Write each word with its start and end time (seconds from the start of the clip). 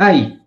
Aí. 0.00 0.40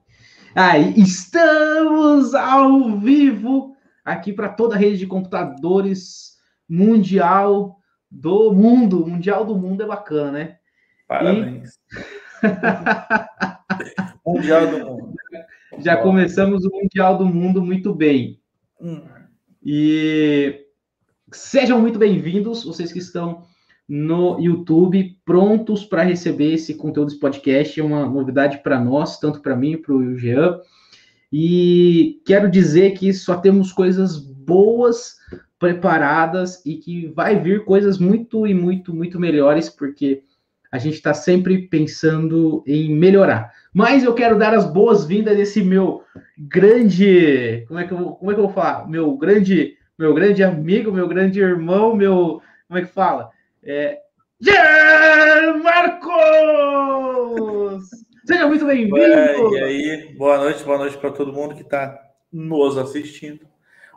Aí, 0.55 1.00
estamos 1.00 2.33
ao 2.33 2.97
vivo 2.97 3.76
aqui 4.04 4.33
para 4.33 4.49
toda 4.49 4.73
a 4.73 4.78
rede 4.79 4.97
de 4.97 5.05
computadores 5.05 6.39
mundial 6.68 7.78
do 8.10 8.52
mundo. 8.52 9.05
Mundial 9.05 9.46
do 9.46 9.55
mundo 9.55 9.84
é 9.84 9.86
bacana, 9.86 10.31
né? 10.31 10.58
Parabéns. 11.08 11.70
E... 11.76 12.50
mundial 14.25 14.71
do 14.71 14.86
mundo. 14.88 15.13
Já 15.77 15.97
começamos 15.97 16.65
o 16.65 16.71
Mundial 16.71 17.20
do 17.20 17.25
Mundo 17.27 17.61
muito 17.61 17.93
bem. 17.93 18.41
Hum. 18.81 19.05
E 19.63 20.65
sejam 21.31 21.79
muito 21.79 21.99
bem-vindos, 21.99 22.63
vocês 22.63 22.91
que 22.91 22.97
estão 22.97 23.43
no 23.88 24.39
YouTube, 24.39 25.18
prontos 25.25 25.84
para 25.84 26.04
receber 26.04 26.54
esse 26.54 26.75
conteúdo 26.75 27.07
desse 27.07 27.20
podcast. 27.20 27.79
É 27.79 27.84
uma 27.84 28.05
novidade 28.05 28.59
para 28.63 28.79
nós, 28.79 29.20
tanto 29.20 29.41
para 29.41 29.55
mim 29.55 29.77
para 29.77 29.93
o 29.93 30.16
Jean. 30.17 30.59
E 31.31 32.22
quero 32.25 32.49
dizer 32.49 32.91
que 32.91 33.13
só 33.13 33.35
temos 33.38 33.72
coisas 33.72 34.17
boas 34.17 35.16
preparadas 35.58 36.63
e 36.66 36.75
que 36.75 37.08
vai 37.08 37.39
vir 37.39 37.66
coisas 37.66 37.98
muito 37.98 38.45
e 38.45 38.53
muito, 38.53 38.94
muito 38.94 39.20
melhores, 39.20 39.70
porque 39.70 40.23
a 40.72 40.77
gente 40.77 40.95
está 40.95 41.13
sempre 41.13 41.67
pensando 41.67 42.63
em 42.67 42.94
melhorar. 42.95 43.52
Mas 43.73 44.03
eu 44.03 44.13
quero 44.13 44.38
dar 44.38 44.53
as 44.53 44.66
boas-vindas 44.66 45.38
desse 45.38 45.63
meu 45.63 46.03
grande. 46.38 47.63
Como 47.67 47.80
é 47.80 47.88
que 47.88 47.94
eu, 47.94 48.11
como 48.11 48.31
é 48.31 48.34
que 48.34 48.39
eu 48.39 48.45
vou 48.45 48.53
falar? 48.53 48.89
Meu 48.89 49.16
grande, 49.16 49.75
meu 49.97 50.13
grande 50.13 50.44
amigo, 50.44 50.91
meu 50.91 51.08
grande 51.08 51.39
irmão, 51.39 51.95
meu. 51.95 52.41
Como 52.67 52.77
é 52.77 52.81
que 52.81 52.94
fala? 52.94 53.30
É, 53.66 54.02
Marcos! 55.63 56.12
Seja 58.26 58.45
muito 58.45 58.66
bem-vindo! 58.66 59.55
E 59.55 59.63
aí, 59.63 60.13
boa 60.17 60.38
noite, 60.38 60.62
boa 60.66 60.77
noite 60.77 60.98
para 60.98 61.12
todo 61.12 61.31
mundo 61.31 61.55
que 61.55 61.62
está 61.62 61.98
nos 62.30 62.78
assistindo. 62.78 63.47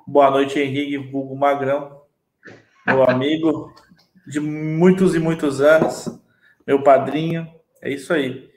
Boa 0.07 0.31
noite, 0.31 0.61
Henrique 0.61 0.99
Vulgo 0.99 1.35
Magrão, 1.35 2.03
meu 2.87 3.03
amigo 3.11 3.75
de 4.25 4.39
muitos 4.39 5.17
e 5.17 5.19
muitos 5.19 5.61
anos, 5.61 6.17
meu 6.65 6.85
padrinho. 6.85 7.49
É 7.83 7.91
isso 7.91 8.13
aí. 8.13 8.49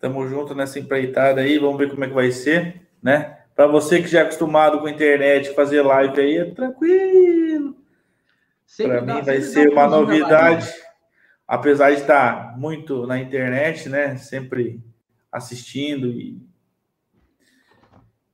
Tamo 0.00 0.26
junto 0.26 0.56
nessa 0.56 0.80
empreitada 0.80 1.40
aí, 1.40 1.56
vamos 1.56 1.78
ver 1.78 1.88
como 1.88 2.02
é 2.04 2.08
que 2.08 2.14
vai 2.14 2.32
ser, 2.32 2.82
né? 3.00 3.38
Para 3.54 3.68
você 3.68 4.02
que 4.02 4.08
já 4.08 4.18
é 4.18 4.22
acostumado 4.22 4.80
com 4.80 4.86
a 4.86 4.90
internet, 4.90 5.54
fazer 5.54 5.82
live 5.82 6.20
aí, 6.20 6.38
é 6.38 6.46
tranquilo. 6.46 7.81
Para 8.76 9.02
mim 9.02 9.22
vai 9.22 9.40
ser 9.42 9.68
uma 9.68 9.86
novidade, 9.86 10.68
apesar 11.46 11.90
de 11.90 12.00
estar 12.00 12.58
muito 12.58 13.06
na 13.06 13.18
internet, 13.18 13.88
né? 13.88 14.16
Sempre 14.16 14.82
assistindo 15.30 16.08
e 16.08 16.40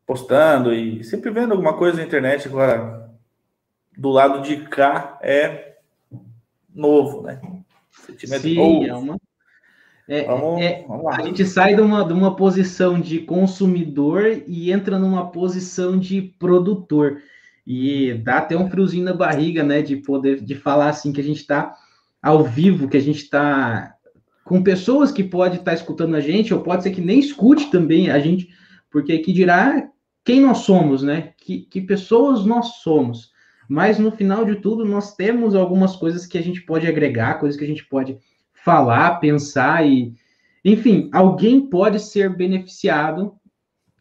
postando 0.06 0.72
e 0.72 1.04
sempre 1.04 1.30
vendo 1.30 1.52
alguma 1.52 1.76
coisa 1.76 1.98
na 1.98 2.04
internet. 2.04 2.48
Agora, 2.48 3.10
do 3.96 4.10
lado 4.10 4.42
de 4.42 4.58
cá 4.68 5.18
é 5.20 5.76
novo, 6.72 7.22
né? 7.22 7.40
Sentimento 8.06 8.42
Sim, 8.42 8.54
novo. 8.54 8.86
é 8.86 8.94
uma. 8.94 9.18
É, 10.10 10.24
vamos, 10.24 10.62
é, 10.62 10.84
vamos 10.88 11.06
a 11.18 11.22
gente 11.22 11.44
sai 11.44 11.74
de 11.74 11.82
uma, 11.82 12.02
de 12.02 12.14
uma 12.14 12.34
posição 12.34 12.98
de 12.98 13.18
consumidor 13.18 14.24
e 14.46 14.72
entra 14.72 14.98
numa 14.98 15.30
posição 15.30 15.98
de 15.98 16.22
produtor. 16.22 17.20
E 17.70 18.14
dá 18.14 18.38
até 18.38 18.56
um 18.56 18.70
friozinho 18.70 19.04
na 19.04 19.12
barriga, 19.12 19.62
né? 19.62 19.82
De 19.82 19.94
poder 19.96 20.40
de 20.40 20.54
falar 20.54 20.88
assim 20.88 21.12
que 21.12 21.20
a 21.20 21.24
gente 21.24 21.40
está 21.40 21.74
ao 22.22 22.42
vivo, 22.42 22.88
que 22.88 22.96
a 22.96 23.00
gente 23.00 23.18
está 23.18 23.94
com 24.42 24.62
pessoas 24.62 25.12
que 25.12 25.22
pode 25.22 25.56
estar 25.56 25.72
tá 25.72 25.74
escutando 25.74 26.14
a 26.14 26.20
gente, 26.20 26.54
ou 26.54 26.62
pode 26.62 26.82
ser 26.82 26.92
que 26.92 27.02
nem 27.02 27.18
escute 27.18 27.70
também 27.70 28.08
a 28.08 28.18
gente, 28.18 28.48
porque 28.90 29.12
aqui 29.12 29.34
dirá 29.34 29.86
quem 30.24 30.40
nós 30.40 30.60
somos, 30.60 31.02
né? 31.02 31.34
Que, 31.36 31.58
que 31.58 31.82
pessoas 31.82 32.42
nós 32.46 32.76
somos. 32.76 33.32
Mas 33.68 33.98
no 33.98 34.10
final 34.10 34.46
de 34.46 34.56
tudo, 34.56 34.86
nós 34.86 35.14
temos 35.14 35.54
algumas 35.54 35.94
coisas 35.94 36.24
que 36.24 36.38
a 36.38 36.42
gente 36.42 36.62
pode 36.62 36.86
agregar, 36.86 37.38
coisas 37.38 37.58
que 37.58 37.66
a 37.66 37.68
gente 37.68 37.84
pode 37.84 38.18
falar, 38.64 39.16
pensar 39.16 39.86
e, 39.86 40.14
enfim, 40.64 41.10
alguém 41.12 41.68
pode 41.68 42.00
ser 42.00 42.34
beneficiado 42.34 43.34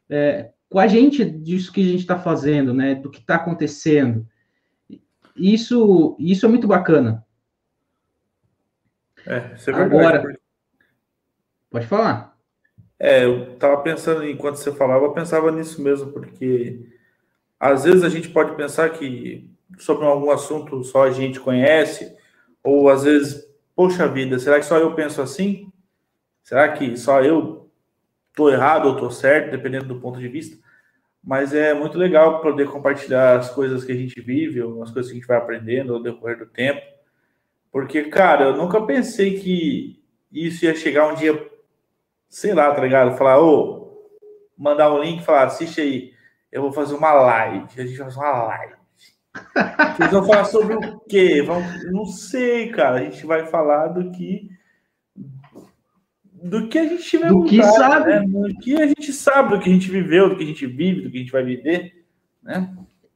é, 0.09 0.51
com 0.69 0.79
a 0.79 0.87
gente 0.87 1.23
disso 1.23 1.71
que 1.71 1.81
a 1.81 1.85
gente 1.85 2.01
está 2.01 2.19
fazendo, 2.19 2.73
né? 2.73 2.95
Do 2.95 3.09
que 3.09 3.19
está 3.19 3.35
acontecendo. 3.35 4.27
Isso, 5.35 6.15
isso 6.19 6.45
é 6.45 6.49
muito 6.49 6.67
bacana. 6.67 7.25
É, 9.25 9.53
isso 9.55 9.69
é 9.69 9.73
verdade. 9.73 9.95
Agora, 9.95 10.39
pode 11.69 11.87
falar. 11.87 12.37
É, 12.99 13.25
eu 13.25 13.53
estava 13.53 13.77
pensando, 13.81 14.27
enquanto 14.27 14.55
você 14.55 14.71
falava, 14.71 15.05
eu 15.05 15.13
pensava 15.13 15.51
nisso 15.51 15.81
mesmo, 15.81 16.11
porque 16.11 16.89
às 17.59 17.83
vezes 17.83 18.03
a 18.03 18.09
gente 18.09 18.29
pode 18.29 18.55
pensar 18.55 18.89
que 18.89 19.51
sobre 19.77 20.05
algum 20.05 20.31
assunto 20.31 20.83
só 20.83 21.03
a 21.03 21.11
gente 21.11 21.39
conhece, 21.39 22.15
ou 22.63 22.89
às 22.89 23.03
vezes, 23.03 23.45
poxa 23.75 24.07
vida, 24.07 24.39
será 24.39 24.59
que 24.59 24.65
só 24.65 24.77
eu 24.77 24.95
penso 24.95 25.21
assim? 25.21 25.71
Será 26.43 26.71
que 26.71 26.97
só 26.97 27.21
eu 27.21 27.66
estou 28.37 28.51
errado 28.51 28.85
ou 28.85 28.93
estou 28.93 29.09
certo, 29.09 29.49
dependendo 29.49 29.87
do 29.87 29.99
ponto 29.99 30.19
de 30.19 30.27
vista. 30.27 30.55
Mas 31.23 31.53
é 31.53 31.73
muito 31.73 31.97
legal 31.97 32.39
poder 32.39 32.67
compartilhar 32.67 33.37
as 33.37 33.49
coisas 33.49 33.83
que 33.83 33.91
a 33.91 33.95
gente 33.95 34.21
vive, 34.21 34.61
as 34.61 34.91
coisas 34.91 35.11
que 35.11 35.17
a 35.17 35.19
gente 35.19 35.27
vai 35.27 35.37
aprendendo 35.37 35.95
ao 35.95 36.01
decorrer 36.01 36.37
do 36.37 36.45
tempo. 36.45 36.81
Porque, 37.71 38.03
cara, 38.03 38.45
eu 38.45 38.55
nunca 38.55 38.79
pensei 38.85 39.39
que 39.39 40.01
isso 40.31 40.65
ia 40.65 40.75
chegar 40.75 41.07
um 41.07 41.15
dia, 41.15 41.49
sei 42.29 42.53
lá, 42.53 42.73
tá 42.73 42.81
ligado? 42.81 43.17
Falar, 43.17 43.41
ô, 43.41 44.07
mandar 44.55 44.93
um 44.93 45.01
link 45.01 45.19
e 45.21 45.25
falar, 45.25 45.43
assiste 45.43 45.81
aí, 45.81 46.13
eu 46.51 46.61
vou 46.61 46.71
fazer 46.71 46.93
uma 46.93 47.11
live. 47.11 47.67
A 47.77 47.85
gente 47.85 47.97
vai 47.97 48.09
uma 48.09 48.43
live. 48.43 48.73
Vocês 49.97 50.11
vão 50.11 50.23
falar 50.23 50.45
sobre 50.45 50.75
o 50.75 50.99
quê? 51.09 51.41
Vamos, 51.41 51.91
não 51.91 52.05
sei, 52.05 52.69
cara. 52.69 52.97
A 52.97 53.03
gente 53.03 53.25
vai 53.25 53.47
falar 53.47 53.87
do 53.87 54.11
que 54.11 54.49
do 56.43 56.67
que 56.67 56.77
a 56.77 56.85
gente 56.85 57.03
tiver 57.03 57.29
do 57.29 57.43
que 57.43 57.63
sabe, 57.63 58.11
né? 58.11 58.25
do 58.27 58.55
que 58.59 58.75
a 58.75 58.87
gente 58.87 59.11
sabe, 59.11 59.55
do 59.55 59.59
que 59.59 59.69
a 59.69 59.73
gente 59.73 59.89
viveu, 59.89 60.29
do 60.29 60.37
que 60.37 60.43
a 60.43 60.47
gente 60.47 60.65
vive, 60.67 61.01
do 61.01 61.09
que 61.09 61.17
a 61.17 61.19
gente 61.21 61.31
vai 61.31 61.43
viver, 61.43 62.05
né? 62.43 62.69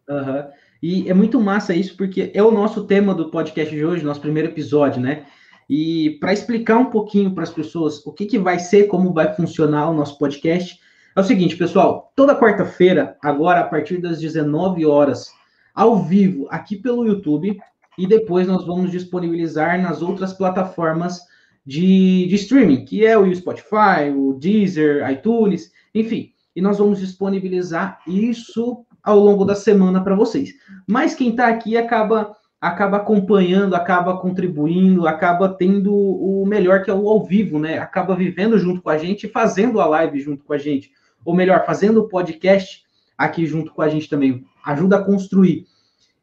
Uhum. 0.10 0.44
E 0.82 1.10
é 1.10 1.14
muito 1.14 1.40
massa 1.40 1.76
isso, 1.76 1.96
porque 1.96 2.32
é 2.34 2.42
o 2.42 2.52
nosso 2.52 2.86
tema 2.86 3.14
do 3.14 3.30
podcast 3.30 3.74
de 3.74 3.86
hoje, 3.86 4.04
nosso 4.04 4.22
primeiro 4.22 4.50
episódio, 4.50 5.00
né? 5.00 5.26
E 5.70 6.18
para 6.20 6.34
explicar 6.34 6.78
um 6.78 6.90
pouquinho 6.90 7.34
para 7.34 7.44
as 7.44 7.52
pessoas 7.52 8.06
o 8.06 8.12
que, 8.12 8.26
que 8.26 8.40
vai 8.40 8.58
ser, 8.58 8.88
como 8.88 9.14
vai 9.14 9.34
funcionar 9.34 9.90
o 9.90 9.94
nosso 9.94 10.18
podcast, 10.18 10.80
é 11.16 11.20
o 11.20 11.24
seguinte, 11.24 11.56
pessoal, 11.56 12.12
toda 12.16 12.38
quarta-feira, 12.38 13.16
agora 13.22 13.60
a 13.60 13.66
partir 13.66 13.98
das 13.98 14.20
19 14.20 14.86
horas, 14.86 15.32
ao 15.74 16.02
vivo, 16.04 16.48
aqui 16.50 16.76
pelo 16.76 17.06
YouTube, 17.06 17.58
e 17.98 18.08
depois 18.08 18.48
nós 18.48 18.66
vamos 18.66 18.92
disponibilizar 18.92 19.82
nas 19.82 20.02
outras 20.02 20.34
plataformas 20.34 21.22
de, 21.66 22.28
de 22.28 22.36
streaming, 22.36 22.86
que 22.86 23.06
é 23.06 23.18
o 23.18 23.34
Spotify, 23.34 24.10
o 24.16 24.34
Deezer, 24.34 25.10
iTunes, 25.12 25.72
enfim. 25.94 26.32
E 26.56 26.62
nós 26.62 26.78
vamos 26.78 27.00
disponibilizar 27.00 28.02
isso 28.08 28.86
ao 29.04 29.20
longo 29.20 29.46
da 29.46 29.56
semana 29.56 30.04
para 30.04 30.16
vocês. 30.16 30.54
Mas 30.88 31.16
quem 31.16 31.30
está 31.30 31.48
aqui 31.48 31.78
acaba 31.78 32.36
acaba 32.60 32.98
acompanhando, 32.98 33.74
acaba 33.74 34.20
contribuindo, 34.20 35.08
acaba 35.08 35.50
tendo 35.50 35.92
o 35.92 36.46
melhor 36.46 36.84
que 36.84 36.92
é 36.92 36.94
o 36.94 37.10
ao 37.10 37.26
vivo, 37.26 37.58
né? 37.58 37.80
Acaba 37.80 38.16
vivendo 38.16 38.60
junto 38.60 38.84
com 38.84 38.90
a 38.92 39.00
gente, 39.00 39.28
fazendo 39.28 39.82
a 39.82 39.88
live 39.88 40.20
junto 40.20 40.44
com 40.44 40.54
a 40.54 40.60
gente, 40.60 40.92
ou 41.26 41.34
melhor, 41.34 41.66
fazendo 41.66 42.02
o 42.02 42.08
podcast 42.08 42.84
aqui 43.18 43.48
junto 43.48 43.74
com 43.74 43.82
a 43.82 43.90
gente 43.90 44.08
também. 44.08 44.46
Ajuda 44.64 44.98
a 44.98 45.04
construir. 45.04 45.66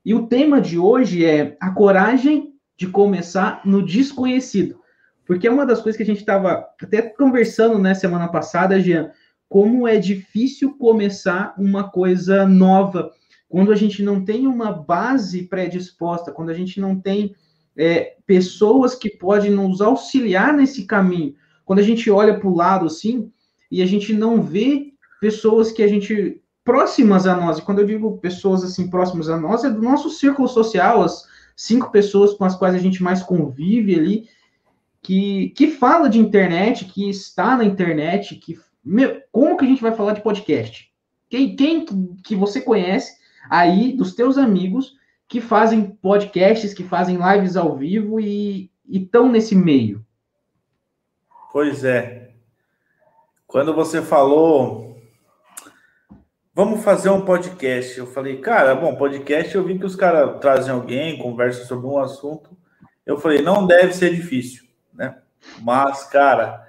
E 0.05 0.15
o 0.15 0.29
tema 0.29 0.61
de 0.61 0.79
hoje 0.79 1.25
é 1.25 1.57
a 1.61 1.73
coragem 1.73 2.55
de 2.77 2.87
começar 2.87 3.61
no 3.65 3.85
desconhecido. 3.85 4.78
Porque 5.29 5.47
é 5.47 5.51
uma 5.51 5.67
das 5.67 5.83
coisas 5.83 5.95
que 5.99 6.03
a 6.03 6.07
gente 6.07 6.21
estava 6.21 6.67
até 6.83 7.03
conversando, 7.03 7.79
né, 7.79 7.93
semana 7.93 8.29
passada, 8.29 8.81
Jean, 8.81 9.13
como 9.47 9.87
é 9.87 9.99
difícil 9.99 10.75
começar 10.79 11.55
uma 11.59 11.91
coisa 11.91 12.47
nova 12.47 13.13
quando 13.47 13.71
a 13.71 13.77
gente 13.77 14.03
não 14.03 14.25
tem 14.25 14.47
uma 14.47 14.73
base 14.73 15.43
predisposta, 15.43 16.33
quando 16.33 16.49
a 16.49 16.55
gente 16.55 16.81
não 16.81 16.99
tem 16.99 17.35
é, 17.77 18.17
pessoas 18.27 18.95
que 18.95 19.11
podem 19.11 19.51
nos 19.51 19.83
auxiliar 19.83 20.55
nesse 20.55 20.87
caminho. 20.87 21.35
Quando 21.63 21.81
a 21.81 21.83
gente 21.83 22.11
olha 22.11 22.39
para 22.39 22.49
o 22.49 22.55
lado 22.55 22.87
assim 22.87 23.31
e 23.71 23.83
a 23.83 23.87
gente 23.87 24.15
não 24.15 24.43
vê 24.43 24.95
pessoas 25.21 25.71
que 25.71 25.83
a 25.83 25.89
gente 25.89 26.43
próximas 26.65 27.27
a 27.27 27.37
nós. 27.37 27.59
E 27.59 27.63
quando 27.63 27.81
eu 27.81 27.87
digo 27.87 28.17
pessoas 28.17 28.65
assim 28.65 28.89
próximas 28.89 29.29
a 29.29 29.39
nós, 29.39 29.63
é 29.63 29.71
do 29.71 29.83
nosso 29.83 30.09
círculo 30.09 30.49
social, 30.49 31.03
as 31.03 31.27
cinco 31.55 31.91
pessoas 31.91 32.33
com 32.33 32.47
as 32.47 32.57
quais 32.57 32.75
a 32.75 32.79
gente 32.79 33.03
mais 33.03 33.23
convive 33.23 33.95
ali 33.95 34.38
que, 35.09 35.49
que 35.57 35.69
fala 35.69 36.07
de 36.07 36.19
internet, 36.19 36.85
que 36.85 37.09
está 37.09 37.57
na 37.57 37.65
internet, 37.65 38.35
que 38.35 38.61
meu, 38.85 39.23
como 39.33 39.57
que 39.57 39.65
a 39.65 39.69
gente 39.69 39.81
vai 39.81 39.95
falar 39.95 40.13
de 40.13 40.21
podcast? 40.21 40.93
Quem, 41.31 41.57
quem 41.57 41.87
que 42.23 42.37
você 42.37 42.61
conhece 42.61 43.17
aí 43.49 43.97
dos 43.97 44.15
teus 44.15 44.37
amigos 44.37 44.93
que 45.27 45.41
fazem 45.41 45.83
podcasts, 46.03 46.75
que 46.75 46.85
fazem 46.85 47.17
lives 47.17 47.57
ao 47.57 47.75
vivo 47.75 48.21
e 48.21 48.71
estão 48.87 49.31
nesse 49.33 49.55
meio? 49.55 50.05
Pois 51.55 51.85
é. 51.85 52.33
quando 53.47 53.73
você 53.73 54.03
falou, 54.03 55.01
vamos 56.55 56.85
fazer 56.85 57.09
um 57.09 57.25
podcast, 57.25 57.99
eu 57.99 58.07
falei, 58.07 58.43
cara, 58.43 58.75
bom, 58.75 58.95
podcast 58.95 59.55
eu 59.55 59.65
vi 59.65 59.79
que 59.79 59.87
os 59.87 59.97
caras 59.97 60.39
trazem 60.39 60.71
alguém, 60.71 61.17
conversam 61.17 61.65
sobre 61.65 61.87
um 61.87 61.97
assunto. 61.97 62.55
Eu 63.07 63.19
falei, 63.19 63.41
não 63.41 63.67
deve 63.67 63.95
ser 63.95 64.15
difícil? 64.15 64.68
Mas, 65.61 66.05
cara, 66.05 66.67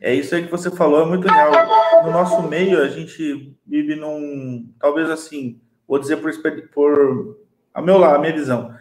é 0.00 0.14
isso 0.14 0.34
aí 0.34 0.44
que 0.44 0.50
você 0.50 0.70
falou, 0.70 1.02
é 1.02 1.06
muito 1.06 1.26
legal. 1.26 2.04
No 2.04 2.10
nosso 2.10 2.42
meio, 2.42 2.82
a 2.82 2.88
gente 2.88 3.56
vive 3.66 3.96
num, 3.96 4.72
talvez 4.78 5.10
assim, 5.10 5.60
vou 5.86 5.98
dizer 5.98 6.16
por, 6.16 6.32
por 6.72 7.38
a 7.74 7.82
meu 7.82 7.98
lado, 7.98 8.16
a 8.16 8.18
minha 8.18 8.32
visão. 8.32 8.74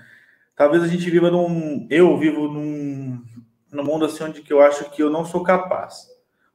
Talvez 0.56 0.84
a 0.84 0.88
gente 0.88 1.10
viva 1.10 1.32
num, 1.32 1.88
eu 1.90 2.18
vivo 2.18 2.48
num, 2.48 3.24
num 3.72 3.84
mundo 3.84 4.06
assim 4.06 4.24
onde 4.24 4.42
que 4.42 4.52
eu 4.52 4.62
acho 4.62 4.90
que 4.92 5.02
eu 5.02 5.10
não 5.10 5.26
sou 5.26 5.44
capaz 5.44 6.08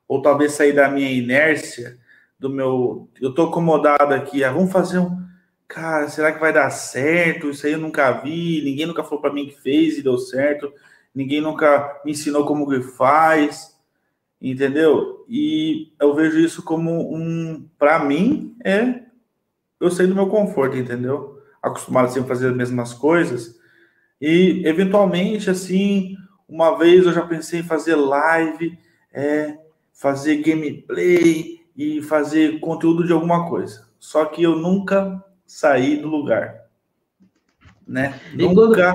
ou 0.07 0.21
talvez 0.21 0.53
sair 0.53 0.73
da 0.73 0.89
minha 0.89 1.11
inércia, 1.11 1.99
do 2.39 2.51
meu. 2.51 3.09
Eu 3.21 3.33
tô 3.35 3.45
acomodado 3.45 4.13
aqui, 4.15 4.45
ah, 4.45 4.53
vamos 4.53 4.73
fazer 4.73 4.99
um. 4.99 5.25
Cara, 5.67 6.09
será 6.09 6.33
que 6.33 6.41
vai 6.41 6.53
dar 6.53 6.71
certo? 6.71 7.51
Isso 7.51 7.67
aí 7.67 7.73
eu 7.73 7.79
nunca 7.79 8.13
vi, 8.13 8.63
ninguém 8.63 8.87
nunca 8.87 9.03
falou 9.03 9.21
para 9.21 9.33
mim 9.33 9.47
que 9.47 9.61
fez 9.61 9.99
e 9.99 10.03
deu 10.03 10.19
certo, 10.19 10.73
ninguém 11.15 11.41
nunca 11.41 12.01
me 12.05 12.13
ensinou 12.13 12.45
como 12.45 12.69
que 12.69 12.81
faz, 12.83 13.79
entendeu? 14.41 15.25
E 15.29 15.93
eu 16.01 16.15
vejo 16.15 16.39
isso 16.39 16.63
como 16.63 17.15
um. 17.15 17.69
Para 17.79 17.99
mim, 18.01 18.57
é. 18.65 19.03
Eu 19.81 19.91
sair 19.91 20.07
do 20.07 20.15
meu 20.15 20.29
conforto, 20.29 20.77
entendeu? 20.77 21.39
Acostumado 21.63 22.09
sempre 22.09 22.33
a 22.33 22.35
fazer 22.35 22.49
as 22.49 22.57
mesmas 22.57 22.95
coisas. 22.95 23.59
E, 24.21 24.63
eventualmente, 24.65 25.51
assim, 25.51 26.17
uma 26.49 26.79
vez 26.79 27.05
eu 27.05 27.13
já 27.13 27.27
pensei 27.27 27.61
em 27.61 27.65
fazer 27.65 27.95
live, 27.95 28.79
é, 29.13 29.59
fazer 29.93 30.37
gameplay 30.37 31.61
e 31.77 32.01
fazer 32.03 32.61
conteúdo 32.61 33.05
de 33.05 33.13
alguma 33.13 33.49
coisa. 33.49 33.89
Só 33.99 34.25
que 34.25 34.43
eu 34.43 34.57
nunca 34.57 35.23
saí 35.47 35.97
do 35.97 36.09
lugar. 36.09 36.65
Né? 37.87 38.19
E 38.33 38.39
nunca. 38.39 38.95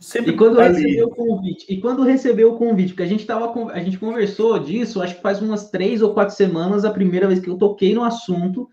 Sempre 0.00 0.32
e 0.32 0.36
quando 0.36 0.60
recebeu 0.60 1.06
o 1.06 1.10
convite, 1.10 1.66
e 1.68 1.80
quando 1.80 2.02
recebeu 2.04 2.52
o 2.52 2.56
convite, 2.56 2.90
porque 2.90 3.02
a 3.02 3.06
gente 3.06 3.26
tava, 3.26 3.72
a 3.72 3.80
gente 3.80 3.98
conversou 3.98 4.58
disso, 4.58 5.02
acho 5.02 5.16
que 5.16 5.22
faz 5.22 5.42
umas 5.42 5.70
três 5.70 6.02
ou 6.02 6.14
quatro 6.14 6.34
semanas, 6.34 6.84
a 6.84 6.90
primeira 6.90 7.26
vez 7.26 7.40
que 7.40 7.50
eu 7.50 7.56
toquei 7.56 7.94
no 7.94 8.04
assunto, 8.04 8.68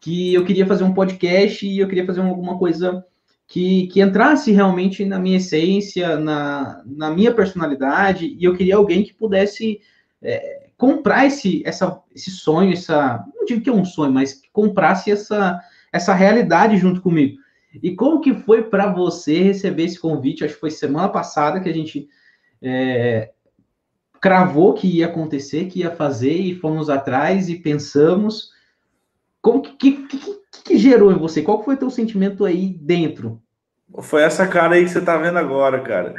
que 0.00 0.32
eu 0.32 0.44
queria 0.44 0.66
fazer 0.66 0.84
um 0.84 0.94
podcast 0.94 1.66
e 1.66 1.80
eu 1.80 1.88
queria 1.88 2.06
fazer 2.06 2.20
alguma 2.20 2.56
coisa 2.56 3.04
que, 3.48 3.88
que 3.88 4.00
entrasse 4.00 4.52
realmente 4.52 5.04
na 5.04 5.18
minha 5.18 5.38
essência, 5.38 6.18
na, 6.18 6.82
na 6.86 7.10
minha 7.10 7.34
personalidade, 7.34 8.36
e 8.38 8.44
eu 8.44 8.56
queria 8.56 8.76
alguém 8.76 9.02
que 9.02 9.12
pudesse 9.12 9.80
é, 10.22 10.68
comprar 10.76 11.26
esse, 11.26 11.62
essa, 11.66 12.00
esse 12.14 12.30
sonho, 12.30 12.72
essa. 12.72 13.24
Não 13.34 13.44
digo 13.44 13.60
que 13.60 13.70
é 13.70 13.72
um 13.72 13.84
sonho, 13.84 14.12
mas 14.12 14.34
que 14.34 14.48
comprasse 14.52 15.10
essa, 15.10 15.60
essa 15.92 16.14
realidade 16.14 16.76
junto 16.76 17.00
comigo. 17.00 17.38
E 17.82 17.94
como 17.94 18.20
que 18.20 18.34
foi 18.34 18.62
para 18.62 18.86
você 18.86 19.42
receber 19.42 19.84
esse 19.84 19.98
convite? 19.98 20.44
Acho 20.44 20.54
que 20.54 20.60
foi 20.60 20.70
semana 20.70 21.08
passada 21.08 21.60
que 21.60 21.68
a 21.68 21.72
gente 21.72 22.08
é, 22.62 23.30
cravou 24.20 24.74
que 24.74 24.86
ia 24.86 25.06
acontecer, 25.06 25.66
que 25.66 25.80
ia 25.80 25.90
fazer, 25.90 26.32
e 26.32 26.54
fomos 26.54 26.88
atrás 26.88 27.48
e 27.48 27.56
pensamos. 27.56 28.50
Como 29.42 29.60
que, 29.60 29.76
que, 29.76 30.06
que, 30.06 30.38
que 30.64 30.78
gerou 30.78 31.12
em 31.12 31.18
você? 31.18 31.42
Qual 31.42 31.62
foi 31.62 31.74
o 31.74 31.78
teu 31.78 31.90
sentimento 31.90 32.44
aí 32.44 32.68
dentro? 32.80 33.42
Foi 34.00 34.22
essa 34.22 34.46
cara 34.46 34.76
aí 34.76 34.84
que 34.84 34.90
você 34.90 35.00
tá 35.00 35.16
vendo 35.18 35.38
agora, 35.38 35.80
cara. 35.80 36.14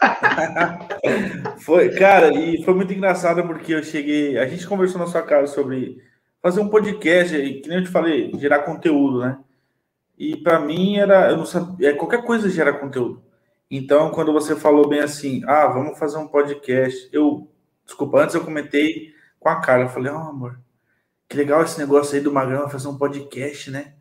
foi, 1.58 1.90
cara, 1.90 2.32
e 2.32 2.62
foi 2.62 2.74
muito 2.74 2.92
engraçado 2.92 3.42
porque 3.46 3.74
eu 3.74 3.82
cheguei. 3.82 4.38
A 4.38 4.46
gente 4.46 4.66
conversou 4.66 5.00
na 5.00 5.06
sua 5.06 5.22
casa 5.22 5.52
sobre 5.52 5.98
fazer 6.40 6.60
um 6.60 6.68
podcast, 6.68 7.36
que 7.36 7.68
nem 7.68 7.78
eu 7.78 7.84
te 7.84 7.90
falei, 7.90 8.32
gerar 8.38 8.60
conteúdo, 8.60 9.20
né? 9.20 9.38
E 10.20 10.36
para 10.36 10.60
mim 10.60 10.98
era, 10.98 11.30
eu 11.30 11.38
não 11.38 11.46
sabia, 11.46 11.88
é, 11.88 11.92
qualquer 11.94 12.22
coisa 12.22 12.50
gera 12.50 12.74
conteúdo. 12.74 13.22
Então, 13.70 14.10
quando 14.10 14.34
você 14.34 14.54
falou 14.54 14.86
bem 14.86 15.00
assim, 15.00 15.42
ah, 15.46 15.66
vamos 15.68 15.98
fazer 15.98 16.18
um 16.18 16.28
podcast, 16.28 17.08
eu, 17.10 17.50
desculpa, 17.86 18.20
antes 18.20 18.34
eu 18.34 18.44
comentei 18.44 19.14
com 19.38 19.48
a 19.48 19.62
cara, 19.62 19.84
eu 19.84 19.88
falei, 19.88 20.12
ó, 20.12 20.16
oh, 20.16 20.28
amor, 20.28 20.60
que 21.26 21.38
legal 21.38 21.62
esse 21.62 21.78
negócio 21.78 22.14
aí 22.14 22.20
do 22.20 22.30
Magrão 22.30 22.68
fazer 22.68 22.88
um 22.88 22.98
podcast, 22.98 23.70
né? 23.70 23.94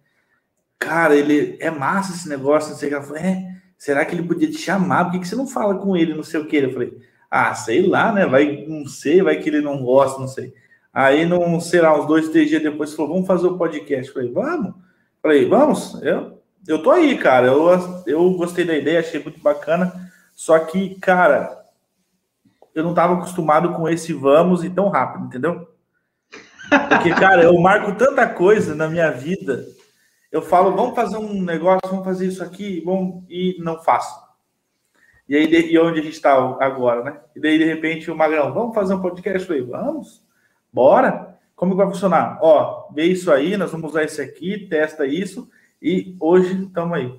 Cara, 0.78 1.16
ele 1.16 1.56
é 1.62 1.72
massa 1.72 2.12
esse 2.12 2.28
negócio, 2.28 2.72
não 2.72 2.78
sei 2.78 2.94
o 2.94 3.00
que. 3.00 3.08
Falou, 3.08 3.18
é, 3.18 3.56
será 3.78 4.04
que 4.04 4.14
ele 4.14 4.28
podia 4.28 4.52
te 4.52 4.58
chamar? 4.58 5.06
Por 5.06 5.14
que, 5.14 5.20
que 5.20 5.28
você 5.28 5.38
não 5.38 5.48
fala 5.48 5.78
com 5.78 5.96
ele, 5.96 6.14
não 6.14 6.24
sei 6.24 6.42
o 6.42 6.48
que? 6.48 6.58
Eu 6.58 6.74
falei, 6.74 6.98
ah, 7.32 7.56
sei 7.56 7.88
lá, 7.88 8.12
né? 8.12 8.26
Vai, 8.26 8.66
não 8.68 8.86
sei, 8.86 9.22
vai 9.22 9.38
que 9.38 9.48
ele 9.48 9.62
não 9.62 9.82
gosta, 9.82 10.20
não 10.20 10.28
sei. 10.28 10.54
Aí, 10.94 11.26
não 11.26 11.62
sei 11.62 11.80
lá, 11.80 11.98
uns 11.98 12.08
dois, 12.08 12.28
três 12.28 12.50
dias 12.50 12.62
depois, 12.62 12.94
falou, 12.94 13.14
vamos 13.14 13.28
fazer 13.28 13.48
o 13.48 13.58
podcast. 13.58 14.10
Eu 14.10 14.14
falei, 14.14 14.32
vamos. 14.34 14.89
Falei, 15.22 15.46
vamos, 15.48 16.02
eu, 16.02 16.42
eu 16.68 16.82
tô 16.82 16.92
aí, 16.92 17.18
cara. 17.18 17.48
Eu, 17.48 17.70
eu 18.06 18.32
gostei 18.34 18.66
da 18.66 18.76
ideia, 18.76 19.00
achei 19.00 19.22
muito 19.22 19.40
bacana. 19.40 19.94
Só 20.34 20.58
que, 20.60 20.96
cara, 21.00 21.58
eu 22.74 22.84
não 22.84 22.92
estava 22.92 23.16
acostumado 23.16 23.74
com 23.74 23.88
esse 23.90 24.14
vamos 24.14 24.64
e 24.64 24.70
tão 24.70 24.90
rápido, 24.90 25.26
entendeu? 25.26 25.68
Porque, 26.90 27.14
cara, 27.16 27.44
eu 27.44 27.60
marco 27.60 27.96
tanta 27.96 28.28
coisa 28.28 28.76
na 28.76 28.88
minha 28.88 29.12
vida 29.12 29.66
eu 30.32 30.42
falo, 30.44 30.76
vamos 30.76 30.96
fazer 30.96 31.18
um 31.18 31.42
negócio, 31.42 31.90
vamos 31.90 32.06
fazer 32.06 32.28
isso 32.28 32.44
aqui, 32.44 32.82
vamos, 32.82 33.24
e 33.28 33.58
não 33.60 33.82
faço. 33.82 34.16
E 35.28 35.36
aí, 35.36 35.72
e 35.72 35.80
onde 35.80 36.00
a 36.00 36.04
gente 36.04 36.14
está 36.14 36.34
agora, 36.60 37.04
né? 37.04 37.20
E 37.36 37.40
daí, 37.40 37.58
de 37.58 37.66
repente, 37.66 38.10
o 38.10 38.16
Magrão, 38.16 38.54
vamos 38.54 38.76
fazer 38.76 38.94
um 38.94 39.02
podcast? 39.02 39.42
Eu 39.42 39.48
falei, 39.48 39.64
vamos, 39.64 40.24
bora. 40.72 41.39
Como 41.60 41.76
vai 41.76 41.88
funcionar? 41.88 42.40
Ó, 42.42 42.88
vê 42.96 43.04
isso 43.04 43.30
aí, 43.30 43.58
nós 43.58 43.70
vamos 43.70 43.90
usar 43.90 44.06
esse 44.06 44.22
aqui, 44.22 44.66
testa 44.70 45.06
isso, 45.06 45.50
e 45.82 46.16
hoje 46.18 46.64
estamos 46.64 46.98
aí. 46.98 47.12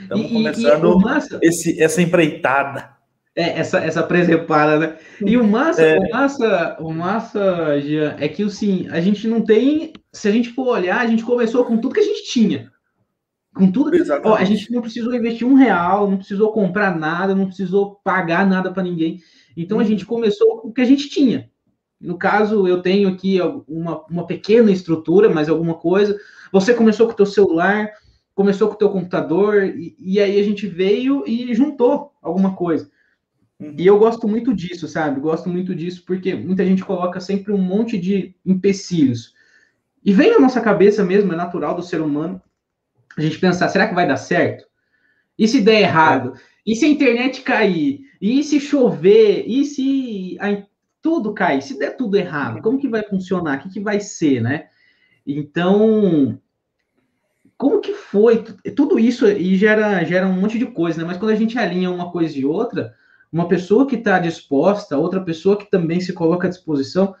Estamos 0.00 0.32
começando 0.32 0.98
massa... 0.98 1.38
esse, 1.40 1.80
essa 1.80 2.02
empreitada. 2.02 2.92
É, 3.36 3.60
essa, 3.60 3.78
essa 3.78 4.02
presepada, 4.02 4.78
né? 4.80 4.96
E 5.24 5.36
o 5.36 5.46
massa, 5.46 5.82
é. 5.82 5.98
o 6.00 6.10
massa, 6.10 6.76
o 6.80 6.92
massa, 6.92 7.80
Jean, 7.80 8.16
é 8.18 8.26
que 8.28 8.42
assim, 8.42 8.88
a 8.90 9.00
gente 9.00 9.28
não 9.28 9.40
tem 9.40 9.92
se 10.12 10.26
a 10.26 10.32
gente 10.32 10.50
for 10.50 10.66
olhar, 10.66 11.00
a 11.00 11.06
gente 11.06 11.22
começou 11.22 11.64
com 11.64 11.76
tudo 11.76 11.94
que 11.94 12.00
a 12.00 12.04
gente 12.04 12.24
tinha. 12.24 12.72
Com 13.54 13.70
tudo 13.70 13.92
que. 13.92 14.02
Ó, 14.24 14.34
a 14.34 14.44
gente 14.44 14.68
não 14.72 14.82
precisou 14.82 15.14
investir 15.14 15.46
um 15.46 15.54
real, 15.54 16.10
não 16.10 16.16
precisou 16.16 16.52
comprar 16.52 16.98
nada, 16.98 17.36
não 17.36 17.46
precisou 17.46 18.00
pagar 18.02 18.44
nada 18.44 18.72
para 18.72 18.82
ninguém. 18.82 19.20
Então 19.56 19.78
a 19.78 19.82
uhum. 19.82 19.86
gente 19.86 20.04
começou 20.04 20.58
com 20.58 20.68
o 20.68 20.72
que 20.72 20.80
a 20.80 20.84
gente 20.84 21.08
tinha. 21.08 21.48
No 22.04 22.18
caso, 22.18 22.68
eu 22.68 22.82
tenho 22.82 23.08
aqui 23.08 23.40
uma, 23.66 24.04
uma 24.10 24.26
pequena 24.26 24.70
estrutura, 24.70 25.30
mas 25.30 25.48
alguma 25.48 25.74
coisa. 25.74 26.18
Você 26.52 26.74
começou 26.74 27.06
com 27.06 27.12
o 27.12 27.16
teu 27.16 27.26
celular, 27.26 27.90
começou 28.34 28.68
com 28.68 28.74
o 28.74 28.78
teu 28.78 28.90
computador, 28.90 29.64
e, 29.64 29.96
e 29.98 30.20
aí 30.20 30.38
a 30.38 30.42
gente 30.42 30.66
veio 30.66 31.24
e 31.26 31.54
juntou 31.54 32.12
alguma 32.20 32.54
coisa. 32.54 32.90
Uhum. 33.58 33.74
E 33.78 33.86
eu 33.86 33.98
gosto 33.98 34.28
muito 34.28 34.54
disso, 34.54 34.86
sabe? 34.86 35.20
Gosto 35.20 35.48
muito 35.48 35.74
disso 35.74 36.04
porque 36.04 36.34
muita 36.34 36.64
gente 36.66 36.84
coloca 36.84 37.20
sempre 37.20 37.52
um 37.52 37.58
monte 37.58 37.98
de 37.98 38.34
empecilhos. 38.44 39.34
E 40.04 40.12
vem 40.12 40.30
na 40.30 40.40
nossa 40.40 40.60
cabeça 40.60 41.02
mesmo, 41.02 41.32
é 41.32 41.36
natural 41.36 41.74
do 41.74 41.82
ser 41.82 42.02
humano, 42.02 42.40
a 43.16 43.20
gente 43.20 43.38
pensar, 43.38 43.68
será 43.68 43.88
que 43.88 43.94
vai 43.94 44.06
dar 44.06 44.16
certo? 44.16 44.66
E 45.38 45.48
se 45.48 45.60
der 45.62 45.80
errado? 45.80 46.34
E 46.66 46.76
se 46.76 46.84
a 46.84 46.88
internet 46.88 47.42
cair? 47.42 48.00
E 48.20 48.42
se 48.42 48.60
chover? 48.60 49.44
E 49.46 49.64
se 49.64 50.36
a, 50.40 50.62
tudo 51.04 51.34
cair? 51.34 51.60
Se 51.60 51.78
der 51.78 51.98
tudo 51.98 52.16
errado, 52.16 52.62
como 52.62 52.78
que 52.78 52.88
vai 52.88 53.02
funcionar? 53.02 53.58
O 53.58 53.62
que, 53.62 53.74
que 53.74 53.80
vai 53.80 54.00
ser, 54.00 54.40
né? 54.40 54.68
Então, 55.26 56.40
como 57.58 57.78
que 57.78 57.92
foi? 57.92 58.42
Tudo 58.74 58.98
isso 58.98 59.28
e 59.28 59.54
gera, 59.54 60.02
gera 60.02 60.26
um 60.26 60.32
monte 60.32 60.58
de 60.58 60.64
coisa, 60.64 60.98
né? 60.98 61.04
Mas 61.06 61.18
quando 61.18 61.32
a 61.32 61.36
gente 61.36 61.58
alinha 61.58 61.90
uma 61.90 62.10
coisa 62.10 62.38
e 62.38 62.46
outra, 62.46 62.94
uma 63.30 63.46
pessoa 63.46 63.86
que 63.86 63.96
está 63.96 64.18
disposta, 64.18 64.96
outra 64.96 65.20
pessoa 65.20 65.58
que 65.58 65.70
também 65.70 66.00
se 66.00 66.14
coloca 66.14 66.46
à 66.46 66.50
disposição, 66.50 67.14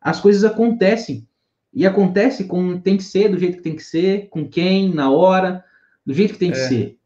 as 0.00 0.18
coisas 0.18 0.42
acontecem. 0.42 1.28
E 1.74 1.86
acontece 1.86 2.44
como 2.44 2.80
tem 2.80 2.96
que 2.96 3.02
ser, 3.02 3.28
do 3.28 3.38
jeito 3.38 3.58
que 3.58 3.62
tem 3.62 3.76
que 3.76 3.82
ser, 3.82 4.30
com 4.30 4.48
quem, 4.48 4.94
na 4.94 5.10
hora, 5.10 5.62
do 6.06 6.14
jeito 6.14 6.32
que 6.32 6.38
tem 6.38 6.52
que 6.52 6.56
é. 6.56 6.68
ser. 6.68 6.98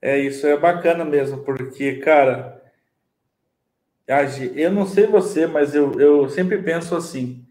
É, 0.00 0.18
isso 0.18 0.46
é 0.46 0.56
bacana 0.56 1.04
mesmo, 1.04 1.44
porque, 1.44 1.96
cara, 1.96 2.59
eu 4.06 4.72
não 4.72 4.86
sei 4.86 5.06
você, 5.06 5.46
mas 5.46 5.74
eu, 5.74 5.98
eu 6.00 6.28
sempre 6.28 6.58
penso 6.62 6.96
assim. 6.96 7.46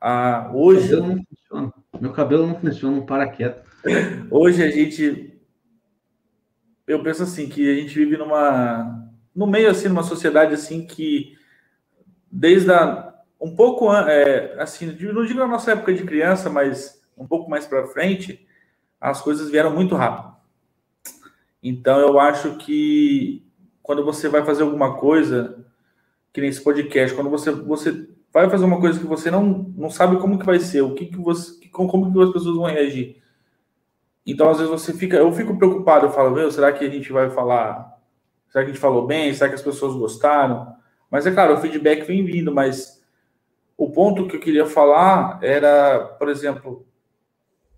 Ah, 0.00 0.50
hoje. 0.52 0.88
Meu 0.88 1.00
cabelo 1.00 1.16
não 1.16 1.24
funciona. 1.24 1.74
Meu 2.00 2.12
cabelo 2.12 2.46
não 2.46 2.60
funciona, 2.60 2.96
não 2.96 3.06
para 3.06 3.28
quieto. 3.28 3.62
Hoje 4.30 4.62
a 4.62 4.70
gente. 4.70 5.38
Eu 6.86 7.02
penso 7.02 7.22
assim, 7.22 7.48
que 7.48 7.70
a 7.70 7.74
gente 7.74 7.94
vive 7.94 8.16
numa. 8.16 9.08
No 9.34 9.46
meio, 9.46 9.70
assim, 9.70 9.88
numa 9.88 10.02
sociedade 10.02 10.54
assim 10.54 10.86
que. 10.86 11.36
Desde 12.30 12.72
a 12.72 13.12
um 13.42 13.56
pouco, 13.56 13.92
é, 13.92 14.54
assim, 14.62 14.86
não 14.86 15.24
digo 15.24 15.40
na 15.40 15.48
nossa 15.48 15.72
época 15.72 15.92
de 15.92 16.04
criança, 16.04 16.48
mas 16.48 17.02
um 17.18 17.26
pouco 17.26 17.50
mais 17.50 17.66
para 17.66 17.88
frente, 17.88 18.46
as 19.00 19.20
coisas 19.20 19.50
vieram 19.50 19.74
muito 19.74 19.96
rápido. 19.96 20.32
Então, 21.60 21.98
eu 21.98 22.20
acho 22.20 22.56
que 22.58 23.44
quando 23.82 24.04
você 24.04 24.28
vai 24.28 24.44
fazer 24.44 24.62
alguma 24.62 24.96
coisa, 24.96 25.66
que 26.32 26.40
nem 26.40 26.50
esse 26.50 26.62
podcast, 26.62 27.14
quando 27.14 27.30
você, 27.30 27.50
você 27.50 28.08
vai 28.32 28.48
fazer 28.48 28.64
uma 28.64 28.80
coisa 28.80 28.98
que 28.98 29.06
você 29.06 29.30
não, 29.30 29.72
não 29.76 29.90
sabe 29.90 30.16
como 30.16 30.38
que 30.38 30.46
vai 30.46 30.58
ser, 30.58 30.80
o 30.80 30.94
que, 30.94 31.06
que 31.06 31.18
você, 31.18 31.60
como 31.70 32.12
que 32.12 32.22
as 32.22 32.32
pessoas 32.32 32.56
vão 32.56 32.64
reagir. 32.64 33.22
Então, 34.26 34.48
às 34.48 34.58
vezes 34.58 34.70
você 34.70 34.94
fica, 34.94 35.16
eu 35.16 35.32
fico 35.32 35.58
preocupado, 35.58 36.06
eu 36.06 36.10
falo, 36.10 36.30
meu, 36.30 36.50
será 36.50 36.72
que 36.72 36.84
a 36.84 36.88
gente 36.88 37.12
vai 37.12 37.28
falar, 37.28 37.98
será 38.48 38.64
que 38.64 38.70
a 38.70 38.72
gente 38.72 38.80
falou 38.80 39.06
bem, 39.06 39.34
será 39.34 39.48
que 39.48 39.56
as 39.56 39.62
pessoas 39.62 39.94
gostaram? 39.94 40.74
Mas 41.10 41.26
é 41.26 41.32
claro, 41.32 41.54
o 41.54 41.58
feedback 41.58 42.06
vem 42.06 42.24
vindo, 42.24 42.54
mas 42.54 43.02
o 43.76 43.90
ponto 43.90 44.26
que 44.26 44.36
eu 44.36 44.40
queria 44.40 44.64
falar 44.64 45.38
era, 45.42 45.98
por 46.18 46.28
exemplo, 46.28 46.86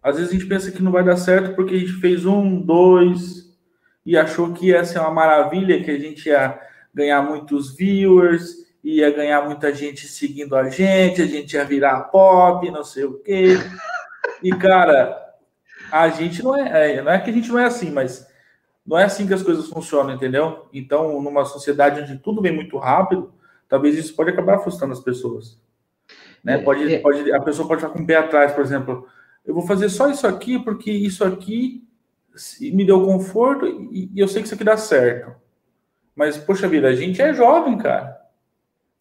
às 0.03 0.17
vezes 0.17 0.31
a 0.31 0.35
gente 0.35 0.47
pensa 0.47 0.71
que 0.71 0.83
não 0.83 0.93
vai 0.93 1.03
dar 1.03 1.17
certo 1.17 1.57
porque 1.57 1.75
a 1.75 1.79
gente 1.79 1.95
fez 1.95 2.27
um, 2.27 2.61
dois 2.61 3.59
e 4.05 4.17
achou 4.17 4.53
que 4.53 4.67
ia 4.67 4.85
ser 4.85 4.99
uma 4.99 5.11
maravilha, 5.11 5.83
que 5.83 5.91
a 5.91 5.99
gente 5.99 6.29
ia 6.29 6.61
ganhar 6.95 7.23
muitos 7.23 7.75
viewers, 7.75 8.65
ia 8.83 9.11
ganhar 9.11 9.43
muita 9.43 9.75
gente 9.75 10.07
seguindo 10.07 10.55
a 10.55 10.69
gente, 10.69 11.21
a 11.21 11.27
gente 11.27 11.55
ia 11.55 11.65
virar 11.65 12.03
pop, 12.05 12.71
não 12.71 12.85
sei 12.85 13.05
o 13.05 13.15
quê. 13.15 13.57
E, 14.43 14.51
cara, 14.51 15.35
a 15.91 16.09
gente 16.09 16.43
não 16.43 16.57
é, 16.57 16.97
é, 16.97 17.03
não 17.03 17.11
é 17.11 17.19
que 17.19 17.31
a 17.31 17.33
gente 17.33 17.49
não 17.49 17.59
é 17.59 17.65
assim, 17.65 17.91
mas 17.91 18.27
não 18.87 18.99
é 18.99 19.05
assim 19.05 19.27
que 19.27 19.35
as 19.35 19.43
coisas 19.43 19.69
funcionam, 19.69 20.15
entendeu? 20.15 20.67
Então, 20.73 21.21
numa 21.21 21.45
sociedade 21.45 22.01
onde 22.01 22.19
tudo 22.19 22.43
vem 22.43 22.55
muito 22.55 22.77
rápido, 22.77 23.33
talvez 23.69 23.97
isso 23.97 24.15
pode 24.15 24.31
acabar 24.31 24.59
frustrando 24.59 24.93
as 24.93 25.01
pessoas. 25.01 25.59
Né? 26.43 26.59
Pode, 26.59 26.95
é. 26.95 26.99
pode, 26.99 27.33
a 27.33 27.41
pessoa 27.41 27.67
pode 27.67 27.81
ficar 27.81 27.93
com 27.93 28.03
o 28.03 28.07
pé 28.07 28.17
atrás, 28.17 28.53
por 28.53 28.63
exemplo. 28.63 29.09
Eu 29.45 29.55
vou 29.55 29.67
fazer 29.67 29.89
só 29.89 30.11
isso 30.11 30.27
aqui 30.27 30.59
porque 30.59 30.91
isso 30.91 31.25
aqui 31.25 31.83
me 32.61 32.85
deu 32.85 33.05
conforto 33.05 33.67
e 33.91 34.11
eu 34.17 34.29
sei 34.29 34.43
que 34.43 34.47
isso 34.47 34.55
aqui 34.55 34.65
dá 34.65 34.77
certo. 34.77 35.44
Mas, 36.15 36.37
poxa 36.37 36.69
vida, 36.69 36.89
a 36.89 36.95
gente 36.95 37.21
é 37.21 37.35
jovem, 37.35 37.77
cara. 37.79 38.21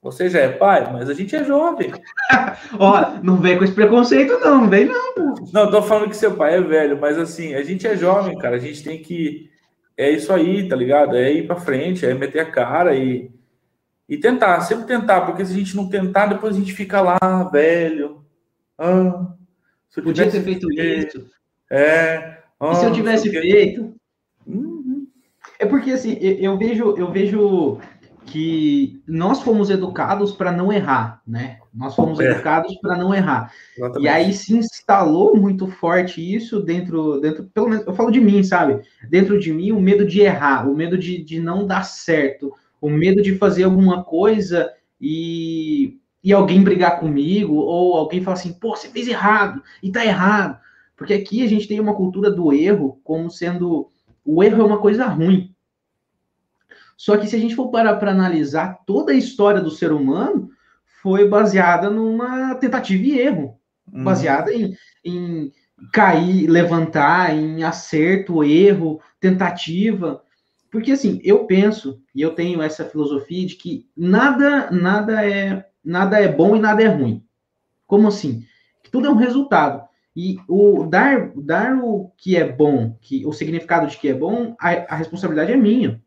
Você 0.02 0.30
já 0.30 0.40
é 0.40 0.50
pai, 0.50 0.92
mas 0.92 1.10
a 1.10 1.14
gente 1.14 1.34
é 1.34 1.44
jovem. 1.46 1.92
Ó, 2.78 3.20
não 3.24 3.38
vem 3.38 3.58
com 3.58 3.64
esse 3.64 3.74
preconceito, 3.74 4.38
não, 4.40 4.62
não 4.62 4.70
vem, 4.70 4.86
não. 4.86 5.14
Pô. 5.14 5.36
Não, 5.54 5.72
tô 5.72 5.82
falando 5.82 6.10
que 6.10 6.18
seu 6.18 6.36
pai 6.36 6.56
é 6.56 6.62
velho, 6.62 7.00
mas 7.00 7.18
assim, 7.18 7.54
a 7.56 7.64
gente 7.64 7.88
é 7.88 7.96
jovem, 7.96 8.38
cara. 8.38 8.58
A 8.58 8.60
gente 8.60 8.84
tem 8.84 9.02
que. 9.02 9.50
É 9.96 10.10
isso 10.10 10.34
aí, 10.34 10.68
tá 10.68 10.76
ligado? 10.76 11.16
É 11.16 11.32
ir 11.32 11.48
pra 11.48 11.56
frente, 11.56 12.06
é 12.06 12.14
meter 12.14 12.40
a 12.42 12.52
cara 12.52 12.96
e, 12.96 13.32
e 14.10 14.18
tentar, 14.18 14.60
sempre 14.62 14.86
tentar, 14.86 15.22
porque 15.22 15.46
se 15.46 15.54
a 15.54 15.56
gente 15.56 15.76
não 15.76 15.88
tentar, 15.88 16.26
depois 16.26 16.56
a 16.56 16.60
gente 16.60 16.74
fica 16.74 17.00
lá, 17.00 17.20
velho. 17.52 18.26
Ah, 18.78 19.28
Podia 20.02 20.30
ter 20.30 20.42
feito 20.42 20.68
feito. 20.68 21.18
isso. 21.18 21.32
É. 21.70 22.40
Ah, 22.60 22.72
e 22.72 22.76
se 22.76 22.86
eu 22.86 22.92
tivesse 22.92 23.30
feito? 23.30 23.96
É 25.64 25.66
porque 25.66 25.92
assim, 25.92 26.18
eu 26.20 26.58
vejo, 26.58 26.94
eu 26.98 27.10
vejo 27.10 27.78
que 28.26 29.02
nós 29.08 29.42
fomos 29.42 29.70
educados 29.70 30.34
para 30.34 30.52
não 30.52 30.74
errar, 30.74 31.22
né? 31.26 31.60
Nós 31.74 31.96
fomos 31.96 32.20
é. 32.20 32.32
educados 32.32 32.76
para 32.82 32.98
não 32.98 33.16
errar. 33.16 33.50
Exatamente. 33.78 34.04
E 34.04 34.10
aí 34.10 34.34
se 34.34 34.58
instalou 34.58 35.38
muito 35.38 35.68
forte 35.68 36.20
isso 36.20 36.60
dentro, 36.60 37.22
dentro, 37.22 37.46
pelo 37.46 37.70
menos, 37.70 37.88
eu 37.88 37.94
falo 37.94 38.12
de 38.12 38.20
mim, 38.20 38.44
sabe? 38.44 38.82
Dentro 39.10 39.40
de 39.40 39.54
mim, 39.54 39.72
o 39.72 39.80
medo 39.80 40.06
de 40.06 40.20
errar, 40.20 40.70
o 40.70 40.76
medo 40.76 40.98
de, 40.98 41.24
de 41.24 41.40
não 41.40 41.66
dar 41.66 41.86
certo, 41.86 42.52
o 42.82 42.90
medo 42.90 43.22
de 43.22 43.38
fazer 43.38 43.64
alguma 43.64 44.04
coisa 44.04 44.70
e, 45.00 45.98
e 46.22 46.34
alguém 46.34 46.62
brigar 46.62 47.00
comigo, 47.00 47.56
ou 47.56 47.96
alguém 47.96 48.22
falar 48.22 48.36
assim, 48.36 48.52
pô, 48.52 48.76
você 48.76 48.90
fez 48.90 49.08
errado, 49.08 49.64
e 49.82 49.90
tá 49.90 50.06
errado. 50.06 50.60
Porque 50.98 51.14
aqui 51.14 51.42
a 51.42 51.48
gente 51.48 51.70
tem 51.70 51.80
uma 51.80 51.96
cultura 51.96 52.30
do 52.30 52.52
erro 52.52 53.00
como 53.02 53.32
sendo 53.32 53.88
o 54.26 54.44
erro 54.44 54.62
é 54.62 54.66
uma 54.66 54.80
coisa 54.80 55.06
ruim. 55.06 55.53
Só 57.04 57.18
que 57.18 57.28
se 57.28 57.36
a 57.36 57.40
gente 57.40 57.54
for 57.54 57.68
parar 57.68 57.98
para 57.98 58.12
analisar 58.12 58.80
toda 58.88 59.12
a 59.12 59.16
história 59.16 59.60
do 59.60 59.70
ser 59.70 59.92
humano, 59.92 60.50
foi 61.02 61.28
baseada 61.28 61.90
numa 61.90 62.56
tentativa 62.56 63.04
e 63.04 63.20
erro, 63.20 63.60
uhum. 63.92 64.06
baseada 64.06 64.54
em, 64.54 64.74
em 65.04 65.52
cair, 65.92 66.48
levantar, 66.48 67.36
em 67.36 67.62
acerto, 67.62 68.42
erro, 68.42 69.02
tentativa. 69.20 70.24
Porque 70.72 70.94
assim, 70.94 71.20
eu 71.26 71.46
penso 71.46 72.02
e 72.16 72.22
eu 72.22 72.34
tenho 72.36 72.62
essa 72.62 72.86
filosofia 72.86 73.48
de 73.48 73.56
que 73.56 73.86
nada, 73.98 74.72
nada 74.72 75.30
é, 75.30 75.66
nada 75.84 76.18
é 76.22 76.30
bom 76.30 76.56
e 76.56 76.60
nada 76.62 76.82
é 76.82 76.88
ruim. 76.88 77.22
Como 77.86 78.08
assim? 78.08 78.46
Que 78.82 78.90
tudo 78.90 79.08
é 79.08 79.10
um 79.10 79.18
resultado. 79.18 79.84
E 80.16 80.38
o 80.48 80.86
dar, 80.86 81.34
dar 81.36 81.76
o 81.84 82.14
que 82.18 82.38
é 82.38 82.50
bom, 82.50 82.98
que 83.02 83.26
o 83.26 83.34
significado 83.34 83.88
de 83.88 83.98
que 83.98 84.08
é 84.08 84.14
bom, 84.14 84.56
a, 84.58 84.94
a 84.94 84.96
responsabilidade 84.96 85.52
é 85.52 85.58
minha. 85.58 86.02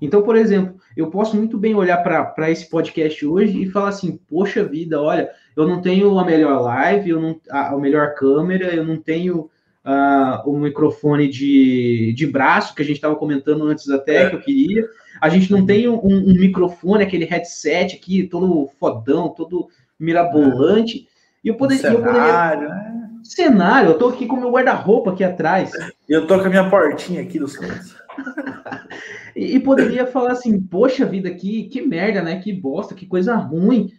Então, 0.00 0.22
por 0.22 0.36
exemplo, 0.36 0.76
eu 0.96 1.10
posso 1.10 1.36
muito 1.36 1.58
bem 1.58 1.74
olhar 1.74 1.98
para 1.98 2.50
esse 2.50 2.68
podcast 2.68 3.24
hoje 3.26 3.62
e 3.62 3.70
falar 3.70 3.90
assim: 3.90 4.18
poxa 4.28 4.64
vida, 4.64 5.00
olha, 5.00 5.30
eu 5.56 5.66
não 5.66 5.80
tenho 5.80 6.18
a 6.18 6.24
melhor 6.24 6.60
live, 6.62 7.10
eu 7.10 7.20
não, 7.20 7.40
a, 7.50 7.74
a 7.74 7.78
melhor 7.78 8.14
câmera, 8.14 8.74
eu 8.74 8.84
não 8.84 8.96
tenho 8.96 9.50
uh, 9.84 10.48
o 10.48 10.58
microfone 10.58 11.28
de, 11.28 12.12
de 12.16 12.26
braço, 12.26 12.74
que 12.74 12.82
a 12.82 12.84
gente 12.84 12.96
estava 12.96 13.16
comentando 13.16 13.64
antes 13.64 13.88
até, 13.90 14.24
é. 14.24 14.30
que 14.30 14.36
eu 14.36 14.40
queria. 14.40 14.88
A 15.20 15.28
gente 15.28 15.50
não 15.50 15.66
tem 15.66 15.88
um, 15.88 16.00
um, 16.02 16.32
microfone, 16.32 17.04
aquele 17.04 17.24
headset 17.24 17.96
aqui, 17.96 18.26
todo 18.26 18.70
fodão, 18.78 19.28
todo 19.28 19.68
mirabolante. 19.98 21.06
E 21.44 21.48
eu, 21.48 21.56
poder, 21.56 21.76
cenário, 21.76 21.98
eu 21.98 22.04
poderia. 22.04 22.56
Né? 22.56 23.00
Cenário, 23.22 23.90
eu 23.90 23.98
tô 23.98 24.08
aqui 24.08 24.26
com 24.26 24.36
meu 24.36 24.50
guarda-roupa 24.50 25.12
aqui 25.12 25.22
atrás. 25.22 25.70
Eu 26.08 26.26
tô 26.26 26.38
com 26.38 26.46
a 26.46 26.48
minha 26.48 26.70
portinha 26.70 27.22
aqui 27.22 27.38
dos 27.38 27.56
cantos. 27.56 27.99
E, 29.36 29.56
e, 29.56 29.60
poderia 29.60 30.06
falar 30.06 30.32
assim, 30.32 30.60
poxa 30.60 31.06
vida, 31.06 31.30
que, 31.30 31.64
que 31.64 31.80
merda, 31.80 32.20
né? 32.20 32.40
Que 32.40 32.52
bosta, 32.52 32.96
que 32.96 33.06
coisa 33.06 33.36
ruim. 33.36 33.90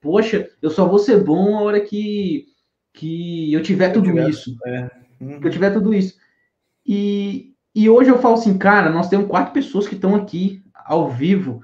Poxa, 0.00 0.48
eu 0.62 0.70
só 0.70 0.86
vou 0.86 0.98
ser 0.98 1.22
bom 1.24 1.56
a 1.56 1.62
hora 1.62 1.80
que, 1.80 2.46
que 2.92 3.52
eu 3.52 3.62
tiver 3.62 3.90
tudo 3.90 4.16
eu 4.16 4.28
isso. 4.28 4.56
É. 4.64 4.88
Uhum. 5.20 5.40
Que 5.40 5.48
eu 5.48 5.50
tiver 5.50 5.72
tudo 5.72 5.92
isso. 5.92 6.16
E, 6.86 7.52
e 7.74 7.90
hoje 7.90 8.10
eu 8.10 8.18
falo 8.18 8.34
assim, 8.34 8.56
cara, 8.56 8.88
nós 8.90 9.08
temos 9.08 9.26
quatro 9.26 9.52
pessoas 9.52 9.88
que 9.88 9.96
estão 9.96 10.14
aqui 10.14 10.62
ao 10.72 11.10
vivo. 11.10 11.62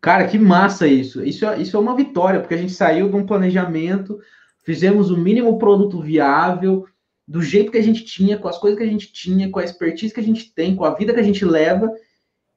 Cara, 0.00 0.26
que 0.26 0.38
massa 0.38 0.86
isso. 0.86 1.22
Isso 1.22 1.44
é, 1.44 1.60
isso 1.60 1.76
é 1.76 1.80
uma 1.80 1.94
vitória, 1.94 2.40
porque 2.40 2.54
a 2.54 2.58
gente 2.58 2.72
saiu 2.72 3.10
de 3.10 3.16
um 3.16 3.26
planejamento, 3.26 4.18
fizemos 4.64 5.10
o 5.10 5.16
mínimo 5.16 5.58
produto 5.58 6.00
viável, 6.00 6.86
do 7.30 7.40
jeito 7.40 7.70
que 7.70 7.78
a 7.78 7.82
gente 7.82 8.04
tinha, 8.04 8.36
com 8.36 8.48
as 8.48 8.58
coisas 8.58 8.76
que 8.76 8.84
a 8.84 8.88
gente 8.88 9.12
tinha, 9.12 9.48
com 9.48 9.60
a 9.60 9.64
expertise 9.64 10.12
que 10.12 10.18
a 10.18 10.22
gente 10.22 10.52
tem, 10.52 10.74
com 10.74 10.84
a 10.84 10.94
vida 10.94 11.14
que 11.14 11.20
a 11.20 11.22
gente 11.22 11.44
leva, 11.44 11.88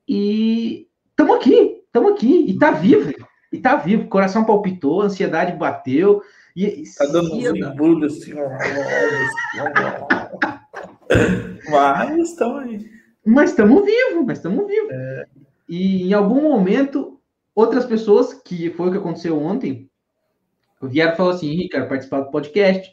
e 0.10 0.88
estamos 1.12 1.36
aqui, 1.36 1.84
estamos 1.86 2.14
aqui, 2.14 2.46
e 2.48 2.58
tá 2.58 2.72
vivo, 2.72 3.14
e 3.52 3.60
tá 3.60 3.76
vivo. 3.76 4.08
Coração 4.08 4.44
palpitou, 4.44 5.04
ansiedade 5.04 5.56
bateu. 5.56 6.24
E, 6.56 6.86
tá 6.98 7.06
dando 7.06 7.36
uns 7.36 7.46
embrulhos 7.46 8.18
assim, 8.18 8.34
mas 11.70 12.18
estamos 12.18 12.64
aí. 12.64 12.90
Mas 13.24 13.52
estamos 13.52 13.86
vivos, 13.86 14.26
mas 14.26 14.40
estamos 14.40 14.66
vivos. 14.66 14.92
É. 14.92 15.28
E 15.70 16.10
em 16.10 16.14
algum 16.14 16.42
momento, 16.42 17.20
outras 17.54 17.86
pessoas, 17.86 18.34
que 18.34 18.72
foi 18.72 18.88
o 18.88 18.92
que 18.92 18.98
aconteceu 18.98 19.40
ontem, 19.40 19.88
vieram 20.82 21.14
e 21.14 21.16
falaram 21.16 21.36
assim: 21.36 21.52
Henrique, 21.52 21.70
quero 21.70 21.88
participar 21.88 22.22
do 22.22 22.32
podcast. 22.32 22.92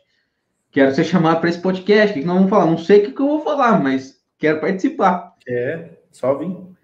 Quero 0.70 0.94
ser 0.94 1.04
chamado 1.04 1.40
para 1.40 1.50
esse 1.50 1.60
podcast. 1.60 2.16
O 2.16 2.20
que 2.20 2.26
nós 2.26 2.36
vamos 2.36 2.50
falar? 2.50 2.66
Não 2.66 2.78
sei 2.78 3.04
o 3.04 3.12
que, 3.12 3.20
eu 3.20 3.26
vou 3.26 3.42
falar, 3.42 3.82
mas 3.82 4.20
quero 4.38 4.60
participar. 4.60 5.34
É, 5.48 5.90
só 6.12 6.34
vim. 6.34 6.74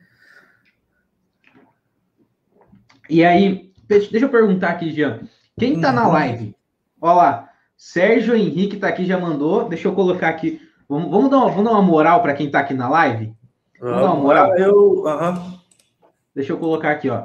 E 3.08 3.24
aí, 3.24 3.72
deixa 3.88 4.24
eu 4.24 4.28
perguntar 4.28 4.70
aqui, 4.70 4.90
Jean. 4.90 5.20
Quem 5.58 5.80
tá 5.80 5.92
na 5.92 6.06
uhum. 6.06 6.12
live? 6.12 6.56
Olha 7.00 7.14
lá, 7.14 7.50
Sérgio 7.76 8.34
Henrique 8.34 8.78
tá 8.78 8.88
aqui, 8.88 9.06
já 9.06 9.18
mandou. 9.18 9.68
Deixa 9.68 9.86
eu 9.86 9.94
colocar 9.94 10.28
aqui. 10.28 10.60
Vamos, 10.88 11.10
vamos, 11.10 11.30
dar, 11.30 11.38
uma, 11.38 11.48
vamos 11.48 11.64
dar 11.64 11.70
uma 11.72 11.82
moral 11.82 12.22
para 12.22 12.34
quem 12.34 12.50
tá 12.50 12.60
aqui 12.60 12.74
na 12.74 12.88
live? 12.88 13.32
Vamos 13.80 14.00
dar 14.00 14.12
uma 14.12 14.22
moral? 14.22 14.56
Eu, 14.56 15.04
uhum. 15.04 15.58
Deixa 16.34 16.52
eu 16.52 16.58
colocar 16.58 16.90
aqui, 16.90 17.08
ó. 17.08 17.24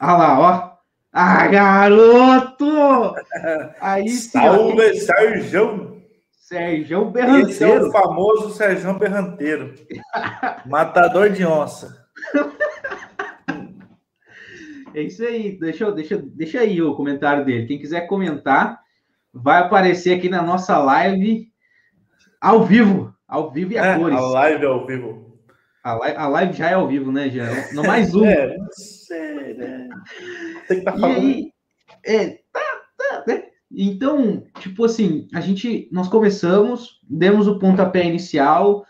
Olha 0.00 0.12
lá, 0.12 0.40
ó. 0.40 0.78
Ah, 1.12 1.48
garoto! 1.48 2.66
Aí 3.80 4.08
Salve, 4.08 4.94
Sérgio! 5.00 5.87
Sérgio 6.48 7.10
Berranteiro. 7.10 7.50
Esse 7.50 7.62
é 7.62 7.78
o 7.78 7.92
famoso 7.92 8.50
Sérgio 8.54 8.98
Berranteiro. 8.98 9.74
Matador 10.64 11.28
de 11.28 11.44
onça. 11.44 12.08
É 14.94 15.02
isso 15.02 15.22
aí. 15.22 15.58
Deixa, 15.58 15.92
deixa, 15.92 16.16
deixa 16.16 16.60
aí 16.60 16.80
o 16.80 16.94
comentário 16.94 17.44
dele. 17.44 17.66
Quem 17.66 17.78
quiser 17.78 18.06
comentar, 18.06 18.80
vai 19.30 19.60
aparecer 19.60 20.16
aqui 20.16 20.30
na 20.30 20.40
nossa 20.40 20.78
live 20.78 21.48
ao 22.40 22.64
vivo. 22.64 23.14
Ao 23.28 23.50
vivo 23.50 23.72
e 23.72 23.78
a 23.78 23.84
é, 23.84 23.98
cores. 23.98 24.16
A 24.16 24.20
live 24.22 24.64
é 24.64 24.68
ao 24.68 24.86
vivo. 24.86 25.38
A 25.84 25.94
live, 25.96 26.16
a 26.16 26.28
live 26.28 26.52
já 26.54 26.70
é 26.70 26.74
ao 26.74 26.88
vivo, 26.88 27.12
né, 27.12 27.28
já? 27.28 27.74
No 27.74 27.82
mais 27.82 28.14
um. 28.14 28.24
é, 28.26 28.56
não 28.56 28.68
sei, 28.70 29.52
né? 29.52 29.88
Tem 30.66 30.78
que 30.78 30.84
tá 30.84 30.92
falando. 30.92 31.14
Aí, 31.14 31.52
é, 32.06 32.28
tá, 32.28 32.36
tá? 32.36 32.47
Então, 33.70 34.44
tipo 34.60 34.84
assim, 34.84 35.28
a 35.34 35.40
gente, 35.40 35.88
nós 35.92 36.08
começamos, 36.08 37.00
demos 37.02 37.46
o 37.46 37.58
pontapé 37.58 38.04
inicial 38.06 38.84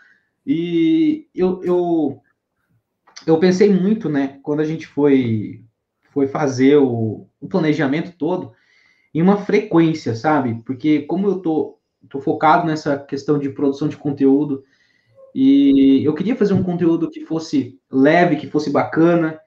e 0.47 1.27
eu, 1.35 1.61
eu, 1.65 2.23
eu 3.27 3.39
pensei 3.39 3.73
muito, 3.73 4.09
né, 4.09 4.39
quando 4.43 4.61
a 4.61 4.65
gente 4.65 4.87
foi 4.87 5.65
foi 6.11 6.27
fazer 6.27 6.77
o, 6.77 7.29
o 7.41 7.49
planejamento 7.49 8.17
todo, 8.17 8.53
em 9.15 9.23
uma 9.23 9.37
frequência, 9.37 10.15
sabe? 10.17 10.63
Porque 10.65 11.03
como 11.03 11.29
eu 11.29 11.39
tô, 11.41 11.79
tô 12.09 12.21
focado 12.21 12.67
nessa 12.67 12.99
questão 12.99 13.39
de 13.39 13.51
produção 13.51 13.89
de 13.89 13.97
conteúdo, 13.97 14.65
e 15.35 16.03
eu 16.05 16.15
queria 16.15 16.35
fazer 16.35 16.55
um 16.55 16.63
conteúdo 16.63 17.11
que 17.11 17.25
fosse 17.25 17.79
leve, 17.91 18.37
que 18.37 18.49
fosse 18.49 18.71
bacana, 18.71 19.39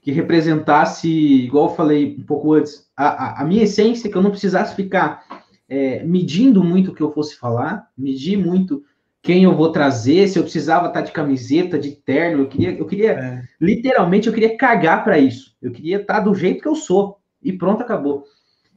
que 0.00 0.10
representasse, 0.10 1.08
igual 1.08 1.68
eu 1.68 1.74
falei 1.76 2.16
um 2.18 2.22
pouco 2.22 2.54
antes, 2.54 2.88
a, 2.96 3.08
a, 3.08 3.42
a 3.42 3.44
minha 3.44 3.64
essência, 3.64 4.10
que 4.10 4.16
eu 4.16 4.22
não 4.22 4.30
precisasse 4.30 4.74
ficar 4.74 5.24
é, 5.68 6.02
medindo 6.02 6.64
muito 6.64 6.90
o 6.90 6.94
que 6.94 7.02
eu 7.02 7.12
fosse 7.12 7.36
falar, 7.36 7.88
medir 7.96 8.38
muito 8.38 8.82
quem 9.22 9.44
eu 9.44 9.54
vou 9.54 9.70
trazer, 9.70 10.28
se 10.28 10.38
eu 10.38 10.42
precisava 10.42 10.88
estar 10.88 11.02
de 11.02 11.12
camiseta, 11.12 11.78
de 11.78 11.92
terno, 11.92 12.44
eu 12.44 12.48
queria, 12.48 12.78
eu 12.78 12.86
queria, 12.86 13.12
é. 13.12 13.42
literalmente, 13.60 14.26
eu 14.26 14.32
queria 14.32 14.56
cagar 14.56 15.04
para 15.04 15.18
isso. 15.18 15.54
Eu 15.60 15.70
queria 15.70 16.00
estar 16.00 16.20
do 16.20 16.34
jeito 16.34 16.62
que 16.62 16.68
eu 16.68 16.74
sou 16.74 17.18
e 17.42 17.52
pronto, 17.52 17.82
acabou. 17.82 18.24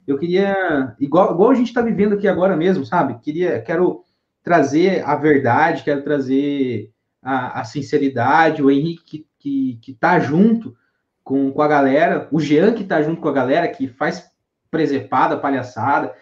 Eu 0.05 0.17
queria, 0.17 0.93
igual, 0.99 1.33
igual 1.33 1.51
a 1.51 1.55
gente 1.55 1.67
está 1.67 1.81
vivendo 1.81 2.15
aqui 2.15 2.27
agora 2.27 2.57
mesmo, 2.57 2.85
sabe? 2.85 3.17
Queria, 3.21 3.61
quero 3.61 4.03
trazer 4.43 5.01
a 5.05 5.15
verdade, 5.15 5.83
quero 5.83 6.03
trazer 6.03 6.91
a, 7.21 7.61
a 7.61 7.63
sinceridade, 7.63 8.61
o 8.61 8.69
Henrique 8.69 9.03
que, 9.05 9.27
que, 9.39 9.79
que 9.81 9.93
tá 9.93 10.19
junto 10.19 10.75
com, 11.23 11.51
com 11.51 11.61
a 11.61 11.67
galera, 11.67 12.27
o 12.31 12.39
Jean 12.39 12.73
que 12.73 12.83
tá 12.83 13.01
junto 13.01 13.21
com 13.21 13.29
a 13.29 13.33
galera, 13.33 13.67
que 13.67 13.87
faz 13.87 14.29
presepada, 14.69 15.37
palhaçada, 15.37 16.13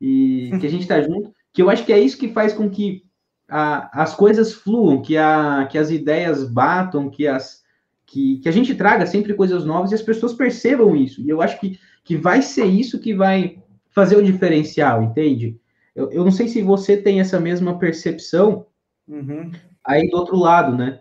e 0.00 0.50
que 0.60 0.66
a 0.66 0.70
gente 0.70 0.86
tá 0.86 1.00
junto, 1.00 1.32
que 1.52 1.62
eu 1.62 1.70
acho 1.70 1.84
que 1.84 1.92
é 1.92 1.98
isso 1.98 2.18
que 2.18 2.32
faz 2.32 2.52
com 2.52 2.68
que 2.68 3.02
a, 3.48 4.02
as 4.02 4.14
coisas 4.14 4.52
fluam, 4.52 5.02
que, 5.02 5.16
a, 5.16 5.66
que 5.70 5.78
as 5.78 5.90
ideias 5.90 6.48
batam, 6.48 7.10
que, 7.10 7.26
as, 7.26 7.62
que, 8.06 8.38
que 8.38 8.48
a 8.48 8.52
gente 8.52 8.74
traga 8.74 9.06
sempre 9.06 9.34
coisas 9.34 9.64
novas 9.64 9.90
e 9.90 9.94
as 9.94 10.02
pessoas 10.02 10.32
percebam 10.32 10.96
isso. 10.96 11.20
E 11.20 11.28
eu 11.28 11.42
acho 11.42 11.58
que, 11.60 11.78
que 12.02 12.16
vai 12.16 12.42
ser 12.42 12.66
isso 12.66 13.00
que 13.00 13.14
vai 13.14 13.62
fazer 13.90 14.16
o 14.16 14.22
diferencial, 14.22 15.02
entende? 15.02 15.58
Eu, 15.94 16.10
eu 16.10 16.24
não 16.24 16.32
sei 16.32 16.48
se 16.48 16.60
você 16.62 16.96
tem 16.96 17.20
essa 17.20 17.38
mesma 17.38 17.78
percepção 17.78 18.66
uhum. 19.06 19.52
aí 19.86 20.08
do 20.10 20.16
outro 20.16 20.36
lado, 20.36 20.76
né? 20.76 20.98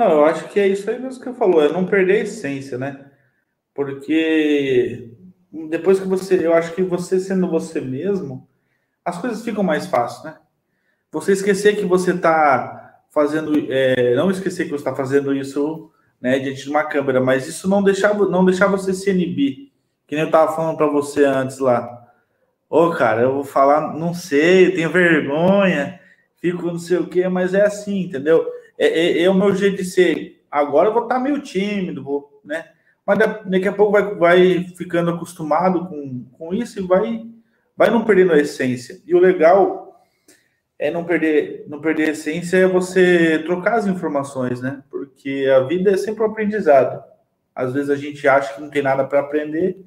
Não, 0.00 0.12
eu 0.12 0.24
acho 0.24 0.48
que 0.48 0.58
é 0.58 0.66
isso 0.66 0.88
aí 0.88 0.98
mesmo 0.98 1.22
que 1.22 1.28
eu 1.28 1.34
falou, 1.34 1.62
é 1.62 1.70
não 1.70 1.84
perder 1.84 2.14
a 2.14 2.22
essência, 2.22 2.78
né? 2.78 3.04
Porque 3.74 5.10
depois 5.68 6.00
que 6.00 6.08
você, 6.08 6.46
eu 6.46 6.54
acho 6.54 6.74
que 6.74 6.82
você 6.82 7.20
sendo 7.20 7.50
você 7.50 7.82
mesmo, 7.82 8.48
as 9.04 9.18
coisas 9.18 9.44
ficam 9.44 9.62
mais 9.62 9.86
fáceis, 9.88 10.24
né? 10.24 10.38
Você 11.12 11.32
esquecer 11.32 11.76
que 11.76 11.84
você 11.84 12.12
está 12.12 13.02
fazendo, 13.10 13.52
é, 13.70 14.14
não 14.14 14.30
esquecer 14.30 14.64
que 14.64 14.70
você 14.70 14.80
está 14.80 14.94
fazendo 14.94 15.34
isso, 15.34 15.90
né, 16.18 16.38
diante 16.38 16.62
de 16.62 16.70
uma 16.70 16.84
câmera, 16.84 17.20
mas 17.20 17.46
isso 17.46 17.68
não 17.68 17.82
deixar, 17.82 18.14
não 18.14 18.42
deixar 18.42 18.68
você 18.68 18.94
se 18.94 19.10
inibir, 19.10 19.70
que 20.06 20.14
nem 20.14 20.22
eu 20.22 20.28
estava 20.28 20.56
falando 20.56 20.78
para 20.78 20.86
você 20.86 21.26
antes 21.26 21.58
lá. 21.58 22.08
Ô, 22.70 22.86
oh, 22.86 22.90
cara, 22.92 23.20
eu 23.20 23.34
vou 23.34 23.44
falar, 23.44 23.92
não 23.92 24.14
sei, 24.14 24.70
tenho 24.70 24.88
vergonha, 24.88 26.00
fico 26.40 26.68
não 26.68 26.78
sei 26.78 26.96
o 26.96 27.06
quê, 27.06 27.28
mas 27.28 27.52
é 27.52 27.66
assim, 27.66 28.00
entendeu? 28.04 28.59
É, 28.80 28.86
é, 28.86 29.22
é 29.24 29.30
o 29.30 29.34
meu 29.34 29.54
jeito 29.54 29.76
de 29.76 29.84
ser. 29.84 30.42
Agora 30.50 30.88
eu 30.88 30.94
vou 30.94 31.02
estar 31.02 31.20
meio 31.20 31.42
tímido, 31.42 32.02
vou, 32.02 32.40
né? 32.42 32.64
Mas 33.06 33.18
daqui 33.18 33.68
a 33.68 33.72
pouco 33.72 33.92
vai, 33.92 34.14
vai 34.14 34.64
ficando 34.76 35.10
acostumado 35.10 35.86
com, 35.86 36.24
com 36.32 36.54
isso 36.54 36.78
e 36.80 36.86
vai, 36.86 37.26
vai 37.76 37.90
não 37.90 38.04
perdendo 38.04 38.32
a 38.32 38.38
essência. 38.38 38.98
E 39.06 39.14
o 39.14 39.18
legal 39.18 40.02
é 40.78 40.90
não 40.90 41.04
perder, 41.04 41.66
não 41.68 41.78
perder 41.78 42.08
a 42.08 42.12
essência 42.12 42.56
é 42.56 42.66
você 42.66 43.42
trocar 43.44 43.74
as 43.74 43.86
informações, 43.86 44.62
né? 44.62 44.82
Porque 44.90 45.46
a 45.54 45.60
vida 45.60 45.90
é 45.90 45.96
sempre 45.98 46.22
um 46.22 46.26
aprendizado. 46.26 47.04
Às 47.54 47.74
vezes 47.74 47.90
a 47.90 47.96
gente 47.96 48.26
acha 48.26 48.54
que 48.54 48.62
não 48.62 48.70
tem 48.70 48.82
nada 48.82 49.04
para 49.04 49.20
aprender 49.20 49.84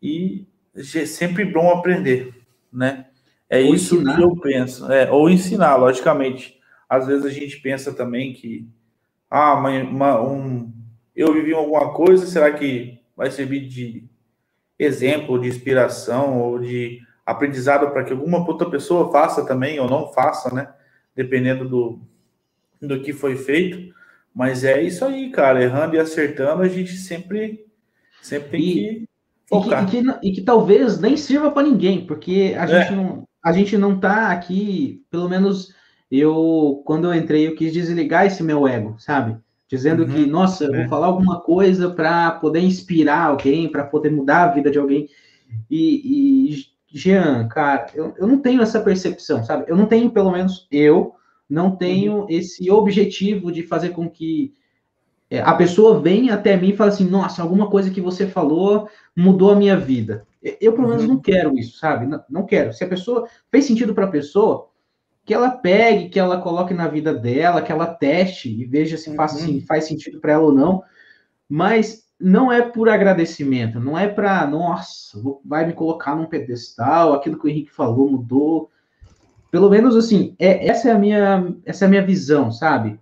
e 0.00 0.46
é 0.76 0.82
sempre 1.04 1.44
bom 1.44 1.68
aprender, 1.70 2.32
né? 2.72 3.06
É 3.50 3.60
ou 3.60 3.74
isso 3.74 3.96
ensinar. 3.96 4.16
que 4.16 4.22
eu 4.22 4.36
penso. 4.36 4.92
É, 4.92 5.10
ou 5.10 5.28
ensinar, 5.28 5.76
logicamente. 5.76 6.60
Às 6.96 7.06
vezes 7.06 7.24
a 7.24 7.30
gente 7.30 7.60
pensa 7.60 7.92
também 7.92 8.32
que 8.32 8.68
ah, 9.30 9.54
uma, 9.54 9.70
uma, 9.70 10.22
um, 10.22 10.72
eu 11.14 11.32
vivi 11.32 11.52
alguma 11.52 11.92
coisa, 11.92 12.26
será 12.26 12.52
que 12.52 13.00
vai 13.16 13.30
servir 13.30 13.66
de 13.66 14.04
exemplo, 14.78 15.40
de 15.40 15.48
inspiração 15.48 16.40
ou 16.40 16.58
de 16.58 17.00
aprendizado 17.24 17.90
para 17.90 18.04
que 18.04 18.12
alguma 18.12 18.38
outra 18.46 18.68
pessoa 18.68 19.10
faça 19.10 19.44
também 19.46 19.78
ou 19.80 19.88
não 19.88 20.12
faça, 20.12 20.54
né? 20.54 20.72
Dependendo 21.14 21.68
do, 21.68 22.00
do 22.80 23.00
que 23.00 23.12
foi 23.12 23.36
feito. 23.36 23.94
Mas 24.34 24.64
é 24.64 24.82
isso 24.82 25.04
aí, 25.04 25.30
cara. 25.30 25.62
Errando 25.62 25.94
e 25.94 25.98
acertando, 25.98 26.62
a 26.62 26.68
gente 26.68 26.92
sempre, 26.92 27.66
sempre 28.20 28.50
tem 28.50 28.60
e, 28.60 28.74
que 28.74 29.08
focar. 29.46 29.84
E 29.84 29.86
que, 29.86 29.96
e 29.98 30.02
que, 30.02 30.28
e 30.28 30.32
que 30.32 30.42
talvez 30.42 30.98
nem 30.98 31.16
sirva 31.16 31.50
para 31.50 31.66
ninguém, 31.66 32.04
porque 32.06 32.54
a, 32.58 32.64
é. 32.64 32.82
gente 32.82 32.92
não, 32.92 33.28
a 33.42 33.52
gente 33.52 33.78
não 33.78 33.98
tá 33.98 34.32
aqui, 34.32 35.04
pelo 35.10 35.28
menos 35.28 35.72
eu, 36.18 36.82
quando 36.84 37.06
eu 37.06 37.14
entrei, 37.14 37.46
eu 37.46 37.54
quis 37.54 37.72
desligar 37.72 38.26
esse 38.26 38.42
meu 38.42 38.68
ego, 38.68 38.96
sabe? 38.98 39.36
Dizendo 39.68 40.04
uhum, 40.04 40.08
que, 40.08 40.26
nossa, 40.26 40.64
é. 40.64 40.80
vou 40.80 40.88
falar 40.88 41.06
alguma 41.06 41.40
coisa 41.40 41.90
para 41.90 42.32
poder 42.32 42.60
inspirar 42.60 43.26
alguém, 43.26 43.70
para 43.70 43.84
poder 43.84 44.10
mudar 44.10 44.44
a 44.44 44.48
vida 44.48 44.70
de 44.70 44.78
alguém. 44.78 45.08
E, 45.70 46.52
e 46.52 46.64
Jean, 46.92 47.48
cara, 47.48 47.86
eu, 47.94 48.14
eu 48.18 48.26
não 48.26 48.38
tenho 48.38 48.62
essa 48.62 48.80
percepção, 48.80 49.42
sabe? 49.42 49.64
Eu 49.66 49.76
não 49.76 49.86
tenho, 49.86 50.10
pelo 50.10 50.30
menos 50.30 50.68
eu, 50.70 51.14
não 51.48 51.74
tenho 51.74 52.20
uhum. 52.20 52.26
esse 52.28 52.70
objetivo 52.70 53.50
de 53.50 53.62
fazer 53.62 53.90
com 53.90 54.08
que 54.08 54.54
é, 55.30 55.40
a 55.40 55.54
pessoa 55.54 56.00
venha 56.00 56.34
até 56.34 56.56
mim 56.56 56.70
e 56.70 56.76
fale 56.76 56.90
assim, 56.90 57.08
nossa, 57.08 57.42
alguma 57.42 57.68
coisa 57.68 57.90
que 57.90 58.00
você 58.00 58.26
falou 58.26 58.88
mudou 59.16 59.50
a 59.50 59.56
minha 59.56 59.76
vida. 59.76 60.26
Eu, 60.60 60.74
pelo 60.74 60.88
menos, 60.88 61.04
uhum. 61.04 61.14
não 61.14 61.20
quero 61.20 61.58
isso, 61.58 61.78
sabe? 61.78 62.06
Não, 62.06 62.22
não 62.28 62.46
quero. 62.46 62.72
Se 62.72 62.84
a 62.84 62.88
pessoa 62.88 63.26
fez 63.50 63.64
sentido 63.64 63.94
para 63.94 64.04
a 64.04 64.10
pessoa, 64.10 64.68
que 65.24 65.32
ela 65.32 65.50
pegue, 65.50 66.10
que 66.10 66.20
ela 66.20 66.40
coloque 66.40 66.74
na 66.74 66.86
vida 66.86 67.14
dela, 67.14 67.62
que 67.62 67.72
ela 67.72 67.86
teste 67.86 68.48
e 68.48 68.64
veja 68.64 68.96
se 68.96 69.14
faz, 69.16 69.42
uhum. 69.42 69.60
faz 69.66 69.84
sentido 69.84 70.20
para 70.20 70.32
ela 70.32 70.44
ou 70.44 70.52
não. 70.52 70.82
Mas 71.48 72.04
não 72.20 72.52
é 72.52 72.62
por 72.62 72.88
agradecimento, 72.88 73.80
não 73.80 73.98
é 73.98 74.06
para, 74.06 74.46
nossa, 74.46 75.20
vai 75.44 75.66
me 75.66 75.72
colocar 75.72 76.14
num 76.14 76.26
pedestal, 76.26 77.14
aquilo 77.14 77.38
que 77.38 77.46
o 77.46 77.48
Henrique 77.48 77.72
falou 77.72 78.10
mudou. 78.10 78.70
Pelo 79.50 79.70
menos 79.70 79.96
assim, 79.96 80.34
é, 80.38 80.66
essa 80.66 80.88
é 80.88 80.92
a 80.92 80.98
minha, 80.98 81.54
essa 81.64 81.84
é 81.84 81.86
a 81.86 81.90
minha 81.90 82.04
visão, 82.04 82.50
sabe? 82.52 83.00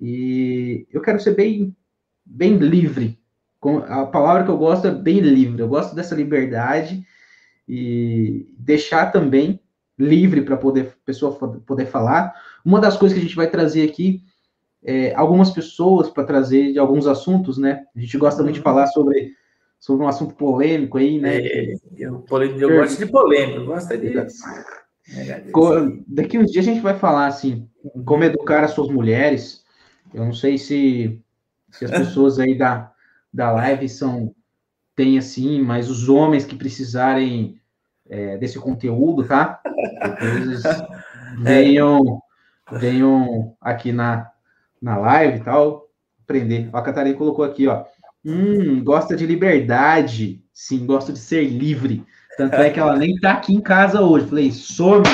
E 0.00 0.86
eu 0.90 1.00
quero 1.00 1.20
ser 1.20 1.36
bem, 1.36 1.76
bem 2.24 2.56
livre. 2.56 3.18
A 3.86 4.04
palavra 4.06 4.42
que 4.42 4.50
eu 4.50 4.58
gosto 4.58 4.88
é 4.88 4.90
bem 4.90 5.20
livre. 5.20 5.62
Eu 5.62 5.68
gosto 5.68 5.94
dessa 5.94 6.16
liberdade 6.16 7.06
e 7.68 8.52
deixar 8.58 9.12
também 9.12 9.61
livre 9.98 10.42
para 10.42 10.56
poder 10.56 10.96
pessoa 11.04 11.34
poder 11.34 11.86
falar. 11.86 12.34
Uma 12.64 12.80
das 12.80 12.96
coisas 12.96 13.16
que 13.16 13.22
a 13.22 13.26
gente 13.26 13.36
vai 13.36 13.48
trazer 13.48 13.88
aqui 13.88 14.22
é 14.84 15.14
algumas 15.14 15.50
pessoas 15.50 16.10
para 16.10 16.24
trazer 16.24 16.72
de 16.72 16.78
alguns 16.78 17.06
assuntos, 17.06 17.58
né? 17.58 17.84
A 17.94 18.00
gente 18.00 18.18
gosta 18.18 18.42
muito 18.42 18.54
de 18.54 18.60
uhum. 18.60 18.64
falar 18.64 18.86
sobre 18.88 19.32
sobre 19.78 20.04
um 20.04 20.08
assunto 20.08 20.34
polêmico 20.34 20.96
aí, 20.96 21.20
né? 21.20 21.38
É, 21.38 21.74
eu, 21.98 22.24
eu 22.30 22.76
gosto 22.76 23.04
de 23.04 23.10
polêmico, 23.10 23.64
gosto 23.64 23.96
de 23.96 24.12
Daqui 26.06 26.38
uns 26.38 26.52
dias 26.52 26.68
a 26.68 26.70
gente 26.70 26.82
vai 26.82 26.96
falar 26.96 27.26
assim, 27.26 27.68
como 28.04 28.22
educar 28.22 28.62
as 28.62 28.70
suas 28.70 28.88
mulheres. 28.88 29.64
Eu 30.14 30.24
não 30.24 30.32
sei 30.32 30.56
se, 30.56 31.20
se 31.70 31.84
as 31.84 31.90
pessoas 31.90 32.38
aí 32.38 32.56
da, 32.56 32.92
da 33.32 33.50
live 33.50 33.88
são 33.88 34.32
tem 34.94 35.18
assim, 35.18 35.60
mas 35.60 35.90
os 35.90 36.08
homens 36.08 36.44
que 36.44 36.54
precisarem 36.54 37.60
é, 38.12 38.36
desse 38.36 38.58
conteúdo, 38.58 39.24
tá? 39.24 39.58
Depois 39.64 40.62
venham, 41.40 42.20
venham 42.70 43.56
aqui 43.58 43.90
na, 43.90 44.30
na 44.80 44.98
live 44.98 45.38
e 45.38 45.42
tal, 45.42 45.88
aprender. 46.22 46.68
a 46.72 46.82
Catarina 46.82 47.16
colocou 47.16 47.42
aqui, 47.42 47.66
ó. 47.66 47.84
Hum, 48.24 48.84
gosta 48.84 49.16
de 49.16 49.26
liberdade. 49.26 50.44
Sim, 50.52 50.84
gosta 50.84 51.12
de 51.12 51.18
ser 51.18 51.44
livre. 51.44 52.04
Tanto 52.36 52.54
é 52.56 52.70
que 52.70 52.78
ela 52.78 52.96
nem 52.96 53.16
tá 53.18 53.32
aqui 53.32 53.54
em 53.54 53.60
casa 53.60 54.02
hoje. 54.02 54.26
Falei, 54.26 54.52
some. 54.52 55.04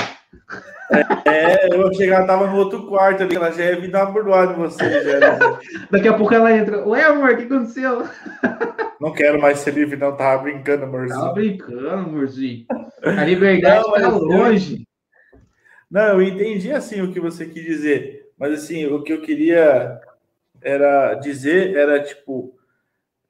É, 0.90 1.74
eu 1.74 1.92
chegar, 1.92 2.26
tava 2.26 2.46
no 2.46 2.56
outro 2.56 2.86
quarto 2.86 3.22
ali, 3.22 3.36
ela 3.36 3.50
já 3.50 3.64
ia 3.64 3.80
vir 3.80 3.90
dar 3.90 4.04
uma 4.04 4.12
burdoada 4.12 4.52
em 4.52 4.56
você. 4.56 5.02
Já, 5.02 5.20
né? 5.20 5.58
Daqui 5.90 6.08
a 6.08 6.14
pouco 6.14 6.32
ela 6.32 6.56
entra. 6.56 6.86
Ué, 6.86 7.04
amor, 7.04 7.32
o 7.32 7.36
que 7.36 7.44
aconteceu? 7.44 8.04
Não 9.00 9.12
quero 9.12 9.40
mais 9.40 9.60
ser 9.60 9.74
livre, 9.74 9.96
não. 9.96 10.16
Tava 10.16 10.42
brincando, 10.42 10.84
amorzinho. 10.84 11.20
Tava 11.20 11.32
brincando, 11.32 11.88
amorzinho. 11.88 12.66
A 13.04 13.24
liberdade 13.24 13.84
não, 13.84 13.92
tá 13.92 14.08
longe. 14.08 14.88
Não, 15.88 16.20
eu 16.20 16.22
entendi 16.22 16.72
assim 16.72 17.00
o 17.00 17.12
que 17.12 17.20
você 17.20 17.46
quis 17.46 17.64
dizer. 17.64 18.32
Mas 18.36 18.52
assim, 18.54 18.86
o 18.86 19.04
que 19.04 19.12
eu 19.12 19.22
queria 19.22 20.00
era 20.60 21.14
dizer 21.14 21.76
era 21.76 22.02
tipo, 22.02 22.58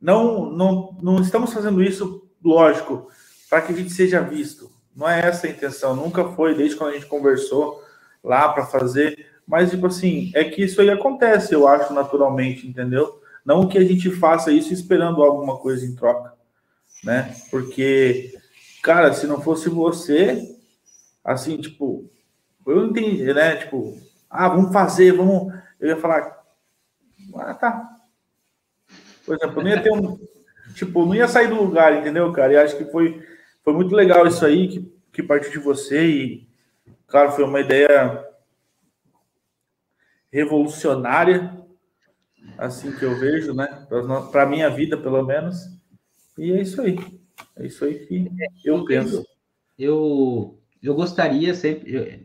não, 0.00 0.50
não, 0.50 0.98
não 1.02 1.20
estamos 1.20 1.52
fazendo 1.52 1.82
isso, 1.82 2.26
lógico, 2.42 3.10
para 3.50 3.60
que 3.60 3.72
a 3.72 3.76
gente 3.76 3.90
seja 3.90 4.22
visto. 4.22 4.70
Não 4.94 5.08
é 5.08 5.20
essa 5.20 5.46
a 5.46 5.50
intenção, 5.50 5.94
nunca 5.94 6.24
foi, 6.30 6.54
desde 6.54 6.76
quando 6.76 6.90
a 6.90 6.94
gente 6.94 7.06
conversou 7.06 7.82
lá 8.22 8.48
para 8.48 8.66
fazer. 8.66 9.26
Mas, 9.46 9.70
tipo 9.70 9.86
assim, 9.86 10.30
é 10.34 10.44
que 10.44 10.62
isso 10.62 10.80
aí 10.80 10.90
acontece, 10.90 11.54
eu 11.54 11.66
acho, 11.66 11.92
naturalmente, 11.92 12.66
entendeu? 12.66 13.20
Não 13.44 13.68
que 13.68 13.78
a 13.78 13.84
gente 13.84 14.10
faça 14.10 14.50
isso 14.52 14.72
esperando 14.72 15.22
alguma 15.22 15.56
coisa 15.56 15.86
em 15.86 15.94
troca, 15.94 16.34
né? 17.02 17.34
Porque 17.50 18.32
cara, 18.82 19.12
se 19.12 19.26
não 19.26 19.40
fosse 19.40 19.68
você, 19.68 20.56
assim, 21.24 21.60
tipo, 21.60 22.08
eu 22.66 22.76
não 22.76 22.86
entendi, 22.86 23.32
né? 23.32 23.56
Tipo, 23.56 23.98
ah, 24.30 24.48
vamos 24.48 24.72
fazer, 24.72 25.12
vamos. 25.12 25.52
Eu 25.80 25.88
ia 25.88 25.96
falar, 25.96 26.42
ah, 27.34 27.54
tá. 27.54 27.98
Por 29.24 29.36
exemplo, 29.36 29.62
não 29.62 29.70
ia 29.70 29.82
ter 29.82 29.92
um. 29.92 30.18
Tipo, 30.74 31.04
não 31.04 31.14
ia 31.14 31.28
sair 31.28 31.48
do 31.48 31.62
lugar, 31.62 31.94
entendeu, 31.94 32.32
cara? 32.32 32.52
E 32.52 32.56
acho 32.56 32.76
que 32.76 32.84
foi, 32.86 33.22
foi 33.68 33.74
muito 33.74 33.94
legal 33.94 34.26
isso 34.26 34.46
aí, 34.46 34.66
que, 34.66 34.92
que 35.12 35.22
partiu 35.22 35.50
de 35.50 35.58
você. 35.58 36.06
E, 36.06 36.48
claro, 37.06 37.32
foi 37.32 37.44
uma 37.44 37.60
ideia 37.60 38.26
revolucionária, 40.32 41.54
assim 42.56 42.90
que 42.92 43.02
eu 43.04 43.14
vejo, 43.20 43.52
né? 43.52 43.86
Para 44.32 44.44
a 44.44 44.46
minha 44.46 44.70
vida, 44.70 44.96
pelo 44.96 45.22
menos. 45.22 45.58
E 46.38 46.50
é 46.50 46.62
isso 46.62 46.80
aí. 46.80 46.96
É 47.56 47.66
isso 47.66 47.84
aí 47.84 48.06
que 48.06 48.30
eu 48.64 48.86
penso. 48.86 49.22
Eu, 49.78 50.58
eu 50.82 50.94
gostaria 50.94 51.52
sempre. 51.52 51.94
Eu, 51.94 52.20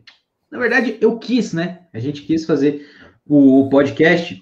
na 0.49 0.60
verdade, 0.60 0.97
eu 1.01 1.19
quis, 1.19 1.51
né? 1.51 1.88
A 1.91 1.99
gente 1.99 2.21
quis 2.21 2.45
fazer 2.45 2.88
o, 3.27 3.63
o 3.63 3.69
podcast 3.69 4.41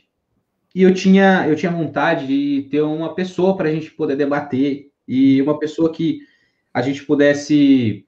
e 0.75 0.83
eu 0.83 0.93
tinha, 0.93 1.47
eu 1.49 1.55
tinha 1.55 1.71
vontade 1.71 2.27
de 2.27 2.69
ter 2.69 2.81
uma 2.83 3.15
pessoa 3.15 3.57
para 3.57 3.69
a 3.69 3.71
gente 3.71 3.89
poder 3.89 4.15
debater 4.15 4.91
e 5.07 5.41
uma 5.41 5.57
pessoa 5.57 5.91
que 5.91 6.29
a 6.73 6.81
gente 6.81 7.03
pudesse 7.05 8.05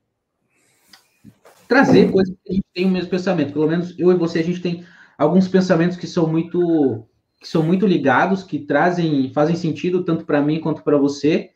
trazer 1.68 2.12
coisas 2.12 2.36
que 2.44 2.52
a 2.52 2.54
gente 2.54 2.66
tem 2.74 2.86
o 2.86 2.90
mesmo 2.90 3.10
pensamento. 3.10 3.54
Pelo 3.54 3.68
menos 3.68 3.98
eu 3.98 4.12
e 4.12 4.16
você, 4.16 4.40
a 4.40 4.44
gente 4.44 4.62
tem 4.62 4.86
alguns 5.18 5.48
pensamentos 5.48 5.98
que 5.98 6.08
são 6.08 6.28
muito 6.28 7.06
que 7.40 7.50
são 7.50 7.62
muito 7.62 7.86
ligados, 7.86 8.42
que 8.42 8.58
trazem, 8.58 9.30
fazem 9.34 9.56
sentido 9.58 10.06
tanto 10.06 10.24
para 10.24 10.42
mim 10.42 10.62
quanto 10.62 10.82
para 10.82 10.98
você, 10.98 11.50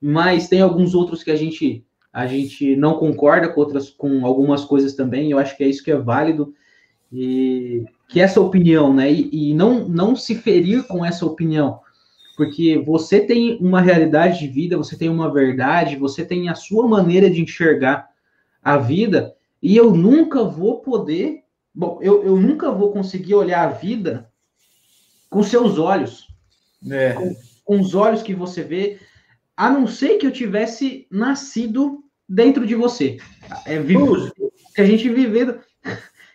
mas 0.00 0.48
tem 0.48 0.62
alguns 0.62 0.94
outros 0.94 1.22
que 1.22 1.30
a 1.30 1.36
gente 1.36 1.84
a 2.10 2.26
gente 2.26 2.74
não 2.74 2.94
concorda 2.94 3.46
com 3.48 3.60
outras 3.60 3.90
com 3.90 4.24
algumas 4.24 4.64
coisas 4.64 4.94
também. 4.94 5.30
Eu 5.30 5.38
acho 5.38 5.56
que 5.56 5.62
é 5.62 5.68
isso 5.68 5.84
que 5.84 5.90
é 5.90 5.96
válido 5.96 6.54
e 7.12 7.84
que 8.08 8.20
essa 8.20 8.40
opinião, 8.40 8.92
né? 8.94 9.12
E, 9.12 9.50
e 9.50 9.54
não 9.54 9.86
não 9.86 10.16
se 10.16 10.34
ferir 10.34 10.86
com 10.86 11.04
essa 11.04 11.26
opinião, 11.26 11.80
porque 12.38 12.82
você 12.86 13.20
tem 13.20 13.58
uma 13.60 13.82
realidade 13.82 14.38
de 14.38 14.48
vida, 14.48 14.78
você 14.78 14.96
tem 14.96 15.10
uma 15.10 15.30
verdade, 15.30 15.96
você 15.96 16.24
tem 16.24 16.48
a 16.48 16.54
sua 16.54 16.88
maneira 16.88 17.28
de 17.28 17.42
enxergar 17.42 18.08
a 18.62 18.78
vida, 18.78 19.34
e 19.62 19.76
eu 19.76 19.90
nunca 19.94 20.42
vou 20.42 20.80
poder 20.80 21.42
Bom, 21.78 22.00
eu, 22.02 22.24
eu 22.24 22.36
nunca 22.36 22.72
vou 22.72 22.90
conseguir 22.90 23.36
olhar 23.36 23.62
a 23.62 23.70
vida 23.70 24.28
com 25.30 25.44
seus 25.44 25.78
olhos. 25.78 26.26
É. 26.90 27.12
Com, 27.12 27.36
com 27.64 27.80
os 27.80 27.94
olhos 27.94 28.20
que 28.20 28.34
você 28.34 28.64
vê, 28.64 28.98
a 29.56 29.70
não 29.70 29.86
ser 29.86 30.18
que 30.18 30.26
eu 30.26 30.32
tivesse 30.32 31.06
nascido 31.08 32.02
dentro 32.28 32.66
de 32.66 32.74
você. 32.74 33.18
É, 33.64 33.80
que 34.74 34.80
a 34.80 34.84
gente 34.84 35.08
viver, 35.08 35.60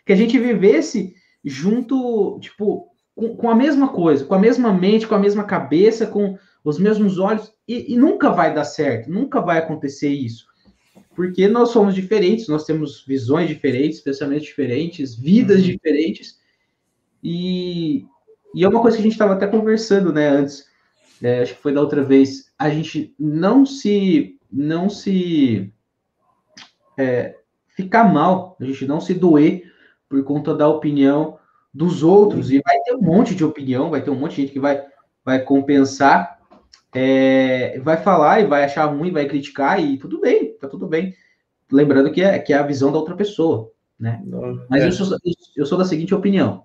que 0.06 0.14
a 0.14 0.16
gente 0.16 0.38
vivesse 0.38 1.14
junto, 1.44 2.38
tipo, 2.40 2.93
com, 3.14 3.36
com, 3.36 3.50
a 3.50 3.54
mesma 3.54 3.88
coisa, 3.88 4.24
com 4.24 4.34
a 4.34 4.38
mesma 4.38 4.72
mente, 4.72 5.06
com 5.06 5.14
a 5.14 5.18
mesma 5.18 5.44
cabeça, 5.44 6.06
com 6.06 6.38
os 6.64 6.78
mesmos 6.78 7.18
olhos, 7.18 7.52
e, 7.68 7.94
e 7.94 7.96
nunca 7.96 8.30
vai 8.30 8.54
dar 8.54 8.64
certo, 8.64 9.10
nunca 9.10 9.40
vai 9.40 9.58
acontecer 9.58 10.08
isso 10.08 10.46
porque 11.14 11.48
nós 11.48 11.70
somos 11.70 11.94
diferentes, 11.94 12.48
nós 12.48 12.64
temos 12.64 13.04
visões 13.06 13.48
diferentes, 13.48 14.00
pensamentos 14.00 14.46
diferentes, 14.46 15.14
vidas 15.14 15.60
uhum. 15.60 15.66
diferentes, 15.66 16.38
e, 17.22 18.04
e 18.54 18.64
é 18.64 18.68
uma 18.68 18.82
coisa 18.82 18.96
que 18.96 19.00
a 19.00 19.04
gente 19.04 19.12
estava 19.12 19.34
até 19.34 19.46
conversando, 19.46 20.12
né, 20.12 20.28
antes, 20.28 20.66
é, 21.22 21.42
acho 21.42 21.54
que 21.54 21.62
foi 21.62 21.72
da 21.72 21.80
outra 21.80 22.02
vez, 22.02 22.52
a 22.58 22.68
gente 22.68 23.14
não 23.18 23.64
se, 23.64 24.36
não 24.50 24.90
se 24.90 25.72
é, 26.98 27.36
ficar 27.68 28.12
mal, 28.12 28.56
a 28.60 28.64
gente 28.64 28.86
não 28.86 29.00
se 29.00 29.14
doer 29.14 29.72
por 30.08 30.22
conta 30.24 30.54
da 30.54 30.68
opinião 30.68 31.38
dos 31.72 32.02
outros, 32.02 32.50
e 32.50 32.60
vai 32.64 32.73
ter 32.94 32.96
um 32.96 33.02
monte 33.02 33.34
de 33.34 33.44
opinião, 33.44 33.90
vai 33.90 34.02
ter 34.02 34.10
um 34.10 34.14
monte 34.14 34.36
de 34.36 34.42
gente 34.42 34.52
que 34.52 34.60
vai, 34.60 34.82
vai 35.24 35.42
compensar, 35.42 36.38
é, 36.94 37.78
vai 37.80 37.96
falar 37.96 38.40
e 38.40 38.46
vai 38.46 38.64
achar 38.64 38.84
ruim, 38.86 39.10
vai 39.10 39.26
criticar, 39.26 39.80
e 39.80 39.98
tudo 39.98 40.20
bem, 40.20 40.56
tá 40.58 40.68
tudo 40.68 40.86
bem. 40.86 41.14
Lembrando 41.70 42.12
que 42.12 42.22
é, 42.22 42.38
que 42.38 42.52
é 42.52 42.56
a 42.56 42.62
visão 42.62 42.92
da 42.92 42.98
outra 42.98 43.16
pessoa, 43.16 43.72
né? 43.98 44.22
Não, 44.24 44.64
Mas 44.68 44.82
é. 44.82 44.86
eu, 44.86 44.92
sou, 44.92 45.18
eu 45.56 45.66
sou 45.66 45.78
da 45.78 45.84
seguinte 45.84 46.14
opinião: 46.14 46.64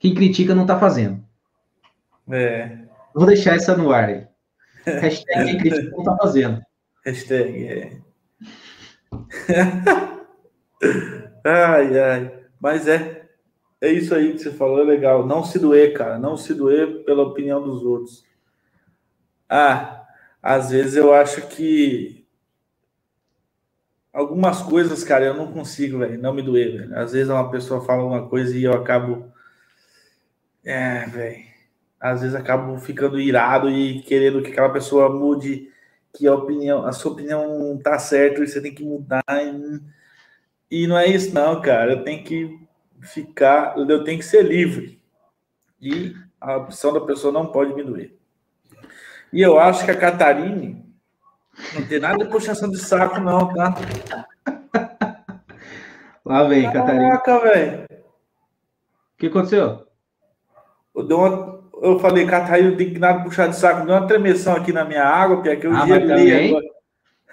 quem 0.00 0.14
critica 0.14 0.54
não 0.54 0.66
tá 0.66 0.78
fazendo. 0.78 1.22
É. 2.30 2.78
Vou 3.14 3.26
deixar 3.26 3.54
essa 3.54 3.76
no 3.76 3.92
ar 3.92 4.08
aí. 4.08 4.26
Hashtag 4.84 5.44
quem 5.44 5.58
critica 5.58 5.96
não 5.96 6.02
tá 6.02 6.16
fazendo. 6.16 6.60
Hashtag, 7.04 7.68
é. 7.68 7.98
ai, 11.44 12.00
ai. 12.00 12.32
Mas 12.58 12.88
é. 12.88 13.25
É 13.86 13.92
isso 13.92 14.12
aí 14.12 14.32
que 14.32 14.40
você 14.40 14.50
falou, 14.50 14.80
é 14.80 14.84
legal. 14.84 15.24
Não 15.24 15.44
se 15.44 15.60
doer, 15.60 15.94
cara. 15.94 16.18
Não 16.18 16.36
se 16.36 16.52
doer 16.52 17.04
pela 17.04 17.22
opinião 17.22 17.62
dos 17.62 17.84
outros. 17.84 18.24
Ah, 19.48 20.04
às 20.42 20.70
vezes 20.70 20.96
eu 20.96 21.14
acho 21.14 21.46
que 21.46 22.26
algumas 24.12 24.60
coisas, 24.60 25.04
cara, 25.04 25.26
eu 25.26 25.34
não 25.34 25.52
consigo, 25.52 25.98
velho, 25.98 26.20
não 26.20 26.34
me 26.34 26.42
doer, 26.42 26.78
velho. 26.78 26.98
Às 26.98 27.12
vezes 27.12 27.28
uma 27.28 27.48
pessoa 27.48 27.84
fala 27.84 28.02
uma 28.04 28.28
coisa 28.28 28.56
e 28.56 28.64
eu 28.64 28.72
acabo. 28.72 29.32
É, 30.64 31.06
velho. 31.06 31.44
Às 32.00 32.22
vezes 32.22 32.34
acabo 32.34 32.76
ficando 32.78 33.20
irado 33.20 33.70
e 33.70 34.02
querendo 34.02 34.42
que 34.42 34.50
aquela 34.50 34.72
pessoa 34.72 35.08
mude, 35.08 35.70
que 36.12 36.26
a 36.26 36.34
opinião, 36.34 36.84
a 36.84 36.92
sua 36.92 37.12
opinião 37.12 37.78
tá 37.82 37.98
certa 38.00 38.42
e 38.42 38.48
você 38.48 38.60
tem 38.60 38.74
que 38.74 38.82
mudar. 38.84 39.22
E, 40.70 40.82
e 40.82 40.86
não 40.88 40.98
é 40.98 41.06
isso, 41.06 41.32
não, 41.32 41.60
cara. 41.60 41.92
Eu 41.92 42.04
tenho 42.04 42.24
que 42.24 42.65
ficar, 43.06 43.76
eu 43.76 44.04
tenho 44.04 44.18
que 44.18 44.24
ser 44.24 44.42
livre. 44.42 45.00
E 45.80 46.14
a 46.40 46.56
opção 46.56 46.92
da 46.92 47.00
pessoa 47.00 47.32
não 47.32 47.46
pode 47.46 47.74
me 47.74 47.82
doer. 47.82 48.16
E 49.32 49.40
eu 49.40 49.58
acho 49.58 49.84
que 49.84 49.90
a 49.90 49.98
Catarine 49.98 50.84
não 51.74 51.86
tem 51.86 51.98
nada 51.98 52.24
de 52.24 52.30
puxação 52.30 52.70
de 52.70 52.78
saco, 52.78 53.20
não, 53.20 53.52
tá? 53.52 53.74
Lá 56.24 56.44
vem, 56.44 56.64
Caraca, 56.64 56.80
Catarina. 56.80 57.18
Caraca, 57.20 57.40
velho. 57.40 57.84
O 57.84 59.18
que 59.18 59.26
aconteceu? 59.26 59.86
Eu, 60.94 61.04
uma, 61.04 61.64
eu 61.82 61.98
falei, 61.98 62.26
Catarina, 62.26 62.70
não 62.70 62.76
tem 62.76 62.92
que 62.92 62.98
nada 62.98 63.22
puxar 63.22 63.48
de 63.48 63.56
saco. 63.56 63.86
Deu 63.86 63.94
uma 63.94 64.06
tremeção 64.06 64.56
aqui 64.56 64.72
na 64.72 64.84
minha 64.84 65.04
água, 65.04 65.36
porque 65.36 65.50
aqui 65.50 65.66
eu 65.66 65.74
ah, 65.74 65.86
gelei 65.86 66.48
agora. 66.48 66.64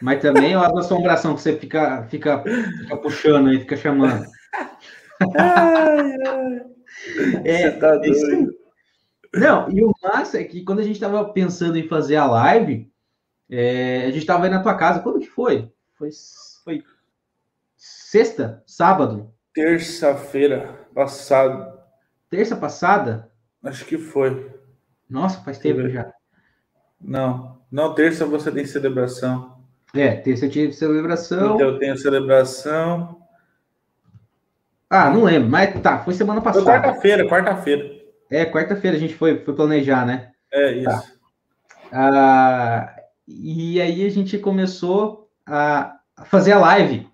Mas 0.02 0.22
também 0.22 0.54
a 0.54 0.68
assombração 0.68 1.36
que 1.36 1.42
você 1.42 1.58
fica, 1.58 2.04
fica, 2.10 2.44
fica 2.44 2.98
puxando 2.98 3.50
aí, 3.50 3.60
fica 3.60 3.78
chamando. 3.78 4.26
ai, 5.38 6.14
ai. 6.28 6.66
É, 7.44 7.72
você 7.72 7.78
tá 7.78 7.96
doido. 7.98 8.56
Não, 9.34 9.70
e 9.72 9.84
o 9.84 9.92
massa 10.02 10.40
é 10.40 10.44
que 10.44 10.64
quando 10.64 10.80
a 10.80 10.84
gente 10.84 10.96
estava 10.96 11.26
pensando 11.26 11.78
em 11.78 11.88
fazer 11.88 12.18
a 12.18 12.26
live, 12.26 12.92
é, 13.50 14.04
a 14.04 14.08
gente 14.08 14.20
estava 14.20 14.46
aí 14.46 14.50
na 14.50 14.62
tua 14.62 14.76
casa. 14.76 15.00
Quando 15.00 15.20
que 15.20 15.28
foi? 15.28 15.72
Foi, 15.96 16.10
foi 16.64 16.84
sexta? 17.76 18.64
Sábado? 18.66 19.34
Terça-feira 19.54 20.88
passada. 20.94 21.80
Terça 22.30 22.56
passada? 22.56 23.32
Acho 23.64 23.86
que 23.86 23.98
foi. 23.98 24.52
Nossa, 25.10 25.40
faz 25.42 25.58
tempo 25.58 25.88
já. 25.90 26.12
Não, 27.00 27.60
não, 27.72 27.94
terça 27.94 28.26
você 28.26 28.52
tem 28.52 28.66
celebração. 28.66 29.64
É, 29.96 30.16
terça 30.16 30.46
eu 30.46 30.50
tive 30.50 30.74
celebração. 30.74 31.56
Então 31.56 31.70
eu 31.70 31.80
tenho 31.80 31.98
celebração. 31.98 33.23
Ah, 34.96 35.10
não 35.10 35.24
lembro, 35.24 35.50
mas 35.50 35.82
tá, 35.82 35.98
foi 36.04 36.14
semana 36.14 36.40
passada. 36.40 36.64
Foi 36.64 36.74
quarta-feira, 36.74 37.28
quarta-feira. 37.28 37.92
É, 38.30 38.46
quarta-feira 38.46 38.96
a 38.96 39.00
gente 39.00 39.16
foi, 39.16 39.40
foi 39.44 39.56
planejar, 39.56 40.06
né? 40.06 40.30
É 40.52 40.72
isso. 40.74 40.86
Tá. 40.86 41.04
Ah, 41.92 42.96
e 43.28 43.82
aí 43.82 44.06
a 44.06 44.10
gente 44.12 44.38
começou 44.38 45.32
a 45.48 45.96
fazer 46.26 46.52
a 46.52 46.60
live. 46.60 47.08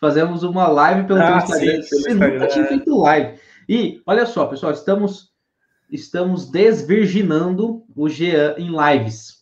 Fazemos 0.00 0.42
uma 0.42 0.66
live 0.66 1.06
pelo 1.06 1.20
ah, 1.20 1.36
Instagram. 1.36 1.82
Sim, 1.82 1.82
Você 1.82 2.14
nunca 2.14 2.48
tinha 2.48 2.66
feito 2.66 3.00
live. 3.00 3.38
E 3.68 4.02
olha 4.04 4.26
só, 4.26 4.46
pessoal, 4.46 4.72
estamos 4.72 5.30
estamos 5.88 6.50
desvirginando 6.50 7.84
o 7.94 8.08
Jean 8.08 8.56
em 8.58 8.70
lives, 8.70 9.39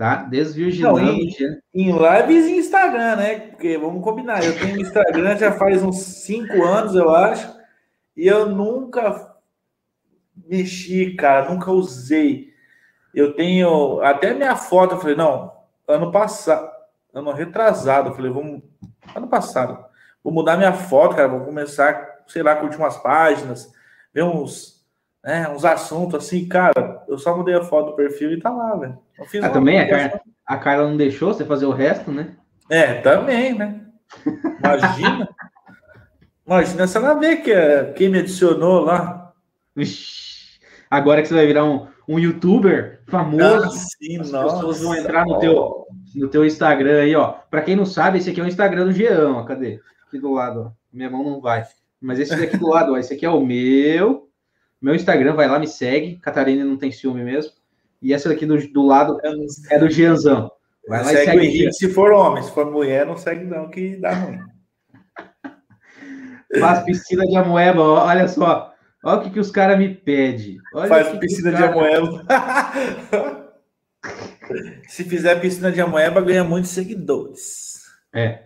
tá? 0.00 0.16
Desvirginando 0.22 0.98
Não, 0.98 1.12
em, 1.12 1.30
em 1.74 1.92
lives 1.92 2.46
e 2.46 2.56
Instagram, 2.56 3.16
né? 3.16 3.38
Porque 3.40 3.76
vamos 3.76 4.02
combinar, 4.02 4.42
eu 4.42 4.58
tenho 4.58 4.80
Instagram 4.80 5.36
já 5.36 5.52
faz 5.52 5.82
uns 5.82 5.98
cinco 5.98 6.62
anos, 6.64 6.94
eu 6.94 7.14
acho, 7.14 7.54
e 8.16 8.26
eu 8.26 8.46
nunca 8.48 9.36
mexi, 10.48 11.14
cara, 11.16 11.50
nunca 11.50 11.70
usei. 11.70 12.48
Eu 13.14 13.34
tenho 13.34 14.00
até 14.00 14.32
minha 14.32 14.56
foto, 14.56 14.94
eu 14.94 15.00
falei, 15.00 15.16
não, 15.16 15.52
ano 15.86 16.10
passado, 16.10 16.70
ano 17.12 17.30
retrasado, 17.32 18.08
eu 18.08 18.14
falei, 18.14 18.32
vamos, 18.32 18.62
ano 19.14 19.28
passado, 19.28 19.84
vou 20.24 20.32
mudar 20.32 20.56
minha 20.56 20.72
foto, 20.72 21.14
cara, 21.14 21.28
vou 21.28 21.44
começar, 21.44 22.22
sei 22.26 22.42
lá, 22.42 22.56
curtir 22.56 22.78
umas 22.78 22.96
páginas, 22.96 23.70
ver 24.14 24.24
uns, 24.24 24.79
né, 25.24 25.48
uns 25.48 25.64
assuntos 25.64 26.14
assim, 26.14 26.48
cara, 26.48 27.04
eu 27.08 27.18
só 27.18 27.36
mudei 27.36 27.54
a 27.54 27.62
foto 27.62 27.90
do 27.90 27.96
perfil 27.96 28.32
e 28.32 28.40
tá 28.40 28.50
lá, 28.50 28.74
velho. 28.76 28.98
Ah, 29.42 29.48
também 29.50 29.80
a 29.80 29.88
Carla, 29.88 30.20
a 30.46 30.56
Carla 30.56 30.88
não 30.88 30.96
deixou 30.96 31.32
você 31.32 31.44
fazer 31.44 31.66
o 31.66 31.72
resto, 31.72 32.10
né? 32.10 32.36
É, 32.70 32.94
também, 33.00 33.54
né? 33.54 33.80
Imagina. 34.58 35.28
Imagina 36.46 36.86
se 36.86 36.96
ela 36.96 37.14
vê 37.14 37.36
que 37.36 37.52
é 37.52 37.92
quem 37.92 38.08
me 38.08 38.18
adicionou 38.18 38.80
lá. 38.80 39.32
Agora 40.90 41.22
que 41.22 41.28
você 41.28 41.34
vai 41.34 41.46
virar 41.46 41.64
um, 41.64 41.86
um 42.08 42.18
youtuber 42.18 43.02
famoso, 43.06 43.66
ah, 43.66 43.70
sim, 43.70 44.18
as 44.18 44.32
nossa. 44.32 44.56
pessoas 44.56 44.80
vão 44.80 44.96
entrar 44.96 45.24
no 45.24 45.38
teu, 45.38 45.86
no 46.16 46.28
teu 46.28 46.44
Instagram 46.44 47.02
aí, 47.02 47.14
ó. 47.14 47.34
Para 47.48 47.62
quem 47.62 47.76
não 47.76 47.86
sabe, 47.86 48.18
esse 48.18 48.30
aqui 48.30 48.40
é 48.40 48.44
o 48.44 48.48
Instagram 48.48 48.86
do 48.86 48.92
Jean, 48.92 49.36
ó. 49.36 49.44
Cadê? 49.44 49.80
Aqui 50.08 50.18
do 50.18 50.32
lado, 50.32 50.60
ó. 50.60 50.70
Minha 50.92 51.10
mão 51.10 51.22
não 51.22 51.40
vai. 51.40 51.64
Mas 52.00 52.18
esse 52.18 52.36
daqui 52.36 52.56
do 52.56 52.68
lado, 52.68 52.92
ó. 52.92 52.98
Esse 52.98 53.14
aqui 53.14 53.24
é 53.24 53.30
o 53.30 53.44
meu. 53.44 54.29
Meu 54.80 54.94
Instagram, 54.94 55.34
vai 55.34 55.48
lá, 55.48 55.58
me 55.58 55.66
segue. 55.66 56.16
Catarina 56.16 56.64
não 56.64 56.76
tem 56.76 56.90
ciúme 56.90 57.22
mesmo. 57.22 57.52
E 58.00 58.14
essa 58.14 58.28
daqui 58.28 58.46
do, 58.46 58.56
do 58.72 58.86
lado 58.86 59.18
é 59.70 59.78
do 59.78 59.90
Gianzão. 59.90 60.50
Vai 60.88 61.00
lá 61.00 61.04
segue 61.04 61.20
e 61.20 61.24
segue 61.24 61.38
o 61.38 61.42
Henrique 61.42 61.72
se 61.74 61.88
for 61.92 62.12
homem. 62.12 62.42
Se 62.42 62.50
for 62.52 62.70
mulher, 62.70 63.06
não 63.06 63.16
segue 63.16 63.44
não, 63.44 63.68
que 63.68 63.96
dá 63.96 64.12
ruim. 64.12 64.38
Faz 66.58 66.82
piscina 66.84 67.26
de 67.26 67.36
amoeba, 67.36 67.82
olha 67.82 68.26
só. 68.26 68.74
Olha 69.04 69.18
o 69.18 69.22
que, 69.22 69.30
que 69.30 69.40
os 69.40 69.50
caras 69.50 69.78
me 69.78 69.94
pedem. 69.94 70.58
Faz 70.88 71.16
piscina 71.18 71.52
cara... 71.52 71.68
de 71.68 71.72
amoeba. 71.72 72.26
Se 74.88 75.04
fizer 75.04 75.40
piscina 75.40 75.70
de 75.70 75.80
amoeba, 75.80 76.20
ganha 76.20 76.42
muitos 76.42 76.70
seguidores. 76.70 77.82
É. 78.12 78.42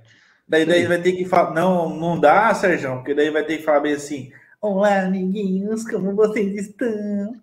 Daí, 0.46 0.66
daí 0.66 0.86
vai 0.86 1.00
ter 1.00 1.12
que 1.12 1.24
falar. 1.24 1.54
Não, 1.54 1.88
não 1.88 2.20
dá, 2.20 2.52
Sérgio, 2.52 2.96
porque 2.96 3.14
daí 3.14 3.30
vai 3.30 3.44
ter 3.44 3.58
que 3.58 3.62
falar 3.62 3.80
bem 3.80 3.94
assim. 3.94 4.30
Olá, 4.66 5.02
amiguinhos, 5.02 5.84
como 5.86 6.14
vocês 6.14 6.54
estão? 6.54 7.38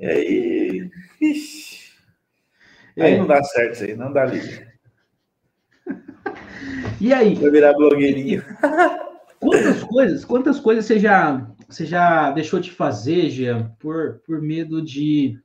E 0.00 0.06
aí. 0.06 0.90
Ixi. 1.20 1.94
É. 2.96 3.06
Aí 3.06 3.18
não 3.18 3.26
dá 3.26 3.42
certo 3.42 3.72
isso 3.72 3.82
aí, 3.82 3.96
não 3.96 4.12
dá 4.12 4.24
liga. 4.24 4.72
E 7.00 7.12
aí? 7.12 7.34
Vai 7.34 7.50
virar 7.50 7.72
blogueirinho. 7.72 8.44
Quantas 9.40 9.82
coisas, 9.82 10.24
quantas 10.24 10.60
coisas 10.60 10.84
você 10.84 11.00
já, 11.00 11.44
você 11.68 11.84
já 11.84 12.30
deixou 12.30 12.60
de 12.60 12.70
fazer, 12.70 13.30
Jean, 13.30 13.74
por, 13.80 14.20
por 14.24 14.40
medo 14.40 14.80
de 14.80 15.36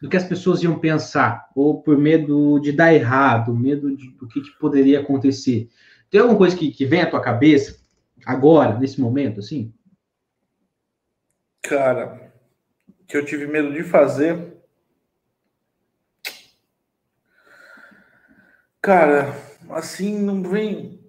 do 0.00 0.08
que 0.08 0.16
as 0.16 0.24
pessoas 0.24 0.62
iam 0.62 0.78
pensar, 0.78 1.50
ou 1.54 1.82
por 1.82 1.98
medo 1.98 2.58
de 2.58 2.72
dar 2.72 2.94
errado, 2.94 3.54
medo 3.54 3.94
de, 3.94 4.12
do 4.12 4.26
que, 4.26 4.40
que 4.40 4.58
poderia 4.58 5.00
acontecer? 5.00 5.68
Tem 6.08 6.22
alguma 6.22 6.38
coisa 6.38 6.56
que, 6.56 6.70
que 6.70 6.86
vem 6.86 7.02
à 7.02 7.10
tua 7.10 7.20
cabeça 7.20 7.83
agora, 8.26 8.78
nesse 8.78 9.00
momento, 9.00 9.40
assim? 9.40 9.72
Cara, 11.62 12.32
que 13.06 13.16
eu 13.16 13.24
tive 13.24 13.46
medo 13.46 13.72
de 13.72 13.82
fazer. 13.82 14.54
Cara, 18.82 19.34
assim, 19.70 20.18
não 20.20 20.42
vem. 20.42 21.02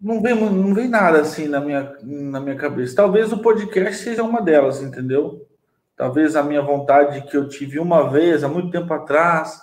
Não 0.00 0.22
vem, 0.22 0.34
não 0.34 0.74
vem 0.74 0.88
nada 0.88 1.20
assim 1.20 1.48
na 1.48 1.60
minha, 1.60 1.96
na 2.02 2.40
minha 2.40 2.56
cabeça. 2.56 2.96
Talvez 2.96 3.32
o 3.32 3.42
podcast 3.42 4.02
seja 4.02 4.22
uma 4.22 4.40
delas, 4.40 4.80
entendeu? 4.80 5.48
Talvez 5.96 6.36
a 6.36 6.42
minha 6.42 6.62
vontade 6.62 7.22
que 7.22 7.36
eu 7.36 7.48
tive 7.48 7.80
uma 7.80 8.08
vez, 8.08 8.44
há 8.44 8.48
muito 8.48 8.70
tempo 8.70 8.92
atrás, 8.94 9.60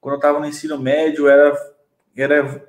quando 0.00 0.14
eu 0.14 0.18
estava 0.18 0.38
no 0.38 0.46
ensino 0.46 0.78
médio, 0.78 1.28
era, 1.28 1.54
era 2.14 2.66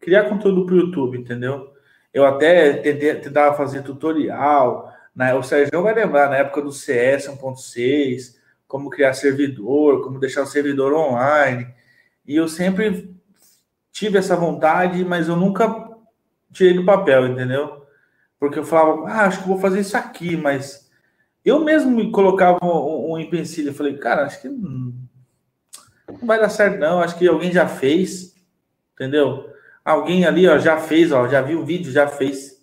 criar 0.00 0.28
conteúdo 0.28 0.64
para 0.64 0.74
o 0.74 0.78
YouTube, 0.78 1.18
entendeu? 1.18 1.70
Eu 2.18 2.26
até 2.26 2.72
tentava 3.14 3.56
fazer 3.56 3.82
tutorial, 3.82 4.92
né? 5.14 5.34
o 5.34 5.42
Sérgio 5.42 5.84
vai 5.84 5.94
lembrar, 5.94 6.28
na 6.28 6.36
época 6.38 6.60
do 6.60 6.72
CS 6.72 7.28
1.6, 7.28 8.34
como 8.66 8.90
criar 8.90 9.14
servidor, 9.14 10.02
como 10.02 10.18
deixar 10.18 10.42
o 10.42 10.46
servidor 10.46 10.92
online. 10.92 11.72
E 12.26 12.34
eu 12.34 12.48
sempre 12.48 13.14
tive 13.92 14.18
essa 14.18 14.34
vontade, 14.34 15.04
mas 15.04 15.28
eu 15.28 15.36
nunca 15.36 15.88
tirei 16.52 16.74
do 16.74 16.84
papel, 16.84 17.28
entendeu? 17.28 17.86
Porque 18.36 18.58
eu 18.58 18.64
falava, 18.64 19.08
ah, 19.08 19.26
acho 19.26 19.42
que 19.42 19.48
vou 19.48 19.60
fazer 19.60 19.78
isso 19.78 19.96
aqui, 19.96 20.36
mas 20.36 20.90
eu 21.44 21.64
mesmo 21.64 21.92
me 21.92 22.10
colocava 22.10 22.58
um, 22.64 23.12
um 23.12 23.18
empecilho. 23.18 23.72
Falei, 23.72 23.96
cara, 23.96 24.26
acho 24.26 24.42
que 24.42 24.48
não 24.48 24.92
vai 26.22 26.40
dar 26.40 26.48
certo, 26.48 26.80
não. 26.80 27.00
Acho 27.00 27.16
que 27.16 27.28
alguém 27.28 27.52
já 27.52 27.68
fez, 27.68 28.34
entendeu? 28.94 29.48
Alguém 29.88 30.26
ali, 30.26 30.46
ó, 30.46 30.58
já 30.58 30.76
fez, 30.76 31.12
ó, 31.12 31.26
já 31.26 31.40
viu 31.40 31.60
o 31.60 31.64
vídeo, 31.64 31.90
já 31.90 32.06
fez. 32.06 32.62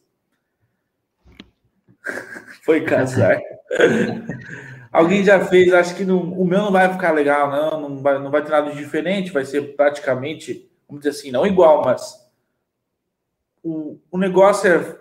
Foi 2.63 2.81
casar. 2.81 3.41
Alguém 4.91 5.23
já 5.23 5.43
fez, 5.43 5.73
acho 5.73 5.95
que 5.95 6.05
não, 6.05 6.19
o 6.19 6.45
meu 6.45 6.59
não 6.59 6.71
vai 6.71 6.93
ficar 6.93 7.11
legal, 7.13 7.49
não, 7.49 7.89
não 7.89 7.97
vai, 7.97 8.19
não 8.19 8.29
vai 8.29 8.43
ter 8.43 8.51
nada 8.51 8.69
de 8.69 8.77
diferente, 8.77 9.31
vai 9.31 9.43
ser 9.43 9.75
praticamente, 9.75 10.71
vamos 10.87 11.03
dizer 11.03 11.17
assim, 11.17 11.31
não 11.31 11.47
igual, 11.47 11.83
mas 11.83 12.29
o, 13.63 13.99
o 14.11 14.19
negócio 14.19 14.71
é 14.71 14.99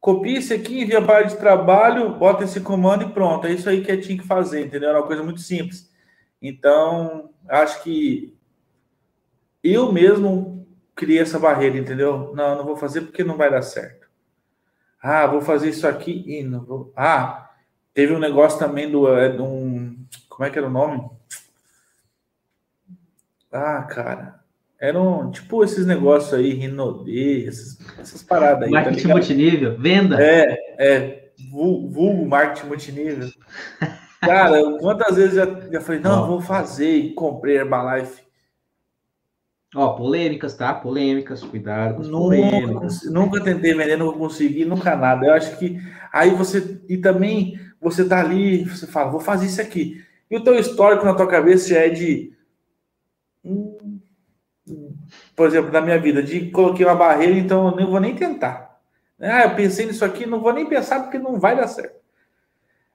copia 0.00 0.38
isso 0.38 0.54
aqui, 0.54 0.80
envia 0.80 1.02
para 1.02 1.26
de 1.26 1.36
trabalho, 1.36 2.14
bota 2.14 2.44
esse 2.44 2.62
comando 2.62 3.04
e 3.04 3.12
pronto. 3.12 3.46
É 3.46 3.52
isso 3.52 3.68
aí 3.68 3.84
que 3.84 3.92
eu 3.92 4.00
tinha 4.00 4.16
que 4.16 4.26
fazer, 4.26 4.64
entendeu? 4.64 4.88
Era 4.88 5.00
uma 5.00 5.06
coisa 5.06 5.22
muito 5.22 5.40
simples. 5.42 5.92
Então, 6.40 7.28
acho 7.46 7.82
que 7.82 8.34
eu 9.62 9.92
mesmo 9.92 10.57
criei 10.98 11.20
essa 11.20 11.38
barreira, 11.38 11.78
entendeu? 11.78 12.32
Não, 12.34 12.56
não 12.56 12.64
vou 12.64 12.76
fazer 12.76 13.02
porque 13.02 13.22
não 13.22 13.36
vai 13.36 13.48
dar 13.48 13.62
certo. 13.62 14.08
Ah, 15.00 15.28
vou 15.28 15.40
fazer 15.40 15.68
isso 15.68 15.86
aqui 15.86 16.24
e 16.26 16.42
não 16.42 16.64
vou. 16.64 16.92
Ah, 16.96 17.50
teve 17.94 18.12
um 18.12 18.18
negócio 18.18 18.58
também 18.58 18.90
do, 18.90 19.08
é, 19.16 19.28
de 19.28 19.40
um. 19.40 19.96
Como 20.28 20.44
é 20.44 20.50
que 20.50 20.58
era 20.58 20.66
o 20.66 20.70
nome? 20.70 21.08
Ah, 23.52 23.82
cara. 23.84 24.40
Eram 24.80 25.30
tipo 25.30 25.62
esses 25.62 25.86
negócios 25.86 26.34
aí, 26.34 26.52
Rinode, 26.52 27.46
essas, 27.46 27.78
essas 27.98 28.22
paradas 28.22 28.64
aí. 28.64 28.72
Tá 28.72 28.80
marketing 28.80 29.08
tá 29.08 29.14
multinível, 29.14 29.78
venda. 29.78 30.20
É, 30.20 30.74
é. 30.78 31.30
Vulgo 31.50 32.26
marketing 32.26 32.66
multinível. 32.66 33.30
Cara, 34.20 34.60
quantas 34.80 35.14
vezes 35.14 35.36
já, 35.36 35.46
já 35.70 35.80
falei, 35.80 36.00
não, 36.00 36.26
vou 36.26 36.40
fazer 36.40 36.90
e 36.90 37.14
comprei 37.14 37.56
Herbalife. 37.56 38.27
Ó, 39.78 39.94
polêmicas, 39.94 40.56
tá? 40.56 40.74
Polêmicas, 40.74 41.44
cuidado 41.44 41.94
com 41.94 42.02
nunca, 42.02 42.36
polêmicas. 42.36 43.04
Nunca 43.04 43.40
tentei 43.40 43.72
vender, 43.72 43.96
não 43.96 44.12
consegui, 44.12 44.64
nunca 44.64 44.96
nada. 44.96 45.24
Eu 45.24 45.34
acho 45.34 45.56
que 45.56 45.80
aí 46.12 46.30
você. 46.30 46.80
E 46.88 46.96
também 46.96 47.60
você 47.80 48.04
tá 48.04 48.18
ali, 48.18 48.64
você 48.64 48.88
fala, 48.88 49.12
vou 49.12 49.20
fazer 49.20 49.46
isso 49.46 49.60
aqui. 49.60 50.04
E 50.28 50.36
o 50.36 50.42
teu 50.42 50.58
histórico 50.58 51.04
na 51.04 51.14
tua 51.14 51.28
cabeça 51.28 51.68
já 51.68 51.78
é 51.78 51.90
de. 51.90 52.32
Hum, 53.44 54.00
por 55.36 55.46
exemplo, 55.46 55.70
na 55.70 55.80
minha 55.80 56.00
vida, 56.00 56.24
de 56.24 56.50
coloquei 56.50 56.84
uma 56.84 56.96
barreira, 56.96 57.38
então 57.38 57.68
eu 57.68 57.76
não 57.76 57.88
vou 57.88 58.00
nem 58.00 58.16
tentar. 58.16 58.80
Ah, 59.20 59.44
eu 59.44 59.54
pensei 59.54 59.86
nisso 59.86 60.04
aqui, 60.04 60.26
não 60.26 60.40
vou 60.40 60.52
nem 60.52 60.66
pensar 60.66 61.04
porque 61.04 61.20
não 61.20 61.38
vai 61.38 61.54
dar 61.54 61.68
certo. 61.68 62.00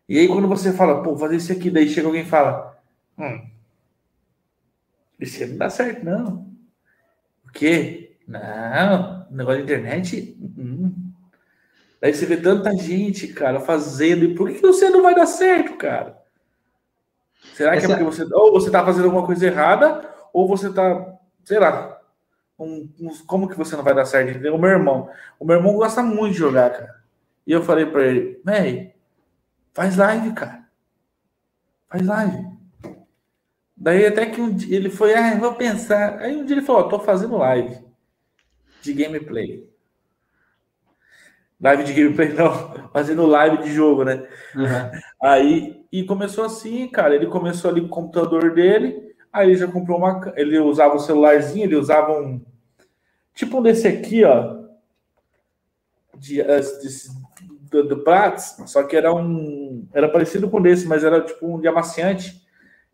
E 0.10 0.20
aí, 0.20 0.28
quando 0.28 0.50
você 0.50 0.74
fala, 0.74 1.02
pô, 1.02 1.16
fazer 1.16 1.38
isso 1.38 1.54
aqui, 1.54 1.70
daí 1.70 1.88
chega 1.88 2.08
alguém 2.08 2.24
e 2.24 2.26
fala, 2.26 2.78
hum, 3.18 3.42
isso 5.18 5.48
não 5.48 5.58
dá 5.58 5.70
certo, 5.70 6.04
não 6.04 6.53
quê? 7.54 8.16
Não, 8.28 9.28
negócio 9.30 9.64
de 9.64 9.72
internet. 9.72 10.38
Hum. 10.58 11.12
Daí 12.02 12.14
você 12.14 12.26
vê 12.26 12.38
tanta 12.38 12.76
gente, 12.76 13.28
cara, 13.30 13.62
fazendo. 13.62 14.26
E 14.26 14.36
por 14.36 14.52
que 14.52 14.60
você 14.60 14.90
não 14.90 15.02
vai 15.02 15.16
dar 15.16 15.26
certo, 15.26 15.78
cara? 15.78 16.18
Será 17.54 17.72
que 17.72 17.78
é 17.78 17.80
Essa... 17.80 17.94
é 17.94 17.96
porque 17.96 18.04
você. 18.04 18.34
Ou 18.34 18.52
você 18.52 18.70
tá 18.70 18.84
fazendo 18.84 19.06
alguma 19.06 19.26
coisa 19.26 19.46
errada, 19.46 20.10
ou 20.34 20.48
você 20.48 20.72
tá, 20.72 21.18
sei 21.46 21.60
lá. 21.60 22.00
Um, 22.58 22.90
um, 23.00 23.10
como 23.26 23.50
que 23.50 23.58
você 23.58 23.76
não 23.76 23.84
vai 23.84 23.96
dar 23.96 24.06
certo? 24.06 24.32
Entendeu? 24.32 24.56
O 24.56 24.60
meu 24.60 24.70
irmão. 24.70 25.10
O 25.40 25.46
meu 25.46 25.58
irmão 25.58 25.74
gosta 25.76 26.04
muito 26.04 26.34
de 26.34 26.40
jogar, 26.40 26.72
cara. 26.72 27.04
E 27.46 27.52
eu 27.52 27.64
falei 27.64 27.86
pra 27.86 28.06
ele, 28.06 28.40
May, 28.44 28.94
faz 29.74 29.98
live, 29.98 30.34
cara. 30.34 30.64
Faz 31.90 32.06
live. 32.06 32.53
Daí 33.76 34.06
até 34.06 34.26
que 34.26 34.40
um 34.40 34.54
dia 34.54 34.76
ele 34.76 34.90
foi, 34.90 35.14
ah, 35.16 35.36
vou 35.36 35.56
pensar. 35.56 36.20
Aí 36.20 36.36
um 36.36 36.46
dia 36.46 36.56
ele 36.56 36.66
falou, 36.66 36.88
tô 36.88 37.00
fazendo 37.00 37.38
live 37.38 37.84
de 38.82 38.94
gameplay. 38.94 39.68
Live 41.60 41.84
de 41.86 41.94
gameplay, 41.94 42.30
não, 42.34 42.90
fazendo 42.92 43.26
live 43.26 43.64
de 43.64 43.72
jogo, 43.72 44.04
né? 44.04 44.28
Uhum. 44.56 45.02
Aí, 45.22 45.86
e 45.92 46.04
começou 46.04 46.44
assim, 46.44 46.88
cara. 46.88 47.16
Ele 47.16 47.28
começou 47.28 47.72
ali 47.72 47.80
com 47.80 47.88
o 47.88 47.90
computador 47.90 48.54
dele, 48.54 49.16
aí 49.32 49.50
ele 49.50 49.58
já 49.58 49.68
comprou 49.68 49.98
uma. 49.98 50.34
Ele 50.36 50.60
usava 50.60 50.96
o 50.96 51.00
celularzinho, 51.00 51.66
ele 51.66 51.76
usava 51.76 52.20
um. 52.20 52.42
Tipo 53.34 53.60
um 53.60 53.62
desse 53.62 53.88
aqui, 53.88 54.24
ó. 54.24 54.64
De, 56.18 56.44
de, 56.44 56.90
do, 57.70 57.88
do 57.88 58.04
Prats, 58.04 58.58
só 58.66 58.84
que 58.84 58.96
era 58.96 59.14
um. 59.14 59.88
Era 59.94 60.10
parecido 60.10 60.50
com 60.50 60.62
desse, 60.62 60.88
mas 60.88 61.04
era 61.04 61.22
tipo 61.22 61.48
um 61.48 61.62
de 61.62 61.68
amaciante. 61.68 62.43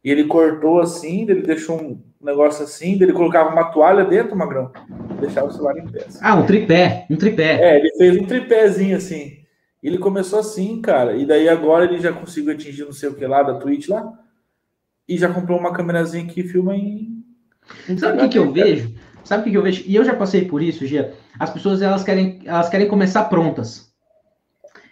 E 0.03 0.11
ele 0.11 0.25
cortou 0.25 0.79
assim, 0.79 1.23
ele 1.23 1.41
deixou 1.41 1.81
um 1.81 2.01
negócio 2.21 2.63
assim, 2.63 2.93
ele 2.93 3.13
colocava 3.13 3.49
uma 3.49 3.71
toalha 3.71 4.05
dentro, 4.05 4.35
Magrão, 4.35 4.71
deixava 5.19 5.47
o 5.47 5.51
celular 5.51 5.77
em 5.77 5.87
pé. 5.87 6.05
Assim. 6.07 6.19
Ah, 6.21 6.35
um 6.35 6.45
tripé, 6.45 7.05
um 7.09 7.15
tripé. 7.15 7.61
É, 7.61 7.79
ele 7.79 7.91
fez 7.97 8.17
um 8.17 8.25
tripézinho 8.25 8.97
assim. 8.97 9.39
Ele 9.81 9.97
começou 9.97 10.39
assim, 10.39 10.81
cara, 10.81 11.15
e 11.15 11.25
daí 11.25 11.47
agora 11.47 11.85
ele 11.85 11.99
já 11.99 12.11
conseguiu 12.11 12.53
atingir 12.53 12.83
não 12.83 12.91
sei 12.91 13.09
o 13.09 13.13
que 13.13 13.25
lá 13.25 13.43
da 13.43 13.55
Twitch 13.55 13.87
lá, 13.87 14.11
e 15.07 15.17
já 15.17 15.31
comprou 15.33 15.57
uma 15.57 15.73
câmerazinha 15.73 16.25
que 16.25 16.43
filma 16.43 16.75
em 16.75 17.19
Sabe 17.97 18.17
o 18.17 18.21
que, 18.21 18.29
que 18.29 18.39
eu 18.39 18.51
vejo? 18.51 18.93
Sabe 19.23 19.41
o 19.41 19.43
que, 19.43 19.51
que 19.51 19.57
eu 19.57 19.63
vejo? 19.63 19.83
E 19.85 19.95
eu 19.95 20.03
já 20.03 20.15
passei 20.15 20.45
por 20.45 20.61
isso, 20.61 20.85
Gia. 20.85 21.13
As 21.39 21.49
pessoas 21.49 21.81
elas 21.81 22.03
querem, 22.03 22.39
elas 22.45 22.69
querem 22.69 22.87
começar 22.87 23.25
prontas. 23.25 23.89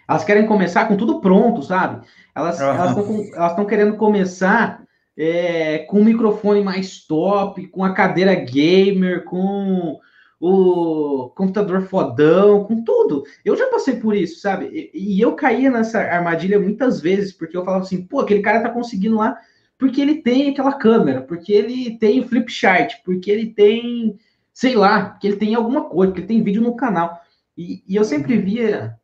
Elas 0.08 0.24
querem 0.24 0.46
começar 0.46 0.86
com 0.86 0.96
tudo 0.96 1.20
pronto, 1.20 1.62
sabe? 1.62 2.06
Elas 2.34 2.58
uhum. 2.60 3.20
estão 3.20 3.66
querendo 3.66 3.96
começar 3.96 4.82
é, 5.18 5.78
com 5.78 6.00
o 6.00 6.04
microfone 6.04 6.62
mais 6.62 7.00
top, 7.00 7.66
com 7.66 7.82
a 7.82 7.92
cadeira 7.92 8.36
gamer, 8.36 9.24
com 9.24 9.98
o 10.40 11.32
computador 11.34 11.82
fodão, 11.82 12.62
com 12.62 12.84
tudo. 12.84 13.24
Eu 13.44 13.56
já 13.56 13.66
passei 13.66 13.96
por 13.96 14.14
isso, 14.14 14.38
sabe? 14.40 14.90
E, 14.94 15.20
eu 15.20 15.34
caía 15.34 15.72
nessa 15.72 15.98
armadilha 15.98 16.60
muitas 16.60 17.00
vezes, 17.00 17.32
porque 17.32 17.56
eu 17.56 17.64
falava 17.64 17.82
assim, 17.82 18.06
pô, 18.06 18.20
aquele 18.20 18.40
cara 18.40 18.62
tá 18.62 18.70
conseguindo 18.70 19.16
lá 19.16 19.36
porque 19.76 20.00
ele 20.00 20.22
tem 20.22 20.50
aquela 20.50 20.72
câmera, 20.72 21.22
porque 21.22 21.52
ele 21.52 21.96
tem 21.98 22.20
o 22.20 22.28
flip 22.28 22.50
chart, 22.50 22.94
porque 23.04 23.30
ele 23.30 23.46
tem, 23.46 24.18
sei 24.52 24.74
lá, 24.74 25.10
que 25.10 25.26
ele 25.26 25.36
tem 25.36 25.54
alguma 25.54 25.84
coisa, 25.84 26.12
que 26.12 26.20
ele 26.20 26.26
tem 26.26 26.42
vídeo 26.42 26.62
no 26.62 26.76
canal. 26.76 27.20
E, 27.56 27.82
e 27.88 27.94
eu 27.96 28.04
sempre 28.04 28.36
via, 28.38 28.96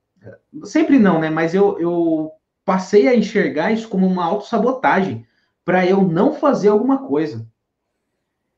sempre 0.64 0.98
não, 0.98 1.20
né? 1.20 1.30
Mas 1.30 1.54
eu, 1.54 1.78
eu 1.78 2.32
passei 2.64 3.06
a 3.08 3.14
enxergar 3.14 3.72
isso 3.72 3.88
como 3.88 4.06
uma 4.06 4.24
autossabotagem 4.24 5.24
para 5.64 5.86
eu 5.86 6.02
não 6.02 6.34
fazer 6.34 6.68
alguma 6.68 7.06
coisa. 7.06 7.46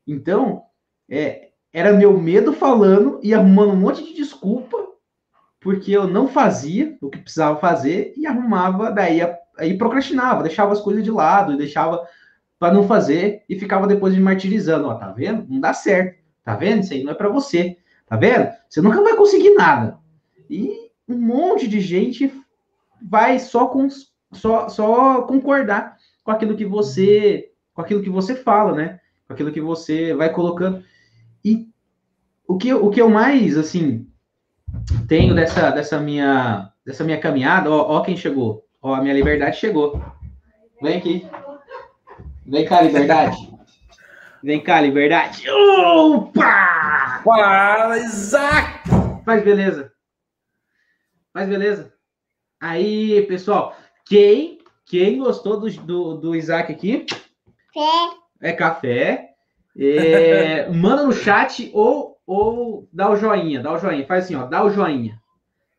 Então, 0.05 0.63
é, 1.09 1.49
era 1.71 1.93
meu 1.93 2.17
medo 2.19 2.53
falando 2.53 3.19
e 3.23 3.33
arrumando 3.33 3.71
um 3.71 3.77
monte 3.77 4.03
de 4.03 4.13
desculpa 4.13 4.77
porque 5.59 5.91
eu 5.91 6.07
não 6.07 6.27
fazia 6.27 6.97
o 7.01 7.09
que 7.09 7.17
precisava 7.17 7.59
fazer 7.59 8.13
e 8.15 8.25
arrumava 8.25 8.91
daí 8.91 9.19
aí 9.57 9.77
procrastinava, 9.77 10.43
deixava 10.43 10.71
as 10.71 10.79
coisas 10.79 11.03
de 11.03 11.11
lado, 11.11 11.57
deixava 11.57 12.07
para 12.59 12.73
não 12.73 12.87
fazer 12.87 13.43
e 13.49 13.59
ficava 13.59 13.87
depois 13.87 14.13
me 14.13 14.21
martirizando. 14.21 14.87
Ó, 14.87 14.95
tá 14.95 15.11
vendo? 15.11 15.45
Não 15.49 15.59
dá 15.59 15.73
certo. 15.73 16.19
Tá 16.43 16.55
vendo? 16.55 16.83
Isso 16.83 16.93
aí 16.93 17.03
não 17.03 17.11
é 17.11 17.15
para 17.15 17.29
você. 17.29 17.77
Tá 18.05 18.15
vendo? 18.15 18.49
Você 18.69 18.81
nunca 18.81 19.01
vai 19.01 19.15
conseguir 19.15 19.53
nada. 19.55 19.97
E 20.49 20.89
um 21.07 21.19
monte 21.19 21.67
de 21.67 21.81
gente 21.81 22.31
vai 23.01 23.39
só 23.39 23.67
com 23.67 23.87
só, 24.31 24.69
só 24.69 25.23
concordar 25.23 25.96
com 26.27 26.31
aquilo 26.31 26.57
que 26.57 26.65
você 26.65 27.53
com 27.73 27.81
aquilo 27.81 28.03
que 28.03 28.09
você 28.09 28.35
fala, 28.35 28.75
né? 28.75 28.99
Com 29.25 29.33
aquilo 29.33 29.49
que 29.49 29.61
você 29.61 30.13
vai 30.13 30.29
colocando. 30.29 30.83
E 31.43 31.69
o 32.45 32.57
que, 32.57 32.73
o 32.73 32.89
que 32.89 33.01
eu 33.01 33.09
mais 33.09 33.57
assim 33.57 34.05
tenho 35.07 35.33
dessa, 35.33 35.69
dessa 35.69 35.97
minha 36.01 36.69
dessa 36.85 37.05
minha 37.05 37.17
caminhada, 37.17 37.71
ó, 37.71 37.93
ó 37.93 38.01
quem 38.01 38.17
chegou. 38.17 38.67
Ó, 38.81 38.93
a 38.93 39.01
minha 39.01 39.13
liberdade 39.13 39.55
chegou. 39.55 40.03
Vem 40.81 40.97
aqui. 40.97 41.25
Vem 42.45 42.65
cá, 42.65 42.81
liberdade. 42.81 43.49
Vem 44.43 44.61
cá, 44.61 44.81
liberdade. 44.81 45.49
Opa! 45.49 47.21
Fala, 47.23 47.97
Isaac! 47.99 48.81
Mas 49.25 49.43
beleza. 49.45 49.93
Mas 51.33 51.47
beleza. 51.47 51.93
Aí, 52.59 53.25
pessoal, 53.27 53.77
quem, 54.05 54.56
quem 54.87 55.19
gostou 55.19 55.59
do, 55.59 55.69
do, 55.69 56.13
do 56.15 56.35
Isaac 56.35 56.71
aqui? 56.71 57.05
Café. 57.73 58.17
É 58.41 58.51
café. 58.53 59.29
É, 59.77 60.69
manda 60.71 61.03
no 61.03 61.11
chat 61.11 61.69
ou, 61.73 62.17
ou 62.25 62.87
dá 62.91 63.11
o 63.11 63.17
joinha. 63.17 63.61
Dá 63.61 63.73
o 63.73 63.77
joinha. 63.77 64.07
Faz 64.07 64.25
assim, 64.25 64.35
ó. 64.35 64.45
Dá 64.45 64.63
o 64.63 64.69
joinha. 64.69 65.21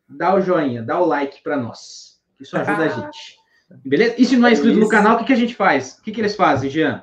Dá 0.09 0.35
o 0.35 0.41
joinha. 0.43 0.83
Dá 0.83 1.01
o 1.01 1.07
like 1.07 1.43
para 1.43 1.57
nós. 1.57 2.19
Isso 2.39 2.57
ajuda 2.57 2.85
a 2.85 2.89
gente. 2.89 3.39
Beleza? 3.85 4.15
E 4.19 4.25
se 4.25 4.37
não 4.37 4.49
é 4.49 4.53
inscrito 4.53 4.79
no 4.79 4.89
canal, 4.89 5.17
o 5.17 5.19
que, 5.19 5.25
que 5.25 5.33
a 5.33 5.37
gente 5.37 5.55
faz? 5.55 5.99
O 5.99 6.03
que, 6.03 6.13
que 6.13 6.21
eles 6.21 6.37
fazem, 6.37 6.71
Jean? 6.71 7.03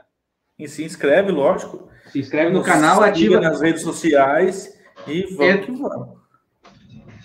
E 0.58 0.68
se 0.68 0.84
inscreve, 0.84 1.32
lógico. 1.32 1.90
Se 2.12 2.20
inscreve 2.20 2.52
no 2.52 2.64
canal, 2.64 3.04
ativa 3.04 3.40
nas 3.42 3.62
redes 3.62 3.82
sociais 3.82 4.80
e 5.08 5.24
vamos 5.36 5.54
é... 5.54 5.58
que 5.58 5.72
vamos. 5.72 6.16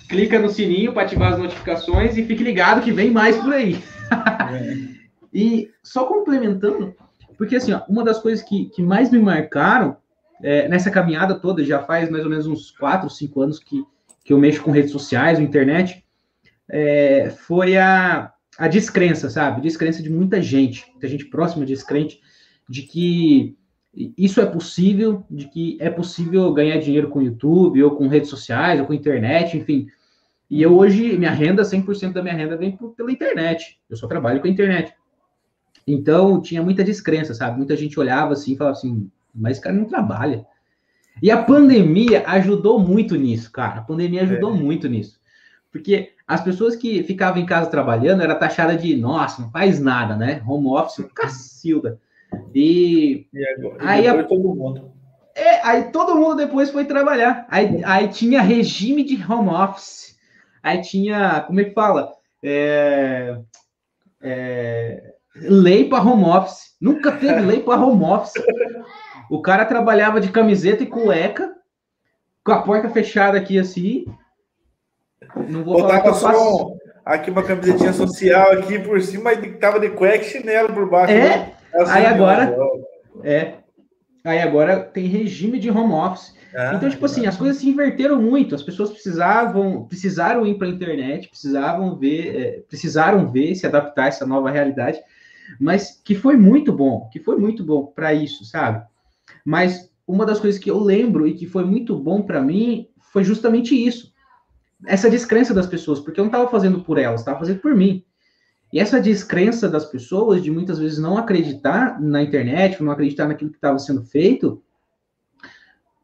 Clica 0.09 0.39
no 0.39 0.49
sininho 0.49 0.93
para 0.93 1.05
ativar 1.05 1.35
as 1.35 1.39
notificações 1.39 2.17
e 2.17 2.25
fique 2.25 2.43
ligado 2.43 2.83
que 2.83 2.91
vem 2.91 3.11
mais 3.11 3.37
por 3.37 3.53
aí. 3.53 3.81
E 5.33 5.71
só 5.81 6.07
complementando, 6.07 6.93
porque 7.39 7.55
assim, 7.55 7.73
ó, 7.73 7.83
uma 7.89 8.03
das 8.03 8.19
coisas 8.19 8.45
que, 8.45 8.65
que 8.71 8.83
mais 8.83 9.13
me 9.13 9.19
marcaram 9.21 9.97
é, 10.43 10.69
nessa 10.69 10.91
caminhada 10.91 11.39
toda, 11.39 11.65
já 11.65 11.81
faz 11.81 12.11
mais 12.11 12.25
ou 12.25 12.31
menos 12.31 12.47
uns 12.47 12.71
4, 12.73 13.09
5 13.09 13.41
anos 13.41 13.59
que, 13.61 13.85
que 14.25 14.33
eu 14.33 14.39
mexo 14.39 14.63
com 14.63 14.71
redes 14.71 14.91
sociais, 14.91 15.39
internet, 15.39 16.05
é, 16.69 17.31
foi 17.31 17.77
a, 17.77 18.33
a 18.59 18.69
descrença, 18.69 19.31
sabe? 19.31 19.61
Descrença 19.61 20.03
de 20.03 20.11
muita 20.11 20.41
gente, 20.43 20.89
muita 20.91 21.09
gente 21.09 21.27
próxima 21.27 21.65
descrente, 21.65 22.21
de 22.69 22.83
que 22.83 23.57
isso 24.17 24.41
é 24.41 24.47
possível, 24.47 25.25
de 25.31 25.49
que 25.49 25.77
é 25.81 25.91
possível 25.91 26.53
ganhar 26.53 26.79
dinheiro 26.79 27.09
com 27.09 27.23
YouTube, 27.23 27.83
ou 27.83 27.91
com 27.93 28.09
redes 28.09 28.31
sociais, 28.31 28.81
ou 28.81 28.87
com 28.87 28.95
internet, 28.95 29.57
enfim. 29.57 29.89
E 30.51 30.61
eu 30.61 30.77
hoje, 30.77 31.17
minha 31.17 31.31
renda, 31.31 31.63
100% 31.63 32.13
da 32.13 32.23
minha 32.23 32.35
renda 32.35 32.57
vem 32.57 32.77
pela 32.97 33.13
internet. 33.13 33.79
Eu 33.89 33.97
só 33.97 34.09
trabalho 34.09 34.41
com 34.41 34.49
a 34.49 34.51
internet. 34.51 34.93
Então, 35.87 36.41
tinha 36.41 36.63
muita 36.63 36.83
descrença, 36.83 37.33
sabe? 37.35 37.57
Muita 37.57 37.77
gente 37.77 37.99
olhava 38.01 38.33
assim 38.33 38.55
e 38.55 38.57
falava 38.57 38.77
assim, 38.77 39.09
mas 39.35 39.53
esse 39.53 39.61
cara 39.61 39.77
não 39.77 39.85
trabalha. 39.85 40.45
E 41.23 41.31
a 41.31 41.43
pandemia 41.43 42.25
ajudou 42.27 42.81
muito 42.81 43.15
nisso, 43.17 43.51
cara. 43.53 43.81
A 43.81 43.83
pandemia 43.83 44.23
ajudou 44.23 44.55
é. 44.55 44.57
muito 44.59 44.89
nisso. 44.89 45.21
Porque 45.71 46.11
as 46.27 46.41
pessoas 46.41 46.75
que 46.75 47.03
ficavam 47.05 47.41
em 47.41 47.47
casa 47.47 47.71
trabalhando 47.71 48.23
era 48.23 48.35
taxada 48.35 48.77
de, 48.77 48.97
nossa, 48.97 49.43
não 49.43 49.51
faz 49.51 49.81
nada, 49.81 50.17
né? 50.17 50.43
Home 50.47 50.69
office, 50.69 51.07
cacilda. 51.15 52.01
E, 52.55 53.27
e, 53.33 53.49
agora, 53.49 53.77
aí 53.81 54.09
a, 54.09 54.25
todo 54.25 54.55
mundo. 54.55 54.93
É, 55.35 55.67
aí 55.67 55.85
todo 55.93 56.17
mundo 56.17 56.37
depois 56.37 56.71
foi 56.71 56.85
trabalhar. 56.85 57.47
Aí, 57.49 57.83
aí 57.85 58.09
tinha 58.09 58.43
regime 58.43 59.05
de 59.05 59.15
home 59.31 59.49
office. 59.49 60.10
Aí 60.63 60.81
tinha, 60.81 61.41
como 61.47 61.61
é 61.61 61.65
que 61.65 61.75
fala? 61.75 62.13
É, 62.43 63.39
é, 64.23 65.15
lei 65.37 65.89
para 65.89 66.03
home 66.03 66.25
office. 66.25 66.77
Nunca 66.81 67.13
teve 67.13 67.41
lei 67.41 67.61
para 67.61 67.81
home 67.81 68.05
office. 68.05 68.35
O 69.31 69.41
cara 69.41 69.65
trabalhava 69.65 70.21
de 70.21 70.31
camiseta 70.31 70.83
e 70.83 70.87
cueca, 70.87 71.55
com 72.45 72.53
a 72.53 72.63
porta 72.63 72.89
fechada 72.89 73.39
aqui 73.39 73.59
assim, 73.59 74.05
não 75.49 75.63
vou 75.63 75.83
Botava 75.83 76.15
falar 76.15 76.35
só 76.35 76.73
aqui 77.05 77.31
uma 77.31 77.43
camisetinha 77.43 77.93
social 77.93 78.53
aqui 78.53 78.79
por 78.79 79.01
cima 79.01 79.33
e 79.33 79.53
tava 79.55 79.79
de 79.79 79.91
cueca 79.91 80.25
e 80.25 80.29
chinelo 80.29 80.73
por 80.73 80.89
baixo. 80.89 81.13
É. 81.13 81.39
Né? 81.39 81.53
Aí 81.89 82.07
agora 82.07 82.57
é. 83.23 83.55
Aí 84.25 84.39
agora 84.41 84.81
tem 84.81 85.07
regime 85.07 85.59
de 85.59 85.71
home 85.71 85.93
office. 85.93 86.35
Ah, 86.55 86.75
então, 86.75 86.91
tipo 86.91 87.05
assim, 87.07 87.27
as 87.27 87.37
coisas 87.37 87.59
se 87.59 87.69
inverteram 87.69 88.21
muito. 88.21 88.55
As 88.55 88.63
pessoas 88.63 88.91
precisavam, 88.91 89.87
precisaram 89.87 90.47
ir 90.47 90.59
para 90.59 90.67
a 90.67 90.71
internet, 90.71 91.29
precisavam 91.29 91.97
ver, 91.97 92.37
é, 92.37 92.61
precisaram 92.69 93.31
ver, 93.31 93.55
se 93.55 93.67
adaptar 93.67 94.05
a 94.05 94.09
essa 94.09 94.27
nova 94.27 94.51
realidade. 94.51 94.99
Mas 95.59 96.01
que 96.05 96.15
foi 96.15 96.37
muito 96.37 96.73
bom, 96.73 97.09
que 97.13 97.21
foi 97.21 97.37
muito 97.39 97.65
bom 97.65 97.87
para 97.87 98.13
isso, 98.13 98.45
sabe? 98.45 98.85
Mas 99.45 99.91
uma 100.07 100.27
das 100.27 100.41
coisas 100.41 100.61
que 100.61 100.71
eu 100.71 100.79
lembro 100.79 101.27
e 101.27 101.35
que 101.35 101.47
foi 101.47 101.65
muito 101.65 101.97
bom 101.97 102.23
para 102.23 102.41
mim 102.41 102.89
foi 103.13 103.25
justamente 103.25 103.75
isso 103.75 104.13
essa 104.87 105.11
descrença 105.11 105.53
das 105.53 105.67
pessoas, 105.67 106.01
porque 106.01 106.21
eu 106.21 106.25
não 106.25 106.31
estava 106.31 106.49
fazendo 106.49 106.81
por 106.81 106.99
elas, 106.99 107.21
estava 107.21 107.39
fazendo 107.39 107.61
por 107.61 107.75
mim. 107.75 108.05
E 108.73 108.79
essa 108.79 109.01
descrença 109.01 109.69
das 109.69 109.85
pessoas, 109.85 110.43
de 110.43 110.51
muitas 110.51 110.79
vezes 110.79 110.99
não 110.99 111.17
acreditar 111.17 112.01
na 112.01 112.23
internet, 112.23 112.83
não 112.83 112.93
acreditar 112.93 113.27
naquilo 113.27 113.51
que 113.51 113.57
estava 113.57 113.79
sendo 113.79 114.03
feito, 114.03 114.63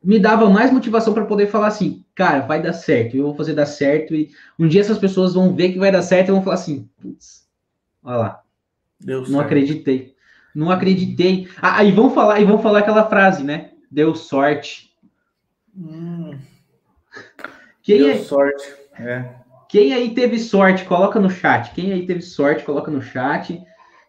me 0.02 0.18
dava 0.18 0.48
mais 0.50 0.72
motivação 0.72 1.14
para 1.14 1.26
poder 1.26 1.48
falar 1.48 1.68
assim, 1.68 2.04
cara, 2.14 2.40
vai 2.40 2.62
dar 2.62 2.72
certo, 2.72 3.16
eu 3.16 3.24
vou 3.24 3.34
fazer 3.34 3.54
dar 3.54 3.66
certo, 3.66 4.14
e 4.14 4.30
um 4.58 4.68
dia 4.68 4.80
essas 4.80 4.98
pessoas 4.98 5.34
vão 5.34 5.54
ver 5.54 5.72
que 5.72 5.78
vai 5.78 5.90
dar 5.90 6.02
certo 6.02 6.28
e 6.28 6.32
vão 6.32 6.42
falar 6.42 6.54
assim, 6.54 6.88
putz, 7.00 7.48
olha 8.04 8.16
lá, 8.16 8.42
Deu 9.00 9.20
não 9.20 9.26
certo. 9.26 9.40
acreditei, 9.40 10.14
não 10.54 10.70
acreditei. 10.70 11.48
Ah, 11.60 11.84
e 11.84 11.92
vão 11.92 12.10
falar, 12.10 12.40
e 12.40 12.44
vão 12.44 12.58
falar 12.58 12.78
aquela 12.78 13.08
frase, 13.08 13.44
né? 13.44 13.72
Deu 13.90 14.14
sorte. 14.14 14.90
Hum. 15.76 16.38
Quem 17.82 17.98
Deu 17.98 18.10
é... 18.10 18.18
sorte. 18.18 18.74
É. 18.98 19.34
Quem 19.68 19.92
aí 19.92 20.14
teve 20.14 20.38
sorte, 20.38 20.84
coloca 20.84 21.18
no 21.18 21.30
chat. 21.30 21.72
Quem 21.74 21.92
aí 21.92 22.06
teve 22.06 22.22
sorte, 22.22 22.64
coloca 22.64 22.90
no 22.90 23.02
chat. 23.02 23.62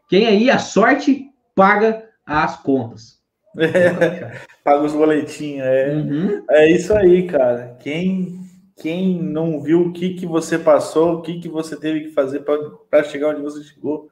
Quem 0.07 0.27
aí 0.27 0.49
a 0.49 0.59
sorte 0.59 1.29
paga 1.55 2.07
as 2.25 2.61
contas. 2.61 3.17
É, 3.57 4.37
paga 4.63 4.83
os 4.83 4.93
boletinhos. 4.93 5.65
É. 5.65 5.93
Uhum. 5.93 6.45
é 6.49 6.71
isso 6.71 6.93
aí, 6.93 7.27
cara. 7.27 7.75
Quem, 7.79 8.39
quem 8.75 9.21
não 9.21 9.59
viu 9.61 9.87
o 9.87 9.93
que, 9.93 10.13
que 10.13 10.25
você 10.25 10.59
passou, 10.59 11.15
o 11.15 11.21
que, 11.21 11.39
que 11.39 11.49
você 11.49 11.75
teve 11.75 12.01
que 12.01 12.11
fazer 12.11 12.43
para 12.89 13.03
chegar 13.03 13.29
onde 13.29 13.41
você 13.41 13.63
chegou, 13.63 14.09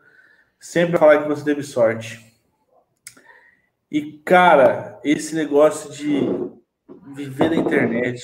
sempre 0.60 0.98
falar 0.98 1.22
que 1.22 1.30
você 1.30 1.44
teve 1.44 1.62
sorte. 1.62 2.34
E, 3.92 4.14
cara, 4.26 5.00
esse 5.04 5.36
negócio 5.36 5.92
de 5.92 6.28
viver 7.14 7.50
na 7.52 7.56
internet, 7.56 8.22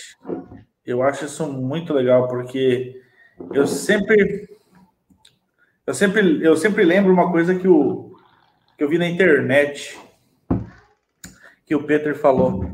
eu 0.86 1.04
acho 1.04 1.26
isso 1.26 1.48
muito 1.48 1.94
legal, 1.94 2.28
porque 2.28 3.01
eu 3.54 3.68
sempre. 3.68 4.50
Eu 5.86 5.94
sempre, 5.94 6.44
eu 6.44 6.56
sempre 6.56 6.84
lembro 6.84 7.12
uma 7.12 7.32
coisa 7.32 7.56
que, 7.56 7.68
o, 7.68 8.16
que 8.78 8.84
eu 8.84 8.90
vi 8.90 8.98
na 8.98 9.08
internet. 9.08 9.98
Que 9.98 10.12
que 11.72 11.76
o 11.76 11.84
Peter 11.84 12.14
falou. 12.14 12.70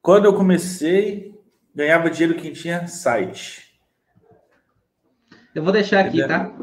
Quando 0.00 0.26
eu 0.26 0.34
comecei, 0.34 1.34
ganhava 1.74 2.08
dinheiro 2.08 2.40
quem 2.40 2.52
tinha 2.52 2.86
site. 2.86 3.64
Eu 5.52 5.64
vou 5.64 5.72
deixar 5.72 6.04
aqui, 6.04 6.24
tá? 6.24 6.54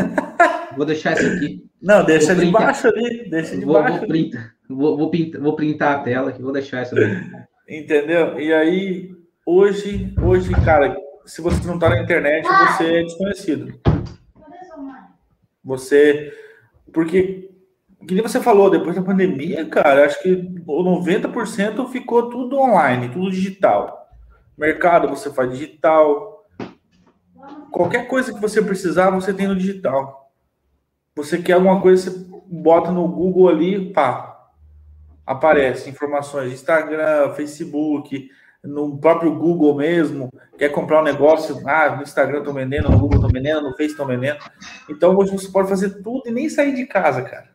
vou 0.74 0.86
deixar 0.86 1.12
isso 1.12 1.26
aqui. 1.26 1.62
Não, 1.82 2.02
deixa 2.06 2.34
de 2.34 2.46
baixo 2.46 2.88
ali. 2.88 3.28
Deixa 3.28 3.54
de 3.54 3.66
vou, 3.66 3.74
baixo. 3.74 3.98
Vou, 3.98 4.08
printar, 4.08 4.54
vou, 4.66 4.96
vou, 4.96 5.10
printar, 5.10 5.40
vou 5.42 5.56
printar 5.56 5.94
a 5.94 6.02
tela 6.02 6.30
aqui, 6.30 6.40
vou 6.40 6.52
deixar 6.52 6.84
isso. 6.84 6.94
Entendeu? 7.68 8.40
E 8.40 8.50
aí, 8.54 9.10
hoje, 9.44 10.14
hoje, 10.22 10.52
cara, 10.64 10.96
se 11.26 11.42
você 11.42 11.66
não 11.66 11.74
está 11.74 11.90
na 11.90 12.00
internet, 12.00 12.46
você 12.46 13.00
é 13.00 13.02
desconhecido. 13.02 13.80
Você. 15.62 16.32
Porque, 16.92 17.50
que 18.06 18.14
nem 18.14 18.22
você 18.22 18.40
falou, 18.40 18.70
depois 18.70 18.94
da 18.94 19.02
pandemia, 19.02 19.66
cara, 19.66 20.06
acho 20.06 20.22
que 20.22 20.36
90% 20.36 21.88
ficou 21.88 22.30
tudo 22.30 22.58
online, 22.58 23.08
tudo 23.08 23.30
digital. 23.30 24.08
Mercado 24.56 25.08
você 25.08 25.30
faz 25.32 25.50
digital. 25.50 26.46
Qualquer 27.72 28.06
coisa 28.06 28.32
que 28.32 28.40
você 28.40 28.62
precisar, 28.62 29.10
você 29.10 29.34
tem 29.34 29.48
no 29.48 29.56
digital. 29.56 30.32
Você 31.16 31.42
quer 31.42 31.54
alguma 31.54 31.80
coisa, 31.80 32.10
você 32.10 32.26
bota 32.46 32.92
no 32.92 33.06
Google 33.08 33.48
ali, 33.48 33.92
pá. 33.92 34.32
Aparece 35.26 35.90
informações 35.90 36.52
Instagram, 36.52 37.34
Facebook, 37.34 38.30
no 38.66 38.98
próprio 38.98 39.34
Google 39.34 39.74
mesmo, 39.74 40.30
quer 40.58 40.70
comprar 40.70 41.00
um 41.00 41.04
negócio, 41.04 41.60
ah, 41.66 41.96
no 41.96 42.02
Instagram 42.02 42.38
estão 42.38 42.52
vendendo, 42.52 42.90
no 42.90 42.98
Google 42.98 43.16
estão 43.16 43.30
vendendo, 43.30 43.62
no 43.62 43.76
Facebook 43.76 43.90
estão 43.90 44.06
vendendo. 44.06 44.38
Então 44.88 45.16
hoje 45.16 45.32
você 45.32 45.48
pode 45.48 45.68
fazer 45.68 46.02
tudo 46.02 46.22
e 46.26 46.30
nem 46.30 46.48
sair 46.48 46.74
de 46.74 46.86
casa, 46.86 47.22
cara. 47.22 47.48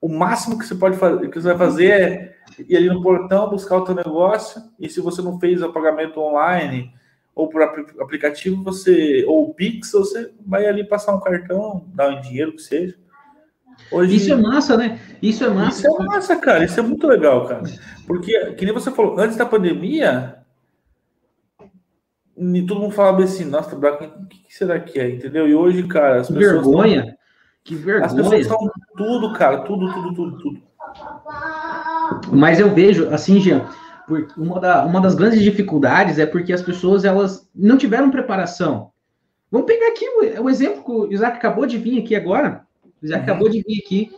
O 0.00 0.08
máximo 0.08 0.58
que 0.58 0.66
você 0.66 0.74
pode 0.74 0.96
fazer, 0.96 1.28
que 1.28 1.40
você 1.40 1.48
vai 1.48 1.58
fazer 1.58 1.90
é 1.90 2.36
ir 2.68 2.76
ali 2.76 2.88
no 2.88 3.02
portão, 3.02 3.50
buscar 3.50 3.76
o 3.76 3.84
teu 3.84 3.94
negócio, 3.94 4.62
e 4.78 4.88
se 4.88 5.00
você 5.00 5.20
não 5.20 5.38
fez 5.38 5.62
o 5.62 5.72
pagamento 5.72 6.20
online 6.20 6.92
ou 7.34 7.48
por 7.48 7.62
aplicativo, 7.62 8.62
você 8.62 9.24
ou 9.26 9.52
Pix, 9.54 9.92
você 9.92 10.32
vai 10.44 10.66
ali 10.66 10.84
passar 10.84 11.14
um 11.14 11.20
cartão, 11.20 11.84
dar 11.94 12.08
um 12.08 12.20
dinheiro 12.20 12.52
que 12.52 12.62
seja. 12.62 12.96
Hoje, 13.90 14.16
isso 14.16 14.32
é 14.32 14.36
massa, 14.36 14.76
né? 14.76 15.00
Isso 15.22 15.44
é 15.44 15.48
massa. 15.48 15.86
Isso 15.86 16.02
é 16.02 16.04
massa, 16.04 16.36
cara. 16.36 16.64
Isso 16.64 16.78
é 16.78 16.82
muito 16.82 17.06
legal, 17.06 17.46
cara. 17.46 17.62
Porque, 18.06 18.52
que 18.52 18.64
nem 18.64 18.74
você 18.74 18.90
falou, 18.90 19.18
antes 19.18 19.36
da 19.36 19.46
pandemia, 19.46 20.39
e 22.40 22.66
todo 22.66 22.80
mundo 22.80 22.94
falava 22.94 23.22
assim, 23.22 23.44
nossa, 23.44 23.76
o 23.76 24.26
que, 24.26 24.38
será 24.48 24.80
que 24.80 24.98
é? 24.98 25.10
Entendeu? 25.10 25.46
E 25.46 25.54
hoje, 25.54 25.86
cara, 25.86 26.20
as 26.20 26.28
que 26.28 26.34
pessoas. 26.34 26.64
Vergonha! 26.64 27.04
Tão... 27.04 27.14
Que 27.62 27.74
vergonha! 27.74 28.06
As 28.06 28.14
pessoas 28.14 28.40
estão 28.40 28.70
tudo, 28.96 29.32
cara, 29.34 29.58
tudo, 29.58 29.92
tudo, 29.92 30.14
tudo, 30.14 30.38
tudo. 30.38 30.62
Mas 32.32 32.58
eu 32.58 32.74
vejo, 32.74 33.08
assim, 33.10 33.40
Jean, 33.40 33.68
uma, 34.36 34.58
da, 34.58 34.86
uma 34.86 35.00
das 35.00 35.14
grandes 35.14 35.42
dificuldades 35.42 36.18
é 36.18 36.24
porque 36.24 36.52
as 36.52 36.62
pessoas 36.62 37.04
elas 37.04 37.48
não 37.54 37.76
tiveram 37.76 38.10
preparação. 38.10 38.90
Vamos 39.50 39.66
pegar 39.66 39.88
aqui 39.88 40.06
o, 40.08 40.44
o 40.44 40.48
exemplo 40.50 40.82
que 40.82 40.90
o 40.90 41.12
Isaac 41.12 41.36
acabou 41.36 41.66
de 41.66 41.76
vir 41.76 42.00
aqui 42.00 42.16
agora. 42.16 42.64
O 43.02 43.04
Isaac 43.04 43.20
uhum. 43.20 43.30
acabou 43.30 43.50
de 43.50 43.62
vir 43.62 43.82
aqui. 43.84 44.10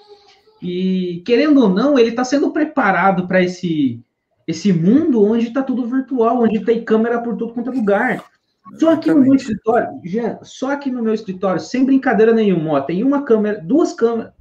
E, 0.63 1.23
querendo 1.27 1.61
ou 1.61 1.69
não, 1.69 1.99
ele 1.99 2.11
está 2.11 2.23
sendo 2.23 2.53
preparado 2.53 3.27
para 3.27 3.43
esse 3.43 4.01
esse 4.47 4.73
mundo 4.73 5.25
onde 5.25 5.49
está 5.49 5.63
tudo 5.63 5.87
virtual, 5.87 6.43
onde 6.43 6.65
tem 6.65 6.85
câmera 6.85 7.21
por 7.21 7.37
todo 7.37 7.53
quanto 7.53 7.71
é 7.71 7.75
lugar. 7.75 8.25
Só 8.79 8.93
aqui 8.93 9.11
no 9.11 9.21
meu 9.21 9.35
escritório, 9.35 9.89
já, 10.05 10.39
só 10.43 10.71
aqui 10.71 10.91
no 10.91 11.03
meu 11.03 11.13
escritório, 11.13 11.61
sem 11.61 11.85
brincadeira 11.85 12.33
nenhuma, 12.33 12.75
ó, 12.75 12.81
tem 12.81 13.03
uma 13.03 13.25
câmera, 13.25 13.61
duas 13.61 13.93
câmeras. 13.93 14.33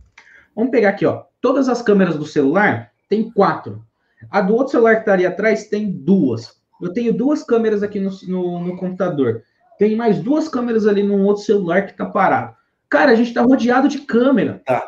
Vamos 0.55 0.71
pegar 0.71 0.89
aqui, 0.89 1.05
ó. 1.05 1.23
Todas 1.41 1.67
as 1.67 1.81
câmeras 1.81 2.17
do 2.17 2.25
celular 2.25 2.91
tem 3.09 3.31
quatro. 3.31 3.83
A 4.29 4.41
do 4.41 4.53
outro 4.53 4.71
celular 4.71 4.95
que 4.95 5.01
está 5.01 5.13
ali 5.13 5.25
atrás 5.25 5.67
tem 5.67 5.91
duas. 5.91 6.55
Eu 6.81 6.93
tenho 6.93 7.13
duas 7.13 7.43
câmeras 7.43 7.83
aqui 7.83 7.99
no, 7.99 8.11
no, 8.27 8.59
no 8.59 8.77
computador. 8.77 9.43
Tem 9.79 9.95
mais 9.95 10.19
duas 10.19 10.47
câmeras 10.47 10.85
ali 10.85 11.01
num 11.01 11.25
outro 11.25 11.43
celular 11.43 11.85
que 11.85 11.91
está 11.91 12.05
parado. 12.05 12.55
Cara, 12.89 13.11
a 13.11 13.15
gente 13.15 13.29
está 13.29 13.41
rodeado 13.41 13.87
de 13.87 13.99
câmera. 13.99 14.61
Tá. 14.65 14.83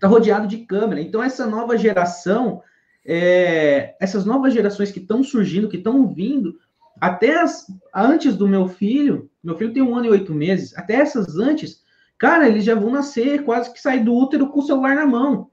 Tá 0.00 0.08
rodeado 0.08 0.46
de 0.46 0.58
câmera. 0.58 1.00
Então, 1.00 1.22
essa 1.22 1.46
nova 1.46 1.76
geração, 1.76 2.62
é, 3.04 3.96
essas 4.00 4.24
novas 4.24 4.54
gerações 4.54 4.90
que 4.90 5.00
estão 5.00 5.22
surgindo, 5.22 5.68
que 5.68 5.76
estão 5.76 6.06
vindo, 6.06 6.56
até 7.00 7.40
as, 7.40 7.66
antes 7.94 8.36
do 8.36 8.46
meu 8.46 8.68
filho, 8.68 9.30
meu 9.42 9.56
filho 9.56 9.72
tem 9.72 9.82
um 9.82 9.96
ano 9.96 10.06
e 10.06 10.10
oito 10.10 10.32
meses, 10.32 10.76
até 10.76 10.94
essas 10.94 11.36
antes, 11.36 11.82
cara, 12.18 12.48
eles 12.48 12.64
já 12.64 12.74
vão 12.74 12.90
nascer 12.90 13.44
quase 13.44 13.72
que 13.72 13.80
sair 13.80 14.04
do 14.04 14.14
útero 14.14 14.48
com 14.48 14.60
o 14.60 14.62
celular 14.62 14.94
na 14.94 15.06
mão. 15.06 15.50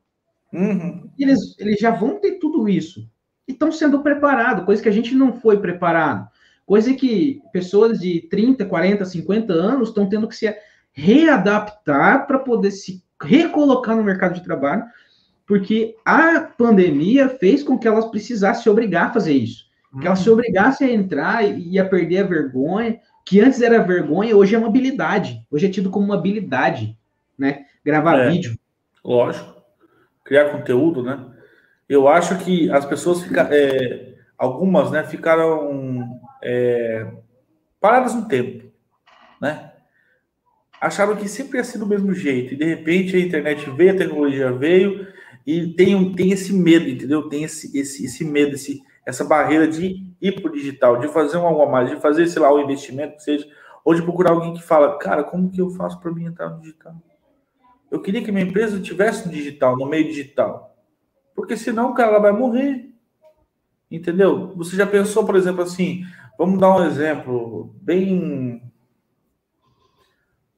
Uhum. 0.54 1.10
Eles, 1.18 1.58
eles 1.60 1.80
já 1.80 1.92
vão 1.92 2.20
ter 2.20 2.34
tudo 2.34 2.68
isso. 2.70 3.10
E 3.48 3.52
estão 3.52 3.72
sendo 3.72 4.02
preparados, 4.02 4.66
coisa 4.66 4.82
que 4.82 4.90
a 4.90 4.94
gente 4.94 5.16
não 5.16 5.34
foi 5.34 5.60
preparado. 5.60 6.28
Coisa 6.66 6.94
que 6.94 7.42
pessoas 7.52 8.00
de 8.00 8.28
30, 8.30 8.64
40, 8.66 9.04
50 9.04 9.54
anos 9.54 9.90
estão 9.90 10.08
tendo 10.08 10.28
que 10.28 10.36
se 10.36 10.56
readaptar 10.92 12.28
para 12.28 12.38
poder 12.38 12.70
se 12.70 13.04
recolocar 13.22 13.96
no 13.96 14.04
mercado 14.04 14.36
de 14.36 14.44
trabalho 14.44 14.84
porque 15.50 15.96
a 16.06 16.42
pandemia 16.42 17.28
fez 17.28 17.64
com 17.64 17.76
que 17.76 17.88
elas 17.88 18.06
precisassem 18.06 18.62
se 18.62 18.70
obrigar 18.70 19.08
a 19.08 19.14
fazer 19.14 19.34
isso. 19.34 19.66
Que 20.00 20.06
elas 20.06 20.20
se 20.20 20.30
uhum. 20.30 20.36
obrigassem 20.36 20.88
a 20.88 20.94
entrar 20.94 21.44
e 21.44 21.80
a 21.80 21.86
perder 21.90 22.20
a 22.20 22.28
vergonha, 22.28 23.00
que 23.26 23.42
antes 23.42 23.60
era 23.60 23.82
vergonha, 23.82 24.38
hoje 24.38 24.54
é 24.54 24.60
uma 24.60 24.68
habilidade. 24.68 25.44
Hoje 25.50 25.66
é 25.66 25.70
tido 25.70 25.90
como 25.90 26.06
uma 26.06 26.14
habilidade, 26.14 26.96
né? 27.36 27.66
Gravar 27.84 28.20
é, 28.20 28.30
vídeo. 28.30 28.60
Lógico. 29.04 29.60
Criar 30.24 30.52
conteúdo, 30.52 31.02
né? 31.02 31.26
Eu 31.90 32.08
acho 32.08 32.38
que 32.38 32.70
as 32.70 32.86
pessoas 32.86 33.24
ficaram. 33.24 33.50
É, 33.52 34.14
algumas, 34.38 34.92
né, 34.92 35.04
ficaram 35.04 36.22
é, 36.44 37.08
paradas 37.82 38.14
no 38.14 38.28
tempo, 38.28 38.72
né? 39.42 39.72
Acharam 40.80 41.16
que 41.16 41.28
sempre 41.28 41.58
ia 41.58 41.64
ser 41.64 41.80
do 41.80 41.88
mesmo 41.88 42.14
jeito, 42.14 42.54
e 42.54 42.58
de 42.58 42.66
repente 42.66 43.16
a 43.16 43.20
internet 43.20 43.68
veio, 43.72 43.94
a 43.94 43.98
tecnologia 43.98 44.52
veio, 44.52 45.08
e 45.52 45.74
tem, 45.74 46.14
tem 46.14 46.32
esse 46.32 46.54
medo, 46.54 46.88
entendeu? 46.88 47.28
Tem 47.28 47.44
esse, 47.44 47.76
esse, 47.76 48.06
esse 48.06 48.24
medo, 48.24 48.54
esse, 48.54 48.84
essa 49.04 49.24
barreira 49.24 49.68
de 49.68 50.14
ir 50.22 50.40
para 50.40 50.48
o 50.48 50.54
digital, 50.54 51.00
de 51.00 51.08
fazer 51.08 51.38
um 51.38 51.48
algo 51.48 51.64
a 51.64 51.66
mais, 51.68 51.90
de 51.90 51.96
fazer, 51.96 52.28
sei 52.28 52.40
lá, 52.40 52.54
um 52.54 52.62
investimento 52.62 53.20
seja, 53.20 53.50
ou 53.84 53.96
de 53.96 54.04
procurar 54.04 54.30
alguém 54.30 54.54
que 54.54 54.62
fala, 54.62 55.00
cara, 55.00 55.24
como 55.24 55.50
que 55.50 55.60
eu 55.60 55.72
faço 55.72 56.00
para 56.00 56.12
mim 56.12 56.26
entrar 56.26 56.52
no 56.52 56.62
digital? 56.62 56.94
Eu 57.90 58.00
queria 58.00 58.24
que 58.24 58.32
minha 58.32 58.46
empresa 58.46 58.80
tivesse 58.80 59.26
no 59.26 59.34
digital, 59.34 59.76
no 59.76 59.88
meio 59.88 60.08
digital. 60.08 60.78
Porque 61.34 61.58
senão, 61.58 61.96
cara, 61.96 62.12
ela 62.12 62.20
vai 62.20 62.32
morrer. 62.32 62.94
Entendeu? 63.90 64.54
Você 64.56 64.76
já 64.76 64.86
pensou, 64.86 65.26
por 65.26 65.36
exemplo, 65.36 65.64
assim, 65.64 66.04
vamos 66.38 66.60
dar 66.60 66.76
um 66.76 66.86
exemplo 66.86 67.76
bem. 67.82 68.62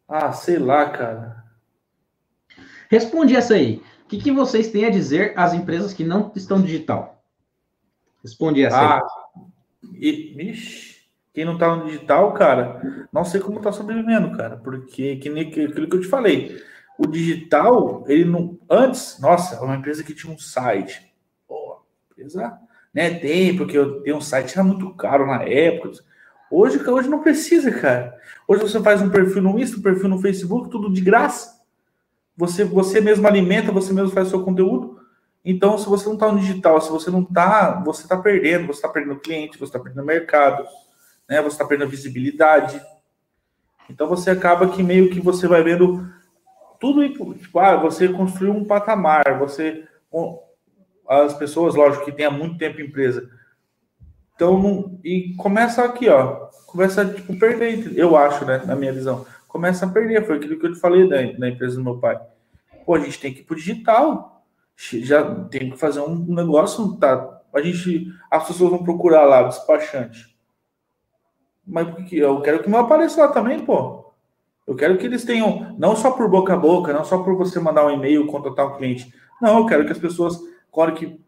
Ah, 0.05 0.33
sei 0.33 0.59
lá, 0.59 0.89
cara. 0.89 1.45
Responde 2.89 3.37
essa 3.37 3.53
aí 3.53 3.81
que, 4.11 4.17
que 4.17 4.31
vocês 4.31 4.69
têm 4.69 4.83
a 4.83 4.89
dizer 4.89 5.33
às 5.37 5.53
empresas 5.53 5.93
que 5.93 6.03
não 6.03 6.33
estão 6.35 6.61
digital? 6.61 7.23
Responde 8.21 8.61
essa 8.61 8.97
ah. 8.97 9.01
E, 9.93 10.53
quem 11.33 11.45
não 11.45 11.53
está 11.53 11.73
no 11.73 11.85
digital, 11.85 12.33
cara, 12.33 13.07
não 13.11 13.23
sei 13.23 13.39
como 13.39 13.57
está 13.57 13.71
sobrevivendo, 13.71 14.35
cara, 14.35 14.57
porque 14.57 15.15
que 15.15 15.29
nem 15.29 15.47
aquilo 15.47 15.87
que 15.87 15.95
eu 15.95 16.01
te 16.01 16.07
falei, 16.07 16.61
o 16.97 17.07
digital, 17.07 18.03
ele 18.05 18.25
não. 18.25 18.59
Antes, 18.69 19.17
nossa, 19.19 19.55
é 19.55 19.59
uma 19.61 19.77
empresa 19.77 20.03
que 20.03 20.13
tinha 20.13 20.31
um 20.31 20.37
site. 20.37 21.09
Pô, 21.47 21.81
empresa, 22.11 22.59
né? 22.93 23.11
Tem, 23.11 23.55
porque 23.55 23.77
eu 23.77 24.01
tenho 24.01 24.17
um 24.17 24.21
site, 24.21 24.51
era 24.53 24.63
muito 24.63 24.93
caro 24.95 25.25
na 25.25 25.43
época. 25.43 25.91
Hoje, 26.51 26.85
hoje 26.85 27.07
não 27.07 27.21
precisa, 27.21 27.71
cara. 27.71 28.13
Hoje 28.45 28.61
você 28.61 28.81
faz 28.81 29.01
um 29.01 29.09
perfil 29.09 29.41
no 29.41 29.57
Insta, 29.57 29.77
um 29.77 29.81
perfil 29.81 30.09
no 30.09 30.21
Facebook, 30.21 30.69
tudo 30.69 30.91
de 30.91 30.99
graça. 30.99 31.60
Você, 32.35 32.63
você 32.63 33.01
mesmo 33.01 33.27
alimenta, 33.27 33.71
você 33.71 33.93
mesmo 33.93 34.11
faz 34.11 34.27
o 34.27 34.29
seu 34.31 34.43
conteúdo. 34.43 34.99
Então, 35.43 35.77
se 35.77 35.87
você 35.87 36.05
não 36.05 36.13
está 36.13 36.31
no 36.31 36.39
digital, 36.39 36.79
se 36.79 36.91
você 36.91 37.09
não 37.09 37.21
está, 37.21 37.81
você 37.83 38.03
está 38.03 38.17
perdendo, 38.17 38.67
você 38.67 38.73
está 38.73 38.89
perdendo 38.89 39.19
cliente, 39.19 39.57
você 39.57 39.65
está 39.65 39.79
perdendo 39.79 40.05
mercado, 40.05 40.63
né? 41.27 41.41
Você 41.41 41.55
está 41.55 41.65
perdendo 41.65 41.89
visibilidade. 41.89 42.81
Então 43.89 44.07
você 44.07 44.29
acaba 44.29 44.69
que 44.69 44.81
meio 44.81 45.09
que 45.09 45.19
você 45.19 45.47
vai 45.47 45.61
vendo 45.63 46.07
tudo, 46.79 47.07
tipo, 47.35 47.59
ah, 47.59 47.75
você 47.75 48.07
construiu 48.07 48.53
um 48.53 48.65
patamar, 48.65 49.37
você 49.37 49.85
as 51.07 51.33
pessoas, 51.33 51.75
lógico, 51.75 52.05
que 52.05 52.11
tem 52.11 52.25
há 52.25 52.31
muito 52.31 52.57
tempo 52.57 52.81
empresa. 52.81 53.29
Então, 54.33 54.99
e 55.03 55.35
começa 55.35 55.83
aqui, 55.83 56.09
ó, 56.09 56.47
começa 56.65 57.05
tipo 57.05 57.37
perder, 57.37 57.95
eu 57.97 58.15
acho, 58.15 58.45
né, 58.45 58.61
na 58.65 58.75
minha 58.75 58.93
visão 58.93 59.25
começa 59.51 59.85
a 59.85 59.89
perder. 59.89 60.25
Foi 60.25 60.37
aquilo 60.37 60.57
que 60.57 60.65
eu 60.65 60.73
te 60.73 60.79
falei 60.79 61.07
da, 61.07 61.17
da 61.37 61.49
empresa 61.49 61.75
do 61.75 61.83
meu 61.83 61.97
pai. 61.99 62.19
Pô, 62.85 62.95
a 62.95 62.99
gente 62.99 63.19
tem 63.19 63.33
que 63.33 63.41
ir 63.41 63.43
pro 63.43 63.55
digital. 63.55 64.43
Já 64.75 65.23
tem 65.45 65.69
que 65.69 65.77
fazer 65.77 65.99
um 65.99 66.15
negócio, 66.33 66.97
tá? 66.97 67.41
A 67.53 67.61
gente, 67.61 68.07
as 68.31 68.47
pessoas 68.47 68.71
vão 68.71 68.83
procurar 68.83 69.25
lá, 69.25 69.43
despachante. 69.43 70.35
Mas 71.67 71.87
porque 71.89 72.15
eu 72.15 72.41
quero 72.41 72.63
que 72.63 72.69
meu 72.69 72.79
apareça 72.79 73.21
lá 73.21 73.27
também, 73.27 73.59
pô. 73.59 74.11
Eu 74.65 74.75
quero 74.75 74.97
que 74.97 75.05
eles 75.05 75.25
tenham, 75.25 75.75
não 75.77 75.95
só 75.95 76.11
por 76.11 76.29
boca 76.29 76.53
a 76.53 76.57
boca, 76.57 76.93
não 76.93 77.03
só 77.03 77.21
por 77.21 77.35
você 77.35 77.59
mandar 77.59 77.85
um 77.85 77.91
e-mail, 77.91 78.25
contratar 78.25 78.67
um 78.67 78.77
cliente. 78.77 79.13
Não, 79.41 79.59
eu 79.59 79.65
quero 79.65 79.85
que 79.85 79.91
as 79.91 79.97
pessoas, 79.97 80.39
claro 80.71 80.93
que 80.93 81.19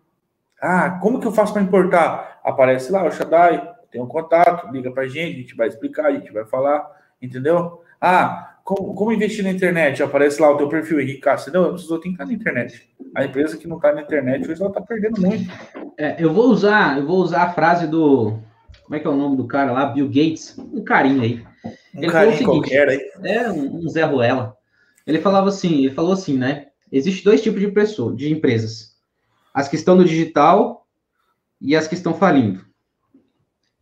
Ah, 0.61 0.97
como 1.01 1.19
que 1.19 1.27
eu 1.27 1.31
faço 1.31 1.51
para 1.51 1.61
importar? 1.61 2.39
Aparece 2.43 2.91
lá, 2.91 3.05
o 3.05 3.11
Shaddai, 3.11 3.69
tem 3.91 4.01
um 4.01 4.07
contato, 4.07 4.71
liga 4.71 4.89
para 4.91 5.07
gente, 5.07 5.35
a 5.35 5.41
gente 5.41 5.55
vai 5.55 5.67
explicar, 5.67 6.05
a 6.07 6.11
gente 6.11 6.31
vai 6.31 6.45
falar, 6.45 6.89
entendeu? 7.21 7.82
Ah, 8.05 8.57
como, 8.65 8.93
como 8.93 9.13
investir 9.13 9.45
na 9.45 9.49
internet? 9.49 10.03
Aparece 10.03 10.41
lá 10.41 10.51
o 10.51 10.57
teu 10.57 10.67
perfil, 10.67 10.99
Henrique 10.99 11.21
Castro. 11.21 11.53
Não, 11.53 11.63
eu 11.63 11.69
preciso 11.71 11.97
ter 11.99 12.09
que 12.09 12.09
estar 12.09 12.25
na 12.25 12.33
internet. 12.33 12.89
A 13.15 13.23
empresa 13.23 13.57
que 13.57 13.65
não 13.65 13.77
está 13.77 13.93
na 13.93 14.01
internet, 14.01 14.41
hoje 14.51 14.59
ela 14.59 14.69
está 14.69 14.81
perdendo 14.81 15.21
muito. 15.21 15.49
É, 15.97 16.21
eu 16.21 16.33
vou 16.33 16.47
usar, 16.47 16.97
eu 16.97 17.07
vou 17.07 17.19
usar 17.19 17.43
a 17.43 17.53
frase 17.53 17.87
do. 17.87 18.37
Como 18.83 18.95
é 18.95 18.99
que 18.99 19.07
é 19.07 19.09
o 19.09 19.15
nome 19.15 19.37
do 19.37 19.47
cara 19.47 19.71
lá? 19.71 19.85
Bill 19.85 20.07
Gates, 20.07 20.57
um 20.57 20.83
carinho 20.83 21.21
aí. 21.21 21.45
Um 21.95 22.03
ele 22.03 22.11
carinho 22.11 22.37
seguinte, 22.37 22.51
qualquer 22.51 22.89
aí. 22.89 22.99
É, 23.23 23.49
um, 23.49 23.77
um 23.77 23.87
Zé 23.87 24.03
Ruela. 24.03 24.57
Ele 25.07 25.21
falava 25.21 25.47
assim, 25.47 25.85
ele 25.85 25.95
falou 25.95 26.11
assim, 26.11 26.37
né? 26.37 26.67
Existe 26.91 27.23
dois 27.23 27.41
tipos 27.41 27.61
de 27.61 27.71
pessoas, 27.71 28.17
de 28.17 28.29
empresas. 28.29 28.97
As 29.53 29.69
que 29.69 29.77
estão 29.77 29.95
no 29.95 30.03
digital 30.03 30.85
e 31.61 31.73
as 31.73 31.87
que 31.87 31.95
estão 31.95 32.13
falindo. 32.13 32.65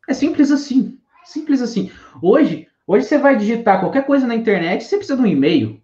É 0.08 0.14
simples 0.14 0.52
assim. 0.52 1.00
Simples 1.26 1.60
assim. 1.60 1.92
Hoje, 2.22 2.68
hoje 2.92 3.06
você 3.06 3.18
vai 3.18 3.38
digitar 3.38 3.80
qualquer 3.80 4.06
coisa 4.06 4.28
na 4.28 4.36
internet, 4.36 4.84
você 4.84 4.98
precisa 4.98 5.16
de 5.16 5.24
um 5.24 5.28
e-mail. 5.28 5.82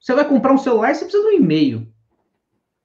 Você 0.00 0.14
vai 0.14 0.26
comprar 0.26 0.54
um 0.54 0.58
celular, 0.58 0.94
você 0.94 1.04
precisa 1.04 1.22
de 1.22 1.36
um 1.36 1.38
e-mail. 1.38 1.86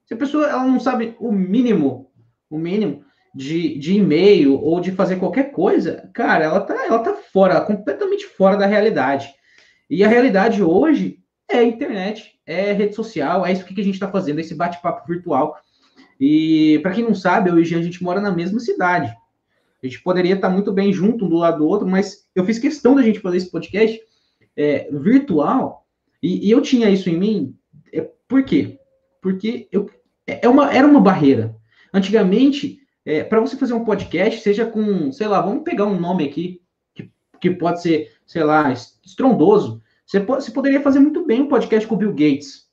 Se 0.06 0.14
a 0.14 0.18
pessoa 0.18 0.50
ela 0.50 0.66
não 0.66 0.80
sabe 0.80 1.16
o 1.20 1.32
mínimo, 1.32 2.12
o 2.50 2.58
mínimo 2.58 3.06
de, 3.34 3.78
de 3.78 3.94
e-mail 3.94 4.60
ou 4.60 4.82
de 4.82 4.92
fazer 4.92 5.16
qualquer 5.16 5.52
coisa, 5.52 6.10
cara, 6.14 6.44
ela 6.44 6.60
tá, 6.60 6.86
ela 6.86 7.00
tá 7.00 7.14
fora, 7.14 7.62
completamente 7.62 8.26
fora 8.26 8.58
da 8.58 8.66
realidade. 8.66 9.34
E 9.90 10.04
a 10.04 10.08
realidade 10.10 10.62
hoje 10.62 11.20
é 11.50 11.64
internet, 11.64 12.40
é 12.46 12.74
rede 12.74 12.94
social, 12.94 13.46
é 13.46 13.54
isso 13.54 13.64
que 13.64 13.80
a 13.80 13.84
gente 13.84 13.94
está 13.94 14.12
fazendo, 14.12 14.40
esse 14.40 14.54
bate-papo 14.54 15.08
virtual. 15.08 15.56
E 16.20 16.80
para 16.84 16.92
quem 16.92 17.06
não 17.06 17.16
sabe, 17.16 17.50
eu 17.50 17.58
e 17.58 17.64
Jean, 17.64 17.80
a 17.80 17.84
gente 17.84 18.04
mora 18.04 18.20
na 18.20 18.32
mesma 18.32 18.60
cidade. 18.60 19.16
A 19.82 19.88
gente 19.88 20.02
poderia 20.02 20.36
estar 20.36 20.50
muito 20.50 20.72
bem 20.72 20.92
junto 20.92 21.26
um 21.26 21.30
do 21.30 21.38
lado 21.38 21.60
do 21.60 21.68
outro, 21.68 21.88
mas 21.88 22.28
eu 22.36 22.44
fiz 22.44 22.60
questão 22.60 22.96
da 22.96 23.02
gente 23.02 23.20
fazer 23.20 23.38
esse 23.38 23.52
podcast 23.52 24.00
é, 24.56 24.90
virtual 24.92 25.88
e, 26.22 26.48
e, 26.48 26.52
eu 26.52 26.62
tinha 26.62 26.90
isso 26.90 27.10
em 27.10 27.18
mim. 27.18 27.56
É, 27.94 28.02
por 28.28 28.44
quê? 28.44 28.78
Porque 29.22 29.68
eu, 29.72 29.90
é, 30.28 30.46
é 30.46 30.50
uma, 30.50 30.74
era 30.74 30.86
uma 30.86 31.00
barreira. 31.00 31.56
Antigamente, 31.94 32.80
é, 33.06 33.24
para 33.24 33.40
você 33.40 33.56
fazer 33.56 33.74
um 33.74 33.86
podcast, 33.86 34.42
seja 34.42 34.66
com, 34.66 35.12
sei 35.12 35.28
lá, 35.28 35.42
vamos 35.42 35.64
pegar 35.64 35.86
um 35.86 36.00
nome 36.00 36.26
aqui 36.26 36.62
que, 36.94 37.12
que 37.40 37.52
pode 37.52 37.82
ser, 37.82 38.12
sei 38.26 38.44
lá, 38.44 38.72
estrondoso. 38.72 39.82
Você, 40.06 40.20
você 40.20 40.52
poderia 40.52 40.82
fazer 40.82 41.00
muito 41.00 41.26
bem 41.26 41.42
um 41.42 41.48
podcast 41.48 41.88
com 41.88 41.96
o 41.96 41.98
Bill 41.98 42.12
Gates. 42.12 42.68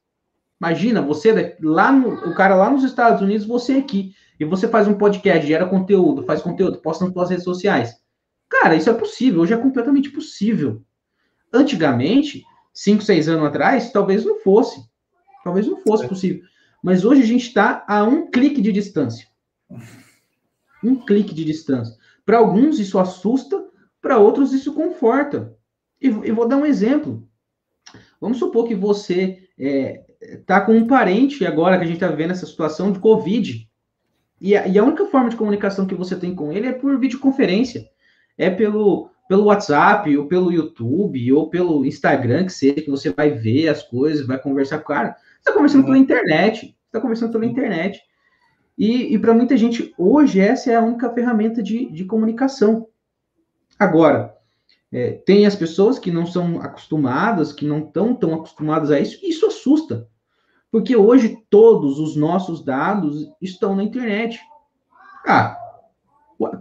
Imagina, 0.61 1.03
você 1.03 1.57
lá 1.61 1.93
no, 1.93 2.15
o 2.31 2.35
cara 2.35 2.57
lá 2.57 2.71
nos 2.71 2.83
Estados 2.83 3.23
Unidos, 3.23 3.47
você 3.47 3.75
aqui 3.75 4.15
e 4.39 4.45
você 4.45 4.69
faz 4.69 4.87
um 4.87 4.95
podcast, 4.95 5.47
gera 5.47 5.67
conteúdo, 5.67 6.25
faz 6.25 6.43
conteúdo, 6.43 6.79
posta 6.79 7.05
nas 7.05 7.13
suas 7.13 7.31
redes 7.31 7.45
sociais. 7.45 7.97
Cara, 8.49 8.77
isso 8.77 8.91
é 8.91 8.95
possível, 8.95 9.43
hoje 9.43 9.55
é 9.55 9.57
completamente 9.57 10.11
possível. 10.11 10.83
Antigamente, 11.53 12.45
cinco, 12.73 13.03
seis 13.03 13.29
anos 13.29 13.47
atrás, 13.47 13.91
talvez 13.91 14.25
não 14.25 14.39
fosse. 14.41 14.81
Talvez 15.43 15.67
não 15.67 15.81
fosse 15.81 16.05
é. 16.05 16.09
possível. 16.09 16.43
Mas 16.83 17.05
hoje 17.05 17.23
a 17.23 17.27
gente 17.27 17.47
está 17.47 17.85
a 17.89 18.05
um 18.05 18.31
clique 18.31 18.61
de 18.61 18.73
distância. 18.73 19.27
Um 20.85 20.97
clique 20.97 21.35
de 21.35 21.45
distância. 21.45 21.97
Para 22.25 22.39
alguns 22.39 22.79
isso 22.79 22.99
assusta, 22.99 23.65
para 24.01 24.19
outros 24.19 24.53
isso 24.53 24.75
conforta. 24.75 25.57
E, 26.01 26.09
e, 26.09 26.33
vou 26.33 26.47
dar 26.47 26.57
um 26.57 26.67
exemplo. 26.67 27.27
Vamos 28.21 28.39
supor 28.39 28.69
que 28.69 28.75
você 28.75 29.49
está 29.59 30.05
é, 30.25 30.37
tá 30.47 30.61
com 30.61 30.73
um 30.77 30.87
parente 30.87 31.47
agora 31.47 31.79
que 31.79 31.85
a 31.85 31.87
gente 31.87 31.97
está 31.97 32.09
vivendo 32.09 32.33
essa 32.33 32.47
situação 32.47 32.93
de 32.93 32.99
Covid. 32.99 33.69
E 34.41 34.57
a, 34.57 34.67
e 34.67 34.79
a, 34.79 34.85
única 34.85 35.07
forma 35.07 35.31
de 35.31 35.37
comunicação 35.37 35.87
que 35.87 35.95
você 35.95 36.17
tem 36.17 36.35
com 36.35 36.53
ele 36.53 36.67
é 36.67 36.73
por 36.73 36.99
videoconferência. 36.99 37.89
É 38.37 38.51
pelo, 38.51 39.11
pelo 39.29 39.45
WhatsApp, 39.45 40.15
ou 40.17 40.27
pelo 40.27 40.53
YouTube, 40.53 41.33
ou 41.33 41.49
pelo 41.49 41.85
Instagram, 41.87 42.45
que 42.45 42.53
seja, 42.53 42.83
que 42.83 42.91
você 42.91 43.11
vai 43.11 43.31
ver 43.31 43.69
as 43.69 43.83
coisas, 43.83 44.27
vai 44.27 44.39
conversar 44.39 44.79
com 44.79 44.85
o 44.85 44.95
cara. 44.95 45.17
Você 45.17 45.39
está 45.39 45.53
conversando 45.53 45.81
uhum. 45.81 45.87
pela 45.87 45.99
internet. 45.99 46.77
está 46.87 47.01
conversando 47.01 47.33
pela 47.33 47.47
internet. 47.47 48.01
E, 48.77 49.15
e 49.15 49.19
para 49.19 49.33
muita 49.33 49.57
gente, 49.57 49.95
hoje, 49.97 50.39
essa 50.39 50.71
é 50.71 50.77
a 50.77 50.83
única 50.83 51.11
ferramenta 51.11 51.63
de, 51.63 51.91
de 51.91 52.05
comunicação. 52.05 52.87
Agora, 53.79 54.37
é, 54.93 55.13
tem 55.13 55.47
as 55.47 55.57
pessoas 55.57 55.99
que 55.99 56.11
não 56.11 56.27
são 56.27 56.61
acostumadas, 56.61 57.53
que 57.53 57.67
não 57.67 57.79
estão 57.79 58.15
tão 58.15 58.35
acostumadas 58.35 58.91
a 58.91 59.01
isso, 59.01 59.19
e 59.23 59.31
isso 59.31 59.47
assusta. 59.47 60.07
Porque 60.71 60.97
hoje 60.97 61.39
todos 61.49 61.99
os 61.99 62.17
nossos 62.17 62.65
dados 62.65 63.29
estão 63.41 63.75
na 63.75 63.85
internet. 63.85 64.41
Ah, 65.27 65.57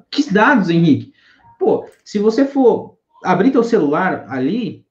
que 0.10 0.32
dados, 0.32 0.70
Henrique? 0.70 1.14
Pô, 1.60 1.86
se 2.04 2.20
você 2.20 2.46
for 2.46 2.98
abrir 3.24 3.52
teu 3.52 3.64
celular 3.64 4.26
ali, 4.30 4.86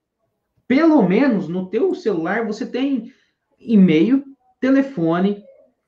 pelo 0.66 1.02
menos 1.02 1.48
no 1.48 1.68
teu 1.68 1.94
celular 1.94 2.46
você 2.46 2.66
tem 2.66 3.12
e-mail, 3.58 4.24
telefone, 4.60 5.42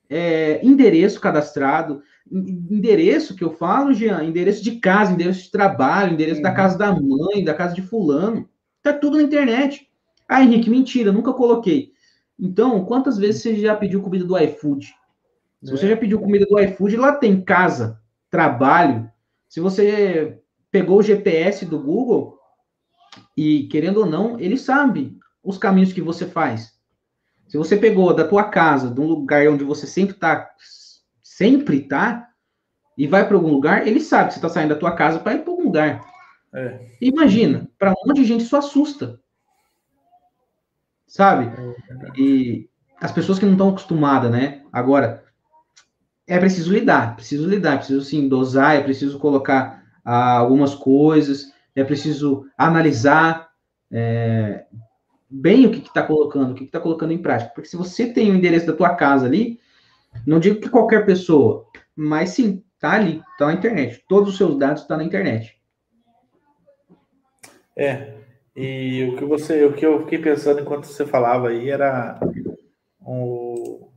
é, 0.09 0.65
endereço 0.65 1.21
cadastrado, 1.21 2.03
endereço 2.31 3.35
que 3.35 3.45
eu 3.45 3.51
falo, 3.51 3.93
Jean, 3.93 4.23
endereço 4.25 4.63
de 4.63 4.79
casa, 4.81 5.13
endereço 5.13 5.45
de 5.45 5.51
trabalho, 5.51 6.13
endereço 6.13 6.39
uhum. 6.39 6.43
da 6.43 6.53
casa 6.53 6.79
da 6.79 6.93
mãe, 6.93 7.45
da 7.45 7.55
casa 7.55 7.75
de 7.75 7.83
fulano, 7.83 8.49
tá 8.83 8.93
tudo 8.93 9.17
na 9.17 9.23
internet. 9.23 9.89
Ah, 10.29 10.43
Henrique, 10.43 10.71
mentira, 10.71 11.13
nunca 11.13 11.33
coloquei. 11.33 11.93
Então, 12.39 12.85
quantas 12.85 13.17
vezes 13.17 13.43
você 13.43 13.57
já 13.57 13.75
pediu 13.75 14.03
comida 14.03 14.25
do 14.25 14.39
iFood? 14.39 14.95
Se 15.65 15.71
você 15.71 15.87
é. 15.87 15.89
já 15.91 15.97
pediu 15.97 16.21
comida 16.21 16.45
do 16.47 16.59
iFood, 16.59 16.97
lá 16.97 17.13
tem 17.13 17.41
casa, 17.41 18.01
trabalho. 18.31 19.11
Se 19.49 19.61
você 19.61 20.39
pegou 20.71 20.99
o 20.99 21.03
GPS 21.03 21.65
do 21.65 21.81
Google, 21.81 22.39
e 23.37 23.67
querendo 23.69 23.99
ou 23.99 24.07
não, 24.07 24.39
ele 24.39 24.59
sabe 24.59 25.19
os 25.43 25.57
caminhos 25.57 25.93
que 25.93 26.01
você 26.01 26.27
faz. 26.27 26.75
Se 27.49 27.57
você 27.57 27.77
pegou 27.77 28.13
da 28.13 28.27
tua 28.27 28.45
casa, 28.45 28.91
de 28.91 29.01
um 29.01 29.07
lugar 29.07 29.49
onde 29.49 29.65
você 29.65 29.87
sempre 29.87 30.15
tá, 30.15 30.51
sempre 31.23 31.81
tá, 31.81 32.29
e 32.99 33.07
vai 33.07 33.27
para 33.27 33.37
algum 33.37 33.51
lugar, 33.51 33.87
ele 33.87 34.01
sabe 34.01 34.29
que 34.29 34.35
você 34.35 34.39
está 34.39 34.49
saindo 34.49 34.71
da 34.71 34.81
tua 34.81 34.93
casa 34.93 35.19
para 35.19 35.35
ir 35.35 35.43
para 35.43 35.51
algum 35.51 35.65
lugar. 35.65 36.05
É. 36.55 36.87
Imagina, 37.01 37.69
para 37.79 37.91
um 37.91 38.07
monte 38.07 38.21
de 38.21 38.25
gente 38.25 38.43
isso 38.43 38.57
assusta 38.57 39.21
sabe? 41.07 41.47
É 41.47 42.21
e 42.21 42.69
as 43.01 43.13
pessoas 43.13 43.39
que 43.39 43.45
não 43.45 43.53
estão 43.53 43.69
acostumadas, 43.69 44.31
né? 44.31 44.63
Agora, 44.73 45.25
é 46.27 46.39
preciso 46.39 46.73
lidar, 46.73 47.15
preciso 47.15 47.49
lidar, 47.49 47.75
é 47.75 47.79
preciso 47.79 48.05
sim 48.05 48.29
dosar, 48.29 48.77
é 48.77 48.83
preciso 48.83 49.19
colocar 49.19 49.85
ah, 50.05 50.39
algumas 50.39 50.75
coisas, 50.75 51.53
é 51.75 51.85
preciso 51.85 52.47
analisar 52.57 53.49
é, 53.91 54.65
bem 55.29 55.67
o 55.67 55.71
que 55.71 55.79
está 55.79 56.03
colocando, 56.03 56.53
o 56.53 56.55
que 56.55 56.65
está 56.65 56.81
colocando 56.81 57.13
em 57.13 57.23
prática. 57.23 57.53
Porque 57.55 57.69
se 57.69 57.77
você 57.77 58.13
tem 58.13 58.31
o 58.31 58.35
endereço 58.35 58.67
da 58.67 58.73
tua 58.73 58.95
casa 58.95 59.27
ali, 59.27 59.61
não 60.27 60.41
digo 60.41 60.61
que 60.61 60.69
qualquer 60.69 61.05
pessoa, 61.05 61.67
mas 61.95 62.31
sim, 62.31 62.65
tá 62.81 62.93
ali, 62.93 63.23
tá 63.39 63.47
na 63.47 63.53
internet. 63.53 64.03
Todos 64.09 64.31
os 64.31 64.37
seus 64.37 64.59
dados 64.59 64.83
estão 64.83 64.97
tá 64.97 65.03
na 65.03 65.07
internet. 65.07 65.55
É, 67.77 68.16
e 68.57 69.11
o 69.13 69.17
que 69.17 69.25
você, 69.25 69.65
o 69.67 69.75
que 69.75 69.85
eu 69.85 70.01
fiquei 70.01 70.19
pensando 70.19 70.61
enquanto 70.61 70.87
você 70.87 71.05
falava 71.05 71.49
aí 71.49 71.69
era 71.69 72.19
o 73.01 73.91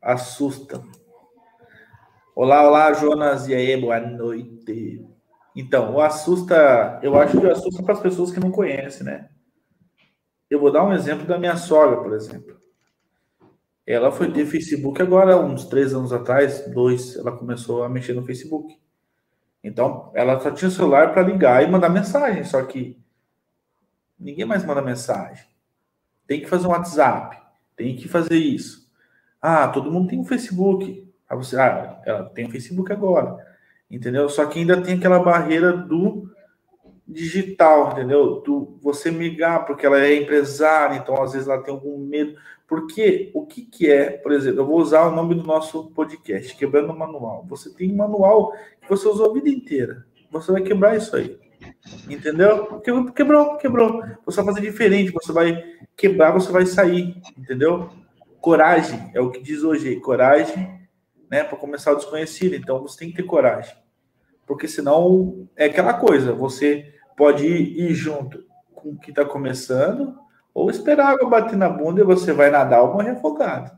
assusta. 0.00 0.82
Olá, 2.34 2.66
olá, 2.66 2.92
Jonas, 2.94 3.46
e 3.46 3.54
aí, 3.54 3.80
boa 3.80 4.00
noite. 4.00 5.06
Então, 5.54 5.94
o 5.94 6.00
assusta, 6.00 6.98
eu 7.02 7.14
acho 7.16 7.38
que 7.38 7.46
assusta 7.46 7.82
para 7.82 7.94
as 7.94 8.00
pessoas 8.00 8.32
que 8.32 8.40
não 8.40 8.50
conhecem, 8.50 9.04
né? 9.04 9.28
Eu 10.50 10.58
vou 10.58 10.72
dar 10.72 10.84
um 10.84 10.92
exemplo 10.92 11.24
da 11.24 11.38
minha 11.38 11.56
sogra, 11.56 11.98
por 11.98 12.12
exemplo. 12.12 12.56
Ela 13.86 14.10
foi 14.10 14.32
ter 14.32 14.46
Facebook 14.46 15.00
agora, 15.00 15.38
uns 15.38 15.66
três 15.66 15.94
anos 15.94 16.12
atrás, 16.12 16.66
dois, 16.72 17.16
ela 17.16 17.32
começou 17.32 17.84
a 17.84 17.88
mexer 17.88 18.14
no 18.14 18.24
Facebook. 18.24 18.76
Então, 19.62 20.10
ela 20.14 20.40
só 20.40 20.50
tinha 20.50 20.70
celular 20.70 21.12
para 21.12 21.22
ligar 21.22 21.62
e 21.62 21.70
mandar 21.70 21.88
mensagem, 21.88 22.42
só 22.42 22.62
que 22.62 23.00
Ninguém 24.22 24.44
mais 24.44 24.64
manda 24.64 24.80
mensagem. 24.80 25.44
Tem 26.26 26.40
que 26.40 26.46
fazer 26.46 26.66
um 26.66 26.70
WhatsApp. 26.70 27.36
Tem 27.76 27.96
que 27.96 28.08
fazer 28.08 28.36
isso. 28.36 28.88
Ah, 29.40 29.66
todo 29.66 29.90
mundo 29.90 30.08
tem 30.08 30.20
um 30.20 30.24
Facebook. 30.24 31.12
Ah, 31.28 31.34
você, 31.34 31.58
ah, 31.58 32.00
ela 32.06 32.24
tem 32.30 32.46
um 32.46 32.50
Facebook 32.50 32.92
agora. 32.92 33.44
Entendeu? 33.90 34.28
Só 34.28 34.46
que 34.46 34.60
ainda 34.60 34.80
tem 34.80 34.94
aquela 34.96 35.18
barreira 35.18 35.76
do 35.76 36.30
digital, 37.06 37.92
entendeu? 37.92 38.40
Do 38.40 38.78
você 38.80 39.10
migrar, 39.10 39.66
porque 39.66 39.84
ela 39.84 40.00
é 40.00 40.16
empresária, 40.16 40.96
então 40.96 41.20
às 41.20 41.32
vezes 41.32 41.48
ela 41.48 41.62
tem 41.62 41.74
algum 41.74 41.98
medo. 41.98 42.38
Porque 42.66 43.30
o 43.34 43.44
que, 43.44 43.62
que 43.62 43.90
é, 43.90 44.10
por 44.10 44.32
exemplo, 44.32 44.60
eu 44.60 44.66
vou 44.66 44.78
usar 44.78 45.02
o 45.02 45.14
nome 45.14 45.34
do 45.34 45.42
nosso 45.42 45.90
podcast, 45.90 46.56
quebrando 46.56 46.92
o 46.92 46.98
manual. 46.98 47.44
Você 47.48 47.70
tem 47.74 47.92
um 47.92 47.96
manual 47.96 48.52
que 48.80 48.88
você 48.88 49.06
usou 49.08 49.30
a 49.30 49.34
vida 49.34 49.50
inteira. 49.50 50.06
Você 50.30 50.52
vai 50.52 50.62
quebrar 50.62 50.96
isso 50.96 51.14
aí. 51.14 51.38
Entendeu? 52.08 52.80
Quebrou, 53.14 53.56
quebrou. 53.56 54.02
Você 54.24 54.42
vai 54.42 54.54
fazer 54.54 54.60
diferente, 54.60 55.12
você 55.12 55.32
vai 55.32 55.62
quebrar, 55.96 56.32
você 56.32 56.50
vai 56.50 56.66
sair, 56.66 57.20
entendeu? 57.36 57.90
Coragem 58.40 59.10
é 59.14 59.20
o 59.20 59.30
que 59.30 59.40
diz 59.40 59.62
hoje, 59.62 59.96
coragem, 59.96 60.80
né? 61.30 61.44
Para 61.44 61.58
começar 61.58 61.92
o 61.92 61.96
desconhecido. 61.96 62.54
Então 62.54 62.82
você 62.82 62.98
tem 62.98 63.10
que 63.10 63.16
ter 63.16 63.22
coragem. 63.22 63.74
Porque 64.46 64.66
senão 64.66 65.48
é 65.56 65.66
aquela 65.66 65.94
coisa, 65.94 66.32
você 66.32 66.92
pode 67.16 67.46
ir, 67.46 67.90
ir 67.90 67.94
junto 67.94 68.44
com 68.74 68.90
o 68.90 68.98
que 68.98 69.10
está 69.10 69.24
começando, 69.24 70.14
ou 70.52 70.70
esperar 70.70 71.06
a 71.06 71.10
água 71.10 71.30
bater 71.30 71.56
na 71.56 71.68
bunda 71.68 72.00
e 72.00 72.04
você 72.04 72.32
vai 72.32 72.50
nadar 72.50 72.82
ou 72.82 72.94
morrer 72.94 73.10
afogado. 73.10 73.70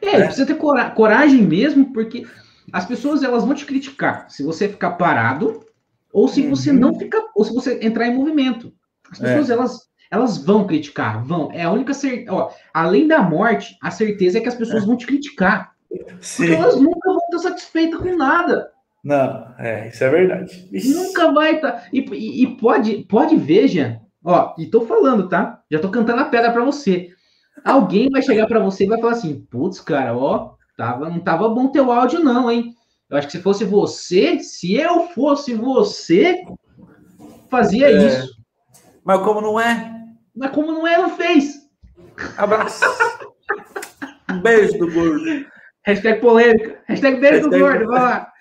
É, 0.00 0.18
né? 0.18 0.26
precisa 0.26 0.46
ter 0.46 0.56
coragem 0.94 1.42
mesmo, 1.42 1.92
porque 1.92 2.24
as 2.72 2.86
pessoas 2.86 3.22
elas 3.22 3.44
vão 3.44 3.54
te 3.54 3.66
criticar 3.66 4.30
se 4.30 4.42
você 4.42 4.68
ficar 4.68 4.92
parado 4.92 5.65
ou 6.16 6.28
se 6.28 6.40
uhum. 6.40 6.48
você 6.48 6.72
não 6.72 6.98
ficar, 6.98 7.22
ou 7.34 7.44
se 7.44 7.52
você 7.52 7.78
entrar 7.82 8.06
em 8.06 8.14
movimento. 8.14 8.72
As 9.12 9.18
pessoas 9.18 9.50
é. 9.50 9.52
elas 9.52 9.86
elas 10.10 10.38
vão 10.38 10.66
criticar, 10.66 11.22
vão. 11.22 11.52
É 11.52 11.64
a 11.64 11.70
única 11.70 11.92
certeza. 11.92 12.48
Além 12.72 13.06
da 13.06 13.20
morte, 13.20 13.76
a 13.82 13.90
certeza 13.90 14.38
é 14.38 14.40
que 14.40 14.48
as 14.48 14.54
pessoas 14.54 14.82
é. 14.82 14.86
vão 14.86 14.96
te 14.96 15.06
criticar. 15.06 15.72
Sim. 16.20 16.46
Porque 16.46 16.54
elas 16.54 16.80
nunca 16.80 17.10
vão 17.12 17.18
estar 17.18 17.38
satisfeitas 17.50 18.00
com 18.00 18.16
nada. 18.16 18.70
Não, 19.04 19.54
é, 19.58 19.88
isso 19.88 20.02
é 20.04 20.08
verdade. 20.08 20.70
Nunca 20.72 21.32
vai 21.32 21.56
estar. 21.56 21.72
Tá. 21.72 21.82
E, 21.92 22.00
e, 22.00 22.42
e, 22.44 22.56
pode, 22.56 23.04
pode 23.04 23.36
ver, 23.36 23.68
Jean. 23.68 24.00
Ó, 24.24 24.54
e 24.56 24.66
tô 24.66 24.86
falando, 24.86 25.28
tá? 25.28 25.60
Já 25.70 25.78
tô 25.78 25.90
cantando 25.90 26.22
a 26.22 26.26
pedra 26.26 26.50
para 26.50 26.64
você. 26.64 27.10
Alguém 27.62 28.08
vai 28.08 28.22
chegar 28.22 28.46
para 28.46 28.60
você 28.60 28.84
e 28.84 28.88
vai 28.88 28.98
falar 28.98 29.12
assim: 29.12 29.44
putz, 29.50 29.80
cara, 29.80 30.16
ó, 30.16 30.54
tava, 30.78 31.10
não 31.10 31.20
tava 31.20 31.48
bom 31.48 31.68
teu 31.68 31.92
áudio, 31.92 32.20
não, 32.20 32.50
hein? 32.50 32.75
Eu 33.08 33.16
acho 33.16 33.28
que 33.28 33.36
se 33.36 33.42
fosse 33.42 33.64
você, 33.64 34.40
se 34.40 34.74
eu 34.74 35.08
fosse 35.08 35.54
você, 35.54 36.44
fazia 37.48 37.88
é. 37.88 38.06
isso. 38.06 38.36
Mas 39.04 39.20
como 39.20 39.40
não 39.40 39.60
é? 39.60 39.94
Mas 40.34 40.50
como 40.50 40.72
não 40.72 40.86
é, 40.86 40.98
não 40.98 41.16
fez. 41.16 41.54
Abraço. 42.36 42.84
um 44.30 44.40
beijo 44.40 44.78
do 44.78 44.92
gordo. 44.92 45.46
Hashtag 45.84 46.20
polêmica. 46.20 46.80
Hashtag 46.86 47.20
beijo 47.20 47.48
Hashtag... 47.48 47.56
do 47.56 47.58
gordo, 47.58 47.86
vai 47.86 48.00
lá. 48.00 48.32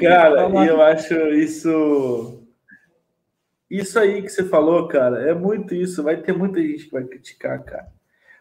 Cara, 0.00 0.48
e 0.48 0.68
eu 0.68 0.80
acho 0.80 1.14
isso. 1.32 2.42
Isso 3.68 3.98
aí 3.98 4.22
que 4.22 4.28
você 4.28 4.44
falou, 4.44 4.86
cara, 4.86 5.28
é 5.28 5.34
muito 5.34 5.74
isso. 5.74 6.04
Vai 6.04 6.16
ter 6.18 6.32
muita 6.32 6.62
gente 6.62 6.84
que 6.84 6.92
vai 6.92 7.02
criticar, 7.02 7.62
cara. 7.64 7.88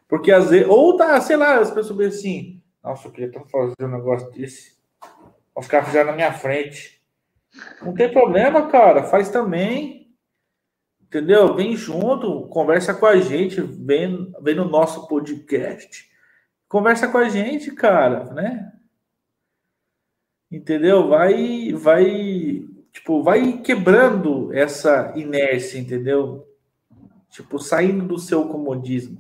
Porque 0.08 0.32
às 0.32 0.52
vezes. 0.52 0.68
Ou 0.68 0.96
tá, 0.96 1.20
sei 1.20 1.36
lá, 1.36 1.58
as 1.58 1.72
pessoas 1.72 1.98
pensam 1.98 2.20
assim: 2.20 2.62
nossa, 2.84 3.08
eu 3.08 3.12
queria 3.12 3.32
tanto 3.32 3.50
fazer 3.50 3.74
um 3.82 3.88
negócio 3.88 4.30
desse. 4.32 4.75
Vão 5.56 5.64
ficar 5.64 5.90
já 5.92 6.04
na 6.04 6.12
minha 6.12 6.34
frente. 6.34 7.02
Não 7.82 7.94
tem 7.94 8.12
problema, 8.12 8.68
cara. 8.68 9.06
Faz 9.06 9.30
também. 9.30 10.14
Entendeu? 11.02 11.56
Vem 11.56 11.76
junto, 11.76 12.48
conversa 12.50 12.94
com 12.94 13.06
a 13.06 13.16
gente, 13.16 13.62
vem, 13.62 14.34
vem 14.42 14.56
no 14.56 14.66
nosso 14.66 15.08
podcast. 15.08 16.12
Conversa 16.68 17.08
com 17.08 17.18
a 17.18 17.30
gente, 17.30 17.72
cara, 17.72 18.26
né? 18.34 18.74
entendeu? 20.56 21.08
Vai, 21.10 21.74
vai, 21.74 22.66
tipo, 22.92 23.22
vai 23.22 23.58
quebrando 23.60 24.54
essa 24.54 25.14
inércia, 25.16 25.80
entendeu? 25.80 26.48
Tipo, 27.30 27.60
saindo 27.60 28.06
do 28.06 28.18
seu 28.18 28.48
comodismo. 28.48 29.18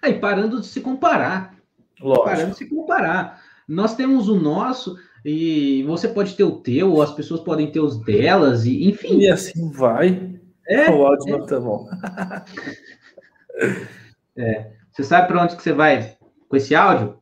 Aí, 0.00 0.18
parando 0.18 0.60
de 0.60 0.66
se 0.66 0.80
comparar. 0.80 1.54
Lógico. 2.00 2.24
Parando 2.24 2.50
de 2.52 2.56
se 2.56 2.66
comparar. 2.68 3.42
Nós 3.68 3.94
temos 3.94 4.28
o 4.28 4.38
nosso 4.38 4.96
e 5.24 5.82
você 5.84 6.06
pode 6.06 6.34
ter 6.34 6.44
o 6.44 6.60
teu, 6.60 6.92
ou 6.92 7.02
as 7.02 7.12
pessoas 7.12 7.40
podem 7.40 7.70
ter 7.70 7.80
os 7.80 7.98
delas, 8.04 8.66
e 8.66 8.88
enfim. 8.88 9.20
E 9.20 9.30
assim 9.30 9.70
vai. 9.70 10.38
É, 10.68 10.90
o 10.90 11.06
áudio 11.06 11.34
é. 11.34 11.38
não 11.38 11.46
tá 11.46 11.58
bom. 11.58 11.88
é. 14.36 14.72
Você 14.92 15.02
sabe 15.02 15.28
para 15.28 15.42
onde 15.42 15.56
que 15.56 15.62
você 15.62 15.72
vai 15.72 16.16
com 16.48 16.56
esse 16.56 16.74
áudio? 16.74 17.18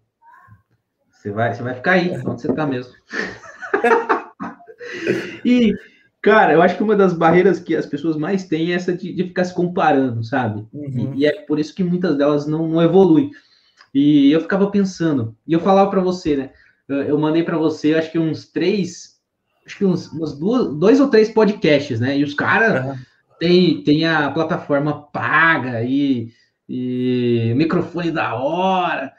Você 1.10 1.30
vai, 1.30 1.54
você 1.54 1.62
vai 1.62 1.74
ficar 1.74 1.92
aí, 1.92 2.10
onde 2.26 2.42
você 2.42 2.52
tá 2.52 2.66
mesmo. 2.66 2.92
e, 5.44 5.72
cara, 6.20 6.52
eu 6.52 6.60
acho 6.60 6.76
que 6.76 6.82
uma 6.82 6.96
das 6.96 7.12
barreiras 7.12 7.60
que 7.60 7.76
as 7.76 7.86
pessoas 7.86 8.16
mais 8.16 8.44
têm 8.44 8.72
é 8.72 8.74
essa 8.74 8.92
de, 8.92 9.12
de 9.12 9.24
ficar 9.24 9.44
se 9.44 9.54
comparando, 9.54 10.24
sabe? 10.24 10.66
Uhum. 10.72 11.14
E, 11.14 11.20
e, 11.20 11.26
é 11.26 11.42
por 11.42 11.60
isso 11.60 11.74
que 11.74 11.84
muitas 11.84 12.18
delas 12.18 12.48
não, 12.48 12.66
não 12.66 12.82
evoluem. 12.82 13.30
E 13.94 14.32
eu 14.32 14.40
ficava 14.40 14.70
pensando, 14.70 15.36
e 15.46 15.52
eu 15.52 15.60
falava 15.60 15.90
para 15.90 16.00
você, 16.00 16.36
né? 16.36 16.50
Eu 16.88 17.18
mandei 17.18 17.42
para 17.42 17.56
você, 17.56 17.94
acho 17.94 18.10
que 18.10 18.18
uns 18.18 18.46
três, 18.46 19.20
acho 19.64 19.78
que 19.78 19.84
uns, 19.84 20.12
uns 20.12 20.38
duas, 20.38 20.74
dois 20.74 21.00
ou 21.00 21.08
três 21.08 21.30
podcasts, 21.30 22.00
né? 22.00 22.18
E 22.18 22.24
os 22.24 22.34
caras 22.34 22.84
uhum. 22.84 22.96
têm 23.38 23.84
tem 23.84 24.06
a 24.06 24.30
plataforma 24.30 25.02
paga 25.12 25.82
e, 25.82 26.32
e 26.68 27.52
microfone 27.56 28.10
da 28.10 28.34
hora. 28.34 29.12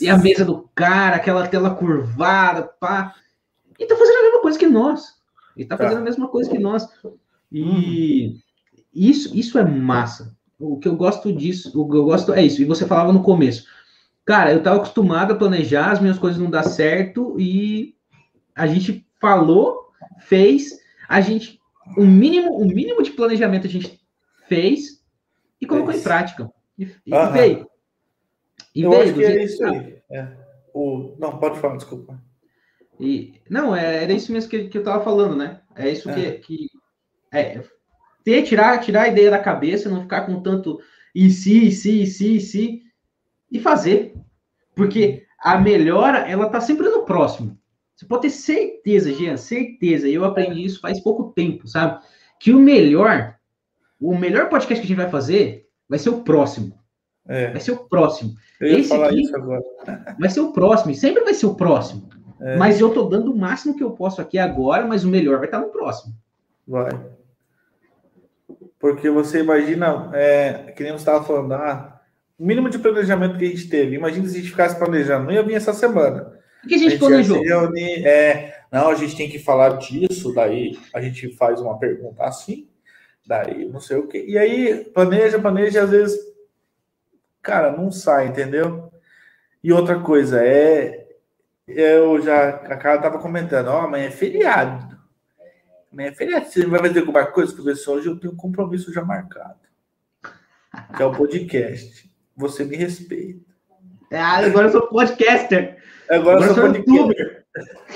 E 0.00 0.08
a 0.08 0.16
mesa 0.16 0.44
do 0.44 0.68
cara, 0.74 1.16
aquela 1.16 1.46
tela 1.46 1.74
curvada, 1.74 2.62
pá. 2.62 3.14
E 3.78 3.86
tá 3.86 3.96
fazendo 3.96 4.18
a 4.18 4.22
mesma 4.22 4.40
coisa 4.40 4.58
que 4.58 4.66
nós. 4.66 5.20
E 5.56 5.64
tá 5.64 5.76
fazendo 5.76 5.94
tá. 5.94 6.00
a 6.00 6.04
mesma 6.04 6.28
coisa 6.28 6.48
que 6.48 6.58
nós. 6.58 6.88
E 7.50 7.62
uhum. 7.62 8.38
isso, 8.94 9.36
isso 9.36 9.58
é 9.58 9.64
massa. 9.64 10.36
O 10.58 10.78
que 10.78 10.86
eu 10.86 10.94
gosto 10.94 11.32
disso, 11.32 11.68
o 11.78 11.88
que 11.88 11.96
eu 11.96 12.04
gosto 12.04 12.32
é 12.32 12.42
isso. 12.42 12.62
E 12.62 12.66
você 12.66 12.86
falava 12.86 13.12
no 13.12 13.22
começo. 13.22 13.66
Cara, 14.24 14.52
eu 14.52 14.62
tava 14.62 14.76
acostumado 14.76 15.32
a 15.32 15.36
planejar, 15.36 15.90
as 15.90 16.00
minhas 16.00 16.18
coisas 16.18 16.40
não 16.40 16.50
dão 16.50 16.62
certo 16.62 17.36
e 17.38 17.96
a 18.54 18.66
gente 18.66 19.06
falou, 19.20 19.90
fez, 20.18 20.78
a 21.08 21.20
gente 21.20 21.60
o 21.96 22.04
mínimo, 22.04 22.56
o 22.56 22.66
mínimo 22.66 23.02
de 23.02 23.10
planejamento 23.10 23.66
a 23.66 23.70
gente 23.70 24.00
fez 24.46 25.02
e 25.60 25.66
colocou 25.66 25.92
é 25.92 25.96
em 25.96 26.02
prática. 26.02 26.50
E, 26.78 26.84
e 27.06 27.26
veio. 27.32 27.70
E 28.74 28.82
Eu 28.82 28.90
veio, 28.90 29.02
acho 29.02 29.14
que 29.14 29.24
é 29.24 29.44
isso 29.44 29.64
aí. 29.64 30.02
É. 30.10 30.28
O... 30.72 31.16
Não, 31.18 31.38
pode 31.38 31.58
falar, 31.58 31.76
desculpa. 31.76 32.20
E, 32.98 33.34
não, 33.48 33.74
é, 33.74 34.04
era 34.04 34.12
isso 34.12 34.32
mesmo 34.32 34.50
que, 34.50 34.68
que 34.68 34.78
eu 34.78 34.82
estava 34.82 35.02
falando, 35.02 35.34
né? 35.34 35.60
É 35.74 35.90
isso 35.90 36.08
é. 36.10 36.14
que, 36.14 36.32
que 36.38 36.66
é, 37.32 37.62
ter, 38.22 38.42
tirar, 38.42 38.78
tirar 38.80 39.02
a 39.02 39.08
ideia 39.08 39.30
da 39.30 39.38
cabeça, 39.38 39.88
não 39.88 40.02
ficar 40.02 40.22
com 40.22 40.42
tanto 40.42 40.80
e 41.14 41.30
se, 41.30 41.66
e 41.66 41.72
se, 41.72 42.02
e 42.02 42.06
se, 42.06 42.36
e 42.36 42.40
se, 42.40 42.82
e 43.50 43.60
fazer. 43.60 44.14
Porque 44.74 45.24
a 45.38 45.58
melhora, 45.58 46.18
ela 46.18 46.48
tá 46.48 46.60
sempre 46.60 46.88
no 46.88 47.04
próximo. 47.04 47.58
Você 47.94 48.06
pode 48.06 48.22
ter 48.22 48.30
certeza, 48.30 49.12
Jean, 49.12 49.36
certeza. 49.36 50.08
E 50.08 50.14
eu 50.14 50.24
aprendi 50.24 50.64
isso 50.64 50.80
faz 50.80 51.00
pouco 51.00 51.32
tempo, 51.32 51.68
sabe? 51.68 52.02
Que 52.38 52.52
o 52.52 52.58
melhor, 52.58 53.36
o 54.00 54.16
melhor 54.16 54.48
podcast 54.48 54.80
que 54.80 54.86
a 54.86 54.88
gente 54.88 55.02
vai 55.02 55.10
fazer 55.10 55.68
vai 55.88 55.98
ser 55.98 56.10
o 56.10 56.22
próximo. 56.22 56.78
É. 57.28 57.50
Vai 57.50 57.60
ser 57.60 57.72
o 57.72 57.84
próximo. 57.88 58.34
Eu 58.60 58.78
Esse 58.78 58.92
aqui. 58.92 59.22
Vai 60.18 60.28
ser 60.30 60.40
o 60.40 60.52
próximo, 60.52 60.94
sempre 60.94 61.24
vai 61.24 61.32
ser 61.32 61.46
o 61.46 61.54
próximo. 61.54 62.08
É. 62.40 62.56
Mas 62.56 62.80
eu 62.80 62.90
tô 62.90 63.04
dando 63.04 63.32
o 63.32 63.36
máximo 63.36 63.76
que 63.76 63.82
eu 63.82 63.90
posso 63.92 64.20
aqui 64.20 64.38
agora, 64.38 64.86
mas 64.86 65.04
o 65.04 65.08
melhor 65.08 65.38
vai 65.38 65.46
estar 65.46 65.60
no 65.60 65.68
próximo. 65.68 66.14
Vai. 66.66 66.90
Porque 68.78 69.10
você 69.10 69.40
imagina, 69.40 70.10
é, 70.14 70.72
que 70.74 70.82
nem 70.82 70.92
você 70.92 70.98
estava 70.98 71.22
falando, 71.24 71.52
ah, 71.52 71.99
mínimo 72.40 72.70
de 72.70 72.78
planejamento 72.78 73.38
que 73.38 73.44
a 73.44 73.48
gente 73.48 73.68
teve. 73.68 73.96
Imagina 73.96 74.28
se 74.28 74.36
a 74.36 74.40
gente 74.40 74.50
ficasse 74.50 74.78
planejando, 74.78 75.26
não 75.26 75.32
ia 75.32 75.42
vir 75.42 75.54
essa 75.54 75.72
semana. 75.72 76.38
O 76.64 76.68
que 76.68 76.74
a 76.74 76.78
gente, 76.78 76.88
a 76.88 76.90
gente 76.90 76.98
planejou? 77.00 77.42
Reunir, 77.42 78.06
é, 78.06 78.64
não, 78.70 78.88
a 78.88 78.94
gente 78.94 79.16
tem 79.16 79.30
que 79.30 79.38
falar 79.38 79.78
disso, 79.78 80.32
daí 80.34 80.78
a 80.94 81.00
gente 81.00 81.34
faz 81.36 81.60
uma 81.60 81.78
pergunta 81.78 82.24
assim, 82.24 82.68
daí 83.26 83.68
não 83.68 83.80
sei 83.80 83.96
o 83.96 84.06
quê. 84.06 84.24
E 84.26 84.36
aí 84.36 84.84
planeja, 84.92 85.38
planeja, 85.38 85.78
e 85.78 85.82
às 85.82 85.90
vezes 85.90 86.30
cara, 87.42 87.72
não 87.72 87.90
sai, 87.90 88.28
entendeu? 88.28 88.92
E 89.62 89.72
outra 89.72 90.00
coisa, 90.00 90.44
é. 90.44 91.08
Eu 91.66 92.20
já. 92.20 92.48
A 92.48 92.76
cara 92.76 93.00
tava 93.00 93.18
comentando, 93.18 93.68
ó, 93.68 93.82
oh, 93.82 93.84
amanhã 93.84 94.06
é 94.06 94.10
feriado. 94.10 94.98
Amanhã 95.92 96.08
é 96.08 96.14
feriado. 96.14 96.46
Você 96.46 96.66
vai 96.66 96.80
fazer 96.80 97.00
alguma 97.00 97.26
coisa 97.26 97.54
você 97.54 97.90
hoje? 97.90 98.08
Eu 98.08 98.18
tenho 98.18 98.32
um 98.32 98.36
compromisso 98.36 98.92
já 98.92 99.04
marcado. 99.04 99.60
Que 100.96 101.02
é 101.02 101.06
o 101.06 101.12
podcast. 101.12 102.09
Você 102.40 102.64
me 102.64 102.76
respeita. 102.76 103.40
Ah, 104.12 104.38
agora 104.38 104.66
eu 104.66 104.72
sou 104.72 104.88
podcaster. 104.88 105.76
Agora, 106.10 106.44
agora 106.44 106.50
eu 106.50 106.54
sou 106.54 106.72
podcaster. 106.72 107.44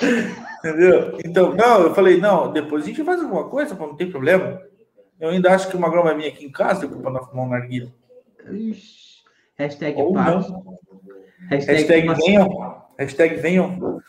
Entendeu? 0.64 1.18
Então, 1.24 1.54
não, 1.54 1.82
eu 1.82 1.94
falei, 1.94 2.18
não, 2.18 2.52
depois 2.52 2.84
a 2.84 2.86
gente 2.86 3.04
faz 3.04 3.20
alguma 3.20 3.48
coisa, 3.48 3.74
não 3.74 3.96
tem 3.96 4.10
problema. 4.10 4.60
Eu 5.20 5.30
ainda 5.30 5.52
acho 5.52 5.68
que 5.68 5.76
Magrão 5.76 6.02
vai 6.02 6.16
vir 6.16 6.26
aqui 6.26 6.44
em 6.44 6.50
casa, 6.50 6.88
para 6.88 7.10
não 7.10 7.24
fumar 7.24 7.46
um 7.46 7.50
narguilho. 7.50 7.92
Hashtag 9.58 10.00
Ou 10.00 10.12
não. 10.12 10.78
Hashtag, 11.50 11.72
Hashtag 11.72 12.14
venham. 12.14 12.82
Hashtag 12.98 13.36
venham. 13.36 14.00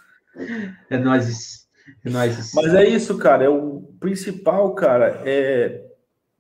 É 0.90 0.98
nóis. 0.98 1.68
É 2.06 2.10
nóis. 2.10 2.54
Mas 2.54 2.74
é 2.74 2.86
isso, 2.88 3.18
cara. 3.18 3.44
É 3.44 3.50
o 3.50 3.82
principal, 4.00 4.74
cara. 4.74 5.22
É 5.26 5.86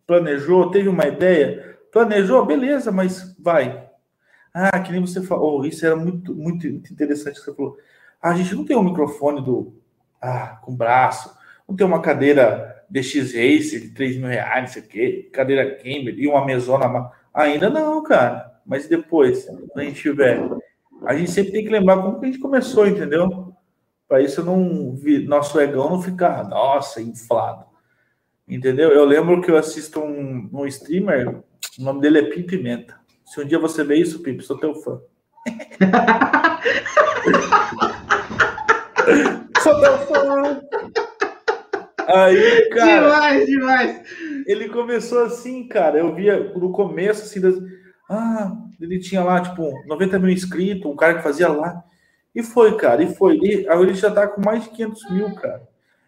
planejou, 0.05 0.69
teve 0.71 0.87
uma 0.87 1.07
ideia, 1.07 1.77
planejou, 1.91 2.45
beleza, 2.45 2.91
mas 2.91 3.35
vai. 3.39 3.84
Ah, 4.57 4.79
que 4.79 4.91
nem 4.91 5.01
você 5.01 5.21
falou, 5.21 5.59
oh, 5.59 5.65
isso 5.65 5.85
era 5.85 5.95
muito, 5.95 6.33
muito, 6.33 6.67
muito 6.67 6.93
interessante 6.93 7.39
você 7.39 7.53
falou. 7.53 7.77
Ah, 8.21 8.31
a 8.31 8.35
gente 8.35 8.55
não 8.55 8.63
tem 8.63 8.77
um 8.77 8.83
microfone 8.83 9.43
do 9.43 9.73
ah, 10.21 10.59
com 10.63 10.75
braço, 10.75 11.35
não 11.67 11.75
tem 11.75 11.85
uma 11.85 12.01
cadeira 12.01 12.83
DX 12.89 13.33
Race 13.33 13.79
de 13.79 13.89
3 13.89 14.17
mil 14.17 14.27
reais, 14.27 14.61
não 14.61 14.67
sei 14.67 14.81
o 14.81 14.87
quê, 14.87 15.29
cadeira 15.33 15.77
gamer 15.83 16.17
e 16.17 16.27
uma 16.27 16.45
mesona. 16.45 17.11
Ainda 17.33 17.69
não, 17.69 18.01
cara 18.01 18.55
mas 18.65 18.87
depois, 18.87 19.45
quando 19.45 19.79
a 19.79 19.83
gente 19.83 20.01
tiver, 20.01 20.41
a 21.05 21.15
gente 21.15 21.29
sempre 21.29 21.51
tem 21.51 21.63
que 21.63 21.69
lembrar 21.69 22.01
como 22.01 22.19
que 22.19 22.25
a 22.25 22.31
gente 22.31 22.41
começou, 22.41 22.87
entendeu? 22.87 23.53
Para 24.07 24.21
isso 24.21 24.43
não 24.43 24.97
nosso 25.27 25.59
egão 25.59 25.89
não 25.89 26.01
ficar, 26.01 26.47
nossa, 26.47 27.01
inflado. 27.01 27.65
Entendeu? 28.47 28.89
Eu 28.89 29.05
lembro 29.05 29.41
que 29.41 29.51
eu 29.51 29.57
assisto 29.57 29.99
um, 29.99 30.49
um 30.51 30.65
streamer, 30.65 31.43
o 31.79 31.83
nome 31.83 32.01
dele 32.01 32.19
é 32.19 32.23
Pim 32.23 32.43
Pimenta. 32.43 32.99
Se 33.25 33.41
um 33.41 33.45
dia 33.45 33.59
você 33.59 33.83
vê 33.83 33.95
isso, 33.95 34.21
Pip, 34.21 34.41
sou 34.43 34.57
teu 34.57 34.73
fã. 34.75 35.01
sou 39.61 39.81
teu 39.81 39.97
fã. 39.99 40.61
Aí, 42.07 42.69
cara. 42.69 43.01
Demais, 43.01 43.45
demais. 43.47 44.01
Ele 44.45 44.69
começou 44.69 45.23
assim, 45.23 45.67
cara. 45.67 45.97
Eu 45.97 46.13
via 46.13 46.53
no 46.55 46.71
começo, 46.71 47.23
assim, 47.23 47.41
das... 47.41 47.55
ah, 48.09 48.51
ele 48.79 48.99
tinha 48.99 49.23
lá, 49.23 49.41
tipo, 49.41 49.71
90 49.87 50.19
mil 50.19 50.29
inscritos, 50.29 50.89
um 50.89 50.95
cara 50.95 51.15
que 51.15 51.23
fazia 51.23 51.47
lá. 51.47 51.83
E 52.33 52.43
foi, 52.43 52.77
cara, 52.77 53.01
e 53.01 53.15
foi. 53.15 53.37
E, 53.37 53.67
aí 53.67 53.81
ele 53.81 53.93
já 53.93 54.11
tá 54.11 54.27
com 54.27 54.41
mais 54.41 54.63
de 54.63 54.69
500 54.69 55.11
mil, 55.11 55.33
cara. 55.35 55.63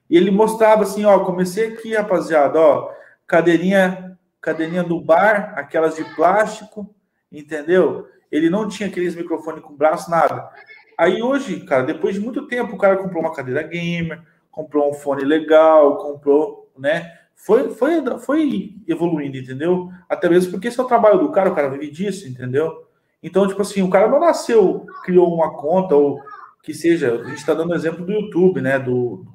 E 0.09 0.15
ele 0.15 0.29
mostrava 0.29 0.83
assim, 0.83 1.05
ó, 1.05 1.19
comecei 1.19 1.67
aqui, 1.67 1.95
rapaziada, 1.95 2.59
ó, 2.59 2.91
cadeirinha, 3.25 4.17
cadeirinha 4.41 4.83
do 4.83 5.01
bar, 5.01 5.53
aquelas 5.57 5.95
de 5.95 6.03
plástico, 6.15 6.93
entendeu? 7.31 8.07
Ele 8.31 8.49
não 8.49 8.67
tinha 8.67 8.89
aqueles 8.89 9.15
microfones 9.15 9.63
com 9.63 9.75
braço, 9.75 10.09
nada. 10.09 10.49
Aí 10.97 11.21
hoje, 11.21 11.61
cara, 11.61 11.83
depois 11.83 12.15
de 12.15 12.21
muito 12.21 12.47
tempo, 12.47 12.75
o 12.75 12.77
cara 12.77 12.97
comprou 12.97 13.21
uma 13.21 13.33
cadeira 13.33 13.63
gamer, 13.63 14.21
comprou 14.51 14.89
um 14.89 14.93
fone 14.93 15.23
legal, 15.23 15.97
comprou, 15.97 16.71
né? 16.77 17.13
Foi, 17.35 17.69
foi, 17.69 18.03
foi 18.19 18.75
evoluindo, 18.87 19.37
entendeu? 19.37 19.89
Até 20.09 20.27
mesmo 20.27 20.51
porque 20.51 20.67
esse 20.67 20.79
é 20.79 20.83
o 20.83 20.87
trabalho 20.87 21.19
do 21.19 21.31
cara, 21.31 21.51
o 21.51 21.55
cara 21.55 21.69
vive 21.69 21.91
disso, 21.91 22.27
entendeu? 22.27 22.87
Então, 23.21 23.47
tipo 23.47 23.61
assim, 23.61 23.83
o 23.83 23.89
cara 23.89 24.07
não 24.07 24.19
nasceu, 24.19 24.87
criou 25.03 25.31
uma 25.33 25.53
conta, 25.53 25.95
ou 25.95 26.19
que 26.63 26.73
seja, 26.73 27.13
a 27.13 27.23
gente 27.25 27.37
está 27.37 27.53
dando 27.53 27.75
exemplo 27.75 28.03
do 28.03 28.11
YouTube, 28.11 28.61
né? 28.61 28.79
Do, 28.79 29.25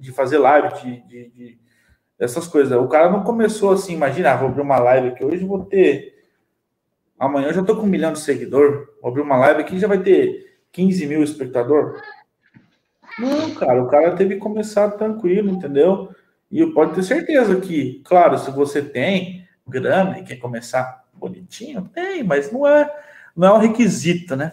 de 0.00 0.12
fazer 0.12 0.38
live, 0.38 0.74
de, 0.80 1.00
de, 1.02 1.30
de, 1.30 1.58
essas 2.18 2.48
coisas. 2.48 2.76
O 2.76 2.88
cara 2.88 3.10
não 3.10 3.22
começou 3.22 3.72
assim, 3.72 3.94
imagina, 3.94 4.32
ah, 4.32 4.36
vou 4.36 4.48
abrir 4.48 4.62
uma 4.62 4.78
live 4.78 5.08
aqui 5.08 5.24
hoje, 5.24 5.44
vou 5.44 5.64
ter. 5.64 6.13
Amanhã 7.18 7.48
eu 7.48 7.54
já 7.54 7.62
tô 7.62 7.76
com 7.76 7.82
um 7.82 7.90
milhão 7.90 8.12
de 8.12 8.20
seguidor, 8.20 8.88
vou 9.00 9.10
abrir 9.10 9.22
uma 9.22 9.36
live 9.36 9.60
aqui 9.60 9.78
já 9.78 9.86
vai 9.86 9.98
ter 9.98 10.58
15 10.72 11.06
mil 11.06 11.22
espectador. 11.22 12.00
Não, 13.18 13.54
cara, 13.54 13.82
o 13.82 13.88
cara 13.88 14.16
teve 14.16 14.34
que 14.34 14.40
começar 14.40 14.90
tranquilo, 14.92 15.48
entendeu? 15.48 16.10
E 16.50 16.64
pode 16.66 16.94
ter 16.94 17.02
certeza 17.02 17.60
que, 17.60 18.02
claro, 18.04 18.38
se 18.38 18.50
você 18.50 18.82
tem 18.82 19.46
grana 19.66 20.18
e 20.18 20.24
quer 20.24 20.36
começar 20.36 21.04
bonitinho, 21.14 21.88
tem, 21.94 22.22
mas 22.24 22.50
não 22.50 22.66
é, 22.66 22.90
não 23.36 23.48
é 23.48 23.52
um 23.54 23.60
requisito, 23.60 24.34
né? 24.34 24.52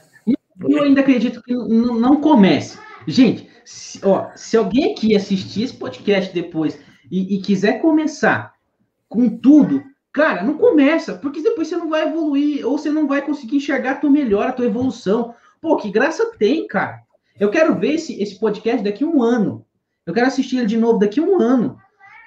Eu 0.69 0.83
ainda 0.83 1.01
acredito 1.01 1.41
que 1.41 1.53
não, 1.53 1.99
não 1.99 2.21
comece. 2.21 2.77
Gente, 3.07 3.49
se, 3.65 3.99
ó, 4.03 4.29
se 4.35 4.55
alguém 4.55 4.93
aqui 4.93 5.15
assistir 5.15 5.63
esse 5.63 5.73
podcast 5.73 6.33
depois 6.33 6.79
e, 7.09 7.35
e 7.35 7.41
quiser 7.41 7.81
começar 7.81 8.53
com 9.09 9.27
tudo, 9.27 9.83
cara, 10.13 10.43
não 10.43 10.57
começa, 10.57 11.13
porque 11.15 11.41
depois 11.41 11.67
você 11.67 11.77
não 11.77 11.89
vai 11.89 12.07
evoluir, 12.07 12.65
ou 12.65 12.77
você 12.77 12.89
não 12.89 13.07
vai 13.07 13.21
conseguir 13.21 13.57
enxergar 13.57 13.91
a 13.91 13.95
tua 13.95 14.09
melhora, 14.09 14.49
a 14.49 14.53
tua 14.53 14.65
evolução. 14.65 15.33
Pô, 15.59 15.77
que 15.77 15.91
graça 15.91 16.31
tem, 16.37 16.67
cara. 16.67 17.01
Eu 17.39 17.49
quero 17.49 17.79
ver 17.79 17.95
esse, 17.95 18.21
esse 18.21 18.39
podcast 18.39 18.83
daqui 18.83 19.03
a 19.03 19.07
um 19.07 19.21
ano. 19.21 19.65
Eu 20.05 20.13
quero 20.13 20.27
assistir 20.27 20.57
ele 20.57 20.67
de 20.67 20.77
novo 20.77 20.99
daqui 20.99 21.19
a 21.19 21.23
um 21.23 21.39
ano. 21.39 21.77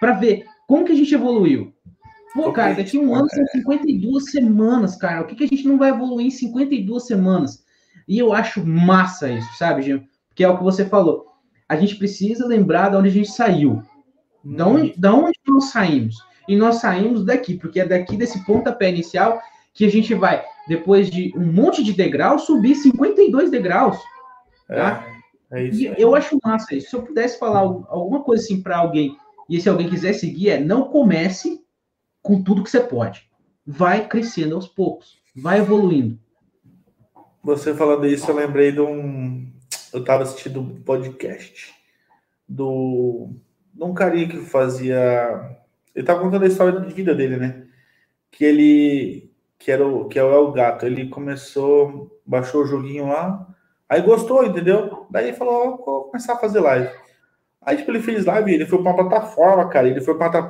para 0.00 0.12
ver 0.12 0.44
como 0.66 0.84
que 0.84 0.92
a 0.92 0.96
gente 0.96 1.14
evoluiu. 1.14 1.72
Pô, 2.34 2.52
cara, 2.52 2.74
daqui 2.74 2.96
a 2.96 3.00
um 3.00 3.14
ano 3.14 3.28
são 3.30 3.46
52 3.46 4.30
semanas, 4.30 4.96
cara. 4.96 5.22
O 5.22 5.26
que, 5.26 5.36
que 5.36 5.44
a 5.44 5.46
gente 5.46 5.68
não 5.68 5.78
vai 5.78 5.90
evoluir 5.90 6.26
em 6.26 6.30
52 6.30 7.06
semanas? 7.06 7.64
E 8.08 8.18
eu 8.18 8.32
acho 8.32 8.66
massa 8.66 9.30
isso, 9.30 9.48
sabe, 9.56 9.82
Gil? 9.82 10.02
Porque 10.28 10.42
é 10.42 10.48
o 10.48 10.58
que 10.58 10.64
você 10.64 10.84
falou. 10.84 11.26
A 11.68 11.76
gente 11.76 11.96
precisa 11.96 12.46
lembrar 12.46 12.90
de 12.90 12.96
onde 12.96 13.08
a 13.08 13.12
gente 13.12 13.30
saiu. 13.30 13.82
Da 14.44 14.66
onde, 14.66 14.94
da 14.98 15.14
onde 15.14 15.38
nós 15.46 15.66
saímos? 15.66 16.16
E 16.48 16.56
nós 16.56 16.76
saímos 16.76 17.24
daqui, 17.24 17.56
porque 17.56 17.80
é 17.80 17.86
daqui 17.86 18.16
desse 18.16 18.44
pontapé 18.44 18.88
inicial 18.88 19.40
que 19.72 19.84
a 19.84 19.90
gente 19.90 20.14
vai, 20.14 20.44
depois 20.68 21.10
de 21.10 21.32
um 21.36 21.52
monte 21.52 21.82
de 21.82 21.92
degraus, 21.92 22.42
subir 22.42 22.74
52 22.76 23.50
degraus. 23.50 23.98
Tá? 24.68 25.04
É, 25.50 25.60
é 25.60 25.64
isso. 25.64 25.82
E 25.82 25.94
eu 25.98 26.14
acho 26.14 26.38
massa 26.42 26.74
isso. 26.74 26.90
Se 26.90 26.96
eu 26.96 27.02
pudesse 27.02 27.38
falar 27.38 27.60
alguma 27.60 28.22
coisa 28.22 28.42
assim 28.42 28.62
para 28.62 28.78
alguém, 28.78 29.16
e 29.48 29.60
se 29.60 29.68
alguém 29.68 29.88
quiser 29.88 30.14
seguir, 30.14 30.50
é 30.50 30.60
não 30.60 30.88
comece 30.88 31.62
com 32.22 32.42
tudo 32.42 32.62
que 32.62 32.70
você 32.70 32.80
pode. 32.80 33.28
Vai 33.66 34.06
crescendo 34.06 34.54
aos 34.54 34.68
poucos, 34.68 35.18
vai 35.34 35.58
evoluindo. 35.58 36.18
Você 37.42 37.74
falando 37.74 38.06
isso, 38.06 38.30
eu 38.30 38.36
lembrei 38.36 38.72
de 38.72 38.80
um. 38.80 39.46
Eu 39.92 40.00
estava 40.00 40.22
assistindo 40.22 40.60
um 40.60 40.80
podcast 40.82 41.74
do 42.48 43.28
de 43.72 43.82
um 43.82 43.92
carinha 43.92 44.28
que 44.28 44.38
fazia. 44.38 45.58
Ele 45.94 46.02
estava 46.02 46.20
contando 46.20 46.44
a 46.44 46.48
história 46.48 46.80
de 46.80 46.92
vida 46.92 47.14
dele, 47.14 47.36
né? 47.36 47.66
Que 48.30 48.44
ele. 48.44 49.30
Que, 49.58 49.70
era 49.70 49.86
o, 49.86 50.08
que 50.08 50.18
é 50.18 50.24
o 50.24 50.52
Gato. 50.52 50.84
Ele 50.86 51.08
começou, 51.08 52.20
baixou 52.26 52.62
o 52.62 52.66
joguinho 52.66 53.08
lá, 53.08 53.46
aí 53.88 54.02
gostou, 54.02 54.44
entendeu? 54.44 55.06
Daí 55.10 55.28
ele 55.28 55.36
falou: 55.36 55.76
vou 55.76 56.04
começar 56.04 56.34
a 56.34 56.38
fazer 56.38 56.60
live. 56.60 56.90
Aí, 57.62 57.76
tipo, 57.78 57.90
ele 57.90 58.02
fez 58.02 58.24
live, 58.26 58.52
ele 58.52 58.66
foi 58.66 58.82
para 58.82 58.92
uma 58.92 59.08
plataforma, 59.08 59.68
cara. 59.68 59.88
Ele 59.88 60.00
foi 60.00 60.18
para 60.18 60.48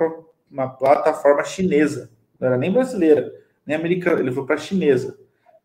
uma 0.51 0.69
plataforma 0.69 1.45
chinesa. 1.45 2.11
Não 2.41 2.49
era 2.49 2.57
nem 2.57 2.73
brasileira, 2.73 3.33
nem 3.67 3.77
americana. 3.77 4.21
Ele 4.21 4.33
foi 4.33 4.45
para 4.45 4.57
chinesa 4.57 5.17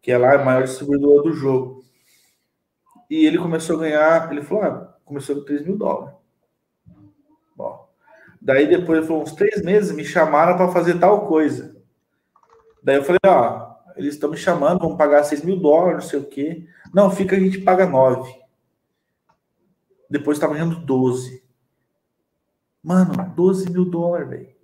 que 0.02 0.12
é 0.12 0.18
lá 0.18 0.36
a 0.36 0.44
maior 0.44 0.64
distribuidora 0.64 1.24
do 1.24 1.34
jogo. 1.34 1.84
E 3.10 3.26
ele 3.26 3.38
começou 3.38 3.78
a 3.78 3.80
ganhar, 3.80 4.32
ele 4.32 4.42
falou, 4.42 4.64
ah, 4.64 4.98
começou 5.04 5.38
com 5.38 5.44
3 5.44 5.66
mil 5.66 5.78
dólares. 5.78 6.16
Daí 8.42 8.68
depois, 8.68 9.06
foi 9.06 9.18
uns 9.18 9.34
três 9.34 9.62
meses, 9.64 9.92
me 9.92 10.06
chamaram 10.06 10.56
para 10.56 10.72
fazer 10.72 11.00
tal 11.00 11.28
coisa. 11.28 11.76
Daí 12.82 12.96
eu 12.96 13.04
falei, 13.04 13.20
ó, 13.26 13.76
eles 13.96 14.14
estão 14.14 14.30
me 14.30 14.38
chamando, 14.38 14.80
vão 14.80 14.96
pagar 14.96 15.24
6 15.24 15.44
mil 15.44 15.60
dólares, 15.60 16.04
não 16.04 16.10
sei 16.10 16.20
o 16.20 16.26
quê. 16.26 16.66
Não, 16.94 17.12
fica, 17.12 17.36
a 17.36 17.40
gente 17.40 17.60
paga 17.60 17.86
9. 17.86 18.34
Depois 20.10 20.38
estava 20.38 20.54
ganhando 20.54 20.78
12. 20.78 21.44
Mano, 22.82 23.14
12 23.36 23.72
mil 23.72 23.86
dólares, 23.86 24.30
velho. 24.30 24.60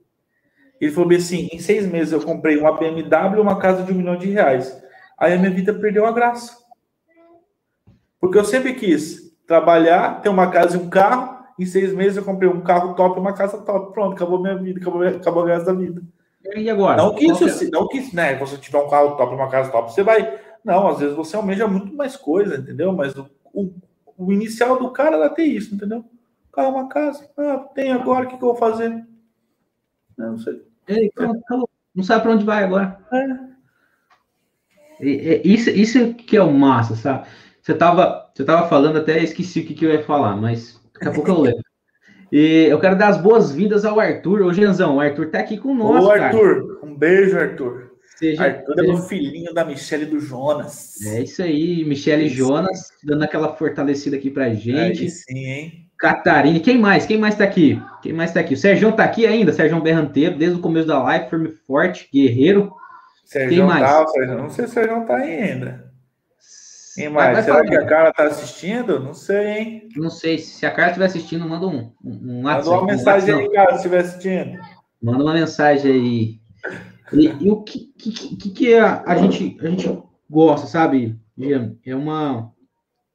Ele 0.80 0.92
falou 0.92 1.12
assim: 1.16 1.50
em 1.52 1.60
seis 1.60 1.86
meses 1.86 2.14
eu 2.14 2.22
comprei 2.22 2.58
uma 2.58 2.78
BMW 2.78 3.38
e 3.38 3.42
uma 3.42 3.60
casa 3.60 3.84
de 3.84 3.92
um 3.92 3.96
milhão 3.96 4.18
de 4.18 4.30
reais. 4.30 4.82
Aí 5.18 5.34
a 5.34 5.38
minha 5.38 5.52
vida 5.52 5.74
perdeu 5.74 6.06
a 6.06 6.12
graça. 6.12 6.58
Porque 8.20 8.38
eu 8.38 8.46
sempre 8.46 8.74
quis 8.74 9.36
trabalhar, 9.46 10.22
ter 10.22 10.30
uma 10.30 10.50
casa 10.50 10.78
e 10.78 10.80
um 10.80 10.90
carro. 10.90 11.35
Em 11.58 11.66
seis 11.66 11.94
meses 11.94 12.18
eu 12.18 12.24
comprei 12.24 12.50
um 12.50 12.62
carro 12.62 12.94
top 12.96 13.18
e 13.18 13.22
uma 13.22 13.34
casa 13.34 13.58
top. 13.60 13.94
Pronto, 13.94 14.14
acabou 14.14 14.42
minha 14.42 14.58
vida, 14.58 14.80
acabou, 14.80 15.08
acabou 15.08 15.44
o 15.44 15.46
resto 15.46 15.66
da 15.66 15.74
vida. 15.74 16.02
E 16.56 16.70
agora? 16.70 16.98
Não 16.98 17.16
que 17.16 17.26
isso, 17.26 17.48
é? 17.48 17.70
não 17.70 17.88
que, 17.88 18.16
né, 18.16 18.36
você 18.36 18.58
tiver 18.58 18.78
um 18.78 18.90
carro 18.90 19.16
top 19.16 19.34
e 19.34 19.36
uma 19.36 19.50
casa 19.50 19.72
top, 19.72 19.92
você 19.92 20.04
vai. 20.04 20.40
Não, 20.64 20.88
às 20.88 21.00
vezes 21.00 21.16
você 21.16 21.36
almeja 21.36 21.68
muito 21.68 21.96
mais 21.96 22.18
coisa, 22.18 22.58
entendeu? 22.58 22.92
Mas 22.92 23.16
o, 23.16 23.30
o, 23.54 23.74
o 24.18 24.32
inicial 24.32 24.78
do 24.78 24.92
cara 24.92 25.16
era 25.16 25.30
ter 25.30 25.46
isso, 25.46 25.74
entendeu? 25.74 26.04
Carro, 26.52 26.76
uma 26.76 26.88
casa. 26.88 27.30
Ah, 27.38 27.58
tem 27.74 27.92
agora, 27.92 28.26
o 28.26 28.30
que, 28.30 28.38
que 28.38 28.44
eu 28.44 28.50
vou 28.50 28.56
fazer? 28.56 29.06
Não 30.18 30.38
sei. 30.38 30.62
Ei, 30.88 31.12
pronto, 31.14 31.70
Não 31.94 32.04
sabe 32.04 32.24
para 32.24 32.32
onde 32.32 32.46
vai 32.46 32.64
agora. 32.64 32.98
É. 33.12 33.56
Isso, 35.44 35.70
isso 35.70 36.14
que 36.14 36.38
é 36.38 36.44
o 36.44 36.54
massa, 36.54 36.96
sabe? 36.96 37.28
Você 37.62 37.74
tava, 37.74 38.30
você 38.34 38.46
tava 38.46 38.70
falando, 38.70 38.98
até 38.98 39.22
esqueci 39.22 39.62
o 39.62 39.66
que, 39.66 39.74
que 39.74 39.86
eu 39.86 39.92
ia 39.92 40.04
falar, 40.04 40.36
mas 40.36 40.80
daqui 40.96 41.08
a 41.08 41.12
pouco 41.12 41.30
eu 41.30 41.42
lembro. 41.42 41.64
E 42.32 42.66
eu 42.70 42.80
quero 42.80 42.98
dar 42.98 43.10
as 43.10 43.18
boas-vindas 43.18 43.86
ao 43.86 44.00
Arthur. 44.00 44.42
Ô, 44.42 44.54
Genzão, 44.54 44.98
o 44.98 45.00
Arthur 45.00 45.30
tá 45.30 45.40
aqui 45.40 45.58
com 45.58 45.74
nós. 45.76 46.04
Ô, 46.04 46.10
Arthur, 46.10 46.80
cara. 46.80 46.92
um 46.92 46.98
beijo, 46.98 47.38
Arthur. 47.38 47.92
Seja, 48.18 48.44
Arthur 48.44 48.80
é 48.80 48.92
o 48.92 48.98
filhinho 48.98 49.54
da 49.54 49.66
Michelle 49.66 50.04
e 50.04 50.08
do 50.08 50.20
Jonas. 50.20 51.06
É 51.06 51.22
isso 51.22 51.44
aí, 51.44 51.84
Michelle 51.84 52.26
e 52.26 52.30
Jonas, 52.30 52.90
dando 53.04 53.24
aquela 53.24 53.56
fortalecida 53.56 54.16
aqui 54.16 54.30
pra 54.30 54.54
gente. 54.54 55.04
Aí 55.04 55.10
sim, 55.10 55.46
hein? 55.46 55.86
Catarina, 55.98 56.60
quem 56.60 56.78
mais? 56.78 57.06
Quem 57.06 57.18
mais 57.18 57.36
tá 57.36 57.44
aqui? 57.44 57.82
Quem 58.02 58.14
mais 58.14 58.34
tá 58.34 58.40
aqui? 58.40 58.54
O 58.54 58.58
Sérgio 58.58 58.92
tá 58.92 59.04
aqui 59.04 59.26
ainda, 59.26 59.54
Sérgio 59.54 59.82
Berranteiro, 59.82 60.38
desde 60.38 60.58
o 60.58 60.62
começo 60.62 60.88
da 60.88 61.02
live, 61.02 61.30
firme 61.30 61.52
forte, 61.66 62.10
guerreiro. 62.14 62.72
Sérgio 63.26 63.68
tá, 63.68 64.08
Sérgio, 64.08 64.38
não 64.38 64.50
sei 64.50 64.66
se 64.66 64.72
o 64.72 64.74
Sérgio 64.74 65.06
tá 65.06 65.16
aí 65.18 65.42
ainda. 65.42 65.85
Quem 66.96 67.10
mais? 67.10 67.26
Vai, 67.26 67.34
vai 67.36 67.44
Será 67.44 67.66
que 67.66 67.76
a 67.76 67.86
Carla 67.86 68.14
tá 68.14 68.24
assistindo? 68.24 69.00
Não 69.00 69.14
sei, 69.14 69.48
hein? 69.48 69.90
Não 69.96 70.10
sei. 70.10 70.38
Se 70.38 70.66
a 70.66 70.72
Carla 70.72 70.88
estiver 70.92 71.06
assistindo, 71.06 71.48
manda 71.48 71.68
um, 71.68 71.92
um, 72.04 72.42
Manda 72.42 72.70
uma 72.70 72.86
mensagem 72.86 73.34
aí, 73.34 73.52
Carla, 73.52 73.72
se 73.72 73.76
estiver 73.78 74.00
assistindo. 74.00 74.60
Manda 75.02 75.24
uma 75.24 75.34
mensagem 75.34 75.92
aí. 75.92 76.40
E, 77.14 77.46
e 77.46 77.52
o 77.52 77.62
que, 77.62 77.94
que, 77.98 78.12
que, 78.12 78.50
que 78.50 78.74
a, 78.76 79.04
a, 79.06 79.16
gente, 79.18 79.58
a 79.62 79.68
gente 79.70 80.04
gosta, 80.30 80.68
sabe, 80.68 81.20
Jean? 81.38 81.76
É 81.86 81.96
uma. 81.96 82.52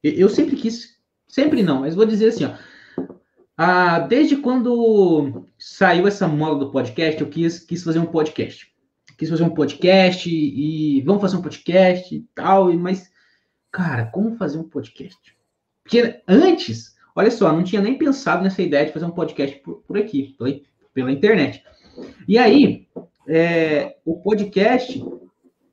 Eu 0.03 0.29
sempre 0.29 0.55
quis. 0.55 0.99
Sempre 1.27 1.63
não, 1.63 1.81
mas 1.81 1.95
vou 1.95 2.05
dizer 2.05 2.27
assim, 2.27 2.45
ó. 2.45 2.51
Ah, 3.57 3.99
desde 3.99 4.37
quando 4.37 5.45
saiu 5.57 6.07
essa 6.07 6.27
moda 6.27 6.65
do 6.65 6.71
podcast, 6.71 7.19
eu 7.19 7.27
quis, 7.27 7.59
quis 7.59 7.83
fazer 7.83 7.99
um 7.99 8.05
podcast 8.05 8.71
quis 9.21 9.29
fazer 9.29 9.43
um 9.43 9.51
podcast 9.51 10.27
e 10.27 10.99
vamos 11.01 11.21
fazer 11.21 11.37
um 11.37 11.43
podcast 11.43 12.15
e 12.15 12.25
tal, 12.33 12.73
mas, 12.73 13.11
cara, 13.71 14.05
como 14.07 14.35
fazer 14.35 14.57
um 14.57 14.67
podcast? 14.67 15.17
Porque 15.83 16.21
antes, 16.27 16.95
olha 17.15 17.31
só, 17.31 17.51
não 17.51 17.63
tinha 17.63 17.81
nem 17.81 17.97
pensado 17.97 18.43
nessa 18.43 18.61
ideia 18.61 18.85
de 18.85 18.93
fazer 18.93 19.05
um 19.05 19.11
podcast 19.11 19.57
por, 19.59 19.81
por 19.87 19.97
aqui, 19.97 20.35
pela, 20.37 20.59
pela, 20.93 21.11
internet. 21.11 21.63
E 22.27 22.37
aí, 22.37 22.87
é, 23.27 23.95
o 24.05 24.19
podcast 24.19 25.03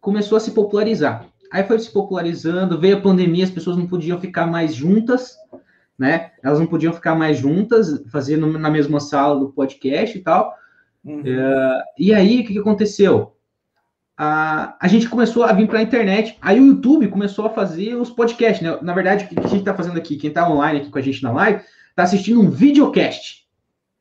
começou 0.00 0.36
a 0.36 0.40
se 0.40 0.52
popularizar. 0.52 1.26
Aí 1.50 1.64
foi 1.64 1.78
se 1.78 1.90
popularizando, 1.90 2.78
veio 2.78 2.98
a 2.98 3.00
pandemia, 3.00 3.44
as 3.44 3.50
pessoas 3.50 3.76
não 3.76 3.86
podiam 3.86 4.20
ficar 4.20 4.46
mais 4.46 4.74
juntas, 4.74 5.36
né? 5.98 6.32
Elas 6.42 6.60
não 6.60 6.66
podiam 6.66 6.92
ficar 6.92 7.14
mais 7.14 7.38
juntas, 7.38 8.02
fazendo 8.10 8.46
na 8.58 8.70
mesma 8.70 9.00
sala 9.00 9.40
do 9.40 9.50
podcast 9.50 10.16
e 10.16 10.20
tal. 10.22 10.54
Uhum. 11.04 11.22
É, 11.24 11.84
e 11.98 12.14
aí, 12.14 12.40
o 12.40 12.46
que, 12.46 12.52
que 12.52 12.58
aconteceu? 12.58 13.34
A, 14.20 14.76
a 14.80 14.88
gente 14.88 15.08
começou 15.08 15.44
a 15.44 15.52
vir 15.52 15.68
para 15.68 15.78
a 15.78 15.82
internet. 15.82 16.36
Aí 16.42 16.58
o 16.58 16.66
YouTube 16.66 17.06
começou 17.06 17.46
a 17.46 17.50
fazer 17.50 17.94
os 17.94 18.10
podcasts, 18.10 18.60
né? 18.60 18.76
Na 18.82 18.92
verdade, 18.92 19.24
o 19.24 19.28
que 19.28 19.38
a 19.38 19.42
gente 19.42 19.60
está 19.60 19.72
fazendo 19.72 19.96
aqui, 19.96 20.16
quem 20.16 20.28
está 20.28 20.50
online 20.50 20.80
aqui 20.80 20.90
com 20.90 20.98
a 20.98 21.02
gente 21.02 21.22
na 21.22 21.30
live, 21.30 21.62
está 21.90 22.02
assistindo 22.02 22.40
um 22.40 22.50
videocast. 22.50 23.46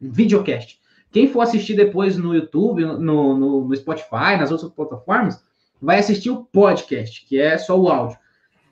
Um 0.02 0.10
videocast. 0.10 0.80
Quem 1.12 1.28
for 1.28 1.42
assistir 1.42 1.76
depois 1.76 2.18
no 2.18 2.34
YouTube, 2.34 2.84
no, 2.84 2.98
no, 3.38 3.68
no 3.68 3.76
Spotify, 3.76 4.38
nas 4.40 4.52
outras 4.52 4.72
plataformas, 4.72 5.44
vai 5.80 6.00
assistir 6.00 6.32
o 6.32 6.44
podcast, 6.46 7.24
que 7.28 7.40
é 7.40 7.56
só 7.60 7.80
o 7.80 7.88
áudio 7.88 8.18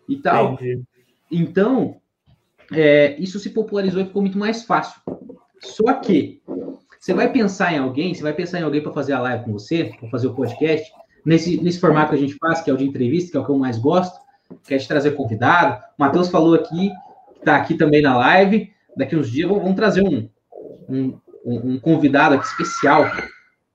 e 0.10 0.18
tal. 0.18 0.54
Entendi. 0.54 0.82
Então, 1.32 1.98
é, 2.74 3.16
isso 3.20 3.40
se 3.40 3.52
popularizou 3.52 4.02
e 4.02 4.06
ficou 4.06 4.24
muito 4.24 4.38
mais 4.38 4.64
fácil. 4.64 5.00
Só 5.60 5.94
que 5.94 6.42
você 7.00 7.14
vai 7.14 7.32
pensar 7.32 7.72
em 7.72 7.78
alguém, 7.78 8.16
você 8.16 8.24
vai 8.24 8.34
pensar 8.34 8.60
em 8.60 8.64
alguém 8.64 8.82
para 8.82 8.92
fazer 8.92 9.14
a 9.14 9.20
live 9.20 9.46
com 9.46 9.54
você, 9.54 9.96
para 10.00 10.10
fazer 10.10 10.26
o 10.26 10.34
podcast, 10.34 10.92
nesse, 11.26 11.62
nesse 11.62 11.80
formato 11.80 12.12
que 12.12 12.16
a 12.16 12.20
gente 12.20 12.36
faz, 12.36 12.62
que 12.62 12.70
é 12.70 12.74
o 12.74 12.78
de 12.78 12.86
entrevista, 12.86 13.32
que 13.32 13.38
é 13.38 13.40
o 13.40 13.46
que 13.46 13.52
eu 13.52 13.58
mais 13.58 13.78
gosto, 13.78 14.20
que 14.64 14.74
é 14.74 14.78
de 14.78 14.88
trazer 14.88 15.12
convidado. 15.12 15.82
O 15.98 16.04
Matheus 16.04 16.30
falou 16.30 16.54
aqui, 16.54 16.92
está 17.38 17.56
aqui 17.56 17.74
também 17.74 18.02
na 18.02 18.16
live. 18.18 18.72
Daqui 18.96 19.16
uns 19.16 19.30
dias 19.30 19.50
vamos 19.50 19.76
trazer 19.76 20.04
um, 20.04 20.30
um, 20.88 21.20
um 21.46 21.80
convidado 21.80 22.36
aqui 22.36 22.46
especial, 22.46 23.06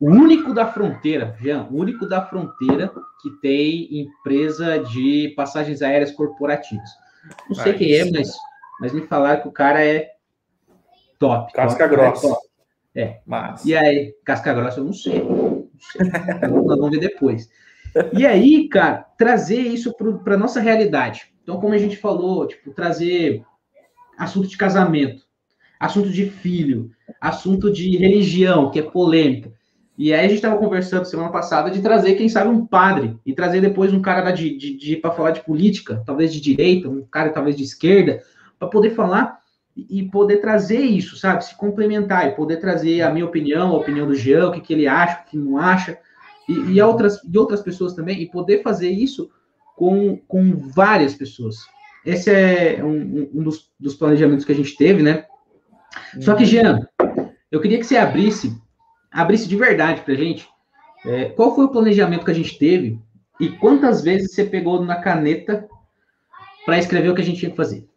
o 0.01 0.09
único 0.09 0.55
da 0.55 0.67
fronteira, 0.67 1.37
Jean, 1.41 1.69
o 1.71 1.77
único 1.77 2.07
da 2.07 2.25
fronteira 2.25 2.91
que 3.21 3.31
tem 3.43 4.01
empresa 4.01 4.79
de 4.79 5.35
passagens 5.37 5.83
aéreas 5.83 6.11
corporativas. 6.11 6.89
Não 7.47 7.55
sei 7.55 7.75
quem 7.75 7.93
é, 7.93 8.11
mas, 8.11 8.33
mas 8.81 8.93
me 8.95 9.03
falaram 9.03 9.43
que 9.43 9.49
o 9.49 9.53
cara 9.53 9.85
é 9.85 10.09
top. 11.19 11.53
Casca 11.53 11.87
top, 11.87 11.95
grossa. 11.95 12.27
É, 12.27 12.31
top. 12.31 12.49
é. 12.95 13.21
Mas... 13.27 13.65
E 13.67 13.77
aí, 13.77 14.15
casca 14.25 14.55
grossa, 14.55 14.81
eu 14.81 14.85
não 14.85 14.95
sei. 14.95 15.23
Vamos 16.49 16.91
ver 16.91 17.01
depois. 17.01 17.49
E 18.17 18.25
aí, 18.25 18.69
cara, 18.69 19.07
trazer 19.19 19.61
isso 19.61 19.93
para 20.25 20.37
nossa 20.37 20.61
realidade. 20.61 21.33
Então, 21.43 21.61
como 21.61 21.75
a 21.75 21.79
gente 21.79 21.97
falou, 21.97 22.47
tipo, 22.47 22.71
trazer 22.73 23.43
assunto 24.17 24.47
de 24.47 24.57
casamento, 24.57 25.23
assunto 25.79 26.11
de 26.11 26.27
filho, 26.27 26.91
assunto 27.21 27.73
de 27.73 27.97
religião, 27.97 28.71
que 28.71 28.79
é 28.79 28.83
polêmica. 28.83 29.53
E 29.97 30.15
aí 30.15 30.21
a 30.21 30.29
gente 30.29 30.37
estava 30.37 30.57
conversando 30.57 31.05
semana 31.05 31.31
passada 31.31 31.71
de 31.71 31.83
trazer, 31.83 32.15
quem 32.15 32.29
sabe, 32.29 32.49
um 32.49 32.65
padre, 32.65 33.19
e 33.27 33.35
trazer 33.35 33.61
depois 33.61 33.93
um 33.93 34.01
cara 34.01 34.31
de, 34.31 34.57
de, 34.57 34.77
de 34.77 34.97
para 34.97 35.11
falar 35.11 35.33
de 35.33 35.45
política, 35.45 36.03
talvez 36.07 36.33
de 36.33 36.41
direita, 36.41 36.89
um 36.89 37.03
cara 37.03 37.31
talvez 37.31 37.57
de 37.57 37.65
esquerda, 37.65 38.23
para 38.59 38.69
poder 38.69 38.91
falar 38.91 39.40
e 39.89 40.09
poder 40.09 40.39
trazer 40.39 40.81
isso, 40.81 41.17
sabe? 41.17 41.45
Se 41.45 41.57
complementar 41.57 42.29
e 42.29 42.35
poder 42.35 42.59
trazer 42.59 43.03
a 43.03 43.11
minha 43.11 43.25
opinião, 43.25 43.71
a 43.71 43.79
opinião 43.79 44.07
do 44.07 44.15
Jean, 44.15 44.49
o 44.49 44.53
que, 44.53 44.61
que 44.61 44.73
ele 44.73 44.87
acha, 44.87 45.23
o 45.23 45.31
que 45.31 45.39
não 45.39 45.57
acha, 45.57 45.99
e, 46.49 46.53
e, 46.53 46.83
outras, 46.83 47.21
e 47.25 47.39
outras 47.39 47.63
pessoas 47.63 47.95
também, 47.95 48.21
e 48.21 48.31
poder 48.31 48.63
fazer 48.63 48.91
isso 48.91 49.31
com, 49.77 50.17
com 50.29 50.57
várias 50.57 51.15
pessoas. 51.15 51.57
Esse 52.05 52.31
é 52.31 52.85
um, 52.85 53.31
um 53.35 53.43
dos, 53.43 53.71
dos 53.79 53.95
planejamentos 53.95 54.45
que 54.45 54.53
a 54.53 54.57
gente 54.57 54.77
teve, 54.77 55.03
né? 55.03 55.25
Só 56.21 56.35
que, 56.35 56.45
Jean, 56.45 56.87
eu 57.51 57.61
queria 57.61 57.79
que 57.79 57.85
você 57.85 57.97
abrisse 57.97 58.61
abrisse 59.11 59.49
de 59.49 59.57
verdade 59.57 60.03
para 60.03 60.15
a 60.15 60.17
gente 60.17 60.49
é, 61.05 61.31
qual 61.31 61.55
foi 61.55 61.65
o 61.65 61.71
planejamento 61.71 62.25
que 62.25 62.31
a 62.31 62.35
gente 62.35 62.59
teve 62.59 63.01
e 63.41 63.49
quantas 63.49 64.03
vezes 64.03 64.33
você 64.35 64.45
pegou 64.45 64.85
na 64.85 64.97
caneta 64.97 65.67
para 66.65 66.79
escrever 66.79 67.09
o 67.09 67.15
que 67.15 67.23
a 67.23 67.25
gente 67.25 67.39
tinha 67.39 67.51
que 67.51 67.57
fazer. 67.57 67.89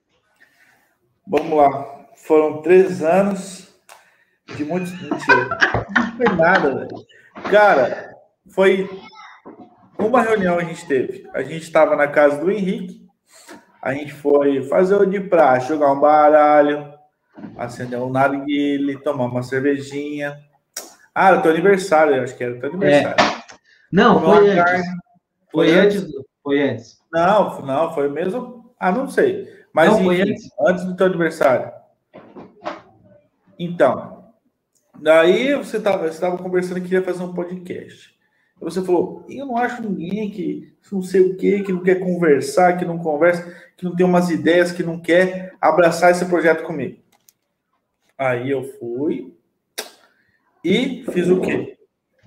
Vamos 1.27 1.57
lá. 1.57 2.05
Foram 2.15 2.61
três 2.61 3.01
anos 3.01 3.73
de 4.55 4.63
muito. 4.65 4.91
Mentira. 4.91 5.57
Não 5.95 6.17
foi 6.17 6.35
nada, 6.35 6.75
velho. 6.75 7.05
Cara, 7.49 8.15
foi 8.49 8.89
uma 9.97 10.21
reunião 10.21 10.57
a 10.57 10.63
gente 10.63 10.85
teve. 10.85 11.27
A 11.33 11.41
gente 11.41 11.63
estava 11.63 11.95
na 11.95 12.07
casa 12.07 12.37
do 12.37 12.51
Henrique. 12.51 13.03
A 13.81 13.93
gente 13.93 14.13
foi 14.13 14.63
fazer 14.63 14.95
o 14.95 15.05
de 15.05 15.19
praxe, 15.19 15.67
jogar 15.67 15.91
um 15.91 15.99
baralho, 15.99 16.93
acender 17.57 17.99
um 17.99 18.09
narguile, 18.09 19.01
tomar 19.01 19.25
uma 19.25 19.43
cervejinha. 19.43 20.39
Ah, 21.13 21.29
era 21.29 21.39
o 21.39 21.41
teu 21.41 21.51
aniversário, 21.51 22.23
acho 22.23 22.35
que 22.35 22.43
era 22.43 22.55
o 22.55 22.59
teu 22.59 22.69
aniversário. 22.69 23.15
É. 23.19 23.43
Não, 23.91 24.21
foi 24.21 24.49
antes. 24.49 24.63
Carne. 24.63 24.83
Foi, 25.51 25.67
foi 25.67 25.79
antes. 25.79 26.01
antes. 26.01 26.13
Foi 26.41 26.69
antes. 26.69 26.97
Não, 27.11 27.61
não, 27.61 27.93
foi 27.93 28.09
mesmo. 28.09 28.73
Ah, 28.79 28.91
não 28.91 29.07
sei. 29.09 29.47
Mas 29.73 29.89
não, 29.89 30.13
enfim, 30.13 30.49
antes. 30.59 30.85
do 30.85 30.95
teu 30.95 31.07
aniversário. 31.07 31.71
Então, 33.57 34.31
daí 34.99 35.55
você 35.55 35.77
estava 35.77 36.07
você 36.07 36.19
tava 36.19 36.37
conversando 36.37 36.75
que 36.75 36.87
queria 36.87 37.03
fazer 37.03 37.23
um 37.23 37.33
podcast. 37.33 38.13
E 38.61 38.63
você 38.63 38.81
falou, 38.83 39.25
eu 39.27 39.45
não 39.45 39.57
acho 39.57 39.81
ninguém 39.81 40.29
que 40.29 40.73
não 40.91 41.01
sei 41.01 41.21
o 41.21 41.35
quê, 41.35 41.63
que 41.63 41.73
não 41.73 41.81
quer 41.81 41.99
conversar, 41.99 42.77
que 42.77 42.85
não 42.85 42.99
conversa, 42.99 43.51
que 43.75 43.83
não 43.83 43.95
tem 43.95 44.05
umas 44.05 44.29
ideias, 44.29 44.71
que 44.71 44.83
não 44.83 44.99
quer 44.99 45.55
abraçar 45.59 46.11
esse 46.11 46.25
projeto 46.25 46.63
comigo. 46.63 47.01
Aí 48.17 48.51
eu 48.51 48.63
fui, 48.79 49.33
e 50.63 51.03
fiz 51.11 51.27
o 51.29 51.41
quê? 51.41 51.77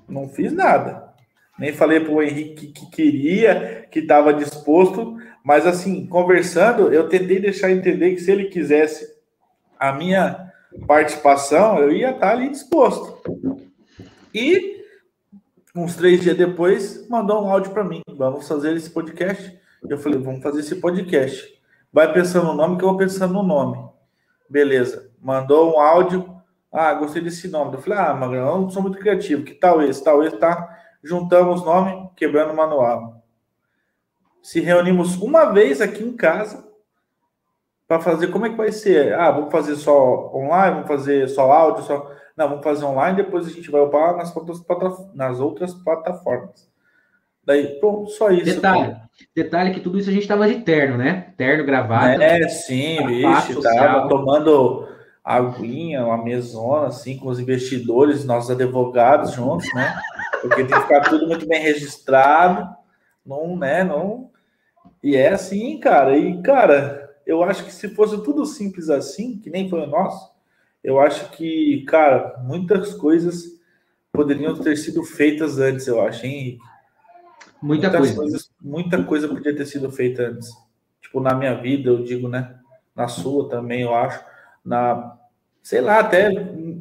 Não 0.06 0.28
fiz 0.28 0.52
nada. 0.52 1.14
Nem 1.58 1.72
falei 1.72 2.00
para 2.00 2.12
o 2.12 2.22
Henrique 2.22 2.66
que 2.66 2.90
queria, 2.90 3.86
que 3.90 4.00
estava 4.00 4.34
disposto, 4.34 5.16
mas 5.46 5.64
assim, 5.64 6.04
conversando, 6.08 6.92
eu 6.92 7.08
tentei 7.08 7.38
deixar 7.38 7.70
entender 7.70 8.16
que 8.16 8.20
se 8.20 8.32
ele 8.32 8.46
quisesse 8.46 9.06
a 9.78 9.92
minha 9.92 10.52
participação, 10.88 11.78
eu 11.78 11.92
ia 11.92 12.10
estar 12.10 12.32
ali 12.32 12.48
disposto. 12.48 13.22
E 14.34 14.82
uns 15.72 15.94
três 15.94 16.20
dias 16.20 16.36
depois, 16.36 17.08
mandou 17.08 17.44
um 17.44 17.48
áudio 17.48 17.70
para 17.70 17.84
mim. 17.84 18.02
Vamos 18.08 18.48
fazer 18.48 18.74
esse 18.74 18.90
podcast. 18.90 19.56
Eu 19.88 19.96
falei, 19.98 20.18
vamos 20.18 20.42
fazer 20.42 20.58
esse 20.58 20.74
podcast. 20.74 21.46
Vai 21.92 22.12
pensando 22.12 22.46
no 22.46 22.54
nome 22.54 22.76
que 22.76 22.82
eu 22.82 22.88
vou 22.88 22.98
pensando 22.98 23.34
no 23.34 23.44
nome. 23.44 23.78
Beleza. 24.50 25.12
Mandou 25.22 25.76
um 25.76 25.80
áudio 25.80 26.36
ah, 26.72 26.92
gostei 26.94 27.22
desse 27.22 27.46
nome. 27.46 27.76
Eu 27.76 27.80
falei, 27.80 28.00
ah, 28.00 28.14
Magrão, 28.14 28.48
eu 28.48 28.60
não 28.62 28.70
sou 28.70 28.82
muito 28.82 28.98
criativo. 28.98 29.44
Que 29.44 29.54
tal 29.54 29.80
esse? 29.80 30.02
Tal 30.02 30.24
esse, 30.24 30.36
tá? 30.38 30.76
Juntamos 31.04 31.64
nome, 31.64 32.10
quebrando 32.16 32.52
o 32.52 32.56
manual. 32.56 33.24
Se 34.46 34.60
reunimos 34.60 35.16
uma 35.16 35.46
vez 35.46 35.80
aqui 35.80 36.04
em 36.04 36.12
casa 36.12 36.64
para 37.88 37.98
fazer 37.98 38.28
como 38.28 38.46
é 38.46 38.50
que 38.50 38.56
vai 38.56 38.70
ser. 38.70 39.12
Ah, 39.14 39.32
vamos 39.32 39.50
fazer 39.50 39.74
só 39.74 40.32
online, 40.32 40.74
vamos 40.74 40.86
fazer 40.86 41.28
só 41.28 41.50
áudio, 41.50 41.82
só. 41.82 42.12
Não, 42.36 42.50
vamos 42.50 42.62
fazer 42.62 42.84
online, 42.84 43.16
depois 43.16 43.44
a 43.44 43.50
gente 43.50 43.68
vai 43.72 43.80
upar 43.80 44.16
nas 44.16 44.34
outras, 44.36 44.60
nas 45.16 45.40
outras 45.40 45.74
plataformas. 45.74 46.70
Daí, 47.44 47.80
pronto, 47.80 48.08
só 48.10 48.30
isso. 48.30 48.44
Detalhe, 48.44 48.96
detalhe 49.34 49.74
que 49.74 49.80
tudo 49.80 49.98
isso 49.98 50.10
a 50.10 50.12
gente 50.12 50.28
tava 50.28 50.46
de 50.46 50.60
terno, 50.60 50.96
né? 50.96 51.34
Terno 51.36 51.64
gravado. 51.64 52.22
É, 52.22 52.48
sim, 52.48 53.04
bicho, 53.04 53.60
tava 53.60 54.08
tomando 54.08 54.86
aguinha, 55.24 56.06
uma 56.06 56.22
mesona, 56.22 56.86
assim, 56.86 57.18
com 57.18 57.30
os 57.30 57.40
investidores, 57.40 58.24
nossos 58.24 58.52
advogados 58.52 59.32
juntos, 59.32 59.66
né? 59.74 59.92
Porque 60.40 60.62
tem 60.62 60.66
que 60.66 60.82
ficar 60.82 61.00
tudo 61.00 61.26
muito 61.26 61.48
bem 61.48 61.60
registrado, 61.60 62.68
não, 63.26 63.56
né? 63.56 63.82
Não. 63.82 64.35
E 65.06 65.14
é 65.14 65.28
assim, 65.28 65.78
cara. 65.78 66.18
E, 66.18 66.42
cara, 66.42 67.16
eu 67.24 67.44
acho 67.44 67.64
que 67.64 67.72
se 67.72 67.88
fosse 67.90 68.20
tudo 68.24 68.44
simples 68.44 68.90
assim, 68.90 69.38
que 69.38 69.48
nem 69.48 69.70
foi 69.70 69.82
o 69.82 69.86
nosso, 69.86 70.34
eu 70.82 70.98
acho 70.98 71.30
que, 71.30 71.84
cara, 71.86 72.36
muitas 72.42 72.92
coisas 72.92 73.44
poderiam 74.10 74.52
ter 74.56 74.76
sido 74.76 75.04
feitas 75.04 75.60
antes, 75.60 75.86
eu 75.86 76.00
acho, 76.00 76.26
hein, 76.26 76.58
Muita 77.62 77.88
Muitas 77.88 78.00
coisa. 78.00 78.16
Coisas, 78.16 78.50
muita 78.60 79.02
coisa 79.04 79.28
podia 79.28 79.54
ter 79.56 79.64
sido 79.64 79.90
feita 79.92 80.24
antes. 80.24 80.50
Tipo, 81.00 81.20
na 81.20 81.34
minha 81.34 81.54
vida, 81.54 81.88
eu 81.88 82.02
digo, 82.02 82.28
né? 82.28 82.58
Na 82.94 83.06
sua 83.06 83.48
também, 83.48 83.82
eu 83.82 83.94
acho 83.94 84.24
na, 84.64 85.16
sei 85.62 85.80
lá, 85.80 86.00
até 86.00 86.30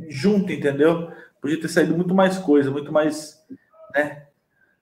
junto, 0.10 0.52
entendeu? 0.52 1.12
Podia 1.40 1.62
ter 1.62 1.68
saído 1.68 1.96
muito 1.96 2.16
mais 2.16 2.40
coisa, 2.40 2.72
muito 2.72 2.92
mais, 2.92 3.46
né? 3.94 4.25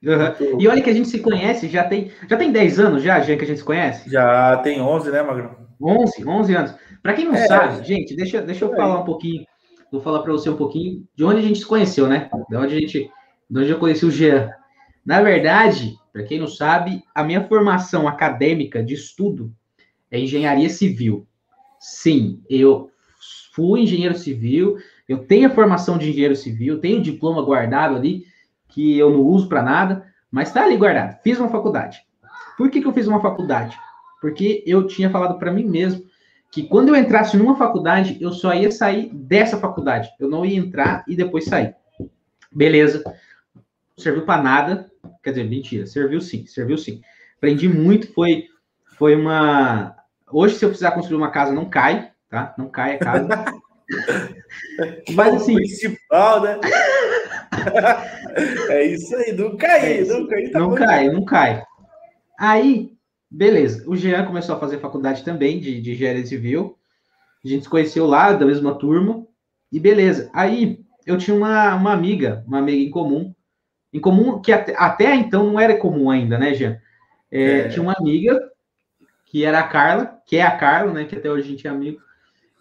Uhum. 0.03 0.59
E 0.59 0.67
olha 0.67 0.81
que 0.81 0.89
a 0.89 0.93
gente 0.93 1.07
se 1.07 1.19
conhece, 1.19 1.69
já 1.69 1.85
tem, 1.85 2.11
já 2.29 2.35
tem 2.35 2.51
10 2.51 2.79
anos 2.79 3.03
já, 3.03 3.21
já 3.21 3.37
que 3.37 3.43
a 3.43 3.47
gente 3.47 3.59
se 3.59 3.63
conhece? 3.63 4.09
Já 4.09 4.57
tem 4.57 4.81
11, 4.81 5.09
né, 5.09 5.23
Magrão? 5.23 5.55
11, 5.81 6.27
11 6.27 6.55
anos. 6.55 6.75
Para 7.01 7.13
quem 7.13 7.25
não 7.25 7.35
é, 7.35 7.47
sabe, 7.47 7.85
gente, 7.85 8.15
deixa, 8.15 8.41
deixa 8.41 8.65
eu 8.65 8.73
é. 8.73 8.75
falar 8.75 8.99
um 8.99 9.05
pouquinho, 9.05 9.45
vou 9.91 10.01
falar 10.01 10.21
para 10.21 10.33
você 10.33 10.49
um 10.49 10.57
pouquinho 10.57 11.07
de 11.15 11.23
onde 11.23 11.39
a 11.39 11.41
gente 11.41 11.59
se 11.59 11.65
conheceu, 11.65 12.07
né? 12.07 12.29
De 12.49 12.55
onde 12.55 12.75
a 12.75 12.79
gente, 12.79 13.09
de 13.49 13.59
onde 13.59 13.69
eu 13.69 13.79
conheci 13.79 14.05
o 14.05 14.11
Jean. 14.11 14.49
Na 15.05 15.21
verdade, 15.21 15.95
para 16.11 16.23
quem 16.23 16.39
não 16.39 16.47
sabe, 16.47 17.01
a 17.15 17.23
minha 17.23 17.43
formação 17.47 18.07
acadêmica 18.07 18.83
de 18.83 18.93
estudo 18.93 19.53
é 20.11 20.19
engenharia 20.19 20.69
civil. 20.69 21.25
Sim, 21.79 22.41
eu 22.49 22.89
fui 23.53 23.81
engenheiro 23.81 24.15
civil, 24.15 24.77
eu 25.07 25.19
tenho 25.19 25.47
a 25.47 25.51
formação 25.51 25.97
de 25.97 26.09
engenheiro 26.09 26.35
civil, 26.35 26.79
tenho 26.79 26.99
o 26.99 27.03
diploma 27.03 27.41
guardado 27.41 27.95
ali, 27.95 28.25
que 28.73 28.97
eu 28.97 29.11
não 29.11 29.21
uso 29.21 29.47
para 29.47 29.61
nada, 29.61 30.07
mas 30.31 30.47
está 30.47 30.63
ali 30.63 30.75
guardado. 30.75 31.19
Fiz 31.21 31.39
uma 31.39 31.49
faculdade. 31.49 32.01
Por 32.57 32.69
que, 32.71 32.81
que 32.81 32.87
eu 32.87 32.93
fiz 32.93 33.07
uma 33.07 33.21
faculdade? 33.21 33.77
Porque 34.19 34.63
eu 34.65 34.87
tinha 34.87 35.11
falado 35.11 35.37
para 35.37 35.51
mim 35.51 35.63
mesmo 35.63 36.03
que 36.51 36.63
quando 36.63 36.89
eu 36.89 36.95
entrasse 36.95 37.37
numa 37.37 37.55
faculdade, 37.55 38.17
eu 38.19 38.31
só 38.31 38.53
ia 38.53 38.71
sair 38.71 39.09
dessa 39.13 39.57
faculdade. 39.57 40.09
Eu 40.19 40.27
não 40.27 40.45
ia 40.45 40.57
entrar 40.57 41.03
e 41.07 41.15
depois 41.15 41.45
sair. 41.45 41.75
Beleza. 42.51 43.03
Serviu 43.97 44.25
para 44.25 44.41
nada. 44.41 44.91
Quer 45.21 45.31
dizer, 45.31 45.43
mentira. 45.43 45.85
Serviu 45.85 46.19
sim, 46.19 46.45
serviu 46.45 46.77
sim. 46.77 47.01
Aprendi 47.37 47.67
muito. 47.67 48.11
Foi, 48.13 48.45
foi 48.97 49.15
uma. 49.15 49.95
Hoje, 50.31 50.55
se 50.55 50.65
eu 50.65 50.69
precisar 50.69 50.91
construir 50.91 51.17
uma 51.17 51.31
casa, 51.31 51.51
não 51.51 51.65
cai, 51.65 52.11
tá? 52.29 52.55
Não 52.57 52.69
cai 52.69 52.95
a 52.95 52.99
casa. 52.99 53.27
Mas 55.13 55.35
assim. 55.35 55.53
O 55.53 55.57
principal, 55.57 56.41
né? 56.41 56.59
É 58.69 58.85
isso 58.85 59.15
aí, 59.15 59.33
não 59.33 59.55
cai, 59.57 59.99
é 59.99 60.05
não 60.05 60.27
cai. 60.27 60.47
Tá 60.49 60.59
não 60.59 60.75
cai, 60.75 61.09
não 61.09 61.25
cai. 61.25 61.63
Aí, 62.39 62.91
beleza. 63.29 63.83
O 63.87 63.95
Jean 63.95 64.25
começou 64.25 64.55
a 64.55 64.59
fazer 64.59 64.79
faculdade 64.79 65.23
também 65.23 65.59
de, 65.59 65.81
de 65.81 65.91
engenharia 65.91 66.25
civil. 66.25 66.77
A 67.43 67.47
gente 67.47 67.63
se 67.63 67.69
conheceu 67.69 68.05
lá, 68.05 68.33
da 68.33 68.45
mesma 68.45 68.77
turma. 68.77 69.25
E 69.71 69.79
beleza. 69.79 70.29
Aí, 70.33 70.79
eu 71.05 71.17
tinha 71.17 71.35
uma, 71.35 71.75
uma 71.75 71.93
amiga, 71.93 72.43
uma 72.47 72.59
amiga 72.59 72.77
em 72.77 72.89
comum. 72.89 73.33
Em 73.91 73.99
comum, 73.99 74.41
que 74.41 74.51
até, 74.51 74.73
até 74.77 75.15
então 75.15 75.45
não 75.45 75.59
era 75.59 75.77
comum 75.77 76.09
ainda, 76.09 76.37
né, 76.37 76.53
Jean? 76.53 76.79
É, 77.31 77.59
é. 77.59 77.69
Tinha 77.69 77.83
uma 77.83 77.95
amiga, 77.97 78.39
que 79.25 79.43
era 79.43 79.59
a 79.59 79.67
Carla, 79.67 80.19
que 80.25 80.37
é 80.37 80.43
a 80.43 80.55
Carla, 80.55 80.93
né? 80.93 81.05
Que 81.05 81.15
até 81.15 81.29
hoje 81.29 81.47
a 81.47 81.51
gente 81.51 81.67
é 81.67 81.69
amigo. 81.69 81.99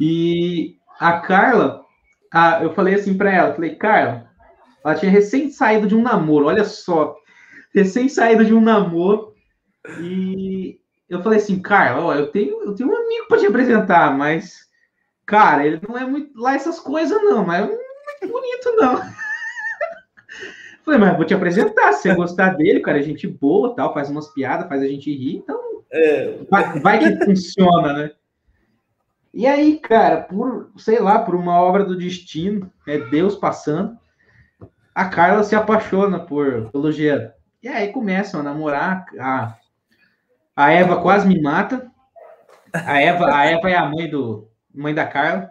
E 0.01 0.76
a 0.99 1.20
Carla, 1.20 1.84
a, 2.32 2.62
eu 2.62 2.72
falei 2.74 2.95
assim 2.95 3.16
para 3.16 3.30
ela, 3.30 3.55
falei, 3.55 3.74
Carla, 3.76 4.30
ela 4.85 4.95
tinha 4.95 5.11
recém 5.11 5.51
saído 5.51 5.87
de 5.87 5.95
um 5.95 6.03
namoro, 6.03 6.47
olha 6.47 6.64
só, 6.64 7.16
recém 7.74 8.09
saído 8.09 8.45
de 8.45 8.55
um 8.55 8.61
namoro, 8.61 9.35
e 10.01 10.78
eu 11.09 11.22
falei 11.22 11.39
assim, 11.39 11.61
Carla, 11.61 12.05
ó, 12.05 12.14
eu 12.14 12.28
tenho, 12.28 12.62
eu 12.62 12.74
tenho 12.74 12.91
um 12.91 12.97
amigo 12.97 13.26
para 13.28 13.39
te 13.39 13.47
apresentar, 13.47 14.16
mas, 14.16 14.66
cara, 15.26 15.66
ele 15.66 15.80
não 15.87 15.97
é 15.97 16.07
muito 16.07 16.39
lá 16.41 16.55
essas 16.55 16.78
coisas, 16.80 17.22
não, 17.22 17.45
mas 17.45 17.64
é 17.64 17.66
muito 17.66 18.33
bonito, 18.33 18.76
não. 18.76 19.03
falei, 20.85 21.01
mas 21.01 21.16
vou 21.16 21.24
te 21.24 21.35
apresentar, 21.35 21.93
se 21.93 22.09
você 22.09 22.14
gostar 22.14 22.51
dele, 22.51 22.80
cara, 22.80 22.99
é 22.99 23.03
gente 23.03 23.26
boa, 23.26 23.74
tal, 23.74 23.95
faz 23.95 24.11
umas 24.11 24.33
piadas, 24.33 24.68
faz 24.68 24.83
a 24.83 24.87
gente 24.87 25.12
rir, 25.12 25.37
então 25.37 25.83
é. 25.91 26.39
vai, 26.51 26.80
vai 26.80 26.99
que 26.99 27.24
funciona, 27.24 27.93
né? 27.93 28.11
E 29.35 29.47
aí, 29.47 29.78
cara, 29.78 30.22
por, 30.22 30.70
sei 30.76 30.99
lá, 30.99 31.18
por 31.18 31.35
uma 31.35 31.59
obra 31.59 31.85
do 31.85 31.97
destino, 31.97 32.70
é 32.87 32.99
Deus 32.99 33.35
passando, 33.35 33.97
a 34.95 35.05
Carla 35.07 35.43
se 35.43 35.55
apaixona 35.55 36.18
por, 36.18 36.70
pelo 36.70 36.93
Jean. 36.93 37.32
E 37.62 37.68
aí 37.68 37.88
começam 37.88 38.40
a 38.40 38.43
namorar. 38.43 39.07
A, 39.18 39.57
a 40.55 40.72
Eva 40.72 41.01
quase 41.01 41.26
me 41.26 41.40
mata. 41.40 41.90
A 42.72 43.01
Eva, 43.01 43.34
a 43.34 43.45
Eva 43.47 43.70
é 43.70 43.76
a 43.76 43.86
mãe 43.86 44.09
do 44.09 44.49
mãe 44.74 44.95
da 44.95 45.07
Carla. 45.07 45.51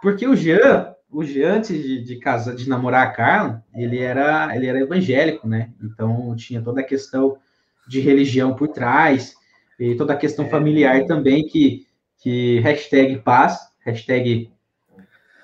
Porque 0.00 0.26
o 0.26 0.36
Jean, 0.36 0.94
o 1.10 1.24
Jean 1.24 1.56
antes 1.56 1.82
de, 1.82 2.02
de 2.02 2.16
casar, 2.16 2.54
de 2.54 2.68
namorar 2.68 3.06
a 3.06 3.10
Carla, 3.10 3.64
ele 3.74 3.98
era, 3.98 4.54
ele 4.54 4.66
era 4.66 4.80
evangélico, 4.80 5.46
né? 5.48 5.70
Então 5.82 6.34
tinha 6.36 6.60
toda 6.60 6.80
a 6.80 6.84
questão 6.84 7.38
de 7.86 8.00
religião 8.00 8.54
por 8.54 8.68
trás 8.68 9.34
e 9.78 9.94
toda 9.94 10.12
a 10.12 10.16
questão 10.16 10.48
familiar 10.48 11.04
também 11.06 11.46
que 11.46 11.86
que 12.22 12.60
hashtag 12.60 13.18
paz, 13.18 13.58
hashtag. 13.84 14.48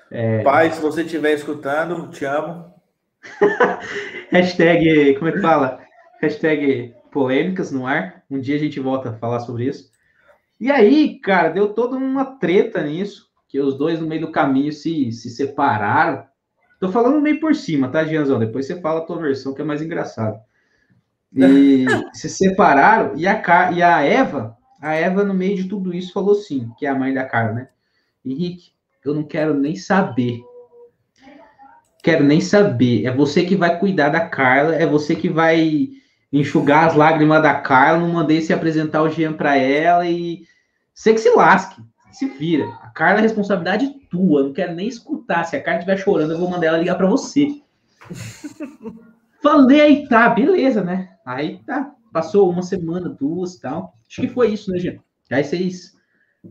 É... 0.09 0.41
Pai, 0.43 0.71
se 0.71 0.81
você 0.81 1.03
estiver 1.03 1.33
escutando, 1.33 2.07
te 2.07 2.23
amo. 2.23 2.68
hashtag, 4.31 5.15
como 5.15 5.29
é 5.29 5.33
que 5.33 5.41
fala? 5.41 5.79
Hashtag 6.21 6.93
polêmicas 7.11 7.71
no 7.71 7.85
ar. 7.85 8.23
Um 8.29 8.39
dia 8.39 8.55
a 8.55 8.59
gente 8.59 8.79
volta 8.79 9.09
a 9.09 9.17
falar 9.17 9.39
sobre 9.39 9.65
isso. 9.65 9.91
E 10.59 10.71
aí, 10.71 11.19
cara, 11.19 11.49
deu 11.49 11.73
toda 11.73 11.95
uma 11.95 12.37
treta 12.37 12.83
nisso, 12.83 13.29
que 13.47 13.59
os 13.59 13.77
dois 13.77 13.99
no 13.99 14.07
meio 14.07 14.21
do 14.21 14.31
caminho 14.31 14.71
se, 14.71 15.11
se 15.11 15.29
separaram. 15.29 16.25
Tô 16.79 16.89
falando 16.91 17.21
meio 17.21 17.39
por 17.39 17.55
cima, 17.55 17.89
tá, 17.89 18.03
Gianzão? 18.03 18.39
Depois 18.39 18.65
você 18.65 18.79
fala 18.79 18.99
a 18.99 19.05
tua 19.05 19.19
versão, 19.19 19.53
que 19.53 19.61
é 19.61 19.65
mais 19.65 19.81
engraçado. 19.81 20.39
E 21.33 21.85
se 22.13 22.29
separaram, 22.29 23.15
e 23.15 23.27
a, 23.27 23.71
e 23.71 23.81
a 23.81 24.01
Eva 24.01 24.59
a 24.81 24.93
Eva, 24.93 25.23
no 25.23 25.33
meio 25.33 25.57
de 25.57 25.67
tudo 25.67 25.93
isso, 25.93 26.13
falou 26.13 26.35
sim, 26.35 26.71
que 26.77 26.85
é 26.85 26.89
a 26.89 26.95
mãe 26.95 27.13
da 27.13 27.25
Carla, 27.25 27.53
né? 27.53 27.69
Henrique, 28.25 28.71
eu 29.03 29.13
não 29.13 29.23
quero 29.23 29.53
nem 29.53 29.75
saber. 29.75 30.39
Quero 32.01 32.23
nem 32.23 32.39
saber. 32.39 33.05
É 33.05 33.13
você 33.13 33.43
que 33.43 33.55
vai 33.55 33.77
cuidar 33.77 34.09
da 34.09 34.21
Carla, 34.21 34.75
é 34.75 34.85
você 34.85 35.15
que 35.15 35.29
vai 35.29 35.89
enxugar 36.31 36.87
as 36.87 36.95
lágrimas 36.95 37.41
da 37.41 37.55
Carla. 37.55 37.99
Não 37.99 38.09
mandei 38.09 38.41
se 38.41 38.53
apresentar 38.53 39.01
o 39.01 39.09
Jean 39.09 39.33
para 39.33 39.57
ela 39.57 40.07
e 40.07 40.43
você 40.93 41.13
que 41.13 41.19
se 41.19 41.29
lasque, 41.29 41.81
se 42.11 42.27
vira. 42.27 42.65
A 42.81 42.89
Carla 42.89 43.19
é 43.19 43.21
responsabilidade 43.21 43.89
tua. 44.09 44.43
Não 44.43 44.53
quero 44.53 44.73
nem 44.73 44.87
escutar. 44.87 45.43
Se 45.43 45.55
a 45.55 45.61
Carla 45.61 45.79
estiver 45.79 45.97
chorando, 45.97 46.31
eu 46.31 46.39
vou 46.39 46.49
mandar 46.49 46.67
ela 46.67 46.77
ligar 46.77 46.95
para 46.95 47.07
você. 47.07 47.61
Falei, 49.41 50.07
tá, 50.07 50.29
beleza, 50.29 50.83
né? 50.83 51.09
Aí 51.25 51.59
tá. 51.65 51.93
Passou 52.11 52.49
uma 52.49 52.61
semana, 52.61 53.07
duas 53.07 53.57
tal. 53.57 53.93
Acho 54.07 54.21
que 54.21 54.27
foi 54.27 54.51
isso, 54.51 54.71
né, 54.71 54.79
gente? 54.79 55.01
Aí 55.31 55.43
vocês 55.43 55.93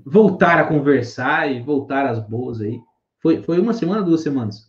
voltaram 0.07 0.64
a 0.64 0.68
conversar 0.68 1.51
e 1.51 1.61
voltaram 1.61 2.11
as 2.11 2.20
boas 2.20 2.61
aí. 2.61 2.80
Foi, 3.20 3.42
foi 3.42 3.59
uma 3.59 3.72
semana, 3.72 4.03
duas 4.03 4.22
semanas? 4.22 4.67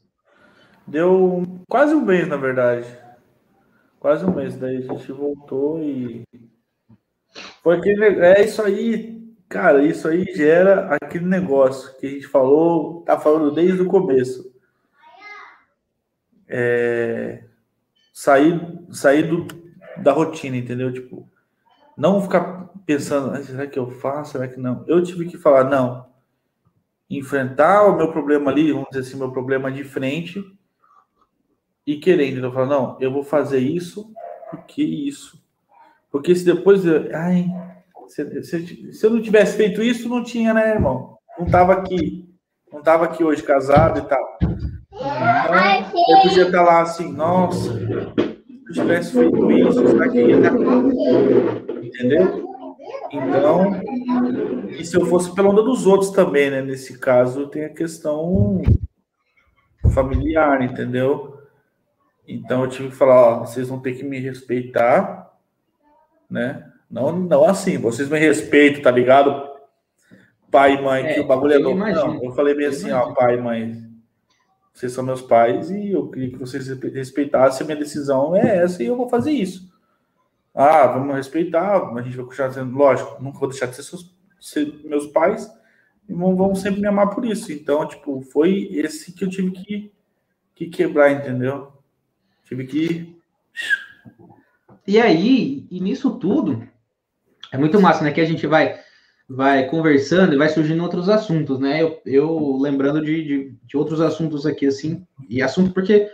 Deu 0.90 1.44
quase 1.70 1.94
um 1.94 2.04
mês, 2.04 2.28
na 2.28 2.36
verdade. 2.36 2.88
Quase 4.00 4.26
um 4.26 4.34
mês. 4.34 4.58
Daí 4.58 4.78
a 4.78 4.82
gente 4.82 5.12
voltou 5.12 5.80
e. 5.84 6.24
Aquele. 7.64 8.06
É 8.20 8.44
isso 8.44 8.62
aí, 8.64 9.32
cara. 9.48 9.84
Isso 9.84 10.08
aí 10.08 10.26
gera 10.36 10.98
aquele 11.00 11.26
negócio 11.26 11.96
que 12.00 12.08
a 12.08 12.10
gente 12.10 12.28
falou, 12.28 13.04
tá 13.04 13.20
falando 13.20 13.54
desde 13.54 13.82
o 13.82 13.88
começo. 13.88 14.52
É... 16.48 17.44
Sair, 18.12 18.60
sair 18.92 19.30
do, 19.30 19.46
da 19.98 20.12
rotina, 20.12 20.58
entendeu? 20.58 20.92
Tipo, 20.92 21.30
não 21.96 22.20
ficar 22.20 22.68
pensando, 22.84 23.32
ah, 23.32 23.44
será 23.44 23.68
que 23.68 23.78
eu 23.78 23.92
faço? 23.92 24.32
Será 24.32 24.48
que 24.48 24.60
não? 24.60 24.84
Eu 24.88 25.04
tive 25.04 25.28
que 25.28 25.38
falar, 25.38 25.66
não. 25.66 26.10
Enfrentar 27.08 27.84
o 27.84 27.96
meu 27.96 28.12
problema 28.12 28.50
ali, 28.50 28.72
vamos 28.72 28.90
dizer 28.90 29.02
assim, 29.02 29.18
meu 29.18 29.32
problema 29.32 29.72
de 29.72 29.84
frente 29.84 30.59
e 31.90 31.98
querendo. 31.98 32.38
Então, 32.38 32.52
falar, 32.52 32.68
não, 32.68 32.98
eu 33.00 33.12
vou 33.12 33.24
fazer 33.24 33.58
isso 33.58 34.12
porque 34.52 34.84
isso. 34.84 35.42
Porque 36.12 36.36
se 36.36 36.46
depois, 36.46 36.86
eu, 36.86 37.10
ai, 37.16 37.48
se, 38.08 38.44
se, 38.44 38.94
se, 38.94 39.06
eu 39.06 39.10
não 39.10 39.22
tivesse 39.22 39.58
feito 39.58 39.82
isso, 39.82 40.08
não 40.08 40.24
tinha, 40.24 40.54
né, 40.54 40.70
irmão? 40.70 41.18
Não 41.38 41.48
tava 41.48 41.74
aqui. 41.74 42.30
Não 42.72 42.84
tava 42.84 43.06
aqui 43.06 43.24
hoje 43.24 43.42
casado 43.42 44.00
e 44.00 44.02
tal. 44.04 44.38
Então, 44.44 46.16
eu 46.16 46.22
podia 46.22 46.44
estar 46.44 46.62
lá 46.62 46.82
assim, 46.82 47.12
nossa, 47.12 47.74
se 47.74 48.70
eu 48.70 48.74
tivesse 48.74 49.14
feito 49.14 49.52
isso, 49.52 49.88
será 49.88 50.10
que 50.10 50.22
ia 50.22 50.42
dar 50.42 50.54
Entendeu? 51.82 52.48
Então, 53.12 53.82
e 54.70 54.86
se 54.86 54.96
eu 54.96 55.06
fosse 55.08 55.34
pela 55.34 55.50
onda 55.50 55.64
dos 55.64 55.88
outros 55.88 56.12
também, 56.12 56.52
né? 56.52 56.62
Nesse 56.62 57.00
caso, 57.00 57.48
tem 57.48 57.66
a 57.66 57.74
questão 57.74 58.62
familiar, 59.92 60.62
entendeu? 60.62 61.39
Então 62.30 62.64
eu 62.64 62.70
tive 62.70 62.90
que 62.90 62.96
falar, 62.96 63.16
ó, 63.16 63.40
vocês 63.40 63.68
vão 63.68 63.80
ter 63.80 63.94
que 63.94 64.04
me 64.04 64.20
respeitar, 64.20 65.34
né? 66.30 66.72
Não, 66.90 67.12
não 67.12 67.44
assim, 67.44 67.78
vocês 67.78 68.08
me 68.08 68.20
respeitam, 68.20 68.84
tá 68.84 68.92
ligado? 68.92 69.50
Pai 70.52 70.76
e 70.76 70.82
mãe, 70.82 71.06
é, 71.06 71.14
que 71.16 71.20
o 71.20 71.28
bagulho 71.28 71.54
é 71.54 71.58
louco. 71.58 71.80
Não, 71.80 72.24
eu 72.24 72.32
falei 72.34 72.54
bem 72.54 72.66
eu 72.66 72.72
assim, 72.72 72.90
imagino. 72.90 73.12
ó, 73.12 73.14
pai 73.16 73.36
e 73.36 73.42
mãe, 73.42 73.90
vocês 74.72 74.92
são 74.92 75.04
meus 75.04 75.24
pais 75.24 75.72
e 75.72 75.92
eu 75.92 76.08
queria 76.08 76.30
que 76.30 76.38
vocês 76.38 76.68
respeitassem, 76.68 77.64
a 77.64 77.66
minha 77.66 77.80
decisão 77.80 78.36
é 78.36 78.58
essa 78.58 78.84
e 78.84 78.86
eu 78.86 78.96
vou 78.96 79.10
fazer 79.10 79.32
isso. 79.32 79.68
Ah, 80.54 80.86
vamos 80.86 81.16
respeitar, 81.16 81.78
a 81.78 82.02
gente 82.02 82.16
vai 82.16 82.26
continuar 82.26 82.52
sendo, 82.52 82.78
lógico, 82.78 83.22
nunca 83.22 83.40
vou 83.40 83.50
deixar 83.50 83.66
de 83.66 83.76
ser, 83.76 83.84
seus, 83.84 84.16
ser 84.40 84.80
meus 84.84 85.08
pais 85.08 85.52
e 86.08 86.14
vão, 86.14 86.36
vão, 86.36 86.54
sempre 86.54 86.80
me 86.80 86.88
amar 86.88 87.10
por 87.10 87.26
isso. 87.26 87.52
Então, 87.52 87.88
tipo, 87.88 88.22
foi 88.22 88.68
esse 88.72 89.14
que 89.14 89.26
eu 89.26 89.30
tive 89.30 89.52
que, 89.52 89.92
que 90.54 90.68
quebrar, 90.68 91.12
entendeu? 91.12 91.79
Tive 92.50 92.66
que. 92.66 93.16
E 94.86 95.00
aí, 95.00 95.68
e 95.70 95.80
nisso 95.80 96.18
tudo, 96.18 96.68
é 97.52 97.58
muito 97.58 97.80
massa, 97.80 98.04
né? 98.04 98.12
Que 98.12 98.20
a 98.20 98.26
gente 98.26 98.46
vai 98.48 98.80
vai 99.30 99.68
conversando 99.68 100.34
e 100.34 100.38
vai 100.38 100.50
surgindo 100.50 100.82
outros 100.82 101.08
assuntos, 101.08 101.60
né? 101.60 101.84
Eu, 101.84 102.02
eu 102.04 102.58
lembrando 102.58 103.00
de, 103.00 103.24
de, 103.24 103.56
de 103.64 103.78
outros 103.78 104.02
assuntos 104.02 104.44
aqui, 104.48 104.66
assim, 104.66 105.06
e 105.30 105.40
assunto 105.40 105.72
porque 105.72 106.10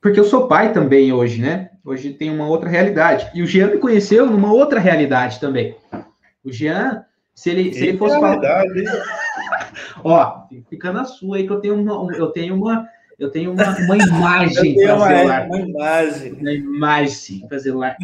porque 0.00 0.18
eu 0.18 0.24
sou 0.24 0.48
pai 0.48 0.72
também 0.72 1.12
hoje, 1.12 1.40
né? 1.40 1.70
Hoje 1.84 2.14
tem 2.14 2.30
uma 2.30 2.46
outra 2.46 2.68
realidade. 2.68 3.30
E 3.34 3.42
o 3.42 3.46
Jean 3.46 3.68
me 3.68 3.78
conheceu 3.78 4.26
numa 4.26 4.52
outra 4.52 4.80
realidade 4.80 5.38
também. 5.40 5.76
O 6.42 6.50
Jean, 6.50 7.04
se 7.34 7.50
ele, 7.50 7.72
se 7.72 7.86
ele 7.86 7.98
fosse 7.98 8.18
falar. 8.18 8.38
Ó, 10.02 10.46
fica 10.68 10.92
na 10.92 11.04
sua 11.04 11.36
aí 11.36 11.46
que 11.46 11.52
eu 11.52 11.60
tenho 11.60 11.74
uma, 11.74 12.14
eu 12.16 12.28
tenho 12.28 12.54
uma, 12.54 12.86
eu 13.18 13.30
tenho 13.30 13.52
uma, 13.52 13.76
uma 13.78 13.96
imagem 13.96 14.74
para 14.82 14.98
celular. 14.98 15.46
Uma 15.46 15.60
imagem. 15.60 16.32
Uma 16.32 16.52
imagem 16.52 17.48
para 17.48 17.58
celular. 17.58 17.96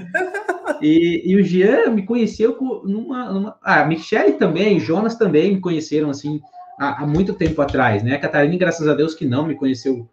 E, 0.80 1.22
e 1.24 1.36
o 1.36 1.42
Jean 1.42 1.90
me 1.90 2.04
conheceu 2.04 2.56
numa, 2.84 3.32
numa. 3.32 3.58
Ah, 3.62 3.82
a 3.82 3.86
Michelle 3.86 4.32
também, 4.34 4.80
Jonas 4.80 5.16
também 5.16 5.54
me 5.54 5.60
conheceram 5.60 6.10
assim 6.10 6.40
há, 6.78 7.02
há, 7.02 7.06
muito 7.06 7.34
tempo 7.34 7.60
atrás, 7.60 8.02
né? 8.02 8.14
A 8.14 8.20
Catarina, 8.20 8.56
graças 8.56 8.88
a 8.88 8.94
Deus, 8.94 9.14
que 9.14 9.26
não 9.26 9.46
me 9.46 9.54
conheceu 9.54 10.08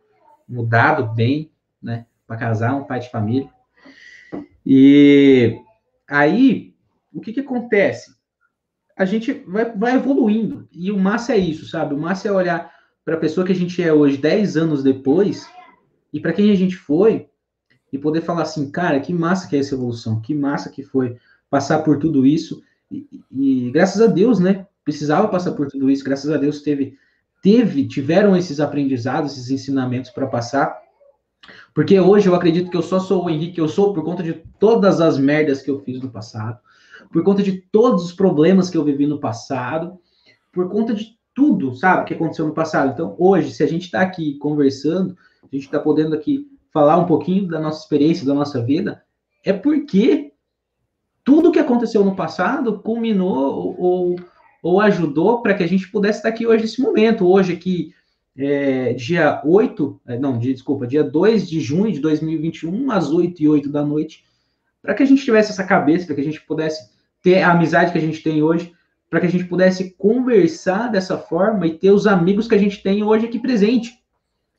mudado 0.47 1.13
bem, 1.13 1.51
né? 1.81 2.05
Para 2.25 2.37
casar, 2.37 2.75
um 2.75 2.83
pai 2.83 2.99
de 2.99 3.09
família. 3.09 3.49
E 4.65 5.57
aí, 6.09 6.73
o 7.13 7.21
que 7.21 7.31
que 7.31 7.39
acontece? 7.39 8.15
A 8.97 9.05
gente 9.05 9.31
vai, 9.47 9.71
vai 9.71 9.95
evoluindo. 9.95 10.67
E 10.71 10.91
o 10.91 10.99
massa 10.99 11.33
é 11.33 11.37
isso, 11.37 11.67
sabe? 11.67 11.93
O 11.93 11.97
massa 11.97 12.27
é 12.27 12.31
olhar 12.31 12.76
para 13.07 13.15
a 13.15 13.19
pessoa 13.19 13.47
que 13.47 13.53
a 13.53 13.55
gente 13.55 13.81
é 13.81 13.93
hoje, 13.93 14.17
10 14.17 14.57
anos 14.57 14.83
depois, 14.83 15.49
e 16.11 16.19
para 16.19 16.33
quem 16.33 16.51
a 16.51 16.55
gente 16.55 16.75
foi, 16.75 17.29
e 17.89 17.97
poder 17.97 18.19
falar 18.19 18.41
assim, 18.41 18.69
cara, 18.69 18.99
que 18.99 19.13
massa 19.13 19.47
que 19.47 19.55
é 19.55 19.59
essa 19.59 19.75
evolução, 19.75 20.19
que 20.19 20.35
massa 20.35 20.69
que 20.69 20.83
foi 20.83 21.15
passar 21.49 21.83
por 21.83 21.99
tudo 21.99 22.25
isso. 22.25 22.61
E, 22.91 23.07
e 23.31 23.71
graças 23.71 24.01
a 24.01 24.07
Deus, 24.07 24.41
né? 24.41 24.67
Precisava 24.83 25.29
passar 25.29 25.53
por 25.53 25.67
tudo 25.69 25.89
isso, 25.89 26.03
graças 26.03 26.29
a 26.29 26.35
Deus 26.35 26.61
teve, 26.61 26.97
teve, 27.41 27.87
tiveram 27.87 28.35
esses 28.35 28.59
aprendizados, 28.59 29.31
esses 29.31 29.51
ensinamentos 29.51 30.11
para 30.11 30.27
passar. 30.27 30.77
Porque 31.73 31.97
hoje 31.97 32.27
eu 32.27 32.35
acredito 32.35 32.69
que 32.69 32.75
eu 32.75 32.83
só 32.83 32.99
sou 32.99 33.23
o 33.23 33.29
Henrique 33.29 33.53
que 33.53 33.61
eu 33.61 33.69
sou 33.69 33.93
por 33.93 34.03
conta 34.03 34.21
de 34.21 34.33
todas 34.59 34.99
as 34.99 35.17
merdas 35.17 35.61
que 35.61 35.71
eu 35.71 35.79
fiz 35.79 36.01
no 36.01 36.11
passado, 36.11 36.59
por 37.13 37.23
conta 37.23 37.41
de 37.41 37.53
todos 37.71 38.03
os 38.03 38.11
problemas 38.11 38.69
que 38.69 38.77
eu 38.77 38.83
vivi 38.83 39.07
no 39.07 39.17
passado, 39.17 39.97
por 40.51 40.69
conta 40.69 40.93
de 40.93 41.16
tudo, 41.37 41.75
sabe, 41.75 42.05
que 42.05 42.15
aconteceu 42.15 42.47
no 42.47 42.53
passado. 42.53 42.93
Então, 42.93 43.15
hoje, 43.19 43.51
se 43.51 43.61
a 43.61 43.67
gente 43.67 43.83
está 43.83 44.01
aqui 44.01 44.39
conversando, 44.39 45.15
a 45.43 45.55
gente 45.55 45.65
está 45.65 45.79
podendo 45.79 46.15
aqui 46.15 46.47
falar 46.73 46.97
um 46.97 47.05
pouquinho 47.05 47.47
da 47.47 47.59
nossa 47.59 47.83
experiência, 47.83 48.25
da 48.25 48.33
nossa 48.33 48.59
vida, 48.59 49.03
é 49.45 49.53
porque 49.53 50.31
tudo 51.23 51.51
que 51.51 51.59
aconteceu 51.59 52.03
no 52.03 52.15
passado 52.15 52.79
culminou 52.79 53.75
ou, 53.77 54.15
ou 54.63 54.81
ajudou 54.81 55.43
para 55.43 55.53
que 55.53 55.61
a 55.61 55.67
gente 55.67 55.91
pudesse 55.91 56.17
estar 56.17 56.29
aqui 56.29 56.47
hoje 56.47 56.63
nesse 56.63 56.81
momento. 56.81 57.27
Hoje 57.27 57.53
aqui, 57.53 57.93
é, 58.35 58.93
dia 58.93 59.39
8, 59.45 60.01
é, 60.07 60.17
não, 60.17 60.39
dia, 60.39 60.55
desculpa, 60.55 60.87
dia 60.87 61.03
2 61.03 61.47
de 61.47 61.61
junho 61.61 61.91
de 61.91 61.99
2021, 61.99 62.89
às 62.89 63.11
8 63.11 63.43
e 63.43 63.47
8 63.47 63.69
da 63.69 63.85
noite, 63.85 64.25
para 64.81 64.95
que 64.95 65.03
a 65.03 65.05
gente 65.05 65.23
tivesse 65.23 65.51
essa 65.51 65.63
cabeça, 65.63 66.07
para 66.07 66.15
que 66.15 66.21
a 66.21 66.23
gente 66.25 66.41
pudesse 66.41 66.89
ter 67.21 67.43
a 67.43 67.51
amizade 67.51 67.91
que 67.91 67.97
a 67.99 68.01
gente 68.01 68.23
tem 68.23 68.41
hoje, 68.41 68.73
para 69.09 69.19
que 69.21 69.27
a 69.27 69.29
gente 69.29 69.45
pudesse 69.45 69.91
conversar 69.97 70.91
dessa 70.91 71.17
forma 71.17 71.65
e 71.65 71.77
ter 71.77 71.91
os 71.91 72.05
amigos 72.05 72.47
que 72.47 72.55
a 72.55 72.57
gente 72.57 72.83
tem 72.83 73.03
hoje 73.03 73.25
aqui 73.25 73.39
presente. 73.39 73.93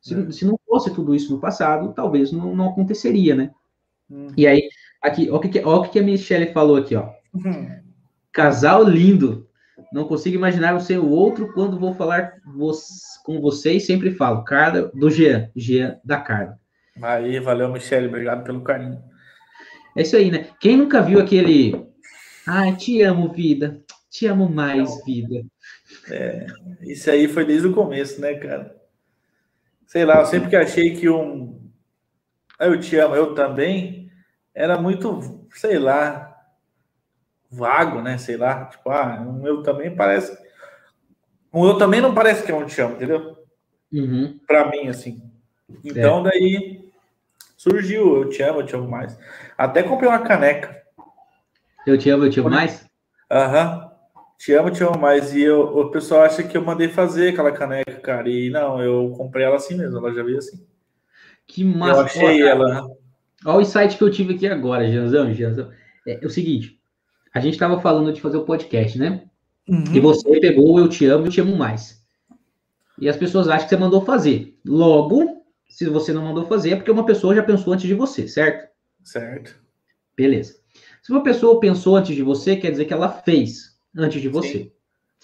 Se, 0.00 0.14
é. 0.14 0.30
se 0.30 0.44
não 0.44 0.58
fosse 0.66 0.92
tudo 0.94 1.14
isso 1.14 1.32
no 1.32 1.40
passado, 1.40 1.92
talvez 1.92 2.32
não, 2.32 2.54
não 2.54 2.70
aconteceria, 2.70 3.34
né? 3.34 3.50
Hum. 4.10 4.28
E 4.36 4.46
aí, 4.46 4.68
aqui, 5.02 5.28
olha 5.28 5.36
o 5.36 5.40
que, 5.40 5.58
o 5.60 5.82
que 5.82 5.98
a 5.98 6.02
Michelle 6.02 6.52
falou 6.52 6.76
aqui, 6.76 6.96
ó. 6.96 7.10
Uhum. 7.34 7.68
Casal 8.32 8.84
lindo. 8.84 9.46
Não 9.92 10.04
consigo 10.04 10.36
imaginar 10.36 10.74
você 10.74 10.98
o 10.98 11.08
outro 11.08 11.52
quando 11.52 11.78
vou 11.78 11.94
falar 11.94 12.34
com 13.24 13.40
vocês, 13.40 13.86
sempre 13.86 14.10
falo. 14.10 14.44
Carla, 14.44 14.90
do 14.94 15.10
Jean. 15.10 15.50
Jean 15.54 15.98
da 16.04 16.18
Carla. 16.18 16.58
Aí, 17.02 17.38
valeu, 17.38 17.72
Michelle. 17.72 18.08
Obrigado 18.08 18.44
pelo 18.44 18.62
carinho. 18.62 18.98
É 19.96 20.02
isso 20.02 20.16
aí, 20.16 20.30
né? 20.30 20.48
Quem 20.60 20.76
nunca 20.76 21.00
viu 21.00 21.20
aquele. 21.20 21.86
Ai, 22.46 22.76
te 22.76 23.02
amo, 23.02 23.32
vida. 23.32 23.82
Te 24.10 24.26
amo 24.26 24.48
mais, 24.48 24.88
Não. 24.88 25.04
vida. 25.04 25.44
É, 26.10 26.46
isso 26.82 27.10
aí 27.10 27.28
foi 27.28 27.44
desde 27.44 27.68
o 27.68 27.74
começo, 27.74 28.20
né, 28.20 28.34
cara? 28.34 28.76
Sei 29.86 30.04
lá, 30.04 30.20
eu 30.20 30.26
sempre 30.26 30.50
que 30.50 30.56
achei 30.56 30.94
que 30.94 31.08
um. 31.08 31.70
Eu 32.58 32.78
te 32.80 32.96
amo, 32.96 33.14
eu 33.14 33.34
também. 33.34 34.10
Era 34.54 34.80
muito, 34.80 35.46
sei 35.52 35.78
lá, 35.78 36.36
vago, 37.50 38.02
né? 38.02 38.18
Sei 38.18 38.36
lá. 38.36 38.66
Tipo, 38.66 38.90
ah, 38.90 39.20
um 39.20 39.46
eu 39.46 39.62
também 39.62 39.94
parece. 39.94 40.36
Um 41.52 41.66
eu 41.66 41.78
também 41.78 42.00
não 42.00 42.14
parece 42.14 42.44
que 42.44 42.52
é 42.52 42.54
um 42.54 42.66
te 42.66 42.80
amo, 42.80 42.96
entendeu? 42.96 43.36
Uhum. 43.92 44.38
Pra 44.46 44.70
mim, 44.70 44.88
assim. 44.88 45.22
Então, 45.84 46.26
é. 46.26 46.30
daí 46.30 46.92
surgiu 47.56 48.22
eu 48.22 48.28
te 48.28 48.42
amo, 48.42 48.60
eu 48.60 48.66
te 48.66 48.74
amo 48.74 48.88
mais. 48.88 49.18
Até 49.56 49.82
comprei 49.82 50.08
uma 50.08 50.20
caneca. 50.20 50.82
Eu 51.86 51.96
te 51.96 52.10
amo, 52.10 52.24
eu 52.24 52.30
te 52.30 52.40
amo 52.40 52.50
mais? 52.50 52.86
Aham. 53.30 53.82
Uhum. 53.82 53.87
Te 54.38 54.52
amo, 54.54 54.70
te 54.70 54.84
amo 54.84 54.96
mais. 54.96 55.34
E 55.34 55.42
eu, 55.42 55.60
o 55.60 55.90
pessoal 55.90 56.22
acha 56.22 56.44
que 56.44 56.56
eu 56.56 56.64
mandei 56.64 56.88
fazer 56.88 57.30
aquela 57.30 57.50
caneca, 57.50 57.96
cara. 57.96 58.30
E 58.30 58.48
não, 58.48 58.80
eu 58.80 59.10
comprei 59.16 59.44
ela 59.44 59.56
assim 59.56 59.76
mesmo, 59.76 59.98
ela 59.98 60.14
já 60.14 60.22
veio 60.22 60.38
assim. 60.38 60.64
Que 61.44 61.64
massa. 61.64 62.00
Eu 62.00 62.04
achei 62.04 62.42
ela. 62.42 62.88
Olha 63.44 63.58
o 63.58 63.60
insight 63.60 63.96
que 63.96 64.04
eu 64.04 64.10
tive 64.10 64.34
aqui 64.34 64.46
agora, 64.46 64.90
Janzão, 64.90 65.34
Janzão. 65.34 65.70
É, 66.06 66.22
é 66.22 66.26
o 66.26 66.30
seguinte, 66.30 66.80
a 67.34 67.40
gente 67.40 67.54
estava 67.54 67.80
falando 67.80 68.12
de 68.12 68.20
fazer 68.20 68.36
o 68.36 68.44
podcast, 68.44 68.96
né? 68.96 69.24
Uhum. 69.68 69.84
E 69.92 70.00
você 70.00 70.40
pegou 70.40 70.78
Eu 70.78 70.88
Te 70.88 71.04
Amo, 71.06 71.26
Eu 71.26 71.30
Te 71.30 71.40
Amo 71.40 71.56
Mais. 71.56 72.04
E 73.00 73.08
as 73.08 73.16
pessoas 73.16 73.48
acham 73.48 73.64
que 73.64 73.68
você 73.68 73.76
mandou 73.76 74.04
fazer. 74.04 74.56
Logo, 74.64 75.44
se 75.68 75.88
você 75.88 76.12
não 76.12 76.22
mandou 76.22 76.46
fazer, 76.46 76.70
é 76.70 76.76
porque 76.76 76.90
uma 76.90 77.04
pessoa 77.06 77.34
já 77.34 77.42
pensou 77.42 77.72
antes 77.72 77.86
de 77.86 77.94
você, 77.94 78.26
certo? 78.26 78.68
Certo. 79.02 79.56
Beleza. 80.16 80.56
Se 81.02 81.12
uma 81.12 81.22
pessoa 81.22 81.60
pensou 81.60 81.96
antes 81.96 82.14
de 82.14 82.22
você, 82.22 82.56
quer 82.56 82.70
dizer 82.70 82.86
que 82.86 82.92
ela 82.92 83.08
fez 83.08 83.67
antes 83.96 84.20
de 84.20 84.28
você. 84.28 84.72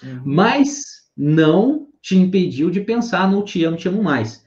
Uhum. 0.02 0.22
Mas 0.24 0.84
não 1.16 1.88
te 2.00 2.16
impediu 2.16 2.70
de 2.70 2.80
pensar 2.80 3.30
no 3.30 3.42
te 3.42 3.64
amo, 3.64 3.76
te 3.76 3.88
amo 3.88 4.02
mais. 4.02 4.44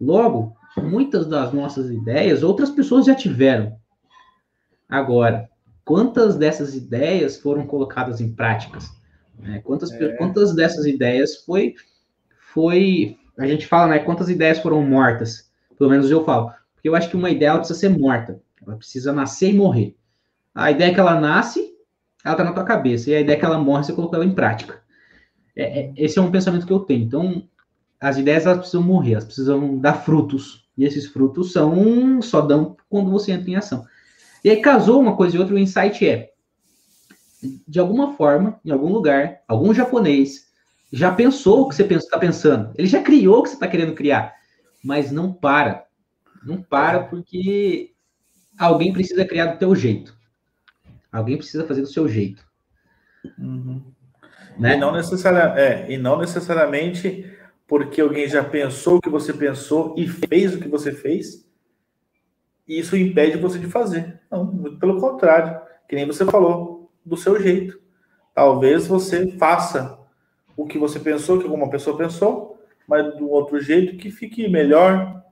Logo, 0.00 0.56
muitas 0.76 1.26
das 1.26 1.52
nossas 1.52 1.90
ideias 1.90 2.42
outras 2.42 2.70
pessoas 2.70 3.06
já 3.06 3.14
tiveram. 3.14 3.76
Agora, 4.88 5.48
quantas 5.84 6.36
dessas 6.36 6.74
ideias 6.74 7.38
foram 7.38 7.66
colocadas 7.66 8.20
em 8.20 8.32
práticas? 8.32 8.90
Né? 9.38 9.60
Quantas, 9.64 9.90
é. 9.92 10.08
quantas 10.16 10.54
dessas 10.54 10.84
ideias 10.86 11.36
foi, 11.44 11.74
foi. 12.52 13.16
A 13.38 13.46
gente 13.46 13.66
fala, 13.66 13.88
né? 13.88 13.98
Quantas 14.00 14.28
ideias 14.28 14.58
foram 14.58 14.82
mortas? 14.82 15.50
Pelo 15.78 15.90
menos 15.90 16.10
eu 16.10 16.24
falo. 16.24 16.52
Porque 16.74 16.88
eu 16.88 16.94
acho 16.94 17.08
que 17.08 17.16
uma 17.16 17.30
ideia 17.30 17.56
precisa 17.56 17.78
ser 17.78 17.88
morta. 17.88 18.40
Ela 18.66 18.76
precisa 18.76 19.12
nascer 19.12 19.50
e 19.50 19.54
morrer. 19.54 19.96
A 20.54 20.70
ideia 20.70 20.90
é 20.90 20.94
que 20.94 21.00
ela 21.00 21.20
nasce, 21.20 21.69
ela 22.24 22.34
está 22.34 22.44
na 22.44 22.52
tua 22.52 22.64
cabeça. 22.64 23.10
E 23.10 23.14
a 23.14 23.20
ideia 23.20 23.38
que 23.38 23.44
ela 23.44 23.58
morre, 23.58 23.84
você 23.84 23.92
colocou 23.92 24.16
ela 24.16 24.24
em 24.24 24.34
prática. 24.34 24.82
É, 25.56 25.80
é, 25.80 25.92
esse 25.96 26.18
é 26.18 26.22
um 26.22 26.30
pensamento 26.30 26.66
que 26.66 26.72
eu 26.72 26.80
tenho. 26.80 27.04
Então, 27.04 27.48
as 28.00 28.16
ideias 28.16 28.46
elas 28.46 28.58
precisam 28.58 28.82
morrer, 28.82 29.12
elas 29.12 29.24
precisam 29.24 29.78
dar 29.78 29.94
frutos. 29.94 30.68
E 30.76 30.84
esses 30.84 31.06
frutos 31.06 31.52
são 31.52 32.22
só 32.22 32.40
dão 32.40 32.76
quando 32.88 33.10
você 33.10 33.32
entra 33.32 33.50
em 33.50 33.56
ação. 33.56 33.84
E 34.42 34.50
aí 34.50 34.60
casou 34.60 35.00
uma 35.00 35.16
coisa 35.16 35.36
e 35.36 35.38
outra, 35.38 35.54
o 35.54 35.58
insight 35.58 36.06
é, 36.08 36.30
de 37.66 37.78
alguma 37.78 38.14
forma, 38.14 38.58
em 38.64 38.70
algum 38.70 38.92
lugar, 38.92 39.42
algum 39.48 39.72
japonês 39.72 40.48
já 40.92 41.12
pensou 41.12 41.62
o 41.62 41.68
que 41.68 41.74
você 41.74 41.84
está 41.84 42.18
pensando. 42.18 42.72
Ele 42.76 42.88
já 42.88 43.02
criou 43.02 43.38
o 43.38 43.42
que 43.42 43.50
você 43.50 43.54
está 43.54 43.68
querendo 43.68 43.94
criar. 43.94 44.34
Mas 44.82 45.12
não 45.12 45.32
para. 45.32 45.86
Não 46.42 46.60
para 46.62 47.04
porque 47.04 47.92
alguém 48.58 48.92
precisa 48.92 49.24
criar 49.24 49.46
do 49.46 49.58
teu 49.58 49.74
jeito. 49.74 50.16
Alguém 51.12 51.36
precisa 51.36 51.66
fazer 51.66 51.82
do 51.82 51.88
seu 51.88 52.08
jeito. 52.08 52.44
Uhum. 53.38 53.82
Né? 54.58 54.76
E, 54.76 54.78
não 54.78 54.92
necessariamente, 54.92 55.60
é, 55.60 55.92
e 55.92 55.98
não 55.98 56.18
necessariamente 56.18 57.36
porque 57.66 58.00
alguém 58.00 58.28
já 58.28 58.42
pensou 58.42 58.96
o 58.96 59.00
que 59.00 59.08
você 59.08 59.32
pensou 59.32 59.94
e 59.96 60.08
fez 60.08 60.54
o 60.54 60.60
que 60.60 60.68
você 60.68 60.90
fez, 60.90 61.48
e 62.66 62.80
isso 62.80 62.96
impede 62.96 63.38
você 63.38 63.58
de 63.60 63.68
fazer. 63.68 64.20
Não, 64.30 64.44
muito 64.44 64.78
pelo 64.78 65.00
contrário, 65.00 65.60
que 65.88 65.94
nem 65.94 66.06
você 66.06 66.24
falou, 66.24 66.90
do 67.04 67.16
seu 67.16 67.40
jeito. 67.40 67.80
Talvez 68.34 68.86
você 68.88 69.30
faça 69.38 69.98
o 70.56 70.66
que 70.66 70.78
você 70.78 70.98
pensou, 70.98 71.38
que 71.38 71.44
alguma 71.44 71.70
pessoa 71.70 71.96
pensou, 71.96 72.58
mas 72.88 73.16
do 73.16 73.30
outro 73.30 73.60
jeito 73.60 73.96
que 73.96 74.10
fique 74.10 74.48
melhor, 74.48 75.22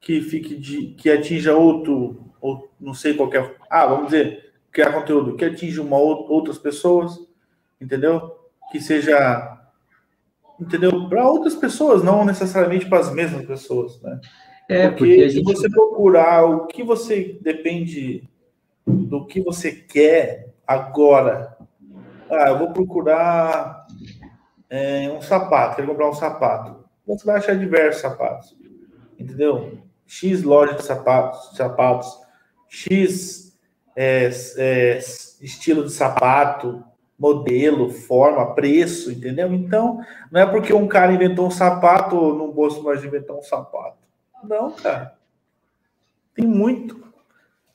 que 0.00 0.20
fique 0.20 0.54
de, 0.54 0.88
que 0.94 1.10
atinja 1.10 1.56
outro, 1.56 2.32
ou 2.40 2.70
não 2.80 2.94
sei 2.94 3.14
qualquer. 3.14 3.56
Ah, 3.68 3.86
vamos 3.86 4.06
dizer, 4.06 4.51
criar 4.72 4.92
conteúdo 4.92 5.36
que 5.36 5.44
atinja 5.44 5.82
uma, 5.82 5.98
outras 5.98 6.58
pessoas, 6.58 7.18
entendeu? 7.80 8.38
Que 8.70 8.80
seja, 8.80 9.58
entendeu? 10.58 11.08
Para 11.08 11.28
outras 11.28 11.54
pessoas, 11.54 12.02
não 12.02 12.24
necessariamente 12.24 12.88
para 12.88 13.00
as 13.00 13.12
mesmas 13.12 13.44
pessoas, 13.44 14.00
né? 14.00 14.20
É, 14.68 14.88
porque, 14.88 15.04
porque 15.04 15.28
gente... 15.28 15.46
se 15.46 15.54
você 15.54 15.68
procurar 15.68 16.44
o 16.44 16.66
que 16.66 16.82
você 16.82 17.38
depende 17.42 18.26
do 18.86 19.26
que 19.26 19.40
você 19.40 19.72
quer 19.72 20.54
agora. 20.66 21.56
Ah, 22.30 22.48
eu 22.48 22.58
vou 22.58 22.72
procurar 22.72 23.86
é, 24.70 25.10
um 25.10 25.20
sapato, 25.20 25.76
quero 25.76 25.88
comprar 25.88 26.08
um 26.08 26.14
sapato. 26.14 26.82
Você 27.06 27.26
vai 27.26 27.36
achar 27.36 27.58
diversos 27.58 28.00
sapatos, 28.00 28.56
entendeu? 29.18 29.78
X 30.06 30.42
loja 30.42 30.74
de 30.74 30.84
sapatos, 30.84 31.56
sapatos, 31.56 32.18
X 32.68 33.51
é, 33.96 34.30
é, 34.56 34.98
estilo 35.40 35.84
de 35.84 35.92
sapato, 35.92 36.82
modelo, 37.18 37.88
forma, 37.88 38.54
preço, 38.54 39.12
entendeu? 39.12 39.52
Então, 39.52 40.00
não 40.30 40.40
é 40.40 40.46
porque 40.46 40.72
um 40.72 40.88
cara 40.88 41.12
inventou 41.12 41.46
um 41.46 41.50
sapato, 41.50 42.16
não 42.34 42.50
gosto 42.50 42.82
mais 42.82 43.00
de 43.00 43.06
inventar 43.06 43.36
um 43.36 43.42
sapato. 43.42 43.98
Não, 44.42 44.72
cara. 44.72 45.16
Tem 46.34 46.46
muito. 46.46 47.02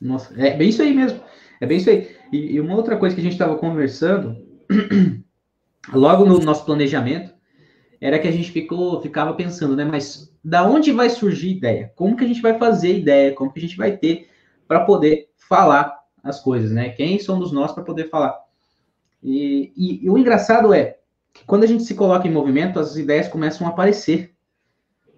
Nossa, 0.00 0.34
é 0.40 0.56
bem 0.56 0.68
isso 0.68 0.82
aí 0.82 0.94
mesmo. 0.94 1.20
É 1.60 1.66
bem 1.66 1.78
isso 1.78 1.88
aí. 1.88 2.14
E, 2.32 2.54
e 2.54 2.60
uma 2.60 2.74
outra 2.74 2.96
coisa 2.96 3.14
que 3.14 3.20
a 3.20 3.24
gente 3.24 3.32
estava 3.32 3.56
conversando, 3.56 4.36
logo 5.92 6.24
no 6.24 6.38
nosso 6.40 6.64
planejamento, 6.64 7.32
era 8.00 8.18
que 8.18 8.28
a 8.28 8.32
gente 8.32 8.52
ficou, 8.52 9.00
ficava 9.00 9.34
pensando, 9.34 9.74
né? 9.74 9.84
Mas 9.84 10.32
da 10.44 10.64
onde 10.64 10.92
vai 10.92 11.10
surgir 11.10 11.56
ideia? 11.56 11.92
Como 11.96 12.16
que 12.16 12.24
a 12.24 12.28
gente 12.28 12.42
vai 12.42 12.58
fazer 12.58 12.98
ideia? 12.98 13.34
Como 13.34 13.52
que 13.52 13.58
a 13.58 13.62
gente 13.62 13.76
vai 13.76 13.96
ter 13.96 14.28
para 14.66 14.80
poder 14.80 15.30
falar 15.36 15.97
as 16.22 16.40
coisas, 16.40 16.70
né? 16.70 16.90
Quem 16.90 17.18
somos 17.18 17.52
nós 17.52 17.72
para 17.72 17.82
poder 17.82 18.08
falar? 18.08 18.36
E, 19.22 19.72
e, 19.76 20.04
e, 20.04 20.10
o 20.10 20.16
engraçado 20.16 20.72
é 20.72 20.98
que 21.32 21.44
quando 21.44 21.64
a 21.64 21.66
gente 21.66 21.82
se 21.82 21.94
coloca 21.94 22.26
em 22.26 22.32
movimento, 22.32 22.78
as 22.78 22.96
ideias 22.96 23.28
começam 23.28 23.66
a 23.66 23.70
aparecer. 23.70 24.32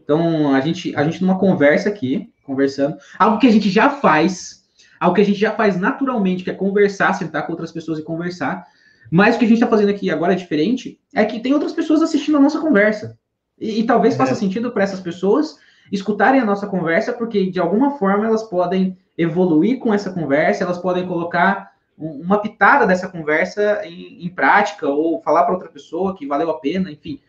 Então, 0.03 0.55
a 0.55 0.61
gente, 0.61 0.95
a 0.97 1.05
gente 1.05 1.23
numa 1.23 1.39
conversa 1.39 1.89
aqui, 1.89 2.33
conversando, 2.45 2.97
algo 3.19 3.39
que 3.39 3.47
a 3.47 3.53
gente 3.53 3.71
já 3.71 3.91
faz, 3.91 4.65
algo 4.99 5.15
que 5.15 5.23
a 5.23 5.25
gente 5.25 5.39
já 5.39 5.53
faz 5.53 5.79
naturalmente, 5.79 6.43
que 6.43 6.51
é 6.51 6.55
conversar, 6.55 7.13
sentar 7.15 7.47
com 7.47 7.53
outras 7.53 7.71
pessoas 7.71 7.99
e 7.99 8.03
conversar. 8.03 8.67
Mas 9.11 9.37
o 9.37 9.39
que 9.39 9.45
a 9.45 9.49
gente 9.49 9.59
está 9.59 9.69
fazendo 9.69 9.91
aqui 9.91 10.11
agora 10.11 10.33
é 10.33 10.37
diferente, 10.37 11.01
é 11.15 11.25
que 11.25 11.41
tem 11.41 11.53
outras 11.53 11.73
pessoas 11.73 12.03
assistindo 12.03 12.37
a 12.37 12.41
nossa 12.41 12.61
conversa. 12.61 13.19
E, 13.59 13.81
e 13.81 13.85
talvez 13.85 14.15
é. 14.15 14.17
faça 14.17 14.35
sentido 14.35 14.73
para 14.73 14.85
essas 14.85 15.01
pessoas 15.01 15.57
escutarem 15.91 16.41
a 16.41 16.45
nossa 16.45 16.67
conversa, 16.67 17.13
porque 17.13 17.51
de 17.51 17.61
alguma 17.61 17.99
forma 17.99 18.27
elas 18.27 18.43
podem 18.43 18.97
evoluir 19.17 19.79
com 19.79 19.93
essa 19.93 20.13
conversa, 20.13 20.65
elas 20.65 20.79
podem 20.79 21.07
colocar 21.07 21.73
uma 21.97 22.39
pitada 22.39 22.87
dessa 22.87 23.09
conversa 23.09 23.85
em, 23.85 24.25
em 24.25 24.29
prática, 24.31 24.89
ou 24.89 25.21
falar 25.21 25.45
para 25.45 25.53
outra 25.53 25.69
pessoa 25.69 26.17
que 26.17 26.27
valeu 26.27 26.51
a 26.51 26.59
pena, 26.59 26.91
enfim. 26.91 27.21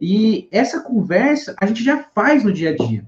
E 0.00 0.48
essa 0.50 0.80
conversa 0.80 1.54
a 1.60 1.66
gente 1.66 1.84
já 1.84 2.04
faz 2.14 2.42
no 2.42 2.52
dia 2.52 2.70
a 2.70 2.76
dia. 2.76 3.06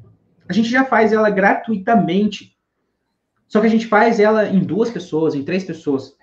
A 0.49 0.53
gente 0.53 0.69
já 0.69 0.85
faz 0.85 1.13
ela 1.13 1.31
gratuitamente. 1.31 2.57
Só 3.49 3.61
que 3.61 3.67
a 3.67 3.71
gente 3.71 3.87
faz 3.87 4.21
ela 4.21 4.49
em 4.49 4.61
duas 4.61 4.91
pessoas, 4.91 5.35
em 5.35 5.43
três 5.43 5.65
pessoas. 5.65 6.15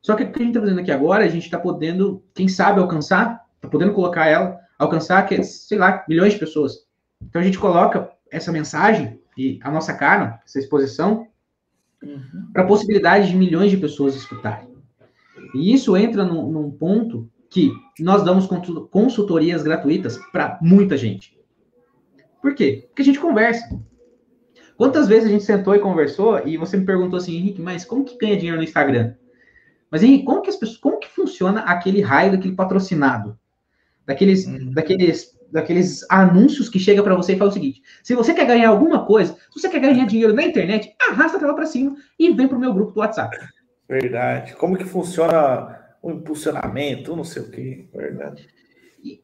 Só 0.00 0.14
que 0.14 0.22
o 0.22 0.32
que 0.32 0.38
a 0.38 0.42
gente 0.42 0.48
está 0.50 0.60
fazendo 0.60 0.80
aqui 0.80 0.90
agora, 0.90 1.24
a 1.24 1.28
gente 1.28 1.44
está 1.44 1.58
podendo, 1.58 2.22
quem 2.34 2.48
sabe, 2.48 2.80
alcançar, 2.80 3.44
está 3.56 3.68
podendo 3.68 3.92
colocar 3.92 4.26
ela, 4.26 4.58
alcançar, 4.78 5.28
sei 5.42 5.78
lá, 5.78 6.04
milhões 6.08 6.32
de 6.32 6.38
pessoas. 6.38 6.86
Então 7.28 7.40
a 7.40 7.44
gente 7.44 7.58
coloca 7.58 8.10
essa 8.30 8.52
mensagem 8.52 9.20
e 9.36 9.58
a 9.62 9.70
nossa 9.70 9.94
cara, 9.94 10.40
essa 10.44 10.58
exposição, 10.58 11.26
uhum. 12.02 12.50
para 12.52 12.62
a 12.62 12.66
possibilidade 12.66 13.28
de 13.28 13.36
milhões 13.36 13.70
de 13.70 13.76
pessoas 13.76 14.14
escutarem. 14.14 14.68
E 15.54 15.72
isso 15.72 15.96
entra 15.96 16.24
num, 16.24 16.50
num 16.50 16.70
ponto 16.70 17.30
que 17.50 17.70
nós 18.00 18.24
damos 18.24 18.48
consultorias 18.90 19.62
gratuitas 19.62 20.16
para 20.30 20.58
muita 20.62 20.96
gente. 20.96 21.38
Por 22.40 22.54
quê? 22.54 22.86
Porque 22.88 23.02
a 23.02 23.04
gente 23.04 23.20
conversa. 23.20 23.78
Quantas 24.76 25.06
vezes 25.06 25.28
a 25.28 25.30
gente 25.30 25.44
sentou 25.44 25.74
e 25.74 25.78
conversou 25.78 26.46
e 26.46 26.56
você 26.56 26.76
me 26.76 26.86
perguntou 26.86 27.18
assim, 27.18 27.36
Henrique, 27.36 27.60
mas 27.60 27.84
como 27.84 28.04
que 28.04 28.16
ganha 28.16 28.36
dinheiro 28.36 28.56
no 28.56 28.64
Instagram? 28.64 29.14
Mas 29.90 30.02
Henrique, 30.02 30.24
como 30.24 30.40
que 30.40 30.48
as 30.48 30.56
pessoas, 30.56 30.78
como 30.78 30.98
que 30.98 31.08
funciona 31.08 31.60
aquele 31.60 32.00
raio 32.00 32.32
daquele 32.32 32.54
patrocinado? 32.54 33.38
Daqueles, 34.06 34.46
uhum. 34.46 34.72
daqueles 34.72 35.38
daqueles 35.52 36.04
anúncios 36.10 36.68
que 36.68 36.78
chega 36.78 37.02
para 37.02 37.14
você 37.14 37.34
e 37.34 37.38
fala 37.38 37.50
o 37.50 37.52
seguinte: 37.52 37.82
se 38.02 38.14
você 38.14 38.32
quer 38.32 38.46
ganhar 38.46 38.70
alguma 38.70 39.04
coisa, 39.04 39.34
se 39.34 39.60
você 39.60 39.68
quer 39.68 39.80
ganhar 39.80 40.06
dinheiro 40.06 40.32
na 40.32 40.42
internet, 40.42 40.94
arrasta 41.08 41.36
a 41.36 41.40
tela 41.40 41.54
para 41.54 41.66
cima 41.66 41.94
e 42.18 42.32
vem 42.32 42.48
para 42.48 42.56
o 42.56 42.60
meu 42.60 42.72
grupo 42.72 42.92
do 42.92 43.00
WhatsApp. 43.00 43.36
Verdade. 43.88 44.54
Como 44.56 44.76
que 44.76 44.84
funciona 44.84 45.78
o 46.02 46.10
impulsionamento, 46.10 47.14
não 47.14 47.24
sei 47.24 47.42
o 47.42 47.50
que, 47.50 47.88
verdade. 47.94 48.48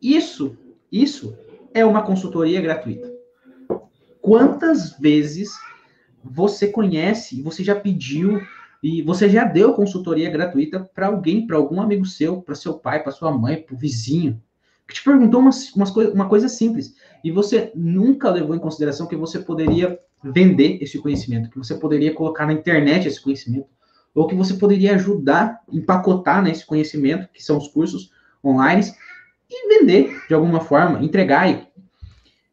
Isso, 0.01 0.57
isso 0.93 1.37
é 1.73 1.85
uma 1.85 2.03
consultoria 2.03 2.61
gratuita. 2.61 3.11
Quantas 4.21 4.99
vezes 4.99 5.51
você 6.23 6.69
conhece, 6.69 7.41
você 7.43 7.65
já 7.65 7.75
pediu 7.75 8.41
e 8.83 9.03
você 9.03 9.29
já 9.29 9.45
deu 9.45 9.73
consultoria 9.73 10.31
gratuita 10.31 10.89
para 10.95 11.07
alguém, 11.07 11.47
para 11.47 11.57
algum 11.57 11.81
amigo 11.81 12.05
seu, 12.05 12.43
para 12.43 12.55
seu 12.55 12.75
pai, 12.75 13.03
para 13.03 13.13
sua 13.13 13.33
mãe, 13.33 13.63
para 13.63 13.75
o 13.75 13.79
vizinho, 13.79 14.41
que 14.89 14.94
te 14.94 15.05
perguntou 15.05 15.40
umas, 15.40 15.70
umas 15.74 15.90
coi 15.90 16.06
uma 16.09 16.28
coisa 16.28 16.48
simples 16.48 16.94
e 17.23 17.31
você 17.31 17.70
nunca 17.74 18.31
levou 18.31 18.56
em 18.56 18.59
consideração 18.59 19.06
que 19.06 19.15
você 19.15 19.39
poderia 19.39 20.01
vender 20.24 20.82
esse 20.82 20.98
conhecimento, 20.98 21.51
que 21.51 21.59
você 21.59 21.74
poderia 21.74 22.15
colocar 22.15 22.47
na 22.47 22.55
internet 22.55 23.06
esse 23.06 23.20
conhecimento, 23.20 23.69
ou 24.15 24.27
que 24.27 24.35
você 24.35 24.55
poderia 24.55 24.94
ajudar, 24.94 25.60
empacotar 25.70 26.43
né, 26.43 26.51
esse 26.51 26.65
conhecimento, 26.65 27.28
que 27.32 27.43
são 27.43 27.59
os 27.59 27.69
cursos 27.69 28.10
online, 28.43 28.82
e 29.48 29.78
vender 29.78 30.23
de 30.27 30.35
alguma 30.35 30.60
forma, 30.60 31.02
entregar 31.05 31.69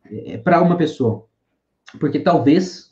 é, 0.06 0.38
para 0.38 0.62
uma 0.62 0.78
pessoa. 0.78 1.26
Porque 2.00 2.20
talvez 2.20 2.92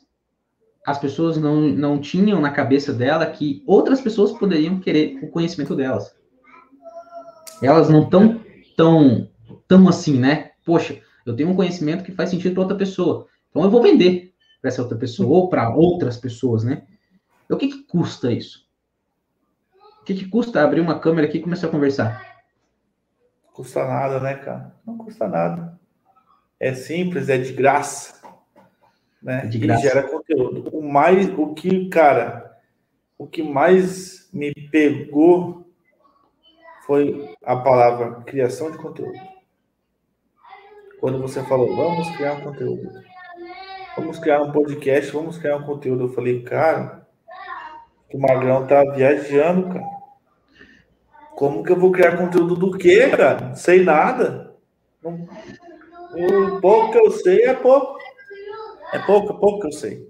as 0.86 0.98
pessoas 0.98 1.36
não, 1.36 1.60
não 1.60 2.00
tinham 2.00 2.40
na 2.40 2.50
cabeça 2.50 2.92
dela 2.92 3.26
que 3.26 3.62
outras 3.66 4.00
pessoas 4.00 4.32
poderiam 4.32 4.80
querer 4.80 5.18
o 5.22 5.28
conhecimento 5.28 5.76
delas. 5.76 6.14
Elas 7.62 7.88
não 7.88 8.02
estão 8.02 8.28
tão 8.28 8.44
tão 8.76 9.28
assim, 9.88 10.18
né? 10.18 10.52
Poxa, 10.64 11.00
eu 11.24 11.34
tenho 11.34 11.50
um 11.50 11.56
conhecimento 11.56 12.04
que 12.04 12.12
faz 12.12 12.30
sentido 12.30 12.54
para 12.54 12.62
outra 12.62 12.76
pessoa. 12.76 13.26
Então 13.50 13.62
eu 13.62 13.70
vou 13.70 13.82
vender 13.82 14.34
para 14.60 14.68
essa 14.68 14.82
outra 14.82 14.96
pessoa 14.96 15.28
ou 15.28 15.48
para 15.48 15.74
outras 15.74 16.16
pessoas, 16.16 16.64
né? 16.64 16.82
O 17.48 17.56
que, 17.56 17.68
que 17.68 17.82
custa 17.84 18.32
isso? 18.32 18.68
O 20.00 20.04
que, 20.04 20.14
que 20.14 20.28
custa 20.28 20.62
abrir 20.62 20.80
uma 20.80 20.98
câmera 20.98 21.26
aqui 21.26 21.38
e 21.38 21.42
começar 21.42 21.68
a 21.68 21.70
conversar? 21.70 22.44
Custa 23.52 23.86
nada, 23.86 24.20
né, 24.20 24.34
cara? 24.34 24.74
Não 24.84 24.98
custa 24.98 25.28
nada. 25.28 25.78
É 26.58 26.74
simples, 26.74 27.28
é 27.28 27.38
de 27.38 27.52
graça. 27.52 28.20
Né? 29.22 29.42
É 29.44 29.46
de 29.46 29.58
graça. 29.58 29.80
E 29.80 29.88
gera 29.88 30.02
conteúdo. 30.02 30.68
O 30.76 30.82
mais, 30.82 31.28
o 31.38 31.54
que, 31.54 31.88
cara, 31.88 32.58
o 33.16 33.26
que 33.26 33.42
mais 33.42 34.28
me 34.32 34.52
pegou 34.70 35.66
foi 36.86 37.34
a 37.42 37.56
palavra 37.56 38.22
criação 38.22 38.70
de 38.70 38.78
conteúdo 38.78 39.33
quando 41.04 41.20
você 41.20 41.42
falou, 41.42 41.76
vamos 41.76 42.08
criar 42.16 42.32
um 42.32 42.40
conteúdo. 42.40 42.90
Vamos 43.94 44.18
criar 44.18 44.40
um 44.40 44.50
podcast, 44.50 45.12
vamos 45.12 45.36
criar 45.36 45.58
um 45.58 45.62
conteúdo. 45.62 46.04
Eu 46.04 46.08
falei, 46.08 46.40
cara, 46.40 47.06
o 48.10 48.18
Magrão 48.18 48.66
tá 48.66 48.82
viajando, 48.84 49.68
cara. 49.68 49.84
Como 51.36 51.62
que 51.62 51.72
eu 51.72 51.78
vou 51.78 51.92
criar 51.92 52.16
conteúdo 52.16 52.56
do 52.56 52.70
quê, 52.70 53.10
cara? 53.10 53.48
Não 53.48 53.54
sei 53.54 53.84
nada. 53.84 54.54
O 55.02 56.58
pouco 56.62 56.92
que 56.92 56.98
eu 56.98 57.10
sei 57.10 57.42
é 57.42 57.52
pouco. 57.52 57.98
É 58.90 58.98
pouco, 59.00 59.34
é 59.34 59.36
pouco 59.38 59.60
que 59.60 59.66
eu 59.66 59.72
sei. 59.72 60.08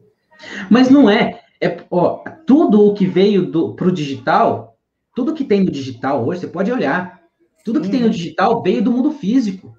Mas 0.71 0.89
não 0.89 1.11
é. 1.11 1.41
é 1.61 1.77
ó, 1.91 2.23
tudo 2.47 2.87
o 2.87 2.95
que 2.95 3.05
veio 3.05 3.51
do, 3.51 3.75
pro 3.75 3.91
digital, 3.91 4.79
tudo 5.13 5.35
que 5.35 5.43
tem 5.43 5.65
no 5.65 5.73
digital 5.73 6.25
hoje, 6.25 6.43
você 6.43 6.47
pode 6.47 6.71
olhar. 6.71 7.21
Tudo 7.65 7.81
que 7.81 7.89
hum. 7.89 7.91
tem 7.91 8.01
no 8.01 8.07
uhum. 8.07 8.13
digital 8.13 8.63
veio 8.63 8.81
do 8.81 8.93
mundo 8.93 9.11
físico. 9.11 9.75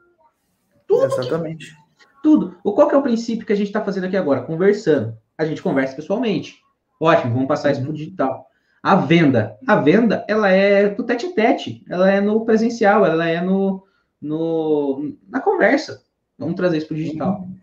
Tudo 0.87 1.05
Exatamente. 1.05 1.71
Que, 1.71 2.05
tudo. 2.21 2.57
O 2.63 2.73
qual 2.73 2.87
que 2.87 2.95
é 2.95 2.97
o 2.97 3.03
princípio 3.03 3.45
que 3.45 3.53
a 3.53 3.55
gente 3.55 3.67
está 3.67 3.81
fazendo 3.81 4.05
aqui 4.05 4.17
agora? 4.17 4.41
Conversando. 4.41 5.15
A 5.37 5.45
gente 5.45 5.61
conversa 5.61 5.95
pessoalmente. 5.95 6.55
Ótimo, 6.99 7.33
vamos 7.33 7.47
passar 7.47 7.71
isso 7.71 7.81
para 7.81 7.87
o 7.87 7.91
uhum. 7.91 7.97
digital. 7.97 8.47
A 8.81 8.95
venda. 8.95 9.57
A 9.67 9.75
venda, 9.75 10.25
ela 10.27 10.49
é 10.49 10.89
do 10.89 11.03
tete 11.03 11.27
a 11.27 11.33
tete. 11.33 11.83
Ela 11.89 12.09
é 12.09 12.21
no 12.21 12.45
presencial, 12.45 13.05
ela 13.05 13.27
é 13.27 13.41
no, 13.41 13.83
no 14.21 15.15
na 15.27 15.39
conversa. 15.39 16.03
Vamos 16.37 16.55
trazer 16.55 16.77
isso 16.77 16.87
para 16.87 16.95
o 16.95 16.97
digital. 16.97 17.41
Uhum. 17.41 17.55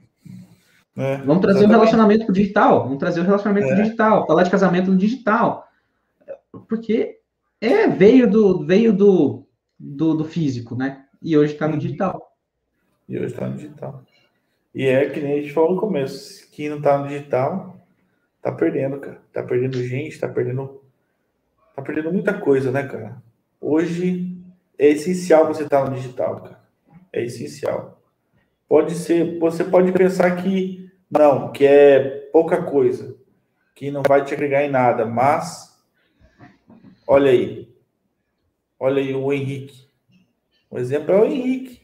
É, 0.97 1.17
vamos 1.19 1.41
trazer 1.41 1.61
exatamente. 1.61 1.65
o 1.65 1.79
relacionamento 1.79 2.25
para 2.25 2.33
o 2.33 2.35
digital. 2.35 2.83
Vamos 2.85 2.99
trazer 2.99 3.21
o 3.21 3.25
relacionamento 3.25 3.67
é. 3.67 3.69
para 3.71 3.81
o 3.81 3.83
digital. 3.83 4.27
Falar 4.27 4.43
de 4.43 4.51
casamento 4.51 4.91
no 4.91 4.97
digital. 4.97 5.67
Porque 6.69 7.19
é, 7.61 7.87
veio 7.89 8.29
do, 8.31 8.65
veio 8.67 8.93
do, 8.93 9.47
do, 9.79 10.15
do 10.15 10.25
físico, 10.25 10.77
né? 10.77 11.05
E 11.23 11.37
hoje 11.37 11.55
está 11.55 11.67
no 11.67 11.75
uhum. 11.75 11.79
digital. 11.79 12.32
E 13.13 13.19
hoje 13.19 13.27
está 13.27 13.47
no 13.47 13.57
digital. 13.57 14.03
E 14.75 14.87
é 14.87 15.11
que 15.11 15.21
nem 15.21 15.35
a 15.35 15.43
gente 15.43 15.53
falou 15.53 15.75
no 15.75 15.81
começo: 15.81 16.51
quem 16.51 16.71
não 16.71 16.79
está 16.79 16.97
no 16.97 17.09
digital 17.09 17.77
tá 18.41 18.51
perdendo, 18.51 18.99
cara. 18.99 19.21
Tá 19.31 19.43
perdendo 19.43 19.85
gente, 19.85 20.19
tá 20.19 20.27
perdendo. 20.27 20.83
Tá 21.77 21.83
perdendo 21.83 22.11
muita 22.11 22.33
coisa, 22.33 22.73
né, 22.73 22.89
cara? 22.89 23.23
Hoje 23.61 24.35
é 24.79 24.89
essencial 24.89 25.47
você 25.47 25.65
estar 25.65 25.85
tá 25.85 25.91
no 25.91 25.95
digital, 25.95 26.41
cara. 26.41 26.61
É 27.13 27.23
essencial. 27.23 28.01
Pode 28.67 28.95
ser, 28.95 29.39
você 29.39 29.63
pode 29.63 29.93
pensar 29.93 30.35
que 30.43 30.91
não, 31.11 31.53
que 31.53 31.67
é 31.67 32.31
pouca 32.33 32.63
coisa, 32.63 33.15
que 33.75 33.91
não 33.91 34.03
vai 34.09 34.25
te 34.25 34.33
agregar 34.33 34.65
em 34.65 34.71
nada, 34.71 35.05
mas 35.05 35.79
olha 37.07 37.31
aí. 37.31 37.71
Olha 38.81 39.03
aí 39.03 39.15
o 39.15 39.31
Henrique. 39.31 39.87
O 40.71 40.79
exemplo 40.79 41.13
é 41.13 41.21
o 41.21 41.27
Henrique. 41.27 41.82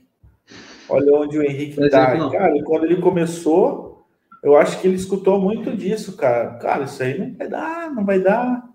Olha 0.88 1.14
onde 1.14 1.38
o 1.38 1.42
Henrique 1.42 1.80
está. 1.80 2.30
Cara, 2.30 2.56
e 2.56 2.62
quando 2.62 2.84
ele 2.84 3.00
começou, 3.00 4.06
eu 4.42 4.56
acho 4.56 4.80
que 4.80 4.86
ele 4.86 4.96
escutou 4.96 5.40
muito 5.40 5.76
disso, 5.76 6.16
cara. 6.16 6.54
Cara, 6.54 6.84
isso 6.84 7.02
aí 7.02 7.18
não 7.18 7.36
vai 7.36 7.48
dar, 7.48 7.90
não 7.94 8.04
vai 8.04 8.20
dar. 8.20 8.68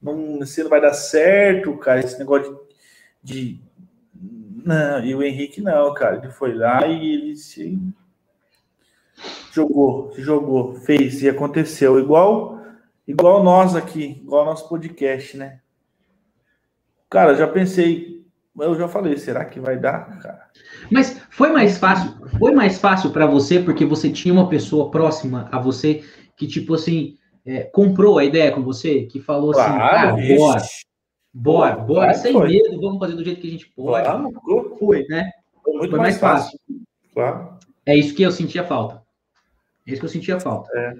Não, 0.00 0.38
isso 0.40 0.62
não 0.62 0.70
vai 0.70 0.80
dar 0.80 0.92
certo, 0.92 1.76
cara. 1.78 2.00
Esse 2.00 2.18
negócio 2.18 2.60
de. 3.22 3.60
Não, 4.64 5.04
e 5.04 5.14
o 5.14 5.22
Henrique 5.22 5.60
não, 5.60 5.94
cara. 5.94 6.16
Ele 6.16 6.30
foi 6.30 6.54
lá 6.54 6.86
e 6.86 7.14
ele 7.14 7.36
se 7.36 7.78
jogou, 9.52 10.12
se 10.12 10.22
jogou, 10.22 10.74
fez 10.74 11.22
e 11.22 11.28
aconteceu. 11.28 11.98
Igual, 11.98 12.60
igual 13.06 13.42
nós 13.42 13.74
aqui, 13.74 14.20
igual 14.22 14.44
nosso 14.44 14.68
podcast, 14.68 15.36
né? 15.36 15.60
Cara, 17.10 17.34
já 17.34 17.48
pensei, 17.48 18.17
eu 18.60 18.74
já 18.74 18.88
falei, 18.88 19.16
será 19.16 19.44
que 19.44 19.60
vai 19.60 19.78
dar, 19.78 20.18
cara? 20.20 20.48
Mas 20.90 21.20
foi 21.30 21.50
mais 21.50 21.78
fácil, 21.78 22.14
foi 22.38 22.52
mais 22.52 22.78
fácil 22.78 23.10
para 23.10 23.26
você 23.26 23.60
porque 23.60 23.84
você 23.84 24.10
tinha 24.10 24.32
uma 24.32 24.48
pessoa 24.48 24.90
próxima 24.90 25.48
a 25.52 25.58
você 25.58 26.04
que 26.36 26.46
tipo 26.46 26.74
assim 26.74 27.16
é, 27.44 27.62
comprou 27.62 28.18
a 28.18 28.24
ideia 28.24 28.52
com 28.52 28.62
você, 28.62 29.02
que 29.02 29.20
falou 29.20 29.52
assim, 29.52 29.74
claro, 29.74 30.16
assim, 30.16 30.32
ah, 30.32 30.38
bora, 30.38 30.62
bora, 31.32 31.76
bora, 31.76 32.14
sem 32.14 32.32
foi. 32.32 32.48
medo, 32.48 32.80
vamos 32.80 32.98
fazer 32.98 33.14
do 33.14 33.24
jeito 33.24 33.40
que 33.40 33.48
a 33.48 33.50
gente 33.50 33.68
pode. 33.70 34.04
Claro, 34.04 34.76
foi, 34.78 35.06
né? 35.08 35.30
Foi 35.64 35.72
muito 35.74 35.90
foi 35.90 35.98
mais, 35.98 36.20
mais 36.20 36.20
fácil. 36.20 36.58
fácil. 36.58 36.86
Claro. 37.14 37.58
É 37.86 37.96
isso 37.96 38.14
que 38.14 38.22
eu 38.22 38.30
sentia 38.30 38.64
falta. 38.64 39.02
É 39.86 39.92
isso 39.92 40.00
que 40.00 40.04
eu 40.04 40.10
sentia 40.10 40.38
falta. 40.38 40.70
É. 40.76 40.94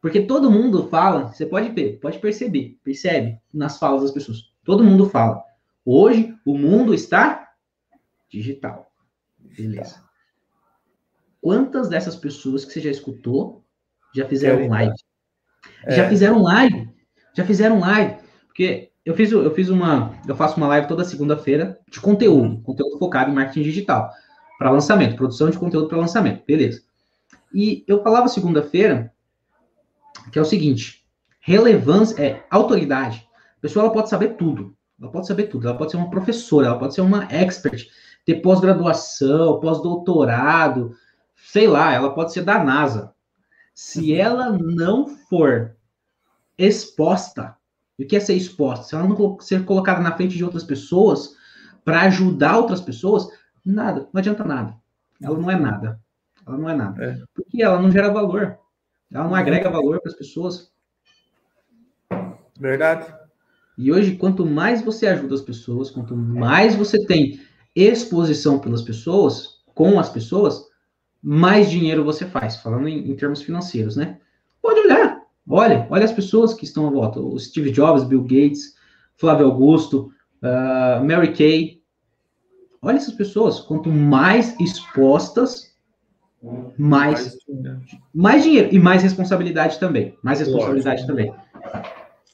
Porque 0.00 0.22
todo 0.22 0.50
mundo 0.50 0.88
fala, 0.88 1.32
você 1.32 1.46
pode 1.46 1.70
ver, 1.70 1.98
pode 2.00 2.18
perceber, 2.18 2.78
percebe 2.82 3.38
nas 3.52 3.78
falas 3.78 4.02
das 4.02 4.10
pessoas. 4.10 4.50
Todo 4.64 4.84
mundo 4.84 5.08
fala. 5.08 5.42
Hoje 5.84 6.34
o 6.44 6.56
mundo 6.56 6.94
está 6.94 7.52
digital. 8.30 8.90
Beleza. 9.38 10.02
Quantas 11.40 11.88
dessas 11.88 12.16
pessoas 12.16 12.64
que 12.64 12.72
você 12.72 12.80
já 12.80 12.90
escutou 12.90 13.64
já 14.14 14.26
fizeram 14.26 14.68
live? 14.68 14.94
É. 15.84 15.96
Já 15.96 16.08
fizeram 16.08 16.42
live? 16.42 16.88
Já 17.34 17.44
fizeram 17.44 17.80
live? 17.80 18.16
Porque 18.46 18.92
eu 19.04 19.14
fiz, 19.14 19.30
eu 19.30 19.54
fiz 19.54 19.68
uma, 19.68 20.18
eu 20.26 20.34
faço 20.34 20.56
uma 20.56 20.68
live 20.68 20.88
toda 20.88 21.04
segunda-feira 21.04 21.78
de 21.90 22.00
conteúdo, 22.00 22.62
conteúdo 22.62 22.98
focado 22.98 23.30
em 23.30 23.34
marketing 23.34 23.62
digital 23.62 24.10
para 24.58 24.70
lançamento, 24.70 25.16
produção 25.16 25.50
de 25.50 25.58
conteúdo 25.58 25.88
para 25.88 25.98
lançamento, 25.98 26.42
beleza? 26.46 26.82
E 27.52 27.84
eu 27.86 28.02
falava 28.02 28.28
segunda-feira 28.28 29.12
que 30.32 30.38
é 30.38 30.42
o 30.42 30.46
seguinte: 30.46 31.04
relevância 31.40 32.22
é 32.22 32.46
autoridade. 32.50 33.28
A 33.58 33.60
pessoa 33.60 33.84
ela 33.84 33.92
pode 33.92 34.08
saber 34.08 34.36
tudo. 34.36 34.74
Ela 35.00 35.10
pode 35.10 35.26
saber 35.26 35.44
tudo. 35.44 35.66
Ela 35.66 35.76
pode 35.76 35.90
ser 35.90 35.96
uma 35.96 36.10
professora, 36.10 36.68
ela 36.68 36.78
pode 36.78 36.94
ser 36.94 37.00
uma 37.00 37.24
expert, 37.32 37.88
ter 38.24 38.36
pós-graduação, 38.36 39.60
pós-doutorado, 39.60 40.96
sei 41.36 41.66
lá, 41.66 41.92
ela 41.92 42.14
pode 42.14 42.32
ser 42.32 42.42
da 42.42 42.62
NASA. 42.62 43.12
Se 43.74 44.12
uhum. 44.12 44.18
ela 44.18 44.58
não 44.58 45.08
for 45.08 45.76
exposta, 46.56 47.56
o 47.98 48.06
que 48.06 48.16
é 48.16 48.20
ser 48.20 48.34
exposta? 48.34 48.86
Se 48.86 48.94
ela 48.94 49.06
não 49.06 49.40
ser 49.40 49.64
colocada 49.64 50.00
na 50.00 50.16
frente 50.16 50.36
de 50.36 50.44
outras 50.44 50.64
pessoas 50.64 51.36
para 51.84 52.02
ajudar 52.02 52.56
outras 52.56 52.80
pessoas, 52.80 53.28
nada, 53.64 54.08
não 54.12 54.18
adianta 54.18 54.44
nada. 54.44 54.76
Ela 55.20 55.38
não 55.38 55.50
é 55.50 55.56
nada. 55.56 56.00
Ela 56.46 56.58
não 56.58 56.68
é 56.68 56.74
nada. 56.74 57.04
É. 57.04 57.22
Porque 57.34 57.62
ela 57.62 57.80
não 57.80 57.90
gera 57.90 58.12
valor. 58.12 58.58
Ela 59.12 59.24
não 59.24 59.34
agrega 59.34 59.70
valor 59.70 60.00
para 60.00 60.10
as 60.10 60.16
pessoas. 60.16 60.72
Verdade. 62.58 63.23
E 63.76 63.90
hoje, 63.92 64.16
quanto 64.16 64.46
mais 64.46 64.82
você 64.82 65.06
ajuda 65.06 65.34
as 65.34 65.40
pessoas, 65.40 65.90
quanto 65.90 66.16
mais 66.16 66.76
você 66.76 67.04
tem 67.06 67.40
exposição 67.74 68.58
pelas 68.58 68.82
pessoas, 68.82 69.62
com 69.74 69.98
as 69.98 70.08
pessoas, 70.08 70.62
mais 71.22 71.70
dinheiro 71.70 72.04
você 72.04 72.24
faz, 72.26 72.56
falando 72.56 72.86
em, 72.86 73.10
em 73.10 73.16
termos 73.16 73.42
financeiros, 73.42 73.96
né? 73.96 74.18
Pode 74.62 74.80
olhar. 74.80 75.22
Olha, 75.48 75.86
olha 75.90 76.04
as 76.04 76.12
pessoas 76.12 76.54
que 76.54 76.64
estão 76.64 76.86
à 76.86 76.90
volta. 76.90 77.20
O 77.20 77.38
Steve 77.38 77.70
Jobs, 77.70 78.04
Bill 78.04 78.22
Gates, 78.22 78.74
Flávio 79.16 79.46
Augusto, 79.46 80.10
uh, 80.42 81.04
Mary 81.04 81.32
Kay. 81.32 81.82
Olha 82.80 82.96
essas 82.96 83.14
pessoas. 83.14 83.60
Quanto 83.60 83.90
mais 83.90 84.58
expostas, 84.60 85.74
mais, 86.78 87.36
mais 88.14 88.42
dinheiro 88.42 88.68
e 88.72 88.78
mais 88.78 89.02
responsabilidade 89.02 89.78
também. 89.80 90.16
Mais 90.22 90.40
responsabilidade 90.40 91.06
também. 91.06 91.32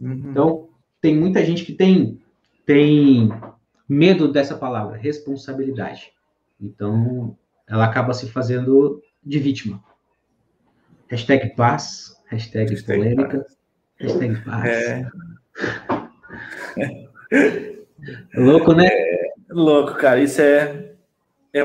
Uhum. 0.01 0.13
Então, 0.31 0.70
tem 1.01 1.17
muita 1.17 1.45
gente 1.45 1.65
que 1.65 1.73
tem, 1.73 2.21
tem 2.67 3.31
medo 3.89 4.31
dessa 4.31 4.57
palavra, 4.57 4.97
responsabilidade. 4.97 6.13
Então, 6.61 7.37
ela 7.67 7.85
acaba 7.85 8.13
se 8.13 8.29
fazendo 8.29 9.03
de 9.25 9.39
vítima. 9.39 9.83
Hashtag 11.09 11.55
paz, 11.57 12.17
hashtag, 12.27 12.71
hashtag 12.71 13.01
polêmica, 13.01 13.39
paz. 13.39 13.57
hashtag 13.99 14.45
paz. 14.45 14.69
É. 14.69 15.11
é 18.33 18.41
louco, 18.41 18.73
né? 18.75 18.87
É 18.87 19.33
louco, 19.51 19.95
cara. 19.95 20.21
Isso 20.21 20.41
é, 20.41 20.95
é. 21.53 21.63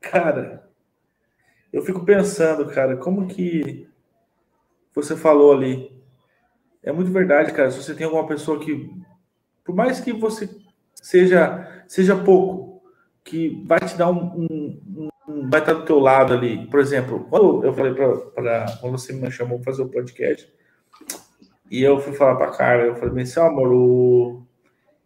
Cara, 0.00 0.68
eu 1.72 1.82
fico 1.82 2.04
pensando, 2.04 2.66
cara, 2.66 2.96
como 2.96 3.26
que 3.26 3.88
você 4.94 5.16
falou 5.16 5.52
ali. 5.52 5.95
É 6.86 6.92
muito 6.92 7.10
verdade, 7.10 7.52
cara. 7.52 7.70
Se 7.70 7.82
você 7.82 7.94
tem 7.94 8.06
alguma 8.06 8.26
pessoa 8.26 8.60
que, 8.60 8.88
por 9.64 9.74
mais 9.74 10.00
que 10.00 10.12
você 10.12 10.48
seja 10.94 11.84
seja 11.88 12.16
pouco, 12.16 12.82
que 13.24 13.62
vai 13.66 13.80
te 13.80 13.96
dar 13.96 14.08
um, 14.08 14.46
um, 14.48 15.10
um 15.28 15.50
vai 15.50 15.60
estar 15.60 15.74
do 15.74 15.84
teu 15.84 15.98
lado 15.98 16.32
ali. 16.32 16.66
Por 16.68 16.78
exemplo, 16.78 17.26
quando 17.28 17.64
eu 17.64 17.74
falei 17.74 17.92
para 17.92 18.66
quando 18.80 18.98
você 18.98 19.12
me 19.12 19.30
chamou 19.32 19.58
para 19.58 19.72
fazer 19.72 19.82
o 19.82 19.88
podcast 19.88 20.48
e 21.70 21.82
eu 21.82 21.98
fui 21.98 22.12
falar 22.14 22.36
para 22.36 22.56
cara, 22.56 22.86
eu 22.86 22.94
falei 22.94 23.24
assim, 23.24 23.40
amor, 23.40 23.72
o, 23.72 24.46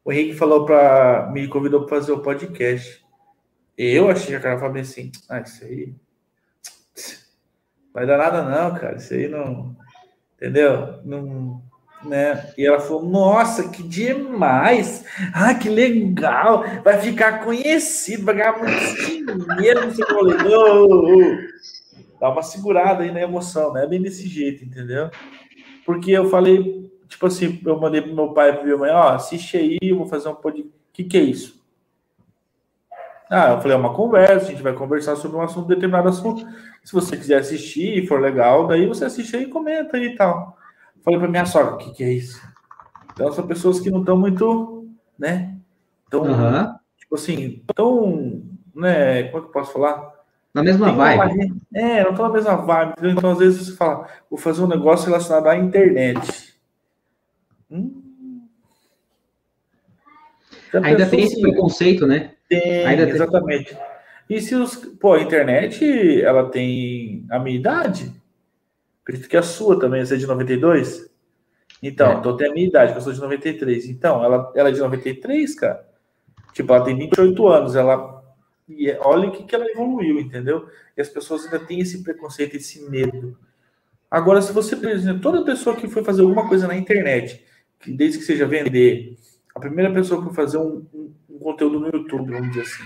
o 0.05 0.13
Henrique 0.13 0.35
falou 0.35 0.67
para 0.67 1.31
me 1.33 1.49
convidou 1.49 1.87
para 1.87 1.97
fazer 1.97 2.13
o 2.13 2.21
podcast. 2.21 3.05
Eu 3.77 4.11
achei 4.11 4.29
que 4.29 4.35
a 4.37 4.41
cara 4.41 4.59
falou 4.59 4.79
assim, 4.79 5.11
ah, 5.31 5.41
isso 5.41 5.65
aí 5.65 5.95
Vai 7.93 8.07
dar 8.07 8.19
nada 8.19 8.43
não, 8.43 8.79
cara. 8.79 8.97
Isso 8.97 9.15
aí 9.15 9.29
não. 9.29 9.77
Entendeu? 10.37 11.03
Não. 11.05 11.70
Né? 12.05 12.53
E 12.57 12.67
ela 12.67 12.81
falou: 12.81 13.05
Nossa, 13.05 13.69
que 13.69 13.83
demais! 13.83 15.05
Ah, 15.35 15.55
que 15.55 15.69
legal! 15.69 16.65
Vai 16.83 16.99
ficar 16.99 17.45
conhecido, 17.45 18.25
vai 18.25 18.37
ganhar 18.37 18.59
muito 18.59 19.57
dinheiro. 19.57 19.87
Não 19.87 19.95
sei 19.95 20.05
como 20.07 20.31
Dá 22.21 22.29
uma 22.29 22.43
segurada 22.43 23.03
aí 23.03 23.11
na 23.11 23.23
emoção, 23.23 23.73
né? 23.73 23.87
Bem 23.87 24.01
desse 24.01 24.29
jeito, 24.29 24.65
entendeu? 24.65 25.11
Porque 25.87 26.11
eu 26.11 26.29
falei, 26.29 26.91
tipo 27.09 27.27
assim, 27.27 27.61
eu 27.65 27.81
mandei 27.81 28.03
pro 28.03 28.15
meu 28.15 28.33
pai 28.33 28.51
e 28.51 28.53
pro 28.55 28.67
meu 28.67 28.79
mãe: 28.79 28.91
Ó, 28.91 29.09
assiste 29.09 29.57
aí, 29.57 29.79
eu 29.83 29.97
vou 29.97 30.07
fazer 30.07 30.29
um 30.29 30.35
podcast. 30.35 30.71
O 30.71 30.93
que, 30.93 31.05
que 31.05 31.17
é 31.17 31.23
isso? 31.23 31.61
Ah, 33.29 33.53
eu 33.53 33.61
falei: 33.61 33.77
É 33.77 33.81
uma 33.81 33.95
conversa, 33.95 34.47
a 34.47 34.51
gente 34.51 34.63
vai 34.63 34.75
conversar 34.75 35.17
sobre 35.17 35.37
um 35.39 35.43
assunto, 35.43 35.69
determinado 35.69 36.09
assunto. 36.09 36.47
Se 36.85 36.93
você 36.93 37.17
quiser 37.17 37.39
assistir 37.39 38.03
e 38.03 38.07
for 38.07 38.21
legal, 38.21 38.67
daí 38.67 38.87
você 38.87 39.05
assiste 39.05 39.37
aí 39.37 39.45
e 39.45 39.49
comenta 39.49 39.97
aí 39.97 40.07
e 40.07 40.17
tal. 40.17 40.59
Falei 41.03 41.19
para 41.19 41.29
minha 41.29 41.47
sogra, 41.47 41.75
o 41.75 41.79
que, 41.79 41.93
que 41.93 42.05
é 42.05 42.13
isso? 42.13 42.41
Então 43.13 43.33
são 43.33 43.47
pessoas 43.47 43.81
que 43.81 43.91
não 43.91 44.01
estão 44.01 44.17
muito, 44.17 44.89
né? 45.19 45.57
Então, 46.07 46.23
uhum. 46.23 46.75
tipo 46.99 47.15
assim, 47.15 47.63
tão, 47.75 48.43
né? 48.75 49.25
Como 49.25 49.39
é 49.39 49.41
que 49.41 49.47
eu 49.47 49.53
posso 49.53 49.73
falar? 49.73 50.11
Na 50.53 50.63
mesma 50.63 50.89
Tem 50.89 50.97
vibe. 50.97 51.63
é, 51.75 52.03
não 52.03 52.11
estão 52.11 52.27
na 52.27 52.33
mesma 52.33 52.57
vibe. 52.57 52.93
Entendeu? 52.93 53.11
Então, 53.13 53.31
às 53.31 53.39
vezes, 53.39 53.67
você 53.67 53.77
fala, 53.77 54.09
vou 54.29 54.39
fazer 54.39 54.63
um 54.63 54.67
negócio 54.67 55.07
relacionado 55.07 55.47
à 55.47 55.57
internet. 55.57 56.55
Hum. 57.71 58.03
Ainda 60.83 61.07
tem 61.07 61.21
esse 61.23 61.41
preconceito, 61.41 62.07
né? 62.07 62.33
Tem, 62.49 62.87
Ainda 62.87 63.09
exatamente. 63.09 63.75
Tem... 63.75 64.37
E 64.37 64.41
se 64.41 64.55
os. 64.55 64.77
Pô, 64.77 65.15
a 65.15 65.21
internet, 65.21 66.23
ela 66.23 66.49
tem 66.49 67.25
a 67.31 67.39
minha 67.39 67.57
idade. 67.57 68.13
Acredito 69.11 69.29
que 69.29 69.37
a 69.37 69.43
sua 69.43 69.77
também, 69.79 70.05
você 70.05 70.15
é 70.15 70.19
de 70.19 70.27
92? 70.27 71.11
Então, 71.83 72.13
é. 72.13 72.15
então 72.15 72.37
tem 72.37 72.49
a 72.49 72.53
minha 72.53 72.69
idade, 72.69 72.93
que 72.93 72.99
eu 72.99 73.03
sou 73.03 73.13
de 73.13 73.21
93. 73.21 73.89
Então, 73.89 74.25
ela, 74.25 74.53
ela 74.55 74.69
é 74.69 74.73
de 74.73 74.79
93, 74.79 75.53
cara. 75.57 75.85
Tipo, 76.53 76.73
ela 76.73 76.85
tem 76.85 76.97
28 76.97 77.49
anos, 77.49 77.75
ela. 77.75 78.23
E 78.69 78.89
é, 78.89 79.01
olha 79.03 79.29
o 79.29 79.33
que, 79.33 79.43
que 79.43 79.53
ela 79.53 79.69
evoluiu, 79.69 80.21
entendeu? 80.21 80.69
E 80.97 81.01
as 81.01 81.09
pessoas 81.09 81.45
ainda 81.45 81.59
têm 81.59 81.81
esse 81.81 82.05
preconceito, 82.05 82.57
esse 82.57 82.89
medo. 82.89 83.37
Agora, 84.09 84.41
se 84.41 84.53
você, 84.53 84.77
exemplo, 84.89 85.21
toda 85.21 85.45
pessoa 85.45 85.75
que 85.75 85.89
foi 85.89 86.05
fazer 86.05 86.23
alguma 86.23 86.49
coisa 86.49 86.69
na 86.69 86.77
internet, 86.77 87.45
que 87.81 87.91
desde 87.91 88.19
que 88.19 88.25
seja 88.25 88.47
vender, 88.47 89.17
a 89.53 89.59
primeira 89.59 89.93
pessoa 89.93 90.21
que 90.21 90.27
foi 90.27 90.35
fazer 90.35 90.59
um, 90.59 90.87
um, 90.95 91.13
um 91.29 91.39
conteúdo 91.41 91.81
no 91.81 91.87
YouTube, 91.89 92.31
vamos 92.31 92.51
dizer 92.51 92.63
assim, 92.63 92.85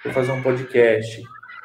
foi 0.00 0.12
fazer 0.12 0.30
um 0.30 0.42
podcast, 0.42 1.22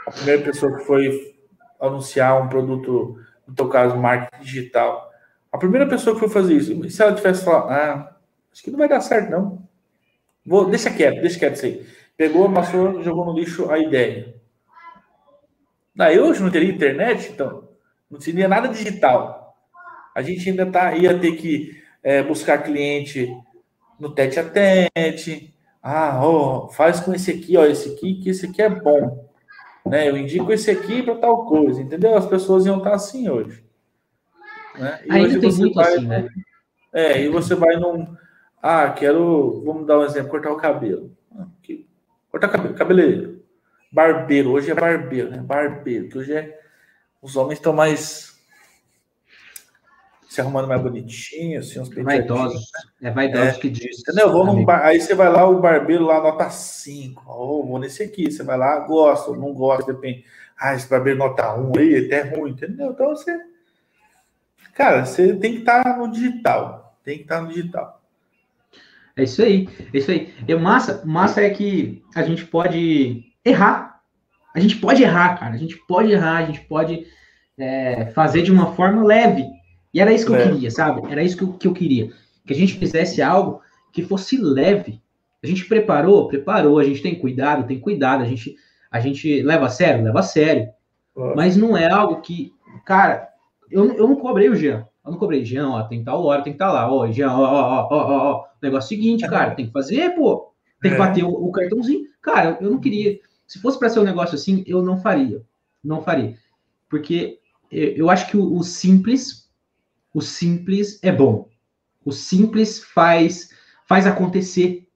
a 0.08 0.12
primeira 0.12 0.42
pessoa 0.42 0.76
que 0.76 0.86
foi 0.86 1.36
anunciar 1.80 2.42
um 2.42 2.48
produto, 2.48 3.20
no 3.52 3.56
teu 3.56 3.68
caso, 3.68 3.98
marketing 3.98 4.44
digital, 4.44 5.12
a 5.52 5.58
primeira 5.58 5.86
pessoa 5.86 6.16
que 6.16 6.22
foi 6.22 6.30
fazer 6.30 6.56
isso, 6.56 6.90
se 6.90 7.02
ela 7.02 7.14
tivesse 7.14 7.44
falado, 7.44 7.70
ah, 7.70 8.16
acho 8.52 8.64
que 8.64 8.72
não 8.72 8.80
vai 8.80 8.88
dar 8.88 9.02
certo, 9.02 9.30
não. 9.30 9.68
Vou, 10.46 10.70
deixa 10.70 10.90
quieto, 10.90 11.22
deixa 11.22 11.38
quieto 11.38 11.56
isso 11.56 11.66
aí. 11.66 11.86
Pegou, 12.16 12.46
amassou, 12.46 13.04
jogou 13.04 13.26
no 13.26 13.38
lixo 13.38 13.70
a 13.70 13.78
ideia. 13.78 14.34
Daí 15.94 16.18
hoje 16.18 16.42
não 16.42 16.50
teria 16.50 16.74
internet, 16.74 17.30
então, 17.32 17.68
não 18.10 18.18
teria 18.18 18.48
nada 18.48 18.70
digital. 18.70 19.58
A 20.16 20.22
gente 20.22 20.50
ainda 20.50 20.66
tá, 20.66 20.96
ia 20.96 21.18
ter 21.20 21.34
que 21.34 21.78
é, 22.02 22.24
buscar 22.24 22.64
cliente 22.64 23.30
no 24.00 24.10
tete 24.10 24.40
a 24.40 24.50
tete, 24.50 25.54
Ah, 25.84 26.26
oh, 26.26 26.70
faz 26.70 27.00
com 27.02 27.14
esse 27.14 27.32
aqui, 27.32 27.58
ó, 27.58 27.66
esse 27.66 27.90
aqui, 27.90 28.16
que 28.22 28.30
esse 28.30 28.46
aqui 28.46 28.62
é 28.62 28.70
bom. 28.70 29.31
Né? 29.86 30.10
Eu 30.10 30.18
indico 30.18 30.52
esse 30.52 30.70
aqui 30.70 31.02
para 31.04 31.16
tal 31.16 31.46
coisa, 31.46 31.82
entendeu? 31.82 32.16
As 32.16 32.26
pessoas 32.26 32.66
iam 32.66 32.78
estar 32.78 32.94
assim 32.94 33.30
hoje. 33.30 33.64
Né? 34.78 35.02
E 35.06 35.12
Ainda 35.12 35.28
hoje 35.28 35.40
tem 35.40 35.54
muito 35.54 35.76
vai, 35.76 35.96
assim, 35.96 36.08
né? 36.08 36.30
É, 36.94 37.22
e 37.22 37.30
você 37.30 37.56
vai 37.56 37.76
num. 37.78 38.16
Ah, 38.62 38.90
quero. 38.92 39.62
Vamos 39.66 39.88
dar 39.88 40.00
um 40.00 40.04
exemplo, 40.04 40.30
cortar 40.30 40.52
o 40.52 40.58
cabelo. 40.58 41.12
Aqui. 41.60 41.88
Cortar 42.30 42.50
cabelo, 42.50 42.74
cabeleireiro. 42.76 43.42
Barbeiro, 43.92 44.52
hoje 44.52 44.72
é 44.72 44.76
barbeiro, 44.76 45.30
né? 45.30 45.38
Barbeiro, 45.38 46.08
que 46.08 46.18
hoje 46.18 46.34
é. 46.34 46.60
Os 47.22 47.36
homens 47.36 47.60
estão 47.60 47.74
mais 47.74 48.31
se 50.32 50.40
arrumando 50.40 50.66
mais 50.66 50.82
bonitinho, 50.82 51.60
assim, 51.60 51.78
uns 51.78 51.90
Vaidosos. 51.90 52.72
Né? 53.02 53.10
É 53.10 53.12
vaidoso 53.12 53.44
é, 53.44 53.52
que 53.52 53.70
diz. 53.70 54.00
Entendeu? 54.00 54.32
Vou 54.32 54.46
num 54.46 54.64
bar... 54.64 54.86
Aí 54.86 55.02
você 55.02 55.14
vai 55.14 55.30
lá, 55.30 55.46
o 55.46 55.60
barbeiro 55.60 56.06
lá 56.06 56.24
nota 56.24 56.50
5. 56.50 57.22
Oh, 57.28 57.66
vou 57.66 57.78
nesse 57.78 58.02
aqui. 58.02 58.32
Você 58.32 58.42
vai 58.42 58.58
lá, 58.58 58.80
gosta, 58.80 59.30
não 59.34 59.54
gosta, 59.54 59.92
depende. 59.92 60.24
Ah, 60.58 60.74
esse 60.74 60.90
barbeiro 60.90 61.20
nota 61.20 61.54
1 61.54 61.78
aí, 61.78 62.06
até 62.06 62.22
ruim, 62.22 62.52
entendeu? 62.52 62.92
Então 62.92 63.10
você. 63.10 63.38
Cara, 64.74 65.06
você 65.06 65.36
tem 65.36 65.52
que 65.52 65.60
estar 65.60 65.84
tá 65.84 65.98
no 65.98 66.10
digital. 66.10 66.98
Tem 67.04 67.18
que 67.18 67.24
estar 67.24 67.36
tá 67.36 67.42
no 67.42 67.50
digital. 67.50 68.02
É 69.18 69.24
isso 69.24 69.42
aí, 69.42 69.68
é 69.94 69.98
isso 69.98 70.12
aí. 70.12 70.34
E 70.48 70.56
massa, 70.56 71.04
massa 71.06 71.42
é 71.42 71.50
que 71.50 72.02
a 72.16 72.24
gente 72.24 72.46
pode 72.46 73.26
errar. 73.44 74.00
A 74.56 74.62
gente 74.62 74.78
pode 74.78 75.04
errar, 75.04 75.38
cara. 75.38 75.54
A 75.54 75.58
gente 75.58 75.76
pode 75.76 76.10
errar, 76.10 76.38
a 76.38 76.46
gente 76.46 76.62
pode 76.62 77.06
é, 77.58 78.06
fazer 78.12 78.44
de 78.44 78.52
uma 78.52 78.74
forma 78.76 79.04
leve 79.04 79.60
e 79.94 80.00
era 80.00 80.14
isso 80.14 80.26
que 80.26 80.34
é. 80.34 80.42
eu 80.42 80.52
queria, 80.52 80.72
sabe? 80.72 81.12
Era 81.12 81.24
isso 81.24 81.38
que 81.38 81.44
eu, 81.44 81.54
que 81.54 81.68
eu 81.68 81.74
queria. 81.74 82.12
Que 82.46 82.54
a 82.54 82.56
gente 82.56 82.74
fizesse 82.74 83.22
algo 83.22 83.62
que 83.92 84.04
fosse 84.04 84.38
leve. 84.38 85.02
A 85.44 85.48
gente 85.48 85.66
preparou, 85.66 86.28
preparou, 86.28 86.80
a 86.80 86.84
gente 86.84 87.02
tem 87.02 87.16
cuidado, 87.16 87.68
tem 87.68 87.80
cuidado, 87.80 88.22
a 88.22 88.26
gente, 88.26 88.56
a 88.90 89.00
gente 89.00 89.42
leva 89.42 89.66
a 89.66 89.70
sério, 89.70 90.04
leva 90.04 90.20
a 90.20 90.24
sério. 90.24 90.70
Mas 91.36 91.58
não 91.58 91.76
é 91.76 91.90
algo 91.90 92.22
que, 92.22 92.54
cara, 92.86 93.28
eu, 93.70 93.92
eu 93.94 94.08
não 94.08 94.16
cobrei 94.16 94.50
o 94.50 94.56
Jean. 94.56 94.88
Eu 95.04 95.12
não 95.12 95.18
cobrei, 95.18 95.44
Jean, 95.44 95.70
ó, 95.70 95.84
tem 95.84 96.04
tal 96.04 96.24
hora, 96.24 96.44
tem 96.44 96.54
que 96.54 96.58
estar 96.58 96.68
tá 96.68 96.74
lá, 96.74 96.94
ó, 96.94 97.12
Jean, 97.12 97.32
ó, 97.32 97.42
ó, 97.42 97.88
ó, 97.90 97.96
ó, 97.96 98.32
ó. 98.32 98.46
Negócio 98.62 98.90
seguinte, 98.90 99.28
cara, 99.28 99.56
tem 99.56 99.66
que 99.66 99.72
fazer, 99.72 100.12
pô. 100.12 100.54
Tem 100.80 100.92
que 100.92 100.96
é. 100.96 101.00
bater 101.00 101.24
o, 101.24 101.30
o 101.30 101.52
cartãozinho. 101.52 102.06
Cara, 102.22 102.58
eu 102.62 102.70
não 102.70 102.80
queria. 102.80 103.20
Se 103.48 103.60
fosse 103.60 103.78
para 103.78 103.90
ser 103.90 104.00
um 104.00 104.04
negócio 104.04 104.36
assim, 104.36 104.64
eu 104.68 104.84
não 104.84 104.98
faria. 104.98 105.42
Não 105.84 106.02
faria. 106.02 106.38
Porque 106.88 107.40
eu, 107.72 107.90
eu 107.90 108.10
acho 108.10 108.30
que 108.30 108.38
o, 108.38 108.56
o 108.56 108.64
simples 108.64 109.41
o 110.14 110.22
simples 110.22 111.00
é 111.04 111.12
bom. 111.12 111.48
O 112.04 112.12
simples 112.12 112.84
faz 112.84 113.50
faz 113.88 114.08
acontecer. 114.08 114.88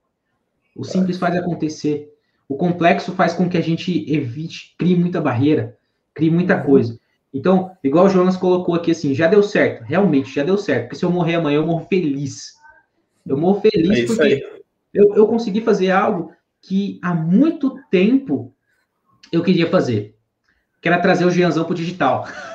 O 0.76 0.84
simples 0.84 1.18
faz 1.18 1.36
acontecer. 1.36 2.14
O 2.48 2.56
complexo 2.56 3.12
faz 3.14 3.34
com 3.34 3.50
que 3.50 3.58
a 3.58 3.62
gente 3.62 4.06
evite, 4.14 4.76
crie 4.78 4.96
muita 4.96 5.20
barreira, 5.20 5.78
crie 6.14 6.30
muita 6.30 6.62
coisa. 6.62 7.00
Então, 7.34 7.76
igual 7.84 8.06
o 8.06 8.10
Jonas 8.10 8.38
colocou 8.38 8.76
aqui 8.76 8.92
assim, 8.92 9.14
já 9.14 9.28
deu 9.28 9.44
certo, 9.44 9.84
realmente 9.84 10.34
já 10.34 10.44
deu 10.44 10.58
certo. 10.58 10.84
Porque 10.84 10.96
se 10.96 11.04
eu 11.04 11.12
morrer 11.12 11.36
amanhã, 11.36 11.58
eu 11.58 11.66
morro 11.66 11.86
feliz. 11.90 12.56
Eu 13.26 13.38
morro 13.38 13.60
feliz 13.60 14.00
é 14.00 14.06
porque 14.06 14.62
eu, 14.94 15.14
eu 15.16 15.28
consegui 15.28 15.60
fazer 15.60 15.92
algo 15.92 16.32
que 16.62 17.00
há 17.02 17.14
muito 17.14 17.78
tempo 17.92 18.54
eu 19.32 19.44
queria 19.44 19.70
fazer. 19.70 20.16
Que 20.82 20.88
era 20.88 21.02
trazer 21.02 21.26
o 21.26 21.32
Gianzão 21.32 21.66
pro 21.66 21.76
digital. 21.76 22.26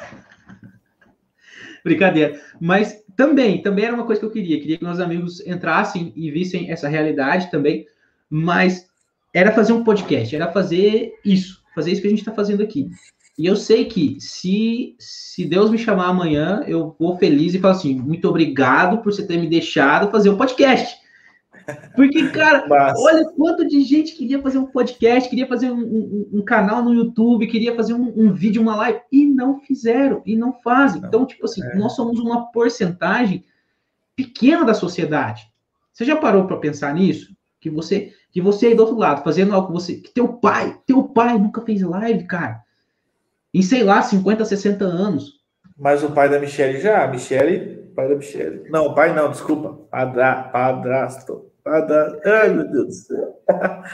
Brincadeira. 1.85 2.40
Mas 2.61 3.02
também, 3.16 3.62
também 3.62 3.85
era 3.85 3.94
uma 3.94 4.05
coisa 4.07 4.20
que 4.20 4.27
eu 4.27 4.31
queria. 4.31 4.61
Queria 4.61 4.78
que 4.78 4.85
meus 4.85 5.01
amigos 5.01 5.44
entrassem 5.47 6.12
e 6.16 6.31
vissem 6.31 6.70
essa 6.70 6.89
realidade 6.89 7.51
também. 7.51 7.86
Mas 8.28 8.89
era 9.32 9.52
fazer 9.52 9.73
um 9.73 9.85
podcast, 9.85 10.35
era 10.35 10.51
fazer 10.51 11.15
isso, 11.24 11.62
fazer 11.74 11.93
isso 11.93 12.01
que 12.01 12.07
a 12.07 12.11
gente 12.11 12.20
está 12.20 12.32
fazendo 12.32 12.62
aqui. 12.62 12.90
E 13.39 13.47
eu 13.47 13.57
sei 13.57 13.86
que 13.86 14.19
se, 14.20 14.94
se 14.98 15.47
Deus 15.47 15.70
me 15.70 15.78
chamar 15.78 16.09
amanhã, 16.09 16.62
eu 16.66 16.94
vou 16.98 17.16
feliz 17.16 17.55
e 17.55 17.59
falo 17.59 17.74
assim: 17.74 17.94
muito 17.94 18.28
obrigado 18.28 18.98
por 18.98 19.12
você 19.12 19.27
ter 19.27 19.39
me 19.39 19.48
deixado 19.48 20.11
fazer 20.11 20.28
um 20.31 20.36
podcast. 20.36 20.99
Porque, 21.95 22.28
cara, 22.28 22.66
olha 22.99 23.24
quanto 23.37 23.66
de 23.66 23.81
gente 23.82 24.15
queria 24.16 24.41
fazer 24.41 24.59
um 24.59 24.66
podcast, 24.66 25.28
queria 25.28 25.47
fazer 25.47 25.70
um, 25.70 25.81
um, 25.81 26.28
um 26.35 26.43
canal 26.43 26.82
no 26.82 26.95
YouTube, 26.95 27.47
queria 27.47 27.74
fazer 27.74 27.95
um, 27.95 28.12
um, 28.16 28.32
vídeo, 28.32 28.62
uma 28.62 28.77
live, 28.77 29.01
e 29.11 29.27
não 29.27 29.61
fizeram, 29.61 30.23
e 30.24 30.37
não 30.37 30.53
fazem. 30.53 31.03
Então, 31.05 31.27
tipo 31.27 31.45
assim, 31.45 31.62
é. 31.62 31.74
nós 31.77 31.95
somos 31.95 32.19
uma 32.19 32.51
porcentagem 32.51 33.45
pequena 34.16 34.65
da 34.65 34.74
sociedade. 34.74 35.51
Você 35.93 36.05
já 36.05 36.16
parou 36.16 36.47
para 36.47 36.57
pensar 36.57 36.95
nisso? 36.95 37.35
Que 37.61 37.69
você, 37.69 38.12
que 38.32 38.41
você 38.41 38.69
aí 38.69 38.74
do 38.74 38.82
outro 38.82 38.97
lado, 38.97 39.23
fazendo 39.23 39.55
algo 39.55 39.69
que 39.69 39.73
você. 39.74 39.95
Que 39.97 40.11
teu 40.11 40.28
pai, 40.28 40.78
teu 40.87 41.05
pai 41.05 41.39
nunca 41.39 41.61
fez 41.61 41.82
live, 41.82 42.24
cara. 42.24 42.62
Em, 43.53 43.62
sei 43.62 43.82
lá, 43.82 44.01
50, 44.01 44.45
60 44.45 44.85
anos. 44.85 45.41
Mas 45.77 46.03
o 46.05 46.11
pai 46.11 46.28
da 46.28 46.39
Michelle 46.39 46.81
já, 46.81 47.07
Michelle, 47.07 47.91
pai 47.95 48.09
da 48.09 48.15
Michelle. 48.15 48.69
Não, 48.70 48.95
pai 48.95 49.15
não, 49.15 49.31
desculpa. 49.31 49.87
Padra, 49.91 50.45
padrasto. 50.45 51.49
Ai, 51.66 52.51
meu 52.51 52.70
Deus 52.70 52.87
do 52.87 52.93
céu. 52.93 53.43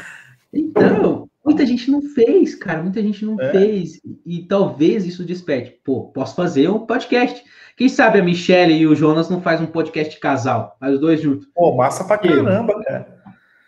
Então, 0.53 1.29
muita 1.45 1.67
gente 1.67 1.91
não 1.91 2.01
fez, 2.01 2.55
cara. 2.55 2.83
Muita 2.83 3.03
gente 3.03 3.27
não 3.27 3.39
é. 3.39 3.51
fez. 3.51 4.01
E 4.25 4.45
talvez 4.45 5.05
isso 5.05 5.25
desperte. 5.25 5.79
Pô, 5.85 6.05
posso 6.05 6.35
fazer 6.35 6.69
um 6.71 6.87
podcast. 6.87 7.45
Quem 7.77 7.91
sabe 7.91 8.19
a 8.19 8.25
Michelle 8.25 8.73
e 8.73 8.87
o 8.87 8.95
Jonas 8.95 9.29
não 9.29 9.43
faz 9.43 9.61
um 9.61 9.67
podcast 9.67 10.19
casal, 10.19 10.77
mas 10.81 10.95
os 10.95 11.01
dois 11.01 11.21
juntos. 11.21 11.47
Pô, 11.55 11.77
massa 11.77 12.05
pra 12.05 12.17
caramba, 12.17 12.83
cara. 12.83 13.17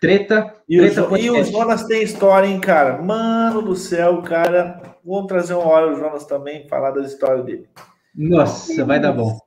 Treta. 0.01 0.55
E, 0.67 0.77
treta 0.77 1.07
o, 1.07 1.17
e 1.17 1.29
o 1.29 1.43
Jonas 1.43 1.83
tem 1.83 2.01
história, 2.01 2.47
hein, 2.47 2.59
cara? 2.59 3.01
Mano 3.01 3.61
do 3.61 3.75
céu, 3.75 4.21
cara. 4.23 4.81
Vamos 5.05 5.27
trazer 5.27 5.53
uma 5.53 5.67
hora 5.67 5.91
o 5.91 5.95
Jonas 5.95 6.25
também 6.25 6.67
falar 6.67 6.91
das 6.91 7.11
histórias 7.11 7.45
dele. 7.45 7.69
Nossa, 8.15 8.83
vai 8.83 8.99
dar 8.99 9.11
bom. 9.11 9.37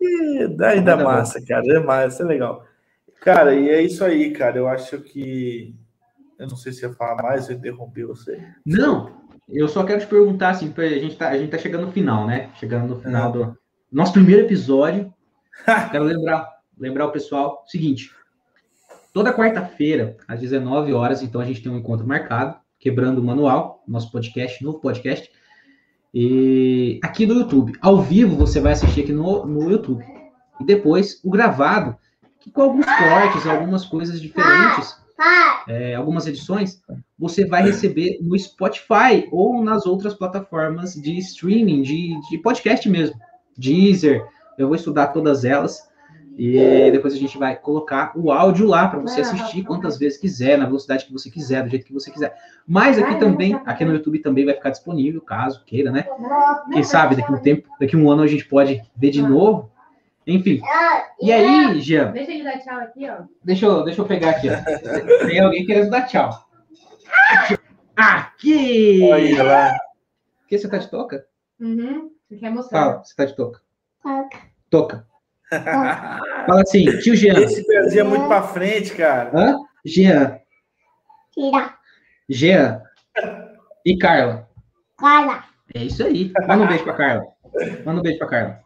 Vai 0.56 0.80
dar 0.80 1.02
massa, 1.02 1.40
bom. 1.40 1.46
cara. 1.46 1.64
É 1.66 1.80
massa, 1.80 2.22
é 2.22 2.26
legal. 2.26 2.64
Cara, 3.22 3.54
e 3.54 3.68
é 3.68 3.80
isso 3.80 4.04
aí, 4.04 4.32
cara. 4.32 4.58
Eu 4.58 4.66
acho 4.66 5.00
que. 5.00 5.74
Eu 6.38 6.48
não 6.48 6.56
sei 6.56 6.72
se 6.72 6.84
ia 6.84 6.92
falar 6.92 7.22
mais, 7.22 7.48
eu 7.48 7.56
interrompi 7.56 8.02
você. 8.02 8.44
Não, 8.66 9.22
eu 9.48 9.68
só 9.68 9.84
quero 9.84 10.00
te 10.00 10.08
perguntar, 10.08 10.50
assim, 10.50 10.74
a 10.76 10.98
gente 10.98 11.16
tá, 11.16 11.28
a 11.28 11.38
gente 11.38 11.50
tá 11.50 11.58
chegando 11.58 11.86
no 11.86 11.92
final, 11.92 12.26
né? 12.26 12.50
Chegando 12.56 12.88
no 12.88 13.00
final 13.00 13.30
do 13.30 13.56
nosso 13.92 14.12
primeiro 14.12 14.42
episódio. 14.42 15.14
quero 15.92 16.02
lembrar, 16.02 16.48
lembrar 16.76 17.06
o 17.06 17.12
pessoal 17.12 17.62
seguinte. 17.68 18.10
Toda 19.12 19.32
quarta-feira, 19.32 20.16
às 20.26 20.40
19 20.40 20.92
horas, 20.92 21.22
então 21.22 21.40
a 21.40 21.44
gente 21.44 21.62
tem 21.62 21.70
um 21.70 21.78
encontro 21.78 22.06
marcado, 22.06 22.56
quebrando 22.80 23.18
o 23.18 23.24
manual, 23.24 23.84
nosso 23.86 24.10
podcast, 24.10 24.64
novo 24.64 24.80
podcast. 24.80 25.30
E 26.12 26.98
aqui 27.04 27.24
no 27.24 27.34
YouTube. 27.34 27.72
Ao 27.80 28.02
vivo 28.02 28.34
você 28.34 28.58
vai 28.58 28.72
assistir 28.72 29.02
aqui 29.02 29.12
no, 29.12 29.46
no 29.46 29.70
YouTube. 29.70 30.04
E 30.60 30.64
depois 30.64 31.20
o 31.22 31.30
gravado 31.30 31.96
que 32.42 32.50
com 32.50 32.62
alguns 32.62 32.86
cortes, 32.86 33.46
algumas 33.46 33.84
coisas 33.84 34.20
diferentes, 34.20 34.96
é, 35.68 35.94
algumas 35.94 36.26
edições, 36.26 36.82
você 37.18 37.46
vai 37.46 37.62
receber 37.62 38.18
no 38.20 38.36
Spotify 38.38 39.28
ou 39.30 39.62
nas 39.62 39.86
outras 39.86 40.14
plataformas 40.14 40.94
de 40.94 41.16
streaming, 41.18 41.82
de, 41.82 42.20
de 42.28 42.38
podcast 42.38 42.88
mesmo. 42.88 43.16
Deezer, 43.56 44.26
eu 44.58 44.66
vou 44.66 44.76
estudar 44.76 45.08
todas 45.08 45.44
elas. 45.44 45.90
E 46.36 46.90
depois 46.90 47.12
a 47.12 47.18
gente 47.18 47.36
vai 47.36 47.54
colocar 47.54 48.12
o 48.16 48.32
áudio 48.32 48.66
lá 48.66 48.88
para 48.88 48.98
você 48.98 49.20
assistir 49.20 49.64
quantas 49.64 49.98
vezes 49.98 50.18
quiser, 50.18 50.56
na 50.56 50.64
velocidade 50.64 51.04
que 51.04 51.12
você 51.12 51.30
quiser, 51.30 51.62
do 51.62 51.68
jeito 51.68 51.84
que 51.84 51.92
você 51.92 52.10
quiser. 52.10 52.34
Mas 52.66 52.98
aqui 52.98 53.16
também, 53.16 53.60
aqui 53.66 53.84
no 53.84 53.92
YouTube 53.92 54.18
também 54.18 54.46
vai 54.46 54.54
ficar 54.54 54.70
disponível, 54.70 55.20
caso 55.20 55.62
queira, 55.66 55.92
né? 55.92 56.06
Quem 56.72 56.82
sabe 56.82 57.16
daqui 57.16 57.30
um 57.30 57.36
tempo, 57.36 57.68
daqui 57.78 57.96
um 57.98 58.10
ano 58.10 58.22
a 58.22 58.26
gente 58.26 58.46
pode 58.46 58.82
ver 58.96 59.10
de 59.10 59.20
novo 59.20 59.70
enfim. 60.26 60.60
Ah, 60.64 61.06
e 61.20 61.32
aí, 61.32 61.80
Jean? 61.80 62.12
Deixa 62.12 62.32
ele 62.32 62.44
dar 62.44 62.58
tchau 62.58 62.78
aqui, 62.78 63.08
ó. 63.08 63.24
Deixa 63.44 63.66
eu, 63.66 63.84
deixa 63.84 64.00
eu 64.00 64.06
pegar 64.06 64.30
aqui, 64.30 64.48
ó. 64.48 65.26
Tem 65.26 65.40
alguém 65.40 65.66
querendo 65.66 65.90
dar 65.90 66.02
tchau. 66.02 66.30
Aqui! 67.96 69.00
Olha 69.10 69.42
lá. 69.42 69.76
Que 70.48 70.58
você 70.58 70.68
tá 70.68 70.78
de 70.78 70.90
toca? 70.90 71.24
Uhum. 71.60 72.10
Você 72.28 72.36
quer 72.36 72.50
mostrar? 72.50 72.80
Fala, 72.80 73.04
você 73.04 73.14
tá 73.14 73.24
de 73.24 73.36
toca. 73.36 73.60
Toca. 74.02 74.38
Toca. 74.70 75.06
Fala 76.46 76.62
assim, 76.62 76.84
tio 76.98 77.14
Jean. 77.14 77.38
Esse 77.40 77.66
pezinho 77.66 78.00
é 78.00 78.04
muito 78.04 78.26
pra 78.26 78.42
frente, 78.42 78.94
cara. 78.94 79.30
Hã? 79.34 79.58
Jean. 79.84 80.38
Tira. 81.32 81.74
Jean. 82.28 82.82
E 83.84 83.98
Carla. 83.98 84.48
Carla. 84.96 85.44
É 85.74 85.84
isso 85.84 86.04
aí. 86.04 86.32
Manda 86.46 86.64
um 86.64 86.68
beijo 86.68 86.84
pra 86.84 86.94
Carla. 86.94 87.24
Manda 87.84 88.00
um 88.00 88.02
beijo 88.02 88.18
pra 88.18 88.28
Carla. 88.28 88.60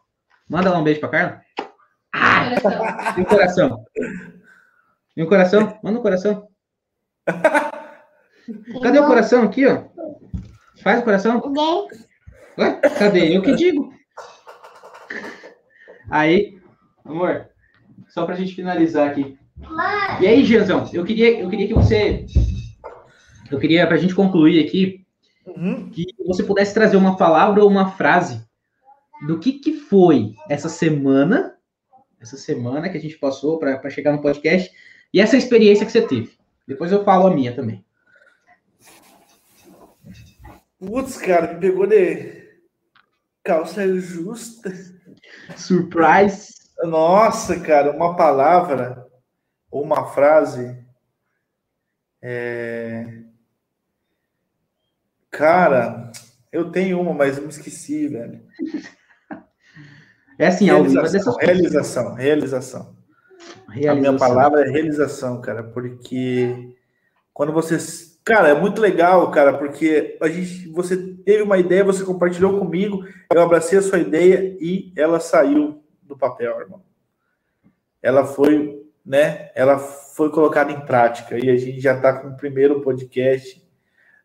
Manda 0.48 0.70
lá 0.70 0.78
um 0.78 0.84
beijo 0.84 1.00
pra 1.00 1.08
Carla. 1.08 1.40
Ah! 2.14 3.14
E 3.16 3.20
o 3.22 3.26
coração? 3.26 3.84
E 5.16 5.22
o 5.22 5.28
coração? 5.28 5.78
Manda 5.82 5.98
um 5.98 6.02
coração. 6.02 6.48
Cadê 8.82 8.98
o 8.98 9.06
coração 9.06 9.42
aqui, 9.42 9.66
ó? 9.66 9.84
Faz 10.82 11.00
o 11.00 11.04
coração. 11.04 11.42
Ué, 12.58 12.80
cadê? 12.98 13.36
Eu 13.36 13.42
que 13.42 13.54
digo. 13.54 13.92
Aí, 16.10 16.58
amor, 17.04 17.48
só 18.08 18.24
pra 18.24 18.36
gente 18.36 18.54
finalizar 18.54 19.08
aqui. 19.10 19.36
E 20.20 20.26
aí, 20.26 20.44
Gianzão, 20.44 20.88
eu 20.92 21.04
queria, 21.04 21.40
eu 21.40 21.48
queria 21.50 21.66
que 21.66 21.74
você. 21.74 22.24
Eu 23.50 23.58
queria, 23.58 23.86
para 23.86 23.96
a 23.96 23.98
gente 23.98 24.14
concluir 24.14 24.64
aqui, 24.64 25.04
Uhum. 25.46 25.90
que 25.90 26.04
você 26.26 26.42
pudesse 26.42 26.74
trazer 26.74 26.96
uma 26.96 27.16
palavra 27.16 27.62
ou 27.62 27.70
uma 27.70 27.92
frase 27.92 28.44
do 29.26 29.38
que, 29.38 29.54
que 29.54 29.72
foi 29.72 30.34
essa 30.48 30.68
semana, 30.68 31.56
essa 32.20 32.36
semana 32.36 32.88
que 32.88 32.98
a 32.98 33.00
gente 33.00 33.18
passou 33.18 33.58
para 33.58 33.88
chegar 33.90 34.12
no 34.12 34.20
podcast, 34.20 34.70
e 35.12 35.20
essa 35.20 35.36
experiência 35.36 35.86
que 35.86 35.92
você 35.92 36.06
teve. 36.06 36.36
Depois 36.66 36.90
eu 36.92 37.04
falo 37.04 37.28
a 37.28 37.34
minha 37.34 37.54
também. 37.54 37.84
Putz, 40.78 41.16
cara, 41.16 41.54
me 41.54 41.60
pegou 41.60 41.86
de 41.86 42.46
calça 43.42 43.88
justa. 43.98 44.72
Surprise! 45.56 46.54
Nossa, 46.82 47.58
cara, 47.60 47.92
uma 47.92 48.14
palavra 48.16 49.06
ou 49.70 49.82
uma 49.82 50.06
frase. 50.06 50.84
É... 52.20 53.22
Cara, 55.30 56.10
eu 56.52 56.70
tenho 56.70 57.00
uma, 57.00 57.14
mas 57.14 57.36
eu 57.36 57.44
me 57.44 57.48
esqueci, 57.48 58.08
velho. 58.08 58.42
É 60.38 60.48
assim, 60.48 60.68
ao 60.68 60.84
vivo 60.84 60.98
é 60.98 61.02
dessas 61.02 61.36
Realização, 61.36 62.14
realização, 62.14 62.14
realização. 62.14 62.96
A 63.88 63.94
minha 63.94 64.16
palavra 64.16 64.66
é 64.66 64.70
realização, 64.70 65.40
cara, 65.40 65.62
porque 65.62 66.74
quando 67.32 67.52
você. 67.52 67.76
Cara, 68.24 68.48
é 68.48 68.54
muito 68.54 68.80
legal, 68.80 69.30
cara, 69.30 69.56
porque 69.56 70.16
a 70.20 70.28
gente, 70.28 70.68
você 70.70 70.96
teve 70.96 71.42
uma 71.42 71.58
ideia, 71.58 71.84
você 71.84 72.02
compartilhou 72.02 72.58
comigo, 72.58 73.04
eu 73.32 73.42
abracei 73.42 73.78
a 73.78 73.82
sua 73.82 73.98
ideia 73.98 74.56
e 74.60 74.92
ela 74.96 75.20
saiu 75.20 75.82
do 76.02 76.16
papel, 76.16 76.58
irmão. 76.60 76.82
Ela 78.02 78.24
foi, 78.24 78.84
né? 79.04 79.50
Ela 79.54 79.78
foi 79.78 80.30
colocada 80.30 80.72
em 80.72 80.80
prática 80.80 81.38
e 81.38 81.50
a 81.50 81.56
gente 81.56 81.78
já 81.78 81.94
está 81.94 82.14
com 82.14 82.28
o 82.28 82.36
primeiro 82.36 82.80
podcast, 82.80 83.62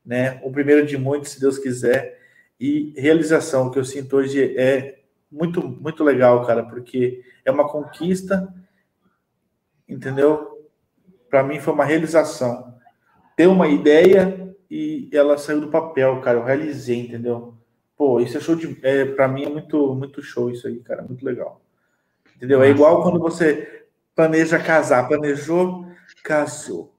né? 0.06 0.40
O 0.42 0.52
primeiro 0.52 0.86
de 0.86 0.98
muitos, 0.98 1.32
se 1.32 1.40
Deus 1.40 1.60
quiser. 1.60 2.20
E 2.60 2.94
realização, 2.98 3.68
o 3.68 3.72
que 3.72 3.78
eu 3.78 3.86
sinto 3.86 4.16
hoje 4.16 4.58
é 4.58 5.01
muito, 5.32 5.62
muito 5.62 6.04
legal, 6.04 6.46
cara, 6.46 6.64
porque 6.64 7.24
é 7.46 7.52
uma 7.52 7.68
conquista 7.68 8.54
entendeu? 9.92 10.70
Para 11.30 11.44
mim 11.44 11.60
foi 11.60 11.74
uma 11.74 11.86
realização. 11.86 12.74
Ter 13.36 13.48
uma 13.48 13.68
ideia 13.68 14.56
e 14.70 15.10
ela 15.12 15.38
saiu 15.38 15.62
do 15.62 15.68
papel, 15.68 16.20
cara. 16.22 16.40
Eu 16.40 16.44
realizei, 16.44 17.00
entendeu? 17.00 17.56
Pô, 17.98 18.20
isso 18.20 18.38
é 18.38 18.40
show 18.40 18.56
de. 18.56 18.80
É, 18.82 19.06
para 19.06 19.28
mim 19.28 19.44
é 19.44 19.50
muito, 19.50 19.94
muito 19.94 20.24
show 20.24 20.50
isso 20.50 20.68
aí, 20.68 20.80
cara. 20.80 21.04
Muito 21.04 21.26
legal. 21.26 21.62
Entendeu? 22.36 22.64
É 22.64 22.70
igual 22.70 23.04
quando 23.04 23.20
você 23.20 23.86
planeja 24.16 24.58
casar. 24.58 25.08
Planejou, 25.08 25.86
casou. 26.24 26.94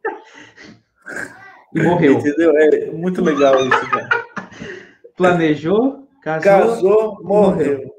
E 1.75 1.83
morreu. 1.83 2.15
Entendeu? 2.15 2.57
É 2.57 2.91
muito 2.91 3.23
legal 3.23 3.59
isso, 3.61 3.91
cara. 3.91 4.09
Planejou, 5.17 6.09
casou. 6.23 6.43
Casou, 6.43 7.25
morreu. 7.25 7.93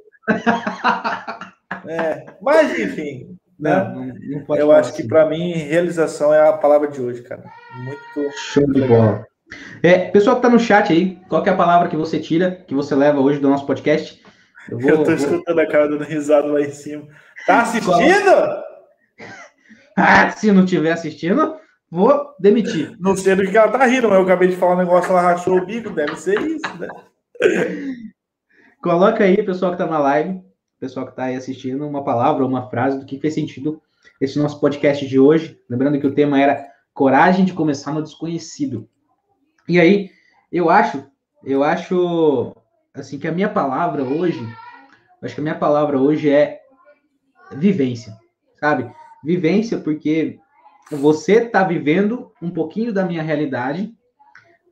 É, 1.88 2.26
mas 2.42 2.80
enfim, 2.80 3.38
né? 3.60 3.76
Não, 3.84 4.06
não, 4.06 4.14
não 4.16 4.46
pode 4.46 4.62
Eu 4.62 4.72
acho 4.72 4.94
que 4.94 5.00
assim. 5.02 5.08
para 5.08 5.28
mim 5.28 5.52
realização 5.54 6.34
é 6.34 6.48
a 6.48 6.54
palavra 6.54 6.88
de 6.88 7.02
hoje, 7.02 7.22
cara. 7.24 7.44
Muito 7.84 8.32
Show 8.38 8.66
de 8.72 8.82
bola. 8.82 9.26
É, 9.84 10.10
pessoal 10.10 10.38
que 10.38 10.42
tá 10.42 10.50
no 10.50 10.60
chat 10.60 10.92
aí, 10.92 11.20
qual 11.30 11.44
que 11.44 11.50
é 11.50 11.54
a 11.54 11.58
palavra 11.58 11.90
que 11.90 11.98
você 11.98 12.20
tira, 12.20 12.64
que 12.68 12.74
você 12.74 12.96
leva 12.96 13.20
hoje 13.20 13.40
do 13.40 13.50
nosso 13.50 13.66
podcast? 13.66 14.22
Eu 14.70 14.80
vou, 14.80 14.90
Eu 14.90 14.98
tô 15.00 15.04
vou- 15.06 15.14
escutando 15.14 15.60
a 15.60 15.68
cara 15.68 15.90
dando 15.90 16.04
risada 16.06 16.48
lá 16.48 16.62
em 16.62 16.72
cima. 16.72 17.06
Tá 17.46 17.62
assistindo? 17.62 17.94
Ah, 19.96 20.28
se 20.32 20.52
não 20.52 20.66
tiver 20.66 20.92
assistindo, 20.92 21.56
vou 21.88 22.34
demitir. 22.40 22.96
Não 23.00 23.16
sei 23.16 23.36
do 23.36 23.44
que 23.44 23.56
ela 23.56 23.68
tá 23.72 23.86
rindo, 23.86 24.10
mas 24.10 24.18
eu 24.18 24.24
acabei 24.24 24.48
de 24.48 24.56
falar 24.56 24.74
um 24.74 24.78
negócio, 24.80 25.12
ela 25.12 25.22
rachou 25.22 25.56
o 25.60 25.66
bico, 25.68 25.92
deve 25.92 26.16
ser 26.16 26.42
isso, 26.42 26.66
né? 26.80 26.88
Coloca 28.84 29.24
aí, 29.24 29.42
pessoal 29.42 29.72
que 29.72 29.78
tá 29.78 29.88
na 29.88 29.98
live, 29.98 30.42
pessoal 30.78 31.08
que 31.08 31.16
tá 31.16 31.24
aí 31.24 31.38
assistindo, 31.38 31.88
uma 31.88 32.04
palavra 32.04 32.46
uma 32.46 32.70
frase 32.70 33.00
do 33.00 33.06
que 33.06 33.18
fez 33.18 33.34
sentido 33.34 33.82
esse 34.20 34.38
nosso 34.38 34.60
podcast 34.60 35.08
de 35.08 35.18
hoje. 35.18 35.58
Lembrando 35.70 35.98
que 36.02 36.06
o 36.06 36.14
tema 36.14 36.38
era 36.38 36.68
coragem 36.94 37.46
de 37.46 37.54
começar 37.54 37.94
no 37.94 38.04
desconhecido. 38.04 38.90
E 39.70 39.80
aí, 39.80 40.10
eu 40.52 40.70
acho, 40.70 41.10
eu 41.46 41.64
acho, 41.64 42.54
assim, 42.94 43.18
que 43.18 43.26
a 43.26 43.32
minha 43.32 43.48
palavra 43.48 44.04
hoje, 44.04 44.46
acho 45.22 45.34
que 45.34 45.40
a 45.40 45.44
minha 45.44 45.58
palavra 45.58 45.98
hoje 45.98 46.30
é 46.30 46.60
vivência, 47.54 48.14
sabe? 48.60 48.94
Vivência 49.24 49.78
porque 49.78 50.38
você 50.92 51.40
tá 51.46 51.64
vivendo 51.64 52.34
um 52.42 52.52
pouquinho 52.52 52.92
da 52.92 53.06
minha 53.06 53.24
realidade. 53.24 53.94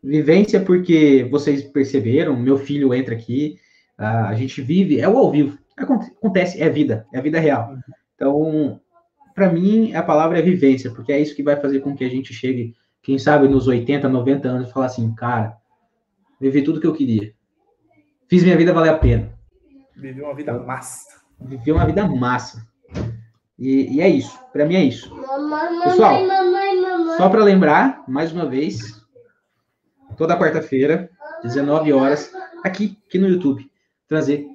Vivência 0.04 0.60
porque 0.60 1.26
vocês 1.32 1.64
perceberam, 1.64 2.36
meu 2.36 2.58
filho 2.58 2.94
entra 2.94 3.16
aqui, 3.16 3.58
ah, 4.02 4.28
a 4.30 4.34
gente 4.36 4.62
vive, 4.62 5.00
é 5.00 5.08
o 5.08 5.18
ao 5.18 5.32
vivo. 5.32 5.58
Aconte- 5.78 6.12
Acontece, 6.12 6.62
é 6.62 6.70
vida, 6.70 7.06
é 7.14 7.20
a 7.20 7.22
vida 7.22 7.40
real. 7.40 7.76
Então, 8.16 8.80
para 9.34 9.52
mim, 9.52 9.94
a 9.94 10.04
palavra 10.04 10.38
é 10.40 10.42
vivência, 10.42 10.92
porque 10.92 11.12
é 11.12 11.20
isso 11.20 11.36
que 11.36 11.44
vai 11.44 11.56
fazer 11.56 11.80
com 11.80 11.96
que 11.96 12.04
a 12.04 12.10
gente 12.10 12.34
chegue, 12.34 12.76
quem 13.02 13.18
sabe, 13.18 13.48
nos 13.48 13.68
80, 13.68 14.08
90 14.10 14.48
anos 14.48 14.70
e 14.70 14.74
falar 14.74 14.88
assim, 14.88 15.14
cara, 15.16 15.56
vivi 16.40 16.62
tudo 16.64 16.80
que 16.82 16.88
eu 16.88 16.94
queria. 16.94 17.34
Fiz 18.28 18.44
minha 18.44 18.58
vida 18.58 18.74
valer 18.74 18.90
a 18.90 18.98
pena. 18.98 19.32
Viveu 19.96 20.26
uma 20.26 20.36
vida 20.36 20.54
massa. 20.54 21.22
Vivi 21.40 21.72
uma 21.72 21.86
vida 21.86 22.08
massa. 22.08 22.66
E, 23.58 23.96
e 23.96 24.02
é 24.02 24.10
isso, 24.10 24.40
para 24.52 24.66
mim 24.66 24.76
é 24.76 24.84
isso. 24.84 25.16
Mamãe, 25.16 25.84
Pessoal, 25.84 26.26
mamãe, 26.26 26.82
mamãe. 26.82 27.18
Só 27.18 27.30
para 27.30 27.44
lembrar, 27.44 28.04
mais 28.08 28.32
uma 28.32 28.46
vez, 28.46 29.04
toda 30.18 30.38
quarta-feira, 30.38 31.10
19 31.44 31.94
horas, 31.94 32.32
aqui, 32.64 32.98
aqui 33.08 33.20
no 33.20 33.28
YouTube, 33.28 33.71
trazer. 34.12 34.46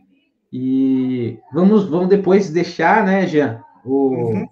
E 0.53 1.39
vamos, 1.53 1.89
vamos 1.89 2.09
depois 2.09 2.51
deixar, 2.51 3.05
né, 3.05 3.27
Jean, 3.27 3.62
o, 3.85 4.09
Uhum. 4.09 4.47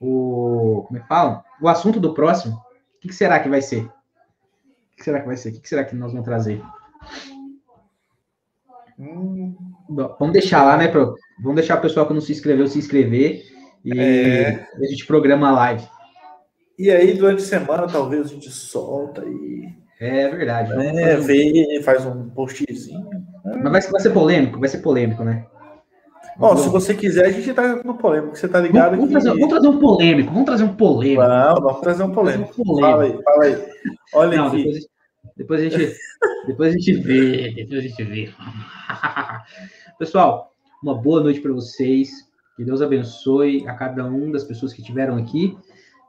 o 0.00 0.84
como 0.86 0.98
é 0.98 1.00
que 1.02 1.08
fala? 1.08 1.44
O 1.60 1.68
assunto 1.68 1.98
do 2.00 2.12
próximo. 2.12 2.54
O 2.56 3.00
que, 3.00 3.08
que 3.08 3.14
será 3.14 3.38
que 3.40 3.48
vai 3.48 3.62
ser? 3.62 3.84
O 3.84 4.96
que 4.96 5.04
será 5.04 5.20
que 5.20 5.26
vai 5.26 5.36
ser? 5.36 5.48
O 5.50 5.52
que, 5.52 5.60
que 5.60 5.68
será 5.68 5.84
que 5.84 5.94
nós 5.96 6.12
vamos 6.12 6.24
trazer? 6.26 6.60
Hum, 8.98 9.54
Bom, 9.88 10.16
Vamos 10.18 10.32
deixar 10.32 10.64
lá, 10.64 10.76
né, 10.76 10.88
pro, 10.88 11.14
vamos 11.40 11.56
deixar 11.56 11.78
o 11.78 11.80
pessoal 11.80 12.06
que 12.06 12.14
não 12.14 12.20
se 12.20 12.32
inscreveu 12.32 12.66
se 12.66 12.78
inscrever 12.78 13.42
e 13.84 13.98
É. 13.98 14.66
a 14.76 14.84
gente 14.86 15.06
programa 15.06 15.48
a 15.48 15.52
live. 15.52 15.86
E 16.78 16.90
aí, 16.90 17.14
durante 17.14 17.42
a 17.42 17.46
semana, 17.46 17.86
talvez 17.86 18.26
a 18.26 18.28
gente 18.28 18.50
solta 18.50 19.24
e 19.24 19.68
É 20.00 20.28
verdade. 20.28 20.72
um- 20.72 21.20
vê, 21.22 21.80
faz 21.82 22.04
um 22.06 22.28
postzinho. 22.30 23.08
Mas 23.62 23.72
vai, 23.72 23.92
vai 23.92 24.00
ser 24.00 24.10
polêmico, 24.10 24.60
vai 24.60 24.68
ser 24.68 24.78
polêmico, 24.78 25.24
né? 25.24 25.46
Bom, 26.36 26.56
se 26.56 26.68
você 26.70 26.94
quiser, 26.94 27.26
a 27.26 27.30
gente 27.30 27.52
tá 27.52 27.76
no 27.84 27.94
polêmico, 27.94 28.36
você 28.36 28.48
tá 28.48 28.58
ligado 28.58 28.92
Vamos, 28.92 29.06
que... 29.06 29.12
trazer, 29.12 29.30
vamos 29.30 29.48
trazer 29.48 29.68
um 29.68 29.78
polêmico, 29.78 30.30
vamos 30.32 30.46
trazer 30.46 30.64
um 30.64 30.74
polêmico. 30.74 31.22
Não, 31.22 31.54
vamos 31.54 31.80
trazer 31.80 32.02
um 32.02 32.10
polêmico. 32.10 32.54
Um 32.58 32.80
Fala 32.80 33.02
aí, 33.02 33.22
fala 33.22 33.44
aí. 33.44 33.66
Olha 34.14 34.36
Não, 34.38 34.46
aqui. 34.46 34.56
depois, 34.64 34.86
depois 35.36 35.60
a 35.60 35.64
gente, 35.64 35.96
depois 36.46 36.68
a 36.70 36.72
gente 36.72 36.92
vê, 36.94 37.52
depois 37.54 37.78
a 37.78 37.82
gente 37.82 38.04
vê. 38.04 38.30
Pessoal, 39.98 40.52
uma 40.82 40.94
boa 40.94 41.22
noite 41.22 41.40
para 41.40 41.52
vocês. 41.52 42.10
Que 42.56 42.64
Deus 42.64 42.82
abençoe 42.82 43.66
a 43.66 43.74
cada 43.74 44.04
um 44.04 44.30
das 44.30 44.44
pessoas 44.44 44.72
que 44.72 44.80
estiveram 44.80 45.16
aqui. 45.16 45.56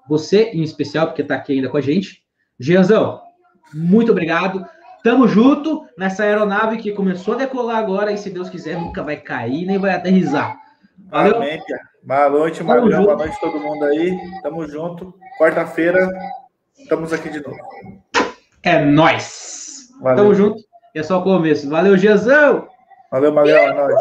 Você, 0.10 0.52
em 0.54 0.62
especial, 0.62 1.08
porque 1.08 1.22
está 1.22 1.36
aqui 1.36 1.54
ainda 1.54 1.70
com 1.70 1.78
a 1.78 1.82
gente. 1.82 2.24
Gianzão, 2.60 3.22
muito 3.74 4.12
obrigado. 4.12 4.66
Tamo 5.04 5.28
junto 5.28 5.86
nessa 5.98 6.24
aeronave 6.24 6.78
que 6.78 6.94
começou 6.94 7.34
a 7.34 7.38
decolar 7.38 7.78
agora 7.78 8.14
e, 8.14 8.18
se 8.18 8.30
Deus 8.30 8.50
quiser, 8.50 8.80
nunca 8.80 9.04
vai 9.04 9.18
cair 9.18 9.66
nem 9.66 9.78
vai 9.78 9.94
aterrissar. 9.94 10.58
Valeu? 11.10 11.36
Amém. 11.36 11.62
Boa 12.02 12.30
noite, 12.30 12.64
Magrão. 12.64 13.04
Boa 13.04 13.18
noite 13.18 13.38
todo 13.42 13.60
mundo 13.60 13.84
aí. 13.84 14.18
Tamo 14.42 14.66
junto. 14.66 15.14
Quarta-feira, 15.38 16.10
estamos 16.80 17.12
aqui 17.12 17.30
de 17.30 17.44
novo. 17.44 17.58
É 18.64 18.80
nóis! 18.80 19.90
Valeu. 20.00 20.18
Tamo 20.18 20.36
junto. 20.36 20.64
É 20.96 21.04
só 21.04 21.20
o 21.20 21.24
começo. 21.24 21.70
Valeu, 21.70 21.98
Gianzão! 21.98 22.70
Valeu, 23.12 23.34
Magrão. 23.34 23.58
É 23.58 23.74
nóis. 23.74 23.96